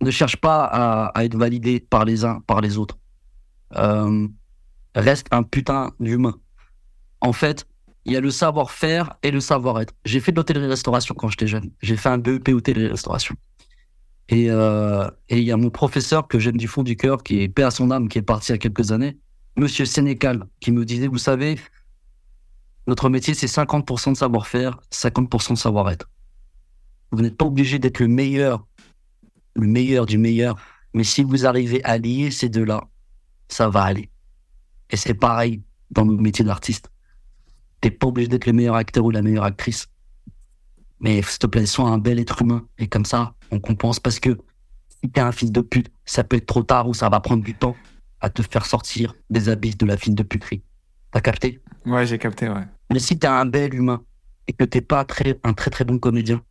Ne 0.03 0.11
cherche 0.11 0.37
pas 0.37 0.64
à, 0.64 1.07
à 1.16 1.25
être 1.25 1.37
validé 1.37 1.79
par 1.81 2.05
les 2.05 2.25
uns, 2.25 2.41
par 2.47 2.61
les 2.61 2.79
autres. 2.79 2.99
Reste 4.95 5.26
un 5.30 5.43
putain 5.43 5.93
d'humain. 6.01 6.34
En 7.20 7.32
fait, 7.32 7.66
il 8.05 8.12
y 8.12 8.16
a 8.16 8.20
le 8.20 8.30
savoir-faire 8.30 9.16
et 9.22 9.30
le 9.30 9.41
savoir-être. 9.41 9.95
J'ai 10.05 10.20
fait 10.20 10.32
de 10.32 10.36
l'hôtellerie-restauration 10.36 11.14
quand 11.14 11.28
j'étais 11.28 11.47
jeune. 11.47 11.70
J'ai 11.82 11.97
fait 11.97 12.09
un 12.09 12.18
BEP 12.18 12.49
hôtellerie-restauration. 12.49 13.36
Euh, 14.32 15.11
et 15.28 15.38
il 15.38 15.45
y 15.45 15.53
a 15.53 15.57
mon 15.57 15.70
professeur 15.70 16.28
que 16.28 16.38
j'aime 16.38 16.57
du 16.57 16.68
fond 16.68 16.82
du 16.82 16.97
cœur, 16.97 17.22
qui 17.22 17.43
est 17.43 17.49
paix 17.49 17.64
à 17.64 17.70
son 17.70 17.91
âme, 17.91 18.09
qui 18.09 18.18
est 18.18 18.22
parti 18.22 18.53
il 18.53 18.53
y 18.53 18.55
a 18.55 18.59
quelques 18.59 18.93
années, 18.93 19.18
Monsieur 19.57 19.84
Sénécal, 19.84 20.47
qui 20.61 20.70
me 20.70 20.84
disait, 20.84 21.09
vous 21.09 21.18
savez, 21.18 21.59
notre 22.86 23.09
métier, 23.09 23.34
c'est 23.34 23.47
50% 23.47 24.12
de 24.12 24.16
savoir-faire, 24.16 24.80
50% 24.93 25.55
de 25.55 25.59
savoir-être. 25.59 26.09
Vous 27.11 27.22
n'êtes 27.22 27.36
pas 27.36 27.45
obligé 27.45 27.78
d'être 27.78 27.99
le 27.99 28.09
meilleur, 28.09 28.66
le 29.55 29.66
meilleur 29.66 30.07
du 30.07 30.18
meilleur, 30.18 30.57
Mais 30.95 31.05
si 31.05 31.22
vous 31.22 31.47
arrivez 31.47 31.82
à 31.84 31.99
lier 31.99 32.30
ces 32.30 32.49
deux-là, 32.49 32.82
ça 33.49 33.68
va 33.68 33.82
aller. 33.82 34.09
Et 34.91 34.97
c'est 34.97 35.14
pareil 35.14 35.62
dans 35.91 36.05
le 36.05 36.16
métier 36.16 36.45
d'artiste. 36.45 36.91
T'es 37.80 37.91
pas 37.91 38.07
obligé 38.09 38.28
d'être 38.28 38.47
le 38.47 38.53
meilleur 38.53 38.74
acteur 38.74 39.05
ou 39.05 39.11
la 39.11 39.22
meilleure 39.22 39.45
actrice. 39.45 39.88
Mais 41.01 41.22
s'il 41.22 41.38
te 41.38 41.47
plaît, 41.47 41.66
sois 41.66 41.88
un 41.88 41.99
bel 41.99 42.18
être 42.18 42.43
humain. 42.43 42.66
Et 42.78 42.86
comme 42.88 43.05
ça, 43.05 43.34
on 43.51 43.59
compense 43.59 44.01
parce 44.01 44.20
que 44.20 44.36
si 45.03 45.11
t'es 45.11 45.20
un 45.20 45.32
fils 45.32 45.51
de 45.51 45.61
pute, 45.62 45.91
ça 46.05 46.24
peut 46.24 46.36
être 46.36 46.47
trop 46.47 46.62
tard 46.62 46.88
ou 46.88 46.95
ça 46.95 47.09
va 47.09 47.20
prendre 47.20 47.43
du 47.43 47.55
temps 47.55 47.74
à 48.20 48.28
te 48.28 48.43
faire 48.43 48.66
sortir 48.66 49.14
des 49.30 49.49
abysses 49.49 49.78
de 49.78 49.86
la 49.86 49.97
fille 49.97 50.14
de 50.14 50.22
puterie. 50.22 50.62
T'as 51.11 51.20
capté? 51.22 51.62
Ouais, 51.86 52.05
j'ai 52.07 52.18
capté, 52.18 52.49
ouais. 52.51 52.66
Mais 52.93 52.99
si 52.99 53.18
t'es 53.18 53.26
un 53.26 53.47
bel 53.47 53.74
humain 53.74 54.03
et 54.47 54.53
que 54.53 54.64
t'es 54.64 54.82
pas 54.82 55.05
très, 55.05 55.41
un 55.43 55.55
très 55.55 55.70
très 55.70 55.84
bon 55.84 55.99
comédien, 55.99 56.43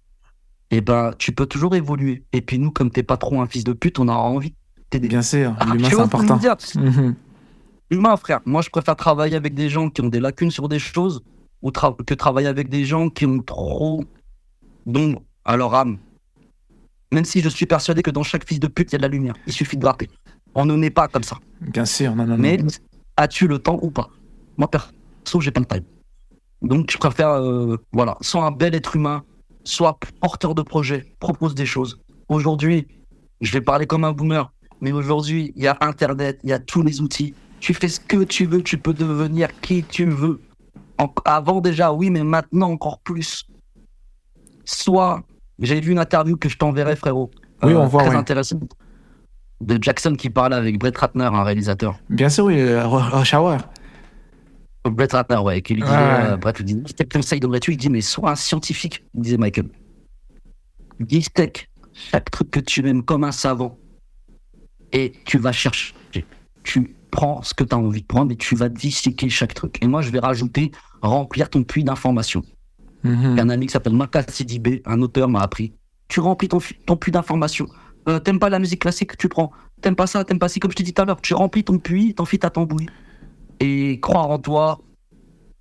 eh 0.71 0.81
ben, 0.81 1.13
tu 1.19 1.31
peux 1.31 1.45
toujours 1.45 1.75
évoluer. 1.75 2.23
Et 2.33 2.41
puis 2.41 2.57
nous, 2.57 2.71
comme 2.71 2.89
t'es 2.89 3.03
pas 3.03 3.17
trop 3.17 3.39
un 3.41 3.45
fils 3.47 3.63
de 3.63 3.73
pute, 3.73 3.99
on 3.99 4.07
a 4.07 4.13
envie 4.13 4.49
de 4.51 4.55
t'aider. 4.89 5.07
Bien 5.07 5.21
sûr, 5.21 5.55
Ah, 5.59 5.65
l'humain 5.65 5.89
c'est 5.89 5.99
important. 5.99 6.39
Humain, 7.91 8.15
frère. 8.17 8.39
Moi, 8.45 8.61
je 8.61 8.69
préfère 8.69 8.95
travailler 8.95 9.35
avec 9.35 9.53
des 9.55 9.69
gens 9.69 9.89
qui 9.89 10.01
ont 10.01 10.07
des 10.07 10.19
lacunes 10.19 10.51
sur 10.51 10.69
des 10.69 10.79
choses 10.79 11.21
ou 11.61 11.71
tra- 11.71 11.95
que 12.03 12.13
travailler 12.13 12.47
avec 12.47 12.69
des 12.69 12.85
gens 12.85 13.09
qui 13.09 13.25
ont 13.25 13.39
trop 13.41 14.03
d'ombre 14.85 15.23
à 15.43 15.57
leur 15.57 15.73
âme. 15.73 15.97
Même 17.11 17.25
si 17.25 17.41
je 17.41 17.49
suis 17.49 17.65
persuadé 17.65 18.03
que 18.03 18.11
dans 18.11 18.23
chaque 18.23 18.47
fils 18.47 18.59
de 18.59 18.67
pute, 18.67 18.91
il 18.91 18.93
y 18.93 18.95
a 18.95 18.97
de 18.99 19.03
la 19.03 19.07
lumière. 19.07 19.33
Il 19.47 19.53
suffit 19.53 19.75
de 19.75 19.81
gratter. 19.81 20.07
On 20.53 20.65
ne 20.65 20.75
naît 20.75 20.91
pas 20.91 21.07
comme 21.07 21.23
ça. 21.23 21.37
Bien 21.61 21.85
sûr, 21.85 22.15
non, 22.15 22.25
non, 22.25 22.35
non. 22.35 22.37
Mais 22.37 22.59
as-tu 23.17 23.47
le 23.47 23.57
temps 23.57 23.79
ou 23.81 23.89
pas? 23.89 24.09
Moi, 24.57 24.69
perso, 24.69 25.41
j'ai 25.41 25.51
pas 25.51 25.61
le 25.61 25.65
time. 25.65 25.83
Donc, 26.61 26.91
je 26.91 26.97
préfère, 26.97 27.29
euh, 27.29 27.77
voilà, 27.91 28.17
soit 28.21 28.43
un 28.45 28.51
bel 28.51 28.75
être 28.75 28.95
humain, 28.95 29.23
soit 29.63 29.97
porteur 30.21 30.53
de 30.53 30.61
projet, 30.61 31.11
propose 31.19 31.55
des 31.55 31.65
choses. 31.65 31.99
Aujourd'hui, 32.27 32.87
je 33.41 33.51
vais 33.51 33.61
parler 33.61 33.87
comme 33.87 34.03
un 34.03 34.11
boomer, 34.11 34.51
mais 34.81 34.91
aujourd'hui, 34.91 35.53
il 35.55 35.63
y 35.63 35.67
a 35.67 35.77
Internet, 35.81 36.39
il 36.43 36.49
y 36.49 36.53
a 36.53 36.59
tous 36.59 36.83
les 36.83 37.01
outils. 37.01 37.33
Tu 37.59 37.73
fais 37.73 37.87
ce 37.87 37.99
que 37.99 38.23
tu 38.23 38.45
veux, 38.45 38.63
tu 38.63 38.77
peux 38.77 38.93
devenir 38.93 39.49
qui 39.61 39.83
tu 39.83 40.05
veux. 40.05 40.39
En- 40.97 41.11
avant 41.25 41.61
déjà, 41.61 41.91
oui, 41.93 42.09
mais 42.09 42.23
maintenant 42.23 42.71
encore 42.71 42.99
plus. 42.99 43.45
Soit, 44.65 45.23
j'ai 45.59 45.79
vu 45.81 45.91
une 45.91 45.99
interview 45.99 46.37
que 46.37 46.49
je 46.49 46.57
t'enverrai, 46.57 46.95
frérot. 46.95 47.31
euh, 47.63 47.67
Oui, 47.67 47.73
on 47.75 47.85
voit, 47.85 48.03
Très 48.03 48.15
intéressante. 48.15 48.63
De 49.61 49.77
Jackson 49.81 50.15
qui 50.15 50.29
parlait 50.29 50.55
avec 50.55 50.79
Brett 50.79 50.97
Ratner, 50.97 51.25
un 51.25 51.43
réalisateur. 51.43 51.99
Bien 52.09 52.29
sûr, 52.29 52.45
oui, 52.45 52.59
euh, 52.59 52.85
Rush 52.87 53.33
Hour. 53.33 53.57
Brett 54.85 55.11
Ratner, 55.11 55.37
ouais, 55.37 55.61
qui 55.61 55.73
lui 55.75 55.83
disait, 55.83 55.93
Ouais, 55.97 56.03
euh, 56.03 56.37
Brett 56.37 56.57
lui 56.59 56.65
dit, 56.65 56.81
quel 56.95 57.09
conseil 57.09 57.39
donnerais-tu 57.41 57.73
Il 57.73 57.77
dit, 57.77 57.89
mais 57.89 57.99
sois 58.01 58.31
un 58.31 58.35
scientifique, 58.35 59.03
disait 59.13 59.37
Michael. 59.37 59.69
Dissèque 60.99 61.69
chaque 61.93 62.31
truc 62.31 62.49
que 62.51 62.59
tu 62.61 62.87
aimes 62.87 63.03
comme 63.03 63.23
un 63.25 63.31
savant 63.33 63.77
et 64.93 65.11
tu 65.25 65.37
vas 65.37 65.51
chercher. 65.51 65.93
Tu 66.63 66.95
prends 67.09 67.41
ce 67.41 67.53
que 67.53 67.63
tu 67.63 67.75
as 67.75 67.77
envie 67.77 68.01
de 68.01 68.07
prendre 68.07 68.31
et 68.31 68.35
tu 68.35 68.55
vas 68.55 68.69
disséquer 68.69 69.29
chaque 69.29 69.53
truc. 69.53 69.77
Et 69.81 69.87
moi, 69.87 70.01
je 70.01 70.09
vais 70.09 70.19
rajouter 70.19 70.71
remplir 71.01 71.49
ton 71.49 71.63
puits 71.63 71.83
d'informations. 71.83 72.43
Mhm. 73.03 73.39
Un 73.39 73.49
ami 73.49 73.67
qui 73.67 73.73
s'appelle 73.73 73.93
Maka 73.93 74.23
Sidibé, 74.27 74.81
un 74.85 75.01
auteur, 75.01 75.29
m'a 75.29 75.41
appris. 75.41 75.73
Tu 76.07 76.19
remplis 76.19 76.47
ton, 76.47 76.59
puits 76.95 77.11
d'informations. 77.11 77.67
Euh, 78.07 78.19
t'aimes 78.19 78.39
pas 78.39 78.49
la 78.49 78.59
musique 78.59 78.81
classique, 78.81 79.17
tu 79.17 79.29
prends. 79.29 79.51
T'aimes 79.81 79.95
pas 79.95 80.07
ça, 80.07 80.23
t'aimes 80.23 80.39
pas 80.39 80.49
ci, 80.49 80.59
comme 80.59 80.71
je 80.71 80.75
t'ai 80.75 80.83
dit 80.83 80.93
tout 80.93 81.01
à 81.01 81.05
l'heure. 81.05 81.21
Tu 81.21 81.33
remplis 81.33 81.63
ton 81.63 81.77
puits, 81.77 82.13
t'en 82.15 82.25
files 82.25 82.39
ta 82.39 82.49
tambouille. 82.49 82.87
Et 83.59 83.99
croire 83.99 84.29
en 84.29 84.39
toi. 84.39 84.79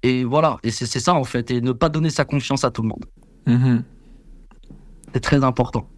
Et 0.03 0.25
voilà. 0.25 0.59
Et 0.63 0.71
c'est 0.71 0.87
c'est 0.87 1.01
ça, 1.01 1.15
en 1.15 1.25
fait. 1.25 1.51
Et 1.51 1.61
ne 1.61 1.73
pas 1.73 1.89
donner 1.89 2.11
sa 2.11 2.25
confiance 2.25 2.65
à 2.65 2.71
tout 2.71 2.83
le 2.83 2.89
monde. 2.89 3.05
Mhm. 3.47 3.85
C'est 5.13 5.21
très 5.21 5.43
important 5.45 5.89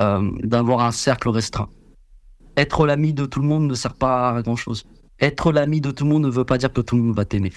euh, 0.00 0.30
d'avoir 0.42 0.80
un 0.80 0.90
cercle 0.90 1.28
restreint. 1.28 1.68
Être 2.58 2.86
l'ami 2.86 3.12
de 3.14 3.24
tout 3.24 3.40
le 3.40 3.46
monde 3.46 3.66
ne 3.70 3.74
sert 3.74 3.94
pas 3.94 4.30
à 4.36 4.42
grand 4.42 4.56
chose. 4.56 4.84
Être 5.20 5.52
l'ami 5.52 5.80
de 5.80 5.90
tout 5.92 6.04
le 6.04 6.10
monde 6.10 6.24
ne 6.24 6.28
veut 6.38 6.44
pas 6.44 6.58
dire 6.58 6.72
que 6.72 6.80
tout 6.80 6.96
le 6.96 7.02
monde 7.02 7.16
va 7.16 7.24
t'aimer. 7.24 7.52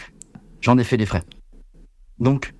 J'en 0.61 0.77
ai 0.77 0.83
fait 0.83 0.97
les 0.97 1.07
frais. 1.07 1.23
Donc, 2.19 2.53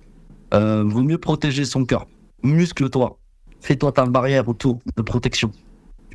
euh, 0.52 0.82
vaut 0.84 1.02
mieux 1.02 1.18
protéger 1.18 1.64
son 1.64 1.84
cœur. 1.84 2.06
Muscle-toi. 2.42 3.16
Fais-toi 3.60 3.92
ta 3.92 4.06
barrière 4.06 4.48
autour 4.48 4.80
de 4.96 5.02
protection. 5.02 5.52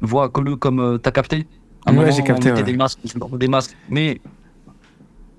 Vois 0.02 0.28
que 0.28 0.42
le 0.42 0.58
comme 0.58 0.82
euh, 0.82 0.98
t'as 0.98 1.12
capté? 1.12 1.48
À 1.86 1.92
un 1.92 1.94
Ouais, 1.94 2.00
moment, 2.02 2.12
j'ai 2.12 2.24
capté, 2.24 2.52
on 2.52 2.56
ouais. 2.56 2.64
des 2.64 2.76
masques, 2.76 3.00
des 3.44 3.48
masques, 3.48 3.78
mais 3.90 4.20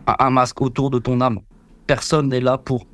un 0.06 0.14
un 0.26 0.30
masque 0.30 0.58
autour 0.62 0.88
de 0.88 0.98
ton 0.98 1.20
âme. 1.20 1.40
Personne 1.86 2.28
n'est 2.30 2.40
là 2.40 2.56
pour 2.56 2.86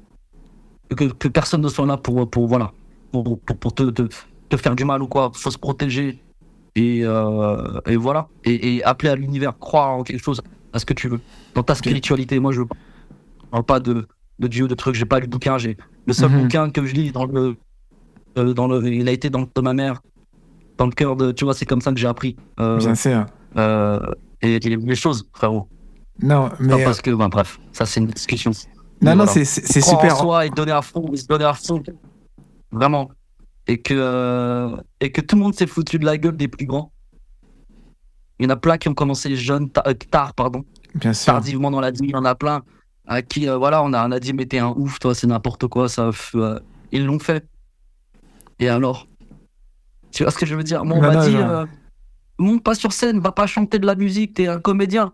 que, 0.96 1.04
que 1.04 1.28
personne 1.28 1.60
ne 1.60 1.68
soit 1.68 1.86
là 1.86 1.96
pour 1.96 2.28
pour 2.28 2.48
voilà 2.48 2.72
pour, 3.12 3.38
pour, 3.38 3.56
pour 3.56 3.72
te, 3.72 3.84
te, 3.90 4.02
te 4.48 4.56
faire 4.56 4.74
du 4.74 4.84
mal 4.84 5.00
ou 5.00 5.06
quoi. 5.06 5.30
Faut 5.32 5.52
se 5.52 5.58
protéger 5.58 6.18
et, 6.76 7.00
euh, 7.04 7.80
et 7.86 7.96
voilà 7.96 8.28
et, 8.44 8.76
et 8.76 8.84
appeler 8.84 9.10
à 9.10 9.16
l'univers, 9.16 9.58
croire 9.58 9.90
en 9.90 10.02
quelque 10.02 10.22
chose, 10.22 10.42
à 10.72 10.78
ce 10.78 10.84
que 10.86 10.94
tu 10.94 11.08
veux. 11.08 11.20
Dans 11.54 11.62
ta 11.62 11.74
spiritualité, 11.74 12.38
moi 12.40 12.52
je 12.52 12.62
parle 13.50 13.64
pas 13.64 13.80
de 13.80 14.06
de 14.40 14.48
Dieu, 14.48 14.66
de 14.66 14.74
trucs. 14.74 14.96
J'ai 14.96 15.04
pas 15.04 15.20
lu 15.20 15.26
de 15.28 15.30
bouquin. 15.32 15.58
J'ai 15.58 15.76
le 16.06 16.12
seul 16.12 16.30
Mhm. 16.30 16.42
bouquin 16.42 16.70
que 16.70 16.84
je 16.84 16.94
lis 16.94 17.12
dans 17.12 17.24
le 17.26 17.56
euh, 18.36 18.52
dans 18.52 18.66
le 18.66 18.84
il 18.92 19.08
a 19.08 19.12
été 19.12 19.30
dans 19.30 19.40
le 19.42 19.46
de 19.54 19.60
ma 19.60 19.72
mère 19.74 20.02
dans 20.76 20.86
le 20.86 20.92
cœur 20.92 21.14
de 21.14 21.30
tu 21.30 21.44
vois 21.44 21.54
c'est 21.54 21.66
comme 21.66 21.80
ça 21.80 21.92
que 21.92 21.98
j'ai 21.98 22.08
appris 22.08 22.34
euh, 22.58 22.78
Bien 22.78 22.96
sûr. 22.96 23.26
euh, 23.56 24.00
et, 24.42 24.58
les 24.58 24.96
choses 24.96 25.28
frérot 25.32 25.68
Non, 26.20 26.50
mais. 26.58 26.82
parce 26.82 27.00
que 27.00 27.12
ben, 27.12 27.28
bref 27.28 27.60
ça 27.70 27.86
c'est 27.86 28.00
une 28.00 28.08
discussion 28.08 28.50
Non, 29.00 29.14
non, 29.14 29.24
Voilà. 29.24 29.44
c'est 29.44 29.80
super. 29.80 30.14
en 30.16 30.18
soi 30.18 30.46
et 30.46 30.50
donner 30.50 30.72
à 30.72 30.82
fond 30.82 31.08
et 31.12 31.16
se 31.16 31.26
donner 31.28 31.44
à 31.44 31.54
fond 31.54 31.80
vraiment 32.72 33.08
et 33.66 33.80
que 33.80 33.94
euh, 33.94 34.76
et 35.00 35.10
que 35.10 35.20
tout 35.20 35.36
le 35.36 35.42
monde 35.42 35.54
s'est 35.54 35.66
foutu 35.66 35.98
de 35.98 36.04
la 36.04 36.18
gueule 36.18 36.36
des 36.36 36.48
plus 36.48 36.66
grands. 36.66 36.92
Il 38.38 38.44
y 38.44 38.46
en 38.46 38.50
a 38.50 38.56
plein 38.56 38.78
qui 38.78 38.88
ont 38.88 38.94
commencé 38.94 39.36
jeunes 39.36 39.70
euh, 39.86 39.94
tard 40.10 40.34
pardon. 40.34 40.64
Bien 40.94 41.12
sûr. 41.12 41.32
tardivement 41.32 41.70
dans 41.70 41.80
la 41.80 41.90
vie 41.90 42.00
il 42.04 42.10
y 42.10 42.14
en 42.14 42.24
a 42.24 42.36
plein 42.36 42.62
à 43.06 43.20
qui 43.20 43.48
euh, 43.48 43.56
voilà 43.56 43.82
on 43.82 43.92
a, 43.92 44.06
on 44.06 44.12
a 44.12 44.20
dit 44.20 44.32
mais 44.32 44.46
t'es 44.46 44.58
un 44.58 44.72
ouf 44.76 45.00
toi 45.00 45.12
c'est 45.12 45.26
n'importe 45.26 45.66
quoi 45.66 45.88
ça 45.88 46.10
euh, 46.34 46.60
ils 46.92 47.04
l'ont 47.04 47.18
fait. 47.18 47.46
Et 48.60 48.68
alors? 48.68 49.08
Tu 50.12 50.22
vois 50.22 50.30
ce 50.30 50.38
que 50.38 50.46
je 50.46 50.54
veux 50.54 50.62
dire? 50.62 50.84
Moi, 50.84 50.98
on 50.98 51.00
m'a 51.00 51.26
dit 51.26 51.36
monte 52.38 52.62
pas 52.62 52.74
sur 52.74 52.92
scène 52.92 53.20
va 53.20 53.32
pas 53.32 53.46
chanter 53.46 53.78
de 53.78 53.86
la 53.86 53.94
musique 53.94 54.34
t'es 54.34 54.46
un 54.46 54.60
comédien. 54.60 55.12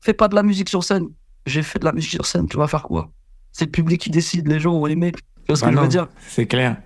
Fais 0.00 0.14
pas 0.14 0.28
de 0.28 0.34
la 0.34 0.42
musique 0.42 0.68
sur 0.68 0.84
scène. 0.84 1.08
J'ai 1.46 1.62
fait 1.62 1.78
de 1.78 1.84
la 1.84 1.92
musique 1.92 2.12
sur 2.12 2.26
scène 2.26 2.48
tu 2.48 2.56
vas 2.56 2.68
faire 2.68 2.82
quoi? 2.82 3.10
C'est 3.52 3.66
le 3.66 3.70
public 3.70 4.00
qui 4.00 4.10
décide 4.10 4.48
les 4.48 4.60
gens 4.60 4.74
ont 4.74 4.86
aimé 4.86 5.12
tu 5.12 5.20
vois 5.52 5.56
ce 5.56 5.64
Bah 5.64 5.70
que 5.70 5.76
je 5.76 5.80
veux 5.80 5.88
dire? 5.88 6.08
C'est 6.26 6.46
clair. 6.46 6.76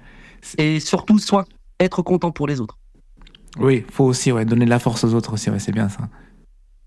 Et 0.59 0.81
surtout 0.81 1.19
soit 1.19 1.47
être 1.79 2.03
content 2.03 2.31
pour 2.31 2.47
les 2.47 2.61
autres. 2.61 2.77
Oui, 3.59 3.85
faut 3.91 4.05
aussi 4.05 4.31
ouais, 4.33 4.45
donner 4.45 4.65
de 4.65 4.71
la 4.71 4.79
force 4.79 5.03
aux 5.05 5.15
autres 5.15 5.33
aussi, 5.35 5.51
ouais, 5.51 5.59
c'est 5.59 5.73
bien 5.73 5.89
ça. 5.89 6.09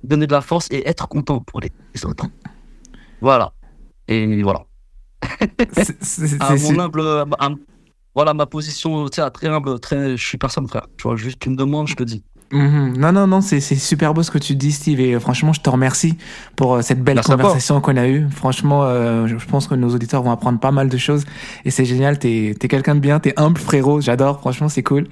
donner 0.04 0.28
de 0.28 0.32
la 0.34 0.42
force 0.42 0.68
et 0.72 0.88
être 0.88 1.08
content 1.08 1.40
pour 1.40 1.60
les 1.62 1.72
autres. 2.06 2.26
Voilà. 3.22 3.54
Et 4.08 4.44
voilà. 4.44 4.66
C'est- 5.74 6.04
c'est- 6.04 6.42
à 6.42 6.58
c'est- 6.58 6.72
mon 6.74 6.80
humble 6.80 7.02
à- 7.02 7.26
à- 7.40 7.50
voilà 8.14 8.34
ma 8.34 8.46
position 8.46 9.08
tu 9.08 9.22
sais 9.22 9.32
très 9.32 9.48
humble 9.48 9.80
très 9.80 10.18
je 10.18 10.28
suis 10.28 10.38
personne 10.38 10.68
frère. 10.68 10.88
Tu 10.98 11.04
vois 11.04 11.16
juste 11.16 11.40
tu 11.40 11.50
me 11.50 11.56
demandes 11.56 11.88
je 11.88 11.96
te 11.96 12.04
dis 12.04 12.24
Mhm. 12.54 12.94
Non, 12.98 13.12
non, 13.12 13.26
non, 13.26 13.42
c'est 13.42 13.60
c'est 13.60 13.76
super 13.76 14.14
beau 14.14 14.22
ce 14.22 14.30
que 14.30 14.38
tu 14.38 14.56
dis, 14.56 14.72
Steve. 14.72 15.00
Et 15.00 15.16
euh, 15.16 15.20
franchement, 15.20 15.54
je 15.54 15.62
te 15.62 15.70
remercie 15.70 16.18
pour 16.56 16.76
euh, 16.76 16.82
cette 16.82 17.02
belle 17.04 17.16
Merci 17.16 17.32
conversation 17.32 17.82
qu'on 17.82 17.98
a 17.98 18.08
eue. 18.08 18.28
Franchement, 18.30 18.84
euh, 18.84 19.26
je 19.28 19.38
je 19.40 19.46
pense 19.48 19.68
que 19.68 19.74
nos 19.76 19.90
auditeurs 19.94 20.22
vont 20.22 20.32
apprendre 20.32 20.60
pas 20.60 20.72
mal 20.72 20.88
de 20.88 20.98
choses. 20.98 21.26
Et 21.66 21.72
c'est 21.72 21.86
génial. 21.86 22.20
T'es 22.20 22.52
es, 22.62 22.68
quelqu'un 22.68 22.94
de 22.96 23.00
bien, 23.00 23.20
t'es 23.20 23.34
humble, 23.38 23.60
frérot. 23.60 24.02
J'adore. 24.02 24.40
Franchement, 24.40 24.70
c'est 24.70 24.84
cool 24.84 25.08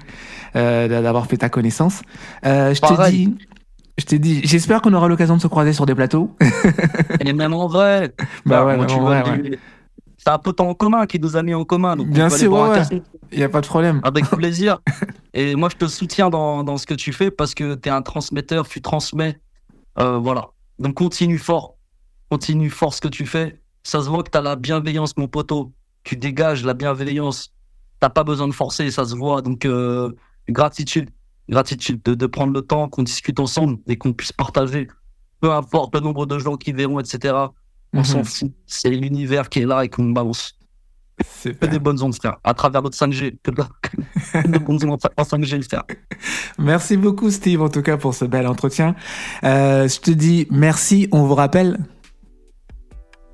euh, 0.56 0.88
d'avoir 1.02 1.26
fait 1.26 1.38
ta 1.38 1.50
connaissance. 1.50 2.02
Euh, 2.46 2.74
je 2.76 2.82
te 2.82 3.10
dis. 3.10 3.36
Je 3.98 4.06
t'ai 4.06 4.20
dit, 4.20 4.42
j'espère 4.46 4.82
qu'on 4.82 4.94
aura 4.94 5.08
l'occasion 5.10 5.36
de 5.36 5.42
se 5.42 5.48
croiser 5.48 5.74
sur 5.74 5.86
des 5.86 5.94
plateaux. 5.96 6.36
et 7.20 7.34
même 7.34 7.54
en 7.54 7.68
vrai 7.68 8.14
bah 8.46 8.66
ouais, 8.66 8.76
moi, 8.78 8.86
même 8.86 8.88
tu 8.88 8.94
en 8.96 9.02
vois, 9.02 9.22
vrai, 9.22 9.38
des- 9.38 9.50
ouais. 9.50 9.60
C'est 10.24 10.30
un 10.30 10.38
pote 10.38 10.60
en 10.62 10.76
commun 10.76 11.08
qui 11.08 11.20
nous 11.20 11.36
a 11.36 11.42
mis 11.42 11.56
en 11.56 11.66
commun 11.66 11.96
donc 11.96 12.08
on 12.10 12.12
Bien 12.12 12.30
sûr, 12.30 12.52
boire 12.52 12.70
ouais, 12.70 12.78
un 12.78 12.82
ouais. 12.82 13.02
café. 13.02 13.04
Y 13.32 13.44
a 13.44 13.50
pas 13.50 13.62
de 13.62 13.66
problème. 13.68 14.02
avec 14.04 14.26
plaisir. 14.30 14.80
Et 15.34 15.56
moi 15.56 15.70
je 15.70 15.78
te 15.78 15.88
soutiens 15.88 16.30
dans, 16.30 16.64
dans 16.64 16.78
ce 16.78 16.86
que 16.86 16.94
tu 16.94 17.12
fais 17.12 17.32
parce 17.32 17.56
que 17.56 17.74
tu 17.74 17.90
es 17.90 17.92
un 17.92 18.04
transmetteur 18.04 18.68
tu 18.68 18.82
transmets 18.82 19.40
Euh, 20.00 20.18
voilà. 20.20 20.50
Donc 20.78 20.94
continue 20.94 21.40
fort. 21.40 21.76
Continue 22.30 22.70
fort 22.70 22.94
ce 22.94 23.02
que 23.02 23.08
tu 23.08 23.26
fais. 23.26 23.60
Ça 23.84 24.02
se 24.02 24.10
voit 24.10 24.22
que 24.24 24.30
tu 24.30 24.38
as 24.38 24.42
la 24.42 24.56
bienveillance 24.56 25.18
mon 25.18 25.28
poteau. 25.28 25.72
Tu 26.04 26.16
dégages 26.18 26.64
la 26.64 26.76
bienveillance. 26.76 27.52
T'as 28.00 28.10
pas 28.10 28.24
besoin 28.24 28.48
de 28.48 28.54
forcer 28.54 28.92
ça 28.92 29.06
se 29.06 29.16
voit. 29.16 29.42
Donc 29.42 29.66
euh, 29.66 30.12
gratitude. 30.50 31.10
Gratitude 31.50 32.00
de, 32.04 32.14
de 32.14 32.26
prendre 32.28 32.54
le 32.54 32.62
temps 32.62 32.88
qu'on 32.90 33.04
discute 33.04 33.40
ensemble 33.40 33.80
et 33.88 33.98
qu'on 33.98 34.14
puisse 34.14 34.32
partager 34.32 34.88
peu 35.42 35.52
importe 35.52 35.96
le 35.96 36.02
nombre 36.02 36.28
de 36.28 36.38
gens 36.38 36.56
qui 36.56 36.72
verront 36.72 37.00
etc 37.00 37.34
on 37.94 38.00
Mhm. 38.00 38.04
s'en 38.06 38.24
fout 38.24 38.52
c'est 38.66 38.90
l'univers 38.90 39.50
qui 39.50 39.60
est 39.62 39.66
là 39.66 39.84
et 39.84 39.90
qu'on 39.90 40.06
balance 40.12 40.58
que 41.18 41.26
Super. 41.50 41.70
des 41.70 41.78
bonnes 41.80 42.02
ondes 42.02 42.16
frère 42.16 42.38
à 42.44 42.54
travers 42.54 42.82
notre 42.82 42.98
5G 42.98 43.38
que 43.44 43.52
de, 43.52 43.62
que 44.34 44.48
des 44.48 44.60
bonnes 44.60 44.84
ondes 44.90 45.00
en 45.18 45.24
5G 45.24 45.62
frère 45.64 45.84
Merci 46.58 46.98
beaucoup, 46.98 47.30
Steve, 47.30 47.62
en 47.62 47.70
tout 47.70 47.82
cas, 47.82 47.98
pour 47.98 48.14
ce 48.14 48.26
bel 48.26 48.46
entretien. 48.48 48.96
Euh, 49.44 49.88
je 49.88 50.00
te 50.00 50.12
dis 50.12 50.48
merci. 50.52 51.08
On 51.12 51.24
vous 51.24 51.36
rappelle. 51.36 51.78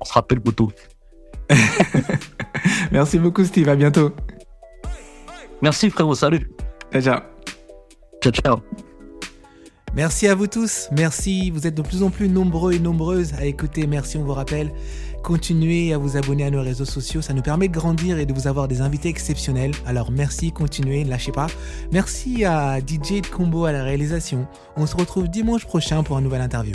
on 0.00 0.04
se 0.04 0.12
rappelle 0.12 0.40
poteau 0.40 0.70
Merci 2.92 3.18
beaucoup, 3.18 3.44
Steve. 3.44 3.68
À 3.68 3.76
bientôt. 3.76 4.12
merci 5.62 5.90
frérot 5.90 6.14
salut 6.14 6.50
Ciao, 6.92 7.02
ciao. 7.02 7.20
ciao 8.22 8.32
ciao 8.32 8.87
Merci 9.94 10.28
à 10.28 10.34
vous 10.34 10.46
tous, 10.46 10.88
merci, 10.92 11.50
vous 11.50 11.66
êtes 11.66 11.74
de 11.74 11.82
plus 11.82 12.02
en 12.02 12.10
plus 12.10 12.28
nombreux 12.28 12.74
et 12.74 12.78
nombreuses 12.78 13.34
à 13.34 13.46
écouter 13.46 13.86
Merci, 13.86 14.18
on 14.18 14.24
vous 14.24 14.34
rappelle. 14.34 14.70
Continuez 15.22 15.92
à 15.92 15.98
vous 15.98 16.16
abonner 16.16 16.44
à 16.44 16.50
nos 16.50 16.62
réseaux 16.62 16.84
sociaux, 16.84 17.22
ça 17.22 17.32
nous 17.32 17.42
permet 17.42 17.68
de 17.68 17.72
grandir 17.72 18.18
et 18.18 18.26
de 18.26 18.32
vous 18.32 18.46
avoir 18.46 18.68
des 18.68 18.80
invités 18.80 19.08
exceptionnels. 19.08 19.72
Alors 19.86 20.10
merci, 20.10 20.52
continuez, 20.52 21.04
ne 21.04 21.10
lâchez 21.10 21.32
pas. 21.32 21.48
Merci 21.90 22.44
à 22.44 22.78
DJ 22.78 23.22
de 23.22 23.26
Combo 23.26 23.64
à 23.64 23.72
la 23.72 23.82
réalisation. 23.82 24.46
On 24.76 24.86
se 24.86 24.96
retrouve 24.96 25.28
dimanche 25.28 25.64
prochain 25.64 26.02
pour 26.02 26.16
un 26.16 26.20
nouvel 26.20 26.42
interview. 26.42 26.74